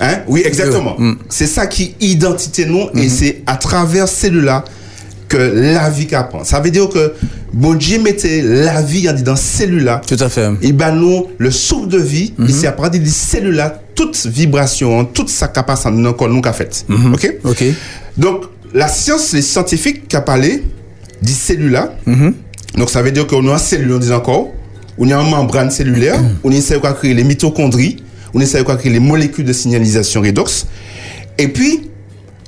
Hein? 0.00 0.18
Oui, 0.28 0.42
exactement. 0.44 0.94
Mm. 0.98 1.14
C'est 1.28 1.46
ça 1.46 1.66
qui 1.66 1.94
identité 2.00 2.66
nous 2.66 2.88
et 2.94 3.08
c'est 3.08 3.42
à 3.46 3.56
travers 3.56 4.06
celle-là 4.08 4.64
que 5.28 5.36
la 5.36 5.90
vie 5.90 6.06
qu'apprend. 6.06 6.44
Ça 6.44 6.60
veut 6.60 6.70
dire 6.70 6.88
que 6.88 7.14
bon 7.52 7.74
Dieu 7.74 8.00
mettait 8.00 8.42
la 8.42 8.80
vie 8.82 9.08
en 9.08 9.12
dit 9.12 9.22
dans 9.22 9.34
cellule-là. 9.36 10.00
Tout 10.06 10.16
à 10.20 10.28
fait. 10.28 10.48
Et 10.62 10.72
ben 10.72 10.92
nous, 10.94 11.26
le 11.38 11.50
souffle 11.50 11.88
de 11.88 11.98
vie, 11.98 12.32
Mhm. 12.38 12.48
et 12.48 12.52
c'est 12.52 12.66
à 12.68 12.72
partir 12.72 13.00
de 13.02 13.06
cellule-là, 13.08 13.80
toute 13.94 14.26
vibration, 14.26 15.04
toute 15.04 15.28
sa 15.30 15.48
capacité 15.48 15.90
dans 15.90 16.12
corps 16.12 16.28
nous 16.28 16.40
qu'a 16.40 16.52
fait. 16.52 16.84
Mhm. 16.88 17.14
OK? 17.14 17.34
OK. 17.44 17.64
Donc, 18.16 18.44
la 18.74 18.88
science, 18.88 19.32
les 19.32 19.42
scientifiques 19.42 20.06
qui 20.08 20.16
a 20.16 20.20
parlé 20.20 20.62
des 21.22 21.32
cellules-là, 21.32 21.94
Mhm. 22.06 22.34
donc 22.76 22.90
ça 22.90 23.02
veut 23.02 23.10
dire 23.10 23.26
qu'on 23.26 23.46
a 23.48 23.52
une 23.52 23.58
cellule, 23.58 23.92
on 23.94 23.98
dit 23.98 24.12
encore, 24.12 24.52
on 24.98 25.10
a 25.10 25.14
une 25.14 25.30
membrane 25.30 25.70
cellulaire, 25.70 26.20
on 26.44 26.50
essaie 26.52 26.74
de 26.78 26.92
créer 26.92 27.14
les 27.14 27.24
mitochondries, 27.24 27.96
on 28.34 28.40
essaie 28.40 28.58
de 28.58 28.64
créer 28.64 28.92
les 28.92 29.00
molécules 29.00 29.44
de 29.44 29.52
signalisation 29.52 30.20
redox. 30.20 30.66
Et 31.38 31.48
puis, 31.48 31.90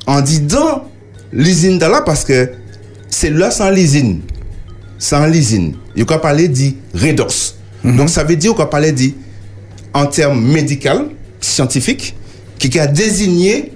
on 0.06 0.20
dit 0.20 0.40
dans 0.40 0.84
l'usine 1.32 1.78
là, 1.78 2.02
parce 2.04 2.24
que 2.24 2.50
cellule-là, 3.18 3.70
l'usine. 3.70 4.20
C'est 4.98 5.16
en 5.16 5.26
l'usine. 5.26 5.74
Il 5.96 6.06
faut 6.06 6.18
parler 6.18 6.48
de 6.48 6.72
redox. 6.94 7.54
Donc, 7.84 8.08
ça 8.08 8.24
veut 8.24 8.36
dire 8.36 8.54
qu'on 8.54 8.66
parler 8.66 8.92
de, 8.92 9.10
en 9.94 10.06
termes 10.06 10.44
médicaux, 10.44 11.10
scientifiques, 11.40 12.14
qui 12.58 12.78
a 12.78 12.86
désigné 12.86 13.72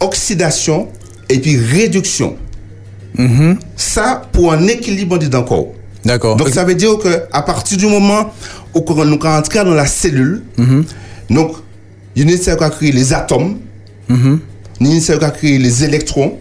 oxydation 0.00 0.88
et 1.28 1.38
puis 1.38 1.56
réduction. 1.56 2.36
Ça, 3.76 4.22
pour 4.32 4.52
un 4.52 4.66
équilibre 4.66 5.18
du 5.18 5.28
corps. 5.30 5.72
D'accord. 6.04 6.36
Donc, 6.36 6.48
ça 6.50 6.64
veut 6.64 6.74
dire 6.74 6.98
que 6.98 7.22
à 7.32 7.42
partir 7.42 7.76
du 7.78 7.86
moment 7.86 8.32
où 8.74 8.84
nous 9.04 9.18
rentrons 9.18 9.64
dans 9.64 9.74
la 9.74 9.86
cellule, 9.86 10.42
donc, 11.30 11.56
il 12.14 12.26
nécessaire 12.26 12.62
à 12.62 12.70
créer 12.70 12.92
les 12.92 13.12
atomes, 13.12 13.58
il 14.08 14.38
nécessaire 14.80 15.22
à 15.24 15.30
créer 15.30 15.58
les 15.58 15.84
électrons, 15.84 16.38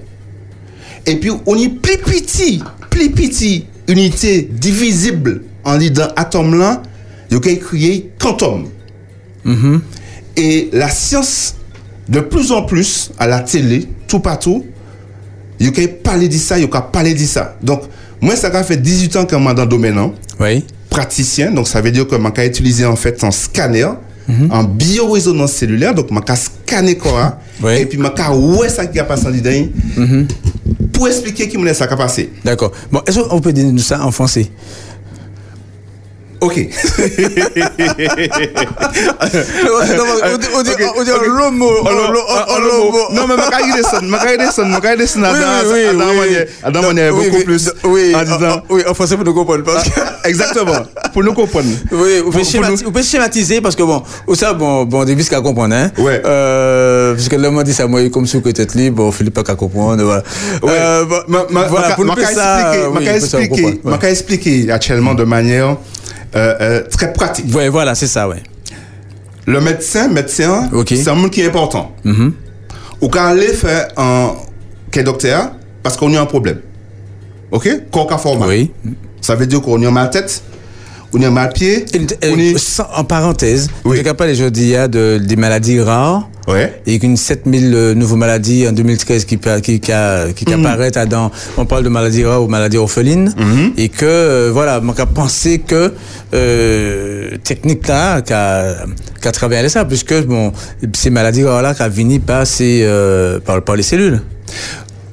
et 1.05 1.15
puis 1.17 1.31
on 1.45 1.55
y 1.55 1.69
plus 1.69 1.97
petit, 1.97 2.61
plus 2.89 3.09
petit 3.11 3.65
unité 3.87 4.47
divisible 4.51 5.41
en 5.63 5.77
disant 5.77 6.07
atome 6.15 6.57
là, 6.59 6.81
il 7.31 7.35
faut 7.37 7.41
créer 7.41 8.11
quantum. 8.19 8.65
Et 10.37 10.69
la 10.73 10.89
science, 10.89 11.55
de 12.09 12.19
plus 12.19 12.51
en 12.51 12.63
plus, 12.63 13.11
à 13.17 13.27
la 13.27 13.39
télé, 13.39 13.87
tout 14.07 14.19
partout, 14.19 14.65
il 15.59 15.73
faut 15.73 15.87
parler 16.03 16.27
de 16.27 16.37
ça, 16.37 16.57
il 16.59 16.67
faut 16.69 16.81
parler 16.91 17.13
de 17.13 17.19
ça. 17.19 17.55
Donc, 17.61 17.83
moi, 18.21 18.35
ça 18.35 18.63
fait 18.63 18.77
18 18.77 19.15
ans 19.15 19.25
que 19.25 19.35
je 19.37 19.43
suis 19.43 19.55
dans 19.55 19.61
le 19.63 19.67
domaine. 19.69 19.97
hein. 19.97 20.11
Oui. 20.39 20.65
Praticien, 20.89 21.51
donc 21.51 21.67
ça 21.67 21.81
veut 21.81 21.91
dire 21.91 22.07
que 22.07 22.15
je 22.15 22.21
vais 22.41 22.47
utiliser 22.47 22.85
en 22.85 22.95
fait 22.95 23.21
un 23.23 23.31
scanner, 23.31 23.87
en 24.49 24.63
biorésonance 24.63 25.51
cellulaire, 25.51 25.93
donc 25.93 26.07
je 26.09 26.35
scanner 26.35 26.95
quoi, 26.97 27.39
et 27.81 27.85
puis 27.85 27.97
je 27.99 28.31
voir 28.31 28.69
ça 28.69 28.85
qui 28.87 28.99
a 28.99 29.03
passé 29.03 29.27
en 29.27 29.31
dedans, 29.31 29.67
pour 30.93 31.07
expliquer 31.07 31.47
qui 31.47 31.57
laisse 31.63 31.77
ça 31.77 31.87
a. 31.87 32.29
D'accord. 32.43 32.71
Bon, 32.91 33.01
est-ce 33.07 33.19
qu'on 33.19 33.41
peut 33.41 33.53
dire 33.53 33.71
ça 33.79 34.05
en 34.05 34.11
français? 34.11 34.49
Ok. 36.45 36.57
Non, 43.13 43.27
mais 43.27 43.35
vais 44.27 44.37
descendre, 44.37 44.79
je 44.81 44.87
vais 44.87 44.97
descendre 44.97 45.27
Oui, 45.33 45.39
dans 46.71 46.81
manière- 46.83 47.13
beaucoup 47.31 47.43
plus 47.43 47.71
oui, 47.83 48.13
en 48.15 48.23
disant. 48.23 48.61
Oui, 48.69 48.81
en 48.87 48.93
français 48.93 49.15
pour 49.15 49.25
nous 49.25 49.33
comprendre. 49.33 49.63
Parce 49.63 49.83
que... 49.89 49.99
Exactement. 50.25 50.73
Pour 51.13 51.23
nous 51.23 51.33
comprendre. 51.33 51.67
Oui, 51.91 52.21
vous 52.23 52.31
pouvez, 52.31 52.43
schématiser 53.03 53.61
parce 53.61 53.75
que 53.75 53.83
bon, 53.83 54.03
ça, 54.33 54.53
bon, 54.53 54.85
bon, 54.85 55.01
on 55.01 55.05
qu'à 55.29 55.41
comprendre, 55.41 55.75
hein. 55.75 55.91
Ouais. 55.97 56.21
Euh, 56.25 57.13
parce 57.15 57.27
que 57.29 57.35
moi, 57.49 57.63
dit 57.63 57.73
ça, 57.73 57.87
moi, 57.87 58.07
comme 58.09 58.25
sous 58.27 58.41
que 58.41 58.49
tête 58.49 58.75
libre, 58.75 58.97
bon, 58.97 59.11
Philippe 59.11 59.33
pas 59.33 59.43
qu'à 59.43 59.55
comprendre, 59.55 60.03
voilà. 60.03 60.23
Euh, 60.63 61.05
ma- 61.49 61.67
voilà, 61.67 61.91
pour 61.95 62.05
nous 62.05 62.11
expliquer- 62.13 62.87
oui, 62.87 63.05
ma- 63.05 63.11
pour 63.19 63.27
ça, 63.27 63.37
on 63.37 63.39
expliquer- 63.41 63.47
comprend, 63.47 63.67
ouais. 63.69 63.79
ma- 63.83 63.97
expliquer 64.09 64.71
actuellement 64.71 65.13
de 65.13 65.23
manière 65.23 65.77
euh, 66.35 66.55
euh, 66.61 66.83
très 66.89 67.13
pratique. 67.13 67.53
Ouais, 67.55 67.69
voilà, 67.69 67.95
c'est 67.95 68.07
ça, 68.07 68.27
ouais. 68.27 68.43
Le 69.45 69.61
médecin, 69.61 70.07
médecin, 70.07 70.69
c'est 70.87 71.07
un 71.07 71.15
monde 71.15 71.31
qui 71.31 71.41
est 71.41 71.47
important. 71.47 71.95
Mhm. 72.03 72.33
Ou 73.01 73.09
quand 73.09 73.25
aller 73.25 73.53
faire 73.53 73.89
un 73.97 74.33
qu'est 74.91 75.03
docteur 75.03 75.51
parce 75.83 75.97
qu'on 75.97 76.13
a 76.15 76.21
un 76.21 76.25
problème. 76.25 76.59
OK? 77.51 77.69
Corps 77.91 78.07
qu'a 78.07 78.17
format. 78.17 78.47
Oui. 78.47 78.71
Ça 79.21 79.35
veut 79.35 79.45
dire 79.45 79.61
qu'on 79.61 79.81
a 79.83 79.91
mal 79.91 80.09
tête, 80.09 80.41
on 81.17 81.21
a 81.23 81.29
mal 81.29 81.51
pied, 81.53 81.85
on 82.23 82.37
est 82.37 82.57
Sans- 82.57 82.87
en 82.95 83.03
parenthèse, 83.03 83.69
je 83.85 83.91
suis 83.93 84.03
capable 84.03 84.31
aujourd'hui 84.31 84.75
hein, 84.75 84.87
de, 84.87 85.17
des 85.17 85.35
maladies 85.35 85.79
rares. 85.81 86.29
Ouais. 86.47 86.79
Et 86.85 86.99
qu'une 86.99 87.17
7000 87.17 87.73
euh, 87.73 87.93
nouvelles 87.95 88.19
maladies 88.19 88.67
en 88.67 88.71
2013 88.71 89.25
qui, 89.25 89.39
qui, 89.63 89.79
qui, 89.79 89.91
a- 89.91 90.27
qui 90.35 90.45
Mhm. 90.47 90.63
apparaissent 90.63 90.95
à 90.97 91.07
dans, 91.07 91.31
on 91.57 91.65
parle 91.65 91.83
de 91.83 91.89
maladies 91.89 92.23
rares 92.23 92.43
ou 92.43 92.47
maladies 92.47 92.77
orphelines. 92.77 93.33
Et 93.77 93.89
que, 93.89 94.05
euh, 94.05 94.49
voilà, 94.53 94.79
on 94.83 94.89
a 94.89 95.05
pensé 95.07 95.57
que, 95.57 95.91
euh, 96.35 97.31
technique 97.43 97.87
là, 97.87 98.21
qu'a, 98.21 98.75
qu'à 99.21 99.31
travers 99.31 99.67
ça, 99.71 99.85
puisque 99.85 100.13
bon, 100.25 100.51
ces 100.93 101.09
maladies 101.09 101.41
là 101.41 101.73
qui 101.73 101.89
viennent 101.89 102.19
par, 102.21 102.45
ces, 102.45 102.81
euh, 102.83 103.39
par, 103.39 103.63
par 103.63 103.75
les 103.75 103.83
cellules. 103.83 104.21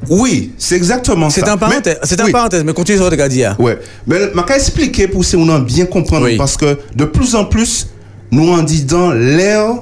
Oui, 0.09 0.53
c'est 0.59 0.77
exactement 0.77 1.31
C'est 1.31 1.43
ça. 1.45 1.53
un 1.53 1.57
parenthèse, 1.57 1.99
c'est 2.03 2.21
un 2.21 2.25
oui. 2.27 2.33
parenthèse, 2.33 2.65
mais 2.65 2.73
continue 2.73 2.99
sur 2.99 3.09
dit. 3.29 3.45
hein. 3.45 3.57
Ouais. 3.59 3.79
Mais 4.07 4.17
je 4.19 4.25
vais 4.27 4.57
expliquer 4.57 5.07
pour 5.09 5.23
que 5.23 5.37
nous 5.37 5.51
bien 5.61 5.87
comprendre 5.87 6.27
Oui. 6.27 6.37
parce 6.37 6.57
que 6.57 6.79
de 6.95 7.05
plus 7.05 7.35
en 7.35 7.45
plus, 7.45 7.89
nous 8.31 8.51
en 8.53 8.63
dit 8.63 8.85
dans 8.85 9.13
l'ère 9.13 9.75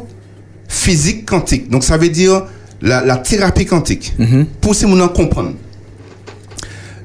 physique 0.69 1.27
quantique. 1.27 1.71
Donc 1.71 1.85
ça 1.85 1.97
veut 1.97 2.09
dire 2.11 2.45
la, 2.83 3.05
la 3.05 3.17
thérapie 3.17 3.65
quantique. 3.67 4.13
Mhm. 4.19 4.47
Pour 4.61 4.79
que 4.79 4.87
nous 4.87 5.01
en 5.01 5.09
comprendre. 5.09 5.53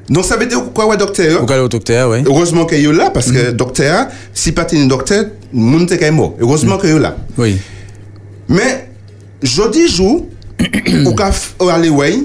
Donc 0.09 0.23
ça 0.25 0.37
veut 0.37 0.45
dire 0.45 0.61
quoi, 0.73 0.85
ouais, 0.87 0.97
docteur? 0.97 1.45
Cas 1.47 1.63
où 1.63 1.67
docteur, 1.67 2.11
oui. 2.11 2.19
Heureusement 2.27 2.65
qu'il 2.65 2.83
est 2.85 2.91
là 2.93 3.09
parce 3.09 3.31
que 3.31 3.51
docteur, 3.51 4.07
si 4.33 4.51
pas 4.51 4.67
un 4.71 4.85
docteur, 4.85 5.25
monde 5.51 5.91
est 5.91 6.11
mort. 6.11 6.35
Heureusement 6.39 6.77
qu'il 6.77 6.91
est 6.91 6.99
là. 6.99 7.15
Oui. 7.37 7.57
Mais 8.47 8.89
jeudi 9.41 9.87
jour, 9.87 10.27
caf 11.15 11.55
au 11.59 11.69
aller 11.69 11.89
ouais, 11.89 12.19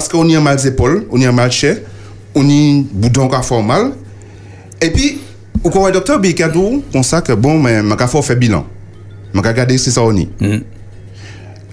parce 0.00 0.08
qu'on 0.08 0.26
y 0.26 0.34
a 0.34 0.40
mal 0.40 0.58
épaules, 0.66 1.06
on 1.10 1.20
y 1.20 1.26
a 1.26 1.32
mal 1.32 1.52
chair, 1.52 1.76
on 2.34 2.48
y 2.48 2.86
boudon 2.90 3.28
qu'a 3.28 3.42
fort 3.42 3.62
mal. 3.62 3.92
Et 4.80 4.88
puis, 4.88 5.18
au 5.62 5.68
corps 5.68 5.92
docteur 5.92 6.18
Bicadou, 6.18 6.82
comme 6.90 7.02
ça 7.02 7.20
que 7.20 7.34
bon, 7.34 7.58
mais 7.58 7.82
ma 7.82 7.98
fort 8.06 8.24
fait 8.24 8.34
bilan. 8.34 8.64
Ma 9.34 9.42
regarder 9.42 9.76
si 9.76 9.90
ça 9.90 10.02
on 10.02 10.16
y. 10.16 10.26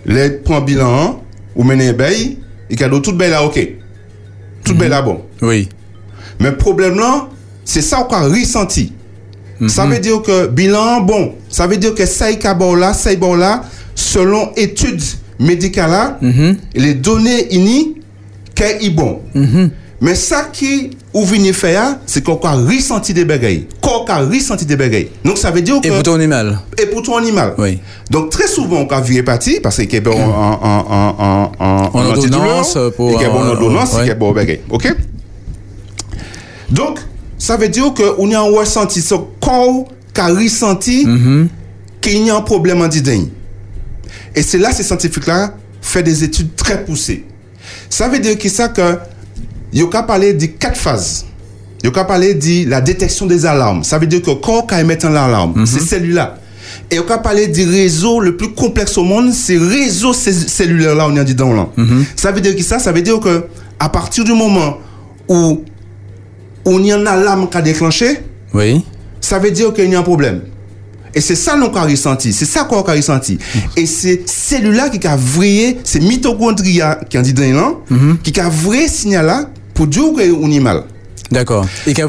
Les 0.05 0.31
prend 0.31 0.59
bilan, 0.59 1.23
ou 1.55 1.63
mener 1.63 1.93
bay, 1.93 2.37
et 2.69 2.75
cadeau 2.75 2.99
tout 2.99 3.13
belle 3.13 3.31
là 3.31 3.45
ok. 3.45 3.65
Tout 4.65 4.75
belle 4.75 4.89
là 4.89 5.01
bon. 5.01 5.21
Oui. 5.41 5.69
Mais 6.41 6.51
problème 6.51 6.97
là, 6.99 7.29
c'est 7.63 7.81
ça 7.81 8.05
qu'on 8.09 8.15
a 8.17 8.27
ressenti. 8.27 8.91
Ça 9.69 9.85
veut 9.85 9.99
dire 9.99 10.21
que 10.21 10.47
bilan 10.47 10.99
bon, 10.99 11.35
ça 11.47 11.65
veut 11.65 11.77
dire 11.77 11.95
que 11.95 12.05
ça 12.05 12.29
y 12.29 12.37
là, 12.43 12.93
ça 12.93 13.09
y 13.09 13.13
est 13.13 13.17
bon 13.17 13.35
là, 13.35 13.63
selon 13.95 14.51
études 14.57 15.01
médicales 15.39 15.91
là, 15.91 16.19
les 16.75 16.93
données 16.93 17.55
ini 17.55 17.93
bon. 18.89 19.21
Mais 19.99 20.13
ça 20.13 20.49
qui 20.53 20.91
ou 21.13 21.25
vini 21.25 21.53
faire, 21.53 21.97
c'est 22.05 22.23
qu'on 22.23 22.39
a 22.41 22.51
ressenti 22.51 23.13
des 23.13 23.25
bagailles. 23.25 23.65
Qu'on 23.81 24.05
a 24.05 24.19
ressenti 24.19 24.65
des. 24.65 25.09
Donc 25.25 25.37
ça 25.39 25.49
veut 25.49 25.61
dire 25.61 25.81
que 25.81 25.87
Et 25.87 25.91
pour 25.91 26.03
ton 26.03 26.13
animal. 26.15 26.59
et 26.79 26.85
pour 26.85 27.01
ton 27.01 27.17
animal. 27.17 27.55
Oui. 27.57 27.79
Donc 28.11 28.29
très 28.29 28.47
souvent, 28.47 28.85
on 28.87 28.93
a 28.93 29.01
vu 29.01 29.23
parti 29.23 29.59
parce 29.61 29.77
qu'il 29.77 29.93
y 29.93 29.97
a 29.97 30.01
bon 30.01 30.11
en, 30.11 31.49
ordonnance, 31.93 32.73
qu'il 32.73 33.21
y 33.21 33.25
a 33.25 33.29
bon 33.29 33.43
euh, 33.43 33.49
ordonnance, 33.49 33.95
qu'il 33.95 34.05
y 34.05 34.11
a 34.11 34.15
bon 34.15 34.31
bagaille. 34.33 34.59
OK? 34.69 34.95
Donc, 36.69 36.99
ça 37.39 37.57
veut 37.57 37.69
dire 37.69 37.93
qu'on 37.93 38.31
a 38.33 38.41
ressenti 38.41 39.01
ce 39.01 39.15
corps 39.15 39.85
qui 40.13 40.21
a 40.21 40.27
ressenti 40.27 41.07
qu'il 42.01 42.25
y 42.25 42.29
a 42.29 42.35
un 42.35 42.41
problème 42.41 42.81
en 42.81 42.87
didin. 42.87 43.23
Et 44.35 44.43
c'est 44.43 44.57
là, 44.57 44.71
ces 44.71 44.83
scientifiques-là 44.83 45.55
font 45.81 46.01
des 46.01 46.23
études 46.23 46.55
très 46.55 46.83
poussées. 46.85 47.25
Ça 47.89 48.07
veut 48.09 48.19
dire 48.19 48.37
que 48.37 48.49
ça 48.49 48.69
que, 48.69 48.97
il 49.73 49.83
a 49.93 50.03
parlé 50.03 50.33
de 50.33 50.45
quatre 50.47 50.77
phases. 50.77 51.25
Il 51.83 51.89
a 51.97 52.03
parlé 52.05 52.33
de 52.33 52.69
la 52.69 52.81
détection 52.81 53.25
des 53.27 53.45
alarmes. 53.45 53.83
Ça 53.83 53.97
veut 53.99 54.07
dire 54.07 54.21
que 54.21 54.31
quand 54.31 54.65
on 54.71 54.77
émet 54.77 55.03
un 55.05 55.15
alarme, 55.15 55.65
c'est 55.65 55.79
celui-là. 55.81 56.37
Et 56.91 56.99
on 56.99 57.09
a 57.09 57.17
parlé 57.17 57.47
du 57.47 57.63
réseau 57.69 58.19
le 58.19 58.35
plus 58.37 58.53
complexe 58.53 58.97
au 58.97 59.03
monde, 59.03 59.31
c'est 59.33 59.57
réseau 59.57 60.13
cé- 60.13 60.31
cellulaire-là, 60.33 61.07
on 61.07 61.15
y 61.15 61.19
a 61.19 61.23
dit 61.23 61.35
dans 61.35 61.53
là. 61.53 61.67
Ça 62.15 62.31
veut 62.31 62.41
dire 62.41 62.55
que 62.55 62.63
ça, 62.63 62.79
ça 62.79 62.91
veut 62.91 63.01
dire 63.01 63.19
que 63.19 63.45
à 63.79 63.89
partir 63.89 64.23
du 64.23 64.33
moment 64.33 64.77
où 65.27 65.63
on 66.65 66.83
y 66.83 66.91
a 66.91 66.97
une 66.97 67.07
alarme 67.07 67.49
qui 67.49 67.57
a 67.57 67.61
déclenché, 67.61 68.19
Oui. 68.53 68.83
ça 69.21 69.39
veut 69.39 69.51
dire 69.51 69.73
qu'il 69.73 69.89
y 69.89 69.95
a 69.95 69.99
un 69.99 70.03
problème. 70.03 70.41
Et 71.15 71.21
c'est 71.21 71.35
ça 71.35 71.53
qu'on 71.57 71.75
a 71.75 71.83
ressenti, 71.83 72.31
c'est 72.33 72.45
ça 72.45 72.63
qu'on 72.65 72.81
a 72.81 72.93
ressenti. 72.93 73.37
Et 73.75 73.85
c'est 73.85 74.21
celui-là 74.29 74.89
qui 74.89 75.05
a 75.07 75.15
vrillé, 75.15 75.79
c'est 75.83 75.99
mitochondria 76.01 76.99
qui 77.09 77.17
a 77.17 77.21
dit 77.21 77.33
dans 77.33 77.43
là, 77.43 77.73
qui 78.23 78.39
a 78.39 78.49
vrillé 78.49 78.87
signal 78.87 79.25
là 79.25 79.49
pour 79.73 79.87
dire 79.87 80.03
qu'on 80.13 80.51
est 80.51 80.59
mal. 80.59 80.83
D'accord. 81.31 81.65
Et 81.85 81.93
qu'on 81.93 82.07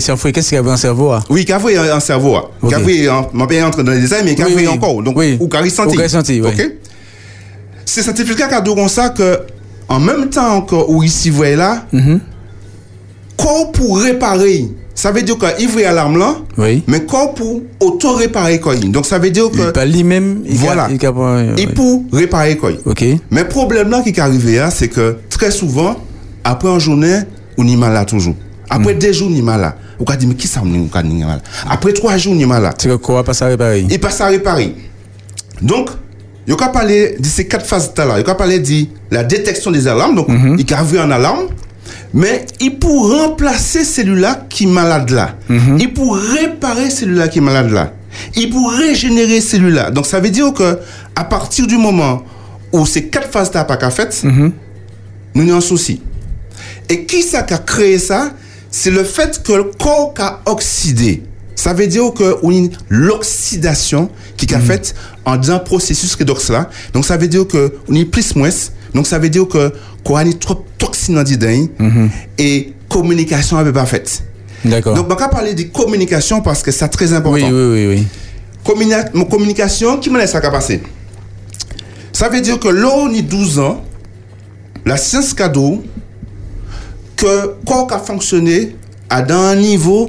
cerveaux, 0.00 0.32
qu'est-ce 0.32 0.48
qu'il 0.48 0.56
y 0.56 0.58
avait 0.58 0.70
un 0.70 0.76
cerveau? 0.76 1.12
Oui, 1.30 1.44
qui 1.44 1.52
a 1.52 1.58
vrillé 1.58 1.78
un 1.78 2.00
cerveau. 2.00 2.36
Ok. 2.60 2.68
Qui 2.70 2.74
a 2.74 2.78
vrillé, 2.78 3.08
on 3.10 3.28
va 3.38 3.46
pas 3.46 3.64
entrer 3.66 3.84
dans 3.84 3.92
les 3.92 4.00
détails, 4.00 4.22
mais 4.24 4.34
qui 4.34 4.42
a 4.42 4.46
Oui, 4.46 4.52
vrillé 4.54 4.68
oui. 4.68 4.74
encore. 4.74 5.02
Donc, 5.02 5.16
Oui. 5.16 5.36
ou 5.38 5.48
qui 5.48 5.56
a 5.56 5.60
ressenti. 5.60 5.96
Ressenti, 5.96 6.40
oui. 6.40 6.50
C'est 7.84 8.02
scientifique 8.02 8.36
qui 8.36 8.42
a 8.42 8.60
dit 8.60 8.74
comme 8.74 8.88
ça 8.88 9.10
que, 9.10 9.40
en 9.88 10.00
même 10.00 10.28
temps 10.30 10.56
encore, 10.56 10.88
où 10.90 11.02
ici, 11.02 11.30
vous 11.30 11.36
voyez 11.36 11.56
là, 11.56 11.84
Mm-hmm. 11.92 12.18
corps 13.36 13.72
pour 13.72 14.00
réparer, 14.00 14.66
ça 14.94 15.10
veut 15.10 15.22
dire 15.22 15.36
qu'il 15.38 15.68
vrille 15.68 15.84
alarme 15.86 16.18
là, 16.18 16.36
Oui. 16.58 16.82
mais 16.86 17.04
corps 17.04 17.34
pour 17.34 17.62
auto-réparer 17.80 18.60
quoi. 18.60 18.76
Donc 18.76 19.06
ça 19.06 19.18
veut 19.18 19.30
dire 19.30 19.50
que 19.50 19.70
Pas 19.70 19.84
lui-même. 19.84 20.42
il 20.46 20.56
voilà. 20.56 20.88
il 20.90 21.60
Et 21.60 21.66
pour 21.66 22.04
réparer 22.12 22.56
quoi. 22.56 22.70
Ok. 22.84 23.04
Mais 23.30 23.44
problème 23.44 23.88
là 23.90 24.02
qui 24.02 24.10
est 24.10 24.18
arrivé 24.18 24.56
là, 24.56 24.70
c'est 24.70 24.88
que 24.88 25.16
très 25.30 25.50
souvent 25.50 25.96
après 26.44 26.68
une 26.68 26.78
journée, 26.80 27.20
on 27.56 27.66
est 27.66 27.76
malade 27.76 28.06
toujours. 28.08 28.34
Après 28.68 28.94
deux 28.94 29.12
jours, 29.12 29.28
on 29.30 29.36
est 29.36 29.42
malade. 29.42 29.74
On 30.00 30.04
a 30.04 30.16
dit 30.16 30.26
mais 30.26 30.34
qui 30.34 30.48
ça 30.48 30.60
on 30.64 30.72
est 30.74 30.98
malade? 31.24 31.42
Après 31.68 31.92
trois 31.92 32.16
jours, 32.16 32.34
on 32.36 32.38
est 32.40 32.46
malade. 32.46 32.74
C'est 32.78 32.88
que 32.88 32.96
quoi 32.96 33.22
passe 33.22 33.42
à 33.42 33.46
réparer? 33.46 33.86
Il 33.88 34.00
passe 34.00 34.20
à 34.20 34.26
réparer. 34.26 34.74
Donc 35.60 35.90
il 36.46 36.54
a 36.54 36.68
parlé 36.68 37.16
de 37.18 37.24
ces 37.26 37.46
quatre 37.46 37.64
phases 37.64 37.92
là. 37.96 38.18
Il 38.18 38.28
a 38.28 38.34
parlé 38.34 38.58
de 38.58 38.86
la 39.10 39.22
détection 39.24 39.70
des 39.70 39.86
alarmes. 39.86 40.16
Donc 40.16 40.28
il 40.58 40.74
a 40.74 40.82
vu 40.82 40.98
un 40.98 41.10
alarme. 41.10 41.46
Mais 42.14 42.46
il 42.60 42.78
pour 42.78 43.10
remplacer 43.10 43.84
celui-là 43.84 44.46
qui 44.48 44.64
est 44.64 44.66
malade 44.66 45.10
là. 45.10 45.36
Il 45.78 45.92
pour 45.92 46.16
réparer 46.16 46.90
celui-là 46.90 47.28
qui 47.28 47.38
est 47.38 47.42
malade 47.42 47.70
là. 47.70 47.92
Il 48.36 48.50
pour 48.50 48.70
régénérer 48.70 49.40
celui-là. 49.40 49.90
Donc 49.90 50.06
ça 50.06 50.20
veut 50.20 50.30
dire 50.30 50.52
que 50.52 50.78
à 51.16 51.24
partir 51.24 51.66
du 51.66 51.76
moment 51.78 52.22
où 52.72 52.84
ces 52.86 53.08
quatre 53.08 53.30
phases 53.30 53.52
là 53.54 53.64
pas 53.64 53.76
qu'à 53.76 53.90
fait, 53.90 54.24
nous 55.34 55.42
avons 55.42 55.56
un 55.56 55.60
souci. 55.60 56.02
Et 56.88 57.06
qui 57.06 57.22
ça 57.22 57.42
qui 57.42 57.54
a 57.54 57.58
créé 57.58 57.98
ça? 57.98 58.32
C'est 58.70 58.90
le 58.90 59.04
fait 59.04 59.42
que 59.42 59.52
le 59.52 59.64
corps 59.78 60.14
a 60.18 60.40
oxydé. 60.46 61.22
Ça 61.54 61.74
veut 61.74 61.86
dire 61.86 62.12
que 62.14 62.36
l'oxydation 62.88 64.10
qui 64.36 64.52
a 64.54 64.58
fait 64.58 64.94
en 65.24 65.40
un 65.48 65.58
processus 65.58 66.14
redox 66.14 66.50
là. 66.50 66.68
Donc 66.92 67.04
ça 67.04 67.16
veut 67.16 67.28
dire 67.28 67.46
que 67.46 67.74
on 67.88 67.94
est 67.94 68.04
plus 68.04 68.34
moins. 68.34 68.50
Donc 68.94 69.06
ça 69.06 69.18
veut 69.18 69.28
dire 69.28 69.46
que 69.48 69.72
une 70.06 70.34
trop 70.34 70.64
toxine 70.78 71.14
dans 71.14 71.22
dedans 71.22 71.66
et 72.38 72.72
communication 72.88 73.56
avait 73.56 73.72
pas 73.72 73.86
faite. 73.86 74.24
D'accord. 74.64 74.94
Donc 74.94 75.06
on 75.06 75.14
va 75.16 75.28
parler 75.28 75.54
de 75.54 75.62
communication 75.64 76.40
parce 76.40 76.62
que 76.62 76.70
c'est 76.70 76.88
très 76.88 77.12
important. 77.12 77.48
Oui, 77.48 77.52
oui, 77.52 77.86
oui, 77.86 77.96
oui. 77.96 78.06
Communication, 79.28 79.98
qui 79.98 80.10
me 80.10 80.18
laisse 80.18 80.30
ça 80.30 80.40
qu'a 80.40 80.50
passé 80.50 80.82
Ça 82.12 82.28
veut 82.28 82.40
dire 82.40 82.60
que 82.60 82.68
là, 82.68 82.88
on 82.94 83.12
est 83.12 83.22
12 83.22 83.58
ans, 83.58 83.82
la 84.86 84.96
science 84.96 85.34
cadeau, 85.34 85.82
que 87.16 87.54
corps 87.66 87.92
a 87.92 87.98
fonctionné 87.98 88.76
à 89.10 89.24
un 89.32 89.56
niveau 89.56 90.08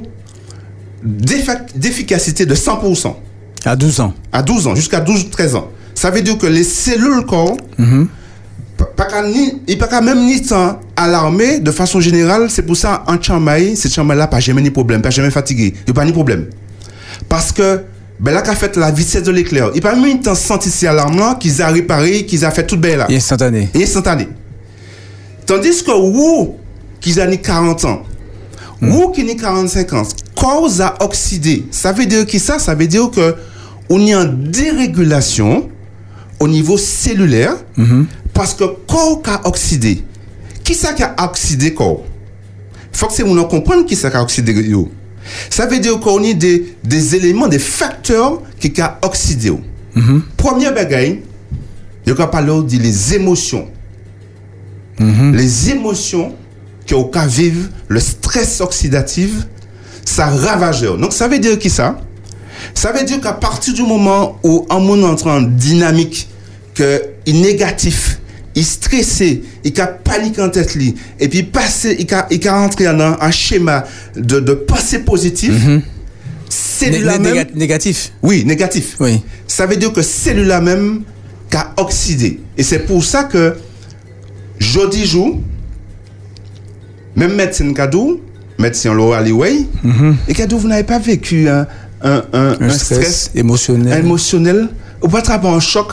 d'efficacité 1.02 2.46
de 2.46 2.54
100%. 2.54 3.14
À 3.64 3.76
12 3.76 4.00
ans. 4.00 4.14
À 4.32 4.42
12 4.42 4.66
ans, 4.68 4.74
jusqu'à 4.74 5.00
12-13 5.00 5.56
ans. 5.56 5.68
Ça 5.94 6.10
veut 6.10 6.22
dire 6.22 6.38
que 6.38 6.46
les 6.46 6.64
cellules 6.64 7.24
corps, 7.26 7.56
il 7.78 8.06
pas 8.96 10.00
même 10.00 10.26
ni 10.26 10.42
temps 10.42 10.80
alarmé 10.96 11.60
de 11.60 11.70
façon 11.70 12.00
générale, 12.00 12.48
c'est 12.50 12.62
pour 12.62 12.76
ça 12.76 13.04
en 13.06 13.20
chamaï, 13.20 13.76
cette 13.76 13.92
chambre-là 13.92 14.26
pas 14.26 14.40
jamais 14.40 14.62
ni 14.62 14.70
problème, 14.70 15.02
pas 15.02 15.10
jamais 15.10 15.30
fatigué, 15.30 15.74
il 15.74 15.84
n'y 15.86 15.90
a 15.90 15.94
pas 15.94 16.04
ni 16.04 16.12
problème. 16.12 16.46
Parce 17.28 17.52
que 17.52 17.80
ben 18.20 18.32
là 18.32 18.42
qu'a 18.42 18.54
fait 18.54 18.76
la 18.76 18.90
vitesse 18.90 19.22
de 19.22 19.32
l'éclair, 19.32 19.70
il 19.74 19.80
pas 19.80 19.94
même 19.96 20.20
temps 20.20 20.34
senti 20.34 20.70
ces 20.70 20.86
alarmes 20.86 21.18
là 21.18 21.36
qu'ils 21.38 21.62
a 21.62 21.68
réparé, 21.68 22.24
qu'ils 22.26 22.44
a 22.44 22.50
fait 22.50 22.66
tout 22.66 22.76
bien 22.76 22.96
là. 22.96 23.06
Instantané. 23.10 23.68
Instantané. 23.74 24.28
Tandis 25.46 25.82
que 25.82 25.90
vous 25.90 26.56
qui 27.00 27.20
a 27.20 27.26
ni 27.26 27.38
40 27.40 27.84
ans, 27.84 28.02
vous 28.80 29.10
qui 29.10 29.24
ni 29.24 29.36
45 29.36 29.92
ans, 29.92 30.02
cause 30.36 30.80
a 30.80 30.94
oxydé. 31.00 31.66
Ça 31.70 31.92
veut 31.92 32.06
dire 32.06 32.26
que 32.26 32.38
ça, 32.38 32.58
ça 32.58 32.74
veut 32.74 32.86
dire 32.86 33.10
que 33.10 33.34
on 33.90 33.98
a 34.00 34.22
une 34.22 34.50
dérégulation 34.50 35.68
au 36.40 36.48
niveau 36.48 36.78
cellulaire 36.78 37.56
parce 38.34 38.54
que 38.54 38.64
corps 38.86 39.22
a 39.26 39.48
oxydé. 39.48 40.04
Qui 40.62 40.74
ça 40.74 40.92
qui 40.92 41.02
a 41.02 41.14
oxydé 41.24 41.72
corps? 41.72 42.04
Faut 42.92 43.06
que 43.06 43.12
c'est 43.12 43.22
on 43.22 43.44
comprendre 43.44 43.86
qui 43.86 43.96
ça 43.96 44.10
qui 44.10 44.16
a 44.16 44.22
oxydé 44.22 44.52
yo. 44.52 44.90
Ça 45.48 45.66
veut 45.66 45.78
dire 45.78 45.98
qu'on 46.00 46.22
a 46.22 46.32
des, 46.34 46.76
des 46.84 47.16
éléments, 47.16 47.48
des 47.48 47.58
facteurs 47.58 48.42
qui 48.60 48.72
a 48.80 48.98
oxydé. 49.02 49.48
yo. 49.48 49.60
Première 50.36 50.74
bagaille, 50.74 51.22
il 52.06 52.12
y 52.12 52.20
a 52.20 52.26
parlé 52.26 52.52
de 52.62 52.82
les 52.82 53.14
émotions. 53.14 53.68
Les 54.98 55.70
émotions 55.70 56.34
que 56.86 56.94
au 56.94 57.06
cas 57.06 57.26
vivre, 57.26 57.68
le 57.88 58.00
stress 58.00 58.60
oxydatif, 58.60 59.30
ça 60.04 60.26
ravageur. 60.26 60.98
Donc 60.98 61.12
ça 61.12 61.28
veut 61.28 61.38
dire 61.38 61.58
qui 61.58 61.70
ça? 61.70 61.98
Ça 62.74 62.92
veut 62.92 63.04
dire 63.04 63.20
qu'à 63.20 63.32
partir 63.32 63.74
du 63.74 63.82
moment 63.82 64.38
où 64.42 64.66
un 64.70 64.78
monde 64.78 65.04
entre 65.04 65.28
en 65.28 65.40
dynamique, 65.40 66.28
que 66.74 67.02
négatif, 67.26 68.20
il 68.54 68.60
est 68.60 68.64
stressé, 68.64 69.42
il 69.64 69.80
a 69.80 69.86
panique 69.86 70.38
en 70.38 70.48
tête 70.48 70.74
lui, 70.74 70.94
et 71.18 71.28
puis 71.28 71.42
passer, 71.42 71.96
il 71.98 72.12
a, 72.14 72.26
il 72.30 72.46
a 72.48 72.58
rentré 72.60 72.84
dans 72.84 73.16
un 73.20 73.30
schéma 73.30 73.84
de, 74.16 74.40
de 74.40 74.52
pensée 74.54 75.00
positive, 75.00 75.80
cellule-là 76.48 77.18
Né- 77.18 77.30
né- 77.30 77.34
même... 77.34 77.46
Négatif. 77.54 78.12
Oui, 78.22 78.44
négatif. 78.44 78.96
Oui. 79.00 79.20
Ça 79.48 79.66
veut 79.66 79.76
dire 79.76 79.92
que 79.92 80.02
cellule-là 80.02 80.60
même 80.60 81.02
qu'a 81.50 81.72
oxydé. 81.76 82.40
Et 82.56 82.62
c'est 82.62 82.80
pour 82.80 83.04
ça 83.04 83.24
que, 83.24 83.56
jeudi 84.58 85.04
jour, 85.04 85.40
même 87.16 87.34
médecin 87.34 87.72
Kadou, 87.72 88.20
médecin 88.58 88.94
Laura 88.94 89.18
Aliway, 89.18 89.66
et 90.28 90.34
Kadou, 90.34 90.58
vous 90.58 90.68
n'avez 90.68 90.84
pas 90.84 90.98
vécu 90.98 91.48
un, 91.48 91.66
stress 92.70 93.30
émotionnel. 93.34 93.98
émotionnel, 93.98 94.68
ou 95.02 95.08
pas 95.08 95.18
attraper 95.18 95.48
un 95.48 95.60
choc, 95.60 95.88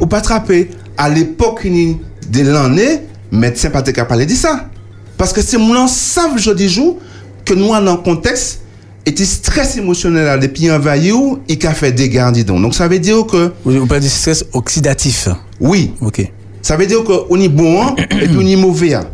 ou 0.00 0.06
pas 0.06 0.18
attraper 0.18 0.70
à 0.96 1.08
l'époque 1.08 1.64
de 1.66 2.42
l'année, 2.42 3.00
médecin 3.30 3.70
pas 3.70 3.82
capable 3.82 4.20
de 4.20 4.26
dire 4.26 4.36
ça. 4.36 4.68
Parce 5.16 5.32
que 5.32 5.42
c'est 5.42 5.58
mon 5.58 5.86
savent 5.86 6.38
jeudi 6.38 6.68
jour 6.68 6.98
que 7.44 7.54
nous 7.54 7.68
en 7.70 7.86
un 7.86 7.96
contexte 7.96 8.60
le 9.06 9.24
stress 9.24 9.76
émotionnel 9.76 10.38
depuis 10.40 10.70
envahi 10.70 11.10
ou 11.12 11.40
il 11.48 11.66
a 11.66 11.72
fait 11.74 11.90
des 11.92 12.08
dégâts 12.08 12.30
dis 12.32 12.44
donc. 12.44 12.62
Donc 12.62 12.74
ça 12.74 12.86
veut 12.86 12.98
dire 12.98 13.26
que 13.26 13.52
On 13.66 13.86
parle 13.86 14.00
du 14.02 14.08
stress 14.08 14.44
oxydatif. 14.52 15.28
oui, 15.60 15.94
Ok. 16.00 16.30
ça 16.62 16.76
veut 16.76 16.86
dire 16.86 17.02
qu'on 17.04 17.40
est 17.40 17.48
bon 17.48 17.82
hein, 17.82 17.94
et 17.98 18.26
puis 18.28 18.36
on 18.38 18.46
est 18.46 18.56
mauvais. 18.56 18.94
hein. 18.94 19.04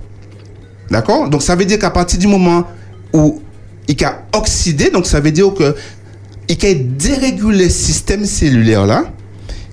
D'accord? 0.90 1.28
Donc 1.28 1.42
ça 1.42 1.54
veut 1.56 1.64
dire 1.64 1.78
qu'à 1.78 1.90
partir 1.90 2.18
du 2.18 2.26
moment 2.26 2.64
où 3.12 3.40
il 3.88 4.04
a 4.04 4.22
oxydé, 4.36 4.90
donc 4.90 5.06
ça 5.06 5.20
veut 5.20 5.30
dire 5.32 5.52
que 5.54 5.74
il 6.48 6.66
a 6.66 6.74
dérégulé 6.74 7.64
le 7.64 7.70
système 7.70 8.24
cellulaire 8.26 8.86
là, 8.86 9.04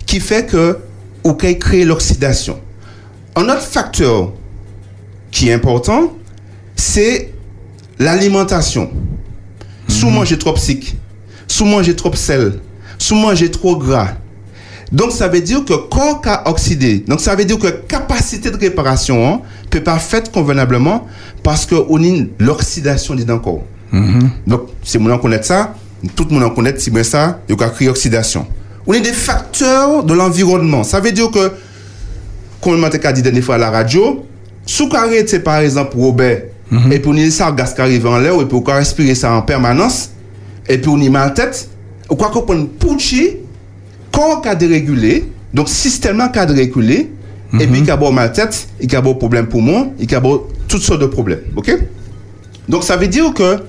qui 0.05 0.19
fait 0.19 0.45
que 0.45 0.77
ou 1.23 1.33
qu'il 1.33 1.57
crée 1.57 1.85
l'oxydation. 1.85 2.59
Un 3.35 3.43
autre 3.43 3.61
facteur 3.61 4.33
qui 5.31 5.49
est 5.49 5.53
important, 5.53 6.13
c'est 6.75 7.33
l'alimentation. 7.99 8.91
Sous 9.87 10.09
manger 10.09 10.37
trop 10.37 10.53
psych, 10.53 10.95
sous 11.47 11.65
manger 11.65 11.95
trop 11.95 12.13
sel, 12.15 12.59
sous 12.97 13.15
manger 13.15 13.49
trop 13.51 13.77
gras. 13.77 14.09
Donc 14.91 15.11
ça 15.11 15.27
veut 15.27 15.41
dire 15.41 15.65
que 15.65 15.73
corps 15.73 16.21
a 16.25 16.49
oxydé. 16.49 17.03
Donc 17.07 17.19
ça 17.19 17.35
veut 17.35 17.45
dire 17.45 17.57
que 17.57 17.67
capacité 17.67 18.51
de 18.51 18.57
réparation 18.57 19.27
hein, 19.27 19.41
peut 19.69 19.81
pas 19.81 19.97
faite 19.97 20.31
convenablement 20.31 21.07
parce 21.41 21.65
que 21.65 21.75
on 21.89 22.03
a 22.03 22.25
l'oxydation 22.39 23.15
du 23.15 23.25
corps. 23.25 23.63
Donc 24.47 24.69
si 24.83 24.97
on 24.97 25.17
connaît 25.17 25.43
ça, 25.43 25.75
tout 26.15 26.25
le 26.29 26.35
monde 26.35 26.43
en 26.43 26.49
connaît 26.51 26.77
si 26.77 26.91
bien 26.91 27.03
ça, 27.03 27.39
il 27.49 27.59
y 27.59 27.63
a 27.63 27.69
créé 27.69 27.89
oxydation. 27.89 28.45
On 28.85 28.93
est 28.93 29.01
des 29.01 29.13
facteurs 29.13 30.03
de 30.03 30.13
l'environnement. 30.13 30.83
Ça 30.83 30.99
veut 30.99 31.11
dire 31.11 31.31
que 31.31 31.51
comme 32.63 32.75
on 32.75 32.77
m'a 32.77 32.89
dit 32.89 33.21
dernière 33.21 33.43
fois 33.43 33.55
à 33.55 33.57
la 33.57 33.69
radio, 33.69 34.25
sous 34.65 34.87
carré, 34.87 35.25
c'est 35.27 35.41
par 35.41 35.57
exemple 35.57 35.97
Robert, 35.97 36.43
et 36.91 36.99
puis 36.99 37.11
on 37.11 37.17
a 37.17 37.29
ça 37.29 37.51
gaz 37.51 37.73
qui 37.73 37.81
arrive 37.81 38.07
en 38.07 38.17
l'air, 38.17 38.39
et 38.39 38.45
puis 38.45 38.57
on 38.57 38.61
respirer 38.71 39.15
ça 39.15 39.33
en 39.33 39.41
permanence, 39.41 40.11
et 40.67 40.77
puis 40.77 40.89
on 40.89 40.97
y 40.97 41.09
mal 41.09 41.33
tête, 41.33 41.67
ou 42.09 42.15
quoi 42.15 42.29
qu'on 42.29 42.41
peut 42.41 42.65
pouchi, 42.79 43.37
corps 44.11 44.41
qui 44.41 44.47
a 44.47 44.55
dérégulé, 44.55 45.29
donc 45.53 45.67
système 45.67 46.25
qui 46.31 46.39
a 46.39 46.45
dérégulé, 46.45 47.11
et 47.59 47.67
puis 47.67 47.79
il 47.79 47.85
y 47.85 47.91
a 47.91 47.97
mal 47.97 48.31
tête, 48.31 48.67
il 48.79 48.91
y 48.91 48.95
a 48.95 49.01
des 49.01 49.13
problème 49.13 49.47
poumon, 49.47 49.93
il 49.99 50.09
y 50.09 50.15
a 50.15 50.21
toutes 50.67 50.81
sortes 50.81 51.01
de 51.01 51.05
problèmes. 51.05 51.41
Ok? 51.55 51.77
Donc 52.69 52.83
ça 52.83 52.95
veut 52.95 53.07
dire 53.07 53.33
que 53.33 53.59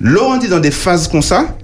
là, 0.00 0.20
on 0.22 0.38
dit 0.38 0.48
dans 0.48 0.58
des 0.60 0.70
phases 0.70 1.06
comme 1.06 1.22
ça, 1.22 1.56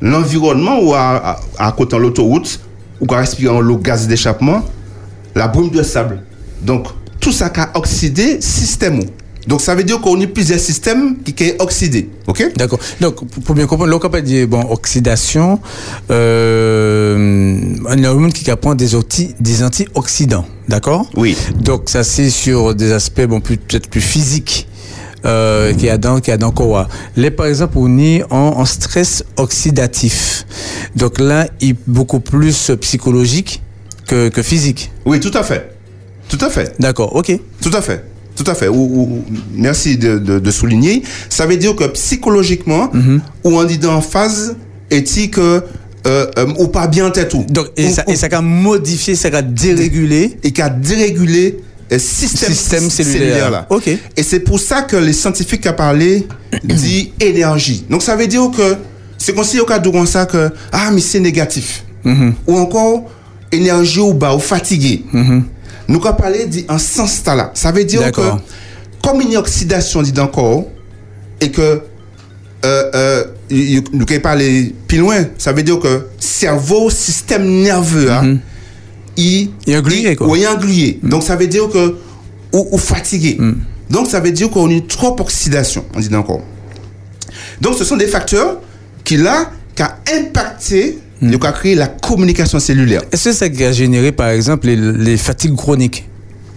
l'environnement 0.00 0.80
ou 0.82 0.94
à, 0.94 1.38
à, 1.58 1.66
à 1.68 1.72
côté 1.72 1.96
de 1.96 2.02
l'autoroute, 2.02 2.60
ou 3.00 3.06
qu'on 3.06 3.16
respire 3.16 3.54
en 3.54 3.60
l'eau 3.60 3.76
gaz 3.78 4.06
d'échappement, 4.06 4.62
la 5.34 5.48
brume 5.48 5.70
de 5.70 5.82
sable. 5.82 6.22
Donc, 6.62 6.86
tout 7.20 7.32
ça 7.32 7.50
qui 7.50 7.60
a 7.60 7.70
oxydé 7.74 8.40
système. 8.40 9.00
Donc, 9.46 9.62
ça 9.62 9.74
veut 9.74 9.84
dire 9.84 10.00
qu'on 10.00 10.20
a 10.20 10.26
plusieurs 10.26 10.60
systèmes 10.60 11.16
qui 11.24 11.34
sont 11.48 11.54
oxydés. 11.60 12.10
OK? 12.26 12.52
D'accord. 12.56 12.78
Donc, 13.00 13.26
pour- 13.42 13.54
bien 13.54 13.66
comprendre, 13.66 13.90
l'on 13.90 13.98
peut 13.98 14.20
dire, 14.22 14.46
bon, 14.46 14.60
oxydation, 14.70 15.58
euh, 16.10 17.58
un 17.88 18.04
hormone 18.04 18.32
qui 18.32 18.44
prend 18.56 18.74
des, 18.74 18.94
anti, 18.94 19.34
des 19.40 19.62
antioxydants. 19.62 20.44
D'accord? 20.68 21.08
Oui. 21.16 21.36
Donc, 21.58 21.88
ça, 21.88 22.04
c'est 22.04 22.30
sur 22.30 22.74
des 22.74 22.92
aspects, 22.92 23.22
bon, 23.26 23.40
peut-être 23.40 23.88
plus 23.88 24.00
physiques. 24.02 24.68
Euh, 25.26 25.74
qui 25.74 25.90
a 25.90 25.98
dans 25.98 26.18
qui 26.20 26.30
a 26.30 26.38
dans 26.38 26.50
quoi 26.50 26.88
là 27.14 27.30
par 27.30 27.44
exemple 27.44 27.76
on 27.76 27.98
est 27.98 28.22
en, 28.30 28.36
en 28.56 28.64
stress 28.64 29.22
oxydatif 29.36 30.46
donc 30.96 31.20
là 31.20 31.46
il 31.60 31.70
est 31.70 31.76
beaucoup 31.86 32.20
plus 32.20 32.70
psychologique 32.80 33.60
que, 34.06 34.30
que 34.30 34.42
physique 34.42 34.90
Oui, 35.04 35.20
tout 35.20 35.30
à 35.34 35.42
fait. 35.42 35.76
Tout 36.28 36.38
à 36.40 36.48
fait. 36.48 36.74
d'accord 36.80 37.14
ok 37.14 37.38
Tout 37.60 37.70
à 37.74 37.82
fait. 37.82 38.02
Tout 38.34 38.44
à 38.50 38.54
fait. 38.54 38.68
Ou, 38.68 38.74
ou- 38.74 39.24
merci 39.54 39.98
de, 39.98 40.18
de- 40.18 40.38
de 40.38 40.50
souligner. 40.50 41.02
Ça 41.28 41.44
veut 41.46 41.58
dire 41.58 41.76
que 41.76 41.84
psychologiquement, 41.88 42.90
ou 43.44 43.58
on 43.58 43.64
dit 43.64 43.76
dans 43.78 44.00
phase 44.00 44.56
éthique, 44.90 45.36
euh, 45.36 45.60
euh, 46.06 46.46
ou 46.58 46.68
pas 46.68 46.86
bien 46.86 47.10
tête 47.10 47.28
tout. 47.28 47.44
Donc, 47.50 47.66
et, 47.76 47.90
ça, 47.90 48.04
et 48.08 48.16
ça 48.16 48.28
a 48.32 48.40
modifié, 48.40 49.14
ça 49.16 49.28
a 49.32 49.42
dérégulé. 49.42 50.38
Et 50.42 50.52
qui 50.52 50.62
a 50.62 50.70
dérégulé 50.70 51.60
système, 51.98 52.52
Système 52.52 52.90
cellulaire. 52.90 53.50
là. 53.50 53.66
Ok. 53.70 53.88
Et 53.88 54.22
c'est 54.22 54.40
pour 54.40 54.60
ça 54.60 54.82
que 54.82 54.96
les 54.96 55.12
scientifiques 55.12 55.62
qui 55.62 55.68
ont 55.68 55.74
parlé 55.74 56.26
dit 56.64 57.12
énergie. 57.20 57.84
Donc 57.90 58.02
ça 58.02 58.16
veut 58.16 58.26
dire 58.26 58.50
que 58.56 58.76
c'est 59.18 59.34
considéré 59.34 59.62
au 59.62 59.66
cas 59.66 59.78
de 59.78 59.88
comme 59.90 60.06
ça 60.06 60.26
que 60.26 60.50
ah 60.72 60.90
mais 60.92 61.00
c'est 61.00 61.20
négatif. 61.20 61.84
Ou 62.46 62.56
encore 62.58 63.10
énergie 63.52 64.00
ou 64.00 64.14
bas 64.14 64.34
ou 64.34 64.38
fatigué. 64.38 65.04
Nous 65.88 66.00
avons 66.06 66.16
parlé 66.16 66.46
dit 66.46 66.64
en 66.68 66.78
sens 66.78 67.22
là. 67.26 67.50
Ça 67.54 67.72
veut 67.72 67.84
dire 67.84 68.10
que 68.12 68.20
comme 69.02 69.20
une 69.20 69.36
oxydation 69.36 70.02
dit 70.02 70.18
encore 70.20 70.64
et 71.40 71.50
que 71.50 71.82
euh, 72.64 72.90
euh, 72.94 73.24
nous 73.50 74.04
pouvons 74.06 74.20
parler 74.20 74.74
plus 74.86 74.98
loin, 74.98 75.24
ça 75.38 75.52
veut 75.52 75.62
dire 75.62 75.78
que 75.80 76.06
cerveau, 76.18 76.90
système 76.90 77.44
nerveux, 77.62 78.10
hein, 78.12 78.36
il, 79.20 79.72
est 79.72 79.76
englué, 79.76 80.16
quoi. 80.16 80.28
Oui, 80.28 80.40
il 80.40 80.42
est 80.44 80.48
englué. 80.48 80.98
Donc 81.02 81.22
ça 81.22 81.36
veut 81.36 81.46
dire 81.46 81.68
que 81.68 81.96
ou, 82.52 82.68
ou 82.72 82.78
fatigué. 82.78 83.38
Donc 83.88 84.06
ça 84.06 84.20
veut 84.20 84.32
dire 84.32 84.50
qu'on 84.50 84.70
a 84.70 84.80
trop 84.80 85.16
oxydation, 85.20 85.84
on 85.94 86.00
dit 86.00 86.14
encore. 86.14 86.42
Donc 87.60 87.74
ce 87.74 87.84
sont 87.84 87.96
des 87.96 88.06
facteurs 88.06 88.60
qui 89.04 89.16
là, 89.16 89.50
qui 89.74 89.82
a 89.82 89.98
impacté, 90.16 90.98
qui 91.20 91.46
a 91.46 91.52
créé 91.52 91.74
la 91.74 91.88
communication 91.88 92.58
cellulaire. 92.58 93.02
Est-ce 93.12 93.30
que 93.30 93.34
ça 93.34 93.46
a 93.46 93.72
généré, 93.72 94.12
par 94.12 94.28
exemple, 94.28 94.66
les, 94.66 94.76
les 94.76 95.16
fatigues 95.16 95.56
chroniques? 95.56 96.08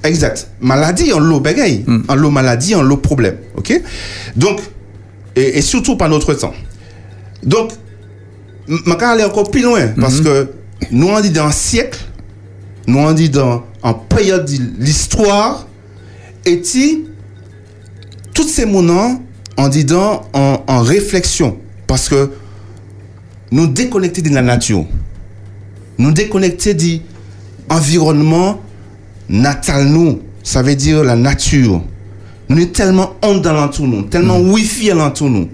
Exact. 0.04 0.50
Maladie 0.60 1.14
en 1.14 1.20
l'eau 1.20 1.40
bagaille. 1.40 1.86
En 2.08 2.16
l'eau 2.16 2.30
maladie, 2.30 2.76
en 2.76 2.82
l'eau 2.82 2.98
problème. 2.98 3.38
OK? 3.56 3.82
Donc, 4.36 4.60
et, 5.36 5.58
et 5.58 5.62
surtout 5.62 5.96
pas 5.96 6.10
notre 6.10 6.34
temps. 6.34 6.54
Donc, 7.42 7.72
je 8.68 8.76
vais 8.76 9.04
aller 9.04 9.24
encore 9.24 9.50
plus 9.50 9.62
loin. 9.62 9.88
Parce 10.00 10.22
que 10.22 10.50
nous, 10.92 11.08
on 11.08 11.20
dit 11.22 11.30
dans 11.30 11.48
un 11.48 11.52
siècle, 11.52 12.00
nous, 12.88 13.00
on 13.00 13.14
dit 13.14 13.30
dans 13.30 13.64
en 13.82 13.94
période 13.94 14.46
de 14.46 14.84
l'histoire, 14.84 15.68
et 16.46 16.62
ti, 16.62 17.06
toutes 18.34 18.50
ces 18.50 18.66
moments, 18.66 19.22
on 19.58 19.68
dit 19.70 19.86
dans 19.86 20.24
en, 20.34 20.64
en 20.68 20.82
réflexion. 20.82 21.58
Parce 21.88 22.10
que 22.10 22.32
nous 23.52 23.68
déconnecter 23.68 24.22
de 24.22 24.30
la 24.34 24.42
nature. 24.42 24.86
Nous 25.98 26.12
déconnecter 26.12 26.74
de 26.74 27.00
l'environnement 27.70 28.60
natal 29.30 29.86
nous, 29.86 30.22
ça 30.44 30.62
veut 30.62 30.76
dire 30.76 31.04
la 31.04 31.16
nature. 31.16 31.82
Nous 32.50 32.60
sommes 32.60 32.72
tellement 32.72 33.14
honte 33.24 33.42
dans 33.42 33.54
l'entour 33.54 33.88
nous, 33.88 34.02
tellement 34.04 34.40
wifi 34.40 34.92
à 34.92 34.96
l'entour 34.96 35.30
nous, 35.30 35.48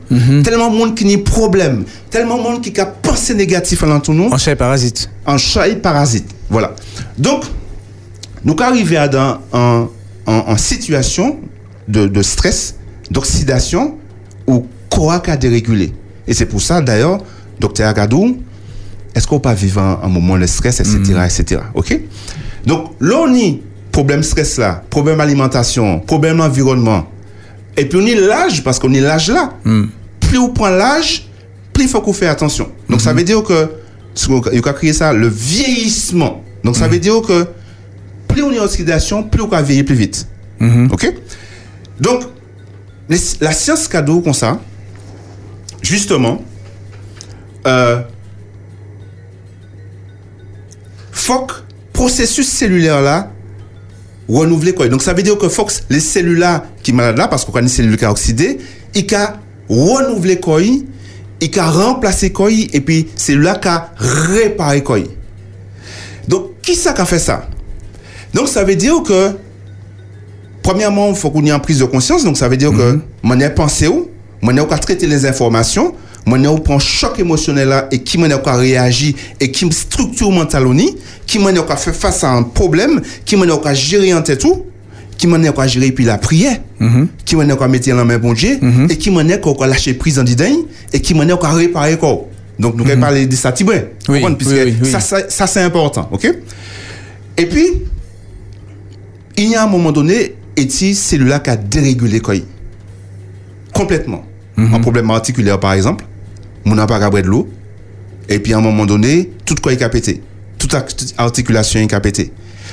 tellement 0.43 0.71
monde 0.71 0.95
qui 0.95 1.05
n'a 1.05 1.17
problème, 1.19 1.85
tellement 2.09 2.37
monde 2.37 2.61
qui 2.61 2.77
a 2.79 2.85
pensé 3.09 3.33
négatif 3.33 3.83
à 3.83 3.87
nous. 3.87 4.29
En 4.29 4.37
chat 4.37 4.55
parasite. 4.55 5.09
En 5.25 5.37
chat 5.37 5.67
et 5.67 5.75
parasite. 5.75 6.29
Voilà. 6.49 6.73
Donc, 7.17 7.43
nous 8.43 8.55
arrivons 8.59 8.97
à 8.97 9.07
dans 9.07 9.39
en, 9.51 9.87
en, 10.25 10.33
en 10.33 10.57
situation 10.57 11.39
de, 11.87 12.07
de 12.07 12.21
stress, 12.21 12.75
d'oxydation, 13.09 13.97
ou 14.47 14.65
quoi 14.89 15.21
a 15.27 15.37
dérégulé. 15.37 15.93
Et 16.27 16.33
c'est 16.33 16.45
pour 16.45 16.61
ça, 16.61 16.81
d'ailleurs, 16.81 17.19
docteur 17.59 17.89
Agadou, 17.89 18.37
est-ce 19.15 19.27
qu'on 19.27 19.39
peut 19.39 19.53
vivre 19.53 19.81
un, 19.81 19.99
un 20.03 20.07
moment 20.07 20.37
de 20.37 20.45
stress, 20.45 20.79
etc., 20.79 20.99
etc. 21.25 21.61
OK? 21.73 21.99
Donc, 22.65 22.91
là, 22.99 23.17
on 23.23 23.33
y 23.33 23.61
problème 23.91 24.21
stress 24.23 24.57
là, 24.57 24.83
problème 24.89 25.19
alimentation, 25.19 25.99
problème 25.99 26.39
environnement. 26.41 27.07
Et 27.75 27.85
puis, 27.85 27.97
on 28.01 28.05
y 28.05 28.15
l'âge, 28.15 28.63
parce 28.63 28.77
qu'on 28.77 28.93
est 28.93 29.01
l'âge 29.01 29.29
là. 29.29 29.53
Plus 30.19 30.37
on 30.37 30.49
prend 30.49 30.69
l'âge, 30.69 31.27
plus 31.73 31.85
il 31.85 31.89
faut 31.89 32.01
qu'on 32.01 32.13
fait 32.13 32.27
attention. 32.27 32.69
Donc, 32.89 33.01
ça 33.01 33.13
veut 33.13 33.23
dire 33.23 33.43
que, 33.43 33.69
il 34.51 34.67
a 34.67 34.73
créé 34.73 34.93
ça, 34.93 35.13
le 35.13 35.27
vieillissement. 35.27 36.43
Donc, 36.63 36.75
ça 36.75 36.87
veut 36.87 36.99
dire 36.99 37.21
que 37.21 37.47
plus 38.27 38.43
on 38.43 38.51
est 38.51 38.59
en 38.59 38.63
oxydation, 38.65 39.23
plus 39.23 39.41
on 39.41 39.47
va 39.47 39.61
vieillir 39.61 39.85
plus 39.85 39.95
vite. 39.95 40.27
OK? 40.91 41.13
Donc, 41.99 42.23
les- 43.07 43.17
la 43.41 43.51
science 43.51 43.87
cadeau 43.87 44.21
comme 44.21 44.33
ça, 44.33 44.59
justement, 45.81 46.41
euh, 47.67 48.01
faut 51.11 51.39
que 51.45 51.53
processus 51.93 52.47
cellulaire 52.47 53.01
là 53.01 53.31
renouveler 54.27 54.73
quoi. 54.73 54.87
Donc 54.87 55.01
ça 55.01 55.13
veut 55.13 55.23
dire 55.23 55.37
que 55.37 55.49
faut 55.49 55.65
que 55.65 55.73
les 55.89 55.99
cellules 55.99 56.37
là 56.37 56.65
qui 56.83 56.91
sont 56.91 56.97
malades 56.97 57.17
là 57.17 57.27
parce 57.27 57.43
qu'on 57.45 57.53
a 57.53 57.61
une 57.61 57.67
cellule 57.67 57.97
qui 57.97 58.05
a 58.05 58.11
oxydé, 58.11 58.59
il 58.95 59.15
a 59.15 59.37
renouvelé 59.69 60.39
quoi 60.39 60.61
il 61.41 61.59
a 61.59 61.69
remplacé 61.69 62.31
quoi 62.31 62.49
et 62.51 62.81
puis 62.81 63.07
c'est 63.15 63.35
là 63.35 63.55
qu'a 63.55 63.91
réparé 63.97 64.83
quoi. 64.83 64.99
Donc, 66.27 66.61
qui 66.61 66.75
ça 66.75 66.93
qui 66.93 67.01
a 67.01 67.05
fait 67.05 67.19
ça? 67.19 67.47
Donc, 68.33 68.47
ça 68.47 68.63
veut 68.63 68.75
dire 68.75 69.01
que, 69.03 69.31
premièrement, 70.61 71.09
il 71.09 71.15
faut 71.15 71.31
qu'on 71.31 71.43
ait 71.45 71.51
une 71.51 71.59
prise 71.59 71.79
de 71.79 71.85
conscience. 71.85 72.23
Donc, 72.23 72.37
ça 72.37 72.47
veut 72.47 72.57
dire 72.57 72.71
que, 72.71 72.99
mon 73.23 73.39
est 73.39 73.49
pensé 73.49 73.87
où, 73.87 74.09
mon 74.41 74.55
est 74.55 74.79
traiter 74.79 75.07
les 75.07 75.25
informations, 75.25 75.95
mon 76.25 76.43
est 76.43 76.61
prend 76.61 76.77
choc 76.77 77.17
émotionnel 77.17 77.69
là 77.69 77.87
et 77.91 78.03
qui 78.03 78.17
mon 78.17 78.29
est 78.29 78.45
réagir 78.45 79.15
et 79.39 79.51
qui 79.51 79.71
structure 79.71 80.29
mental 80.29 80.65
qui 81.25 81.39
mon 81.39 81.49
est 81.49 81.77
fait 81.77 81.93
face 81.93 82.23
à 82.23 82.31
un 82.31 82.43
problème, 82.43 83.01
qui 83.25 83.35
mon 83.35 83.45
est 83.45 83.75
gérer 83.75 84.13
en 84.13 84.21
tête 84.21 84.39
tout, 84.39 84.65
qui 85.19 85.27
m'en 85.27 85.35
est 85.43 85.67
gérer 85.67 85.91
puis 85.91 86.05
la 86.05 86.17
prière, 86.17 86.57
qui 87.25 87.35
m'en 87.35 87.41
est 87.43 87.67
mettre 87.67 87.89
la 87.89 88.05
main 88.05 88.17
bon 88.17 88.31
Dieu, 88.33 88.57
et 88.89 88.95
qui 88.97 89.11
m'en 89.11 89.19
est 89.27 89.37
lâcher 89.67 89.93
prise 89.93 90.17
en 90.17 90.23
didin, 90.23 90.55
et 90.93 91.01
qui 91.01 91.13
m'en 91.13 91.23
est 91.23 91.33
réparer 91.33 91.97
quoi. 91.97 92.25
Donc, 92.57 92.75
nous 92.75 92.83
allons 92.89 93.01
parler 93.01 93.27
de 93.27 93.35
ça. 93.35 93.51
Oui? 94.07 94.21
Puisque 94.37 94.53
ça, 94.99 94.99
ça, 95.29 95.45
c'est 95.47 95.61
important, 95.61 96.07
ok? 96.11 96.25
Et 97.37 97.45
puis, 97.45 97.67
il 99.37 99.49
y 99.51 99.55
a 99.55 99.63
un 99.63 99.67
moment 99.67 99.91
donné, 99.91 100.35
Eti, 100.57 100.95
celui-là 100.95 101.39
qui 101.39 101.49
a 101.49 101.57
dérégulé 101.57 102.19
quoi. 102.21 102.35
Complètement. 103.73 104.23
Un 104.57 104.79
problème 104.79 105.09
articulaire, 105.11 105.59
par 105.59 105.73
exemple, 105.73 106.05
mon 106.65 106.75
n'a 106.75 106.85
pas 106.87 106.99
de 107.21 107.27
l'eau, 107.27 107.47
et 108.29 108.39
puis 108.39 108.53
à 108.53 108.57
un 108.57 108.61
moment 108.61 108.85
donné, 108.85 109.31
tout 109.45 109.55
quoi 109.61 109.73
est 109.73 109.89
pété. 109.89 110.21
Toute 110.57 110.73
ar- 110.73 110.85
toute 110.85 111.13
articulation 111.17 111.79
est 111.81 111.99
pété. 112.01 112.31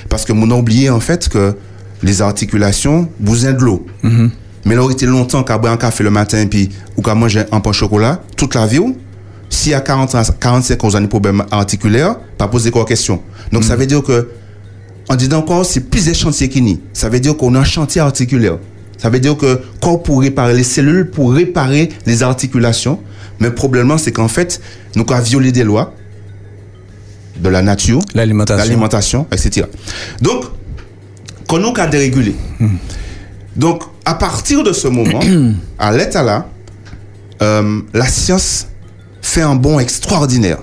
Parce 0.08 0.24
que 0.24 0.32
mon 0.32 0.50
a 0.50 0.54
oublié, 0.54 0.90
en 0.90 1.00
fait, 1.00 1.28
que 1.28 1.54
les 2.02 2.22
articulations, 2.22 3.08
besoin 3.18 3.52
de 3.52 3.62
l'eau. 3.62 3.86
Mais 4.64 4.74
là, 4.74 4.84
il 4.88 4.92
était 4.92 5.06
longtemps 5.06 5.44
qu'à 5.44 5.58
boire 5.58 5.72
un 5.72 5.76
café 5.76 6.02
le 6.02 6.10
matin, 6.10 6.44
puis, 6.46 6.70
ou 6.96 7.02
qu'à 7.02 7.14
manger 7.14 7.44
un 7.52 7.60
pain 7.60 7.70
au 7.70 7.72
chocolat, 7.72 8.20
toute 8.36 8.54
la 8.54 8.66
vie, 8.66 8.80
y 9.66 9.74
a 9.74 9.80
40 9.80 10.14
ans, 10.16 10.22
45 10.40 10.84
ans, 10.84 10.88
vous 10.88 10.96
avez 10.96 11.04
des 11.04 11.08
problèmes 11.08 11.44
articulaires, 11.50 12.16
pas 12.36 12.48
poser 12.48 12.70
quoi 12.70 12.84
question. 12.84 13.22
Donc, 13.52 13.64
ça 13.64 13.76
veut 13.76 13.86
dire 13.86 14.02
que, 14.02 14.28
en 15.08 15.14
disant 15.14 15.38
encore, 15.38 15.64
c'est 15.64 15.80
plus 15.88 16.06
des 16.06 16.14
chantiers 16.14 16.48
qu'il 16.48 16.68
y 16.68 16.72
a. 16.72 16.76
Ça 16.92 17.08
veut 17.08 17.20
dire 17.20 17.36
qu'on 17.36 17.54
a 17.54 17.60
un 17.60 17.64
chantier 17.64 18.00
articulaire. 18.00 18.58
Ça 18.98 19.08
veut 19.08 19.20
dire 19.20 19.36
que, 19.36 19.60
corps 19.80 20.02
pour 20.02 20.20
réparer 20.20 20.54
les 20.54 20.64
cellules, 20.64 21.10
pour 21.10 21.32
réparer 21.32 21.90
les 22.06 22.22
articulations. 22.22 22.98
Mais 23.38 23.48
le 23.48 23.54
problème, 23.54 23.96
c'est 23.98 24.12
qu'en 24.12 24.28
fait, 24.28 24.60
nous 24.96 25.04
avons 25.08 25.22
violé 25.22 25.52
des 25.52 25.64
lois 25.64 25.94
de 27.38 27.48
la 27.48 27.62
nature, 27.62 28.00
l'alimentation, 28.14 28.64
l'alimentation, 28.64 29.26
etc. 29.30 29.66
Donc, 30.22 30.44
qu'on 31.46 31.58
nous 31.58 31.72
a 31.76 31.86
dérégulé. 31.86 32.34
Donc, 33.54 33.82
à 34.04 34.14
partir 34.14 34.62
de 34.62 34.72
ce 34.72 34.88
moment, 34.88 35.20
à 35.78 35.92
l'état 35.92 36.22
là, 36.22 36.46
euh, 37.42 37.80
la 37.92 38.06
science 38.06 38.68
fait 39.22 39.42
un 39.42 39.54
bond 39.54 39.78
extraordinaire. 39.78 40.58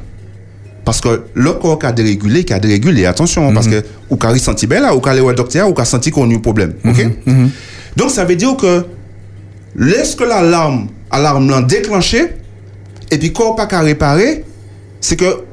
Parce 0.85 0.99
que 0.99 1.23
le 1.33 1.53
corps 1.53 1.79
qui 1.79 1.85
a 1.85 1.91
dérégulé, 1.91 2.43
qui 2.43 2.53
a 2.53 2.59
dérégulé, 2.59 3.05
attention, 3.05 3.53
parce 3.53 3.67
que 3.67 3.83
ou 4.09 4.17
qui 4.17 4.25
a 4.27 4.29
ressenti 4.31 4.67
bien 4.67 4.81
là, 4.81 4.93
ou 4.93 4.99
qui 4.99 5.07
a 5.07 5.13
allé 5.13 5.21
au 5.21 5.31
docteur, 5.31 5.69
ou 5.69 5.73
qui 5.73 5.81
a 5.81 5.85
senti 5.85 6.11
qu'on 6.11 6.29
a 6.29 6.33
eu 6.33 6.35
un 6.35 6.39
problème. 6.39 6.73
ok? 6.85 7.07
Donc, 7.95 8.09
ça 8.09 8.25
veut 8.25 8.35
dire 8.35 8.57
que 8.57 8.85
lorsque 9.75 10.21
l'alarme, 10.21 10.87
alarme 11.09 11.49
l'a 11.49 11.61
déclenché, 11.61 12.31
et 13.11 13.17
puis 13.17 13.31
corps 13.31 13.55
pas 13.55 13.65
qu'à 13.65 13.79
réparer, 13.81 14.43
c'est 14.99 15.15
que 15.15 15.43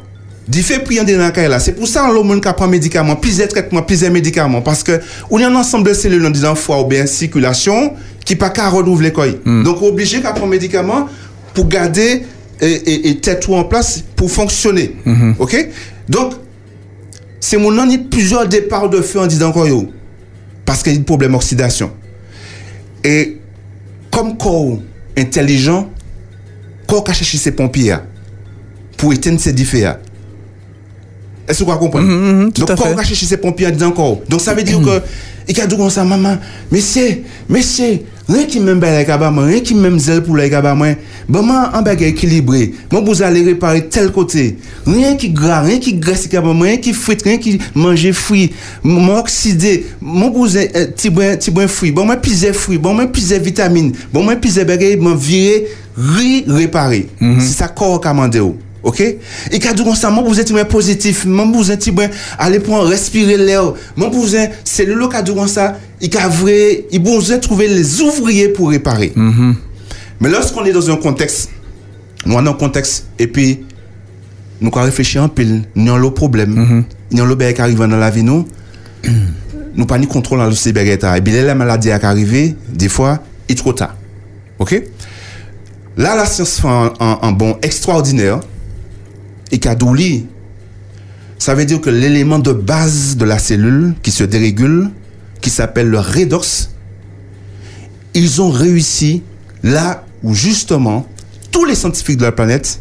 d'y 0.51 0.63
fait 0.63 0.81
prier 0.81 1.05
dans 1.05 1.19
la 1.19 1.49
là. 1.49 1.61
C'est 1.61 1.73
pour 1.73 1.87
ça 1.87 2.09
que 2.09 2.23
monde 2.23 2.43
qui 2.45 2.53
prend 2.53 2.67
médicaments, 2.67 3.15
plusieurs 3.15 3.47
traitements, 3.49 3.83
plusieurs 3.83 4.11
médicaments. 4.11 4.61
Parce 4.61 4.83
que 4.83 5.01
on 5.31 5.41
a 5.41 5.47
un 5.47 5.55
ensemble 5.55 5.89
de 5.89 5.95
cellules 5.95 6.23
dans 6.23 6.31
disant 6.31 6.57
foie 6.57 6.81
ou 6.81 6.87
bien 6.87 7.07
circulation 7.07 7.95
qui 8.25 8.35
pas 8.35 8.51
qu'à 8.51 8.69
renouveler 8.69 9.13
quoi. 9.13 9.27
Donc 9.29 9.81
obligé 9.81 10.21
qu'à 10.21 10.33
prendre 10.33 10.51
médicaments 10.51 11.09
pour 11.55 11.69
garder 11.69 12.23
et, 12.61 12.67
et, 12.67 13.11
et 13.11 13.21
tête 13.21 13.49
en 13.49 13.65
place 13.65 14.03
pour 14.17 14.31
fonctionner. 14.31 14.97
OK? 15.39 15.69
Donc 16.09 16.35
c'est 17.39 17.57
mon 17.57 17.71
nom, 17.71 17.85
il 17.87 17.93
y 17.93 17.95
a 17.95 17.99
plusieurs 18.11 18.47
départs 18.49 18.91
de 18.91 19.01
feu 19.01 19.21
en 19.21 19.27
disant 19.27 19.53
quoi. 19.53 19.67
Parce 20.67 20.83
qu'il 20.83 20.93
y 20.93 20.97
a 20.97 20.99
un 20.99 21.03
problème 21.05 21.33
d'oxydation. 21.33 21.93
Et 23.05 23.39
comme 24.11 24.37
corps 24.37 24.79
intelligent, 25.17 25.89
corps 26.89 27.05
qui 27.05 27.11
a 27.13 27.15
cherché 27.15 27.39
ses 27.39 27.53
pompiers 27.53 27.97
pour 28.97 29.13
éteindre 29.13 29.41
ces 29.41 29.53
différents. 29.53 29.97
Est-ce 31.51 31.65
que 31.65 31.71
vous 31.71 31.77
comprenez? 31.77 32.51
Donc, 32.53 32.77
corps 32.77 32.95
qui 32.95 33.01
a 33.01 33.03
cherché 33.03 33.27
ses 33.27 33.37
pompiers 33.37 33.67
en 33.67 33.71
disant 33.71 33.91
corps. 33.91 34.21
Donc, 34.29 34.41
ça 34.41 34.55
veut 34.55 34.63
dire 34.63 34.81
que, 34.81 35.03
il 35.49 35.61
a 35.61 35.67
dit 35.67 35.77
comme 35.77 35.91
ça, 35.91 36.05
maman, 36.05 36.39
monsieur, 36.71 37.23
monsieur, 37.49 37.99
rien 38.29 38.45
qui 38.45 38.61
m'aime 38.61 38.79
bien 38.79 38.97
les 38.97 39.05
rien 39.05 39.61
qui 39.61 39.75
m'aime 39.75 39.99
zèle 39.99 40.23
pour 40.23 40.37
les 40.37 40.49
moi, 40.49 40.95
maman, 41.29 41.71
en 41.75 41.83
bague 41.83 42.03
équilibré, 42.03 42.73
moi, 42.93 43.03
vous 43.05 43.21
allez 43.21 43.43
réparer 43.43 43.89
tel 43.89 44.13
côté, 44.13 44.59
rien 44.87 45.17
qui 45.17 45.31
gras, 45.31 45.63
rien 45.63 45.81
qui 45.81 45.95
graisse, 45.95 46.29
rien 46.31 46.77
qui 46.77 46.93
frite, 46.93 47.23
rien 47.23 47.39
qui 47.39 47.59
mange 47.75 48.13
fruit, 48.13 48.53
moi, 48.85 49.19
oxydé, 49.19 49.87
moi, 50.01 50.31
vous 50.33 50.57
êtes, 50.57 50.95
petit 50.95 51.11
brin, 51.11 51.35
petit 51.35 51.51
brin 51.51 51.67
fruit, 51.67 51.91
bon, 51.91 52.05
moi, 52.05 52.17
pisé 52.17 52.53
fruit, 52.53 52.79
bon, 52.79 52.95
moi, 52.95 53.07
pisé 53.07 53.41
vitamine, 53.41 53.93
bon, 54.13 54.23
moi, 54.23 54.37
pisé 54.37 54.65
bague, 54.65 55.01
moi, 55.01 55.17
viré, 55.19 55.67
ri, 55.97 56.45
réparé. 56.47 57.09
C'est 57.41 57.59
ça, 57.59 57.67
corps 57.67 58.01
a 58.07 58.11
demandé. 58.11 58.41
OK? 58.82 59.01
Et 59.01 59.19
dit 59.74 59.85
comme 59.85 59.94
ça, 59.94 60.11
moi 60.11 60.24
vous 60.27 60.40
êtes 60.40 60.51
moins 60.51 60.65
positif, 60.65 61.24
moi 61.27 61.47
vous 61.52 61.70
êtes 61.70 61.86
moins 61.93 62.09
aller 62.39 62.61
pour 62.61 62.78
respirer 62.85 63.36
l'air. 63.36 63.73
Moi 63.97 64.09
vous 64.12 64.35
êtes 64.36 64.52
c'est 64.65 64.85
le 64.86 64.94
dit 65.23 65.35
comme 65.35 65.48
ça, 65.48 65.78
il 66.01 66.16
a 66.16 66.28
vrai, 66.28 66.86
il 66.90 66.98
besoin 67.02 67.39
trouver 67.39 67.69
les 67.69 68.01
ouvriers 68.01 68.48
pour 68.48 68.70
réparer. 68.70 69.12
Mais 70.20 70.28
lorsqu'on 70.31 70.65
est 70.65 70.73
dans 70.73 70.90
un 70.90 70.97
contexte, 70.97 71.51
nous 72.27 72.36
avons 72.39 72.51
un 72.51 72.52
contexte 72.55 73.07
et 73.19 73.27
puis 73.27 73.65
nous 74.61 74.70
avons 74.74 74.85
réfléchi 74.85 75.19
un 75.19 75.28
peu, 75.28 75.44
nous 75.74 75.90
avons 75.90 75.98
le 75.98 76.11
problème, 76.11 76.85
nous 77.11 77.20
avons 77.20 77.28
le 77.28 77.35
qui 77.52 77.61
arrive 77.61 77.78
dans 77.78 77.86
la 77.86 78.11
vie 78.11 78.23
nous. 78.23 78.47
nous 79.74 79.86
pas 79.86 79.98
ni 79.98 80.07
contrôle 80.07 80.39
dans 80.40 80.47
le 80.47 80.52
cybergeta. 80.55 81.16
Et 81.16 81.20
bien 81.20 81.43
la 81.44 81.55
maladie 81.55 81.89
qui 81.89 82.07
arrive, 82.07 82.55
des 82.69 82.89
fois, 82.89 83.20
il 83.48 83.52
est 83.52 83.57
trop 83.57 83.73
tard. 83.73 83.94
OK? 84.59 84.82
Là, 85.97 86.15
la 86.16 86.27
science 86.27 86.61
fait 86.61 86.69
un, 86.69 86.93
un- 87.01 87.19
un 87.23 87.32
bond 87.32 87.57
extraordinaire 87.62 88.40
et 89.53 89.59
qu'adouli, 89.59 90.27
ça 91.39 91.55
veut 91.55 91.65
dire 91.65 91.81
que 91.81 91.91
l'élément 91.91 92.39
de 92.39 92.53
base 92.53 93.17
de 93.17 93.25
la 93.25 93.39
cellule 93.39 93.95
qui 94.03 94.11
se 94.11 94.25
dérégule, 94.25 94.91
qui 95.41 95.51
s'appelle 95.51 95.89
le 95.89 95.99
redox, 95.99 96.71
ils 98.15 98.43
ont 98.43 98.51
réussi 98.51 99.23
là 99.63 100.05
où 100.23 100.35
justement 100.35 101.07
tous 101.51 101.65
les 101.65 101.75
scientifiques 101.75 102.19
de 102.19 102.25
la 102.25 102.33
planète 102.33 102.81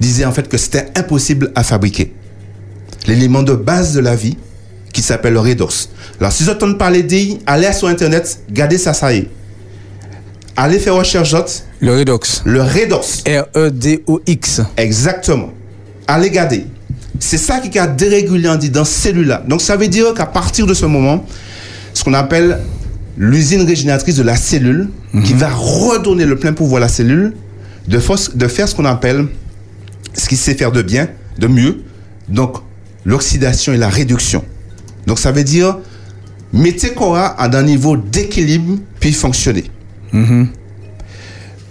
disaient 0.00 0.24
en 0.24 0.32
fait 0.32 0.48
que 0.48 0.56
c'était 0.56 0.86
impossible 0.96 1.52
à 1.54 1.62
fabriquer. 1.64 2.12
L'élément 3.06 3.42
de 3.42 3.54
base 3.54 3.92
de 3.94 4.00
la 4.00 4.16
vie 4.16 4.36
qui 4.92 5.02
s'appelle 5.02 5.32
le 5.32 5.40
redox. 5.40 5.90
Alors 6.20 6.32
si 6.32 6.44
vous 6.44 6.50
entendez 6.50 6.78
parler 6.78 7.02
d'IA, 7.02 7.38
allez 7.46 7.72
sur 7.72 7.88
internet, 7.88 8.38
regardez 8.48 8.78
ça, 8.78 8.94
ça 8.94 9.12
y 9.12 9.18
est. 9.18 9.30
Allez 10.56 10.78
faire 10.78 10.94
recherche. 10.94 11.34
Le 11.80 11.98
redox. 11.98 12.42
Le 12.44 12.62
redox. 12.62 13.24
R-E-D-O-X. 13.26 14.60
Exactement. 14.76 15.50
Allez 16.06 16.30
garder. 16.30 16.66
C'est 17.18 17.38
ça 17.38 17.60
qui 17.60 17.78
a 17.78 17.86
dérégulé 17.86 18.48
en 18.48 18.56
dit 18.56 18.70
dans 18.70 18.84
cette 18.84 19.02
cellule-là. 19.14 19.42
Donc 19.48 19.60
ça 19.62 19.76
veut 19.76 19.88
dire 19.88 20.12
qu'à 20.14 20.26
partir 20.26 20.66
de 20.66 20.74
ce 20.74 20.84
moment, 20.86 21.24
ce 21.94 22.02
qu'on 22.04 22.14
appelle 22.14 22.60
l'usine 23.16 23.62
régénératrice 23.62 24.16
de 24.16 24.22
la 24.22 24.36
cellule, 24.36 24.88
qui 25.24 25.32
va 25.32 25.48
redonner 25.48 26.26
le 26.26 26.36
plein 26.36 26.52
pouvoir 26.52 26.78
à 26.78 26.86
la 26.86 26.88
cellule, 26.88 27.34
de, 27.86 27.98
fos- 28.00 28.36
de 28.36 28.48
faire 28.48 28.68
ce 28.68 28.74
qu'on 28.74 28.84
appelle 28.84 29.26
ce 30.14 30.28
qu'il 30.28 30.38
sait 30.38 30.54
faire 30.54 30.72
de 30.72 30.82
bien, 30.82 31.08
de 31.38 31.46
mieux, 31.46 31.82
donc 32.28 32.56
l'oxydation 33.04 33.72
et 33.72 33.76
la 33.76 33.88
réduction. 33.88 34.44
Donc 35.06 35.18
ça 35.20 35.30
veut 35.30 35.44
dire 35.44 35.78
mettez 36.52 36.92
Cora 36.94 37.26
à 37.26 37.56
un 37.56 37.62
niveau 37.62 37.96
d'équilibre 37.96 38.78
puis 39.00 39.12
fonctionner. 39.12 39.64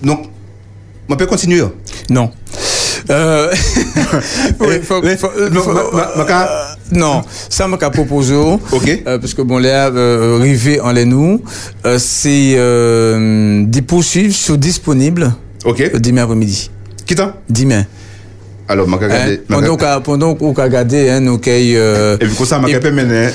Donc, 0.02 0.26
on 1.10 1.16
peut 1.16 1.26
continuer? 1.26 1.64
Non. 2.10 2.32
Euh, 3.10 3.52
non, 6.92 7.24
ça 7.50 7.68
m'a 7.68 7.78
proposé. 7.90 8.36
Ok. 8.72 9.04
parce 9.20 9.34
que 9.34 9.42
bon, 9.42 9.58
là, 9.58 9.88
euh, 9.90 10.40
arrivé 10.40 10.80
en 10.80 10.92
les 10.92 11.06
nous, 11.06 11.42
euh, 11.86 11.98
c'est 12.00 12.54
euh, 12.56 13.64
des 13.66 13.82
poursuivre 13.82 14.34
sur 14.34 14.58
disponible. 14.58 15.34
Ok. 15.66 16.00
Demain 16.00 16.24
après-midi. 16.24 16.70
Qui 17.06 17.16
Demain. 17.50 17.86
Alors, 18.74 18.88
regarder. 18.88 19.34
Hein, 19.34 19.38
pendant 19.48 19.78
qu'on 19.78 20.02
pendant 20.02 20.36
qu'on 20.36 20.54
a 20.54 20.64
regardé, 20.64 21.10
hein, 21.10 21.20
nous 21.20 21.38
qu'ay, 21.38 21.74
euh, 21.76 22.16
Et 22.20 22.26
puis, 22.26 22.36
comme 22.36 22.46
ça, 22.46 22.60
je 22.68 22.78
vais 22.78 22.92
mener 22.92 23.30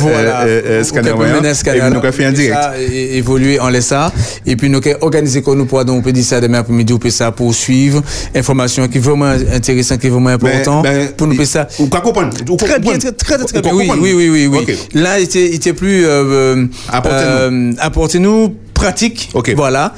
voilà, 0.00 0.42
euh, 0.42 0.82
scanner. 0.84 1.12
on 1.12 1.18
peut 1.18 1.26
mener 1.26 1.48
un 1.48 1.52
Et 1.52 1.54
scanner, 1.54 1.80
puis, 1.80 1.90
nous 1.90 2.12
fait 2.12 2.24
un 2.24 2.28
alors, 2.28 2.38
direct. 2.38 3.14
évoluer 3.14 3.60
en 3.60 3.68
laisse 3.68 3.86
ça 3.86 4.12
et 4.46 4.56
puis 4.56 4.68
nous 4.68 4.78
avons 4.78 4.96
organisé 5.02 5.42
comme 5.42 5.58
nous 5.58 5.66
pourrons 5.66 5.84
donc 5.84 5.98
on 5.98 6.02
peut 6.02 6.12
dire 6.12 6.24
ça 6.24 6.40
demain 6.40 6.58
après-midi 6.58 6.92
on 6.92 6.98
peut 6.98 7.10
ça 7.10 7.30
pour 7.32 7.54
suivre 7.54 8.02
information 8.34 8.88
qui 8.88 8.98
est 8.98 9.00
vraiment 9.00 9.26
intéressant 9.54 9.96
qui 9.96 10.06
est 10.06 10.10
vraiment 10.10 10.30
important 10.30 10.82
ben, 10.82 11.08
pour 11.16 11.26
nous 11.26 11.34
faire 11.36 11.46
ça 11.46 11.68
Ou 11.78 11.86
quoi 11.86 12.00
comprendre 12.00 12.30
Très 12.56 12.78
bien, 12.78 12.98
très, 12.98 13.12
très, 13.12 13.38
très, 13.38 13.60
bien. 13.62 13.72
Oui, 13.74 14.12
oui, 14.14 14.28
oui, 14.28 14.46
oui. 14.46 14.76
Là, 14.94 15.18
il 15.18 15.24
était, 15.24 15.48
il 15.48 15.54
était 15.54 15.72
plus, 15.72 16.04
euh, 16.04 16.66
euh, 17.04 17.72
Apportez-nous. 17.78 18.54
Pratique. 18.82 19.30
Voilà. 19.54 19.94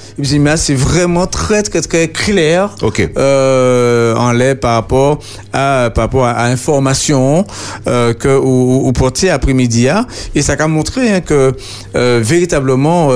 C'est 0.56 0.74
vraiment 0.74 1.26
très, 1.26 1.62
très, 1.62 1.80
très 1.80 2.08
clair. 2.08 2.74
Euh, 3.16 4.14
en 4.16 4.32
lait 4.32 4.54
par 4.54 4.74
rapport 4.74 5.18
à, 5.52 5.90
par 5.94 6.04
rapport 6.04 6.26
à, 6.26 6.44
information 6.44 7.46
euh, 7.86 8.12
que 8.12 8.28
au 8.28 8.92
portier 8.92 9.30
après-midi. 9.30 9.88
hein. 9.88 10.06
Et 10.34 10.42
ça 10.42 10.54
a 10.58 10.66
montré 10.66 11.10
hein, 11.10 11.20
que 11.20 11.52
euh, 11.96 12.20
véritablement 12.22 13.10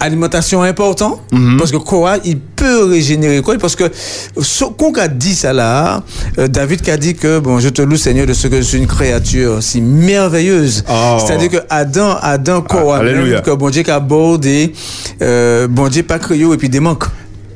alimentation 0.00 0.64
est 0.64 0.68
important 0.68 1.20
parce 1.58 1.70
que 1.72 1.76
quoi 1.76 2.16
il 2.24 2.38
régénérer 2.66 3.42
quoi 3.42 3.56
parce 3.58 3.76
que 3.76 3.84
ce 4.40 4.64
qu'on 4.64 4.92
a 4.94 5.08
dit 5.08 5.34
ça 5.34 5.52
là 5.52 6.02
euh, 6.38 6.48
David 6.48 6.82
qui 6.82 6.90
a 6.90 6.96
dit 6.96 7.14
que 7.14 7.38
bon 7.38 7.58
je 7.58 7.68
te 7.68 7.82
loue 7.82 7.96
Seigneur 7.96 8.26
de 8.26 8.32
ce 8.32 8.48
que 8.48 8.56
je 8.56 8.62
suis 8.62 8.78
une 8.78 8.86
créature 8.86 9.62
si 9.62 9.80
merveilleuse 9.80 10.84
c'est-à-dire 11.26 11.50
que 11.50 11.64
Adam 11.68 12.16
Adam 12.20 12.62
quoi 12.62 12.98
alléluia. 12.98 13.40
que 13.40 13.50
bon 13.50 13.70
Dieu 13.70 13.82
qui 13.82 13.90
a 13.90 13.96
abordé 13.96 14.72
euh, 15.20 15.68
bon 15.68 15.88
Dieu 15.88 16.02
pas 16.02 16.18
créé 16.18 16.40
et 16.42 16.56
puis 16.56 16.68
des 16.68 16.80
manques 16.80 17.04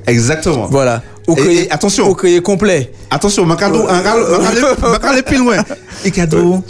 Exactement. 0.07 0.69
voilà 0.71 1.03
et 1.29 1.71
attention. 1.71 2.09
au 2.09 2.15
créé 2.15 2.41
complet 2.41 2.93
Attention, 3.11 3.45
Macado, 3.47 3.87
un 3.89 4.03
aller 5.03 5.23
plus 5.23 5.39
loin. 5.39 5.57
Et 6.05 6.11
cadeau, 6.11 6.63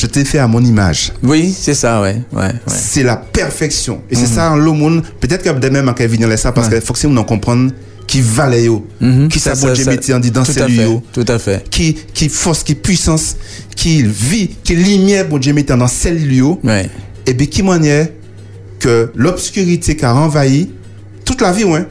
je 0.00 0.06
t'ai 0.06 0.24
fait 0.24 0.38
à 0.38 0.46
mon 0.46 0.62
image. 0.64 1.12
Oui, 1.24 1.52
c'est 1.58 1.74
ça, 1.74 2.00
ouais. 2.00 2.22
ouais, 2.32 2.52
C'est 2.68 3.02
la 3.02 3.16
perfection. 3.16 4.02
Et 4.10 4.14
c'est 4.14 4.28
Mhm. 4.28 4.34
ça, 4.34 4.56
le 4.56 4.70
monde. 4.72 5.02
Peut-être 5.20 5.42
qu'il 5.42 5.50
y 5.50 5.54
a 5.54 5.58
demain, 5.58 5.82
ma 5.82 5.92
venir 5.92 6.38
ça 6.38 6.52
parce 6.52 6.68
qu'il 6.68 6.80
faut 6.80 6.92
que 6.92 7.06
nous 7.08 7.16
en 7.18 7.24
comprendre 7.24 7.72
qui 8.06 8.20
valait 8.20 8.64
yo, 8.64 8.86
qui 9.28 9.38
Ça, 9.40 9.54
en 10.14 10.20
dit 10.20 10.30
dans 10.30 10.44
tout 10.44 10.52
à 10.52 10.68
fait, 10.68 11.00
tout 11.12 11.24
à 11.28 11.38
fait. 11.38 11.68
qui, 11.68 11.94
qui 12.14 12.28
force, 12.28 12.62
qui 12.62 12.74
puissance, 12.74 13.36
qui 13.74 14.02
vie, 14.02 14.50
qui 14.64 14.76
lumière, 14.76 15.26
bon 15.28 15.38
Dieu 15.38 15.52
mettait 15.52 15.76
dans 15.76 15.88
ses 15.88 16.12
lieux, 16.12 16.54
et 17.26 17.34
bien 17.34 17.46
qui 17.46 17.62
manière 17.62 18.06
que 18.78 19.10
l'obscurité 19.16 19.96
qui 19.96 20.04
a 20.04 20.14
envahi 20.14 20.70
toute 21.24 21.40
la 21.42 21.52
vie, 21.52 21.64
ouais. 21.64 21.84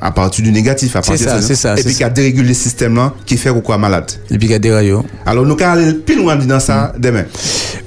À 0.00 0.10
partir 0.12 0.44
du 0.44 0.52
négatif, 0.52 0.94
à 0.94 1.02
C'est 1.02 1.10
partir 1.10 1.28
ça, 1.28 1.36
de 1.36 1.42
c'est 1.42 1.54
ça, 1.56 1.74
Et 1.74 1.78
c'est 1.78 1.84
puis 1.84 1.94
qui 1.96 2.04
a 2.04 2.10
dérégulé 2.10 2.48
le 2.48 2.54
système 2.54 2.94
là, 2.94 3.12
qui 3.26 3.36
fait 3.36 3.50
ou 3.50 3.60
quoi 3.60 3.78
malade. 3.78 4.10
Et 4.30 4.38
puis 4.38 4.46
qui 4.48 4.54
a 4.54 4.58
déraillé. 4.58 4.94
Alors 5.26 5.44
nous 5.44 5.56
allons 5.58 5.72
aller 5.72 5.92
plus 5.94 6.16
loin 6.16 6.36
dans 6.36 6.60
ça 6.60 6.92
demain. 6.98 7.24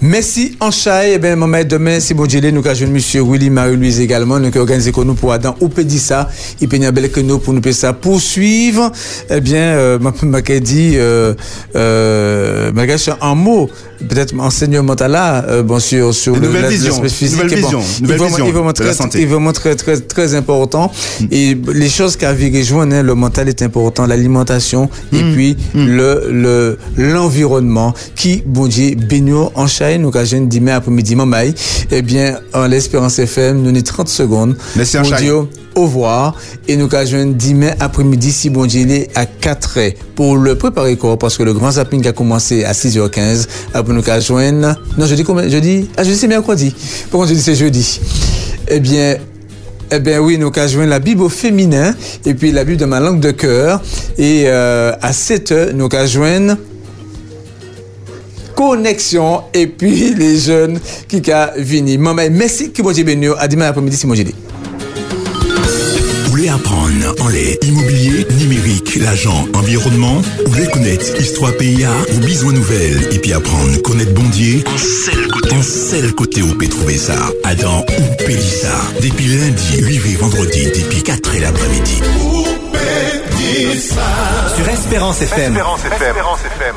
Merci 0.04 0.58
en 0.60 0.72
chai, 0.72 1.14
eh 1.14 1.20
bien, 1.20 1.36
maman, 1.36 1.64
demain, 1.64 2.00
si 2.00 2.16
bon 2.16 2.26
Dieu, 2.26 2.42
nous 2.50 2.68
avons 2.68 2.88
monsieur 2.88 3.22
Willy 3.22 3.52
Marie-Louise 3.52 4.00
également, 4.00 4.40
nous 4.40 4.48
avons 4.48 4.62
organisé 4.62 4.92
que 4.92 5.02
nous 5.02 5.14
pour 5.14 5.32
Adam, 5.32 5.56
ou 5.62 5.70
peut 5.70 5.84
dire 5.84 6.02
ça, 6.02 6.28
il 6.60 6.68
peut 6.68 6.78
y 6.78 6.86
avoir 6.86 7.12
que 7.12 7.20
nous 7.20 7.38
pour 7.38 7.54
nous 7.54 7.62
ça 7.72 7.94
poursuivre, 7.94 8.92
eh 9.30 9.40
bien, 9.42 9.62
euh, 9.62 10.00
ma, 10.00 10.42
dit, 10.42 10.94
euh, 10.96 11.36
euh, 11.76 12.72
un 13.22 13.36
mot, 13.36 13.70
peut-être 14.10 14.34
enseignement 14.40 14.96
là, 15.00 15.46
euh, 15.48 15.62
bon, 15.62 15.80
sur, 15.80 16.16
sur 16.16 16.36
Une 16.36 16.42
nouvelle 16.42 16.66
vision, 16.66 17.04
physique, 17.04 17.38
nouvelle 17.38 17.54
et 17.54 17.62
vision, 17.62 17.82
il 18.00 18.02
nouvelle 18.02 18.28
vision 18.28 18.46
il 19.14 19.28
va 19.28 19.38
montrer 19.40 19.76
très, 19.76 20.00
très 20.00 20.34
important. 20.34 20.92
Et 21.30 21.56
les 21.74 21.90
choses 21.90 22.01
qu'a 22.18 22.34
vu 22.34 22.56
rejoindre, 22.56 22.96
hein, 22.96 23.04
le 23.04 23.16
mental 23.16 23.50
est 23.50 23.62
important, 23.62 24.06
l'alimentation, 24.06 24.90
et 25.14 25.24
Mm. 25.24 25.34
puis 25.34 25.58
le, 25.76 26.30
le, 26.32 26.78
l'environnement 26.98 27.94
qui, 28.16 28.44
bon 28.46 28.68
Dieu, 28.68 28.96
bénio 28.96 29.52
en 29.56 29.68
chai, 29.68 29.98
nous, 29.98 30.12
jeune 30.24 30.48
dimanche 30.48 30.76
après-midi, 30.78 31.16
mamaï, 31.16 31.54
eh 31.92 32.02
bien, 32.02 32.40
en 32.54 32.68
l'espérance 32.68 33.20
FM, 33.20 33.62
nous 33.62 33.70
avons 33.70 33.82
30 33.82 34.10
secondes. 34.10 34.56
Merci, 34.76 34.98
Bon. 34.98 35.16
Dieu, 35.18 35.36
au 35.76 35.84
revoir. 35.84 36.36
Et 36.68 36.76
nous, 36.76 36.90
jeune 37.06 37.36
dimanche 37.36 37.74
après-midi, 37.80 38.32
si 38.32 38.50
bon 38.50 38.66
Dieu, 38.66 38.82
il 38.82 38.92
est 38.92 39.10
à 39.16 39.26
4 39.26 39.78
heures 39.80 39.92
pour 40.16 40.38
le 40.38 40.56
préparer 40.56 40.96
quoi, 40.98 41.18
parce 41.18 41.38
que 41.38 41.44
le 41.44 41.54
grand 41.54 41.72
zapping 41.72 42.06
a 42.08 42.12
commencé 42.12 42.64
à 42.64 42.74
6h15, 42.74 43.48
après 43.74 43.94
nous, 43.94 44.04
joindre, 44.22 44.76
non, 44.98 45.06
je 45.06 45.16
dis 45.16 45.24
combien, 45.24 45.48
je 45.48 45.58
dis, 45.58 45.90
ah, 45.98 46.04
je 46.04 46.12
dis 46.12 46.18
c'est 46.18 46.28
mercredi. 46.28 46.74
Pourquoi 47.10 47.28
je 47.28 47.34
dis 47.34 47.42
c'est 47.42 47.56
jeudi? 47.56 48.00
Eh 48.68 48.80
bien, 48.80 49.18
eh 49.92 50.00
bien 50.00 50.20
oui, 50.20 50.38
nous 50.38 50.52
joint 50.54 50.86
la 50.86 51.00
Bible 51.00 51.22
au 51.22 51.30
féminin 51.30 51.94
et 52.26 52.34
puis 52.34 52.52
la 52.52 52.64
Bible 52.64 52.78
de 52.78 52.86
ma 52.86 53.00
langue 53.00 53.20
de 53.20 53.32
cœur. 53.32 53.82
Et 54.18 54.44
euh, 54.48 54.94
à 55.02 55.12
7 55.12 55.52
heures, 55.52 55.74
nous 55.74 55.90
joint 56.06 56.58
connexion 58.56 59.42
et 59.54 59.68
puis 59.68 60.14
les 60.14 60.38
jeunes 60.38 60.80
qui 61.08 61.22
ont 61.32 61.48
venu. 61.58 61.98
Maman, 61.98 62.24
merci 62.32 62.72
qui 62.72 62.84
m'a 62.84 62.94
dit 62.94 63.04
béni. 63.04 63.28
À 63.38 63.48
dimanche 63.48 63.70
après-midi, 63.70 63.98
si. 63.98 64.06
Vous 64.06 64.14
apprendre 66.52 67.16
en 67.22 67.28
lait 67.30 67.58
immobilier, 67.64 68.26
numérique, 68.40 68.96
l'agent, 68.96 69.48
environnement 69.54 70.22
Ou 70.46 70.50
voulez 70.50 70.68
connaître 70.68 71.20
histoire 71.20 71.56
PIA 71.58 71.92
ou 72.14 72.20
besoin 72.20 72.54
nouvelle 72.54 73.08
et 73.12 73.20
puis 73.20 73.34
apprendre 73.34 73.82
connaître 73.82 74.14
Bondier. 74.14 74.64
En 74.68 74.78
seul 74.78 75.28
côté, 75.28 75.56
en 75.56 75.62
seul 75.62 76.14
côté 76.14 76.42
où 76.42 76.54
peut 76.56 76.68
trouver 76.68 76.98
ça. 76.98 77.16
Adam 77.44 77.86
ou 77.88 78.16
Pélissa. 78.24 78.76
Depuis 79.02 79.28
lundi, 79.28 79.82
8 79.82 79.96
et 79.96 80.16
vendredi, 80.16 80.66
depuis 80.66 81.04
4 81.04 81.36
et 81.36 81.40
l'après-midi. 81.40 82.02
Sur 84.56 84.70
Espérance 84.70 85.22
FM. 85.22 85.58
Espérance 85.58 85.86
FM. 85.86 86.76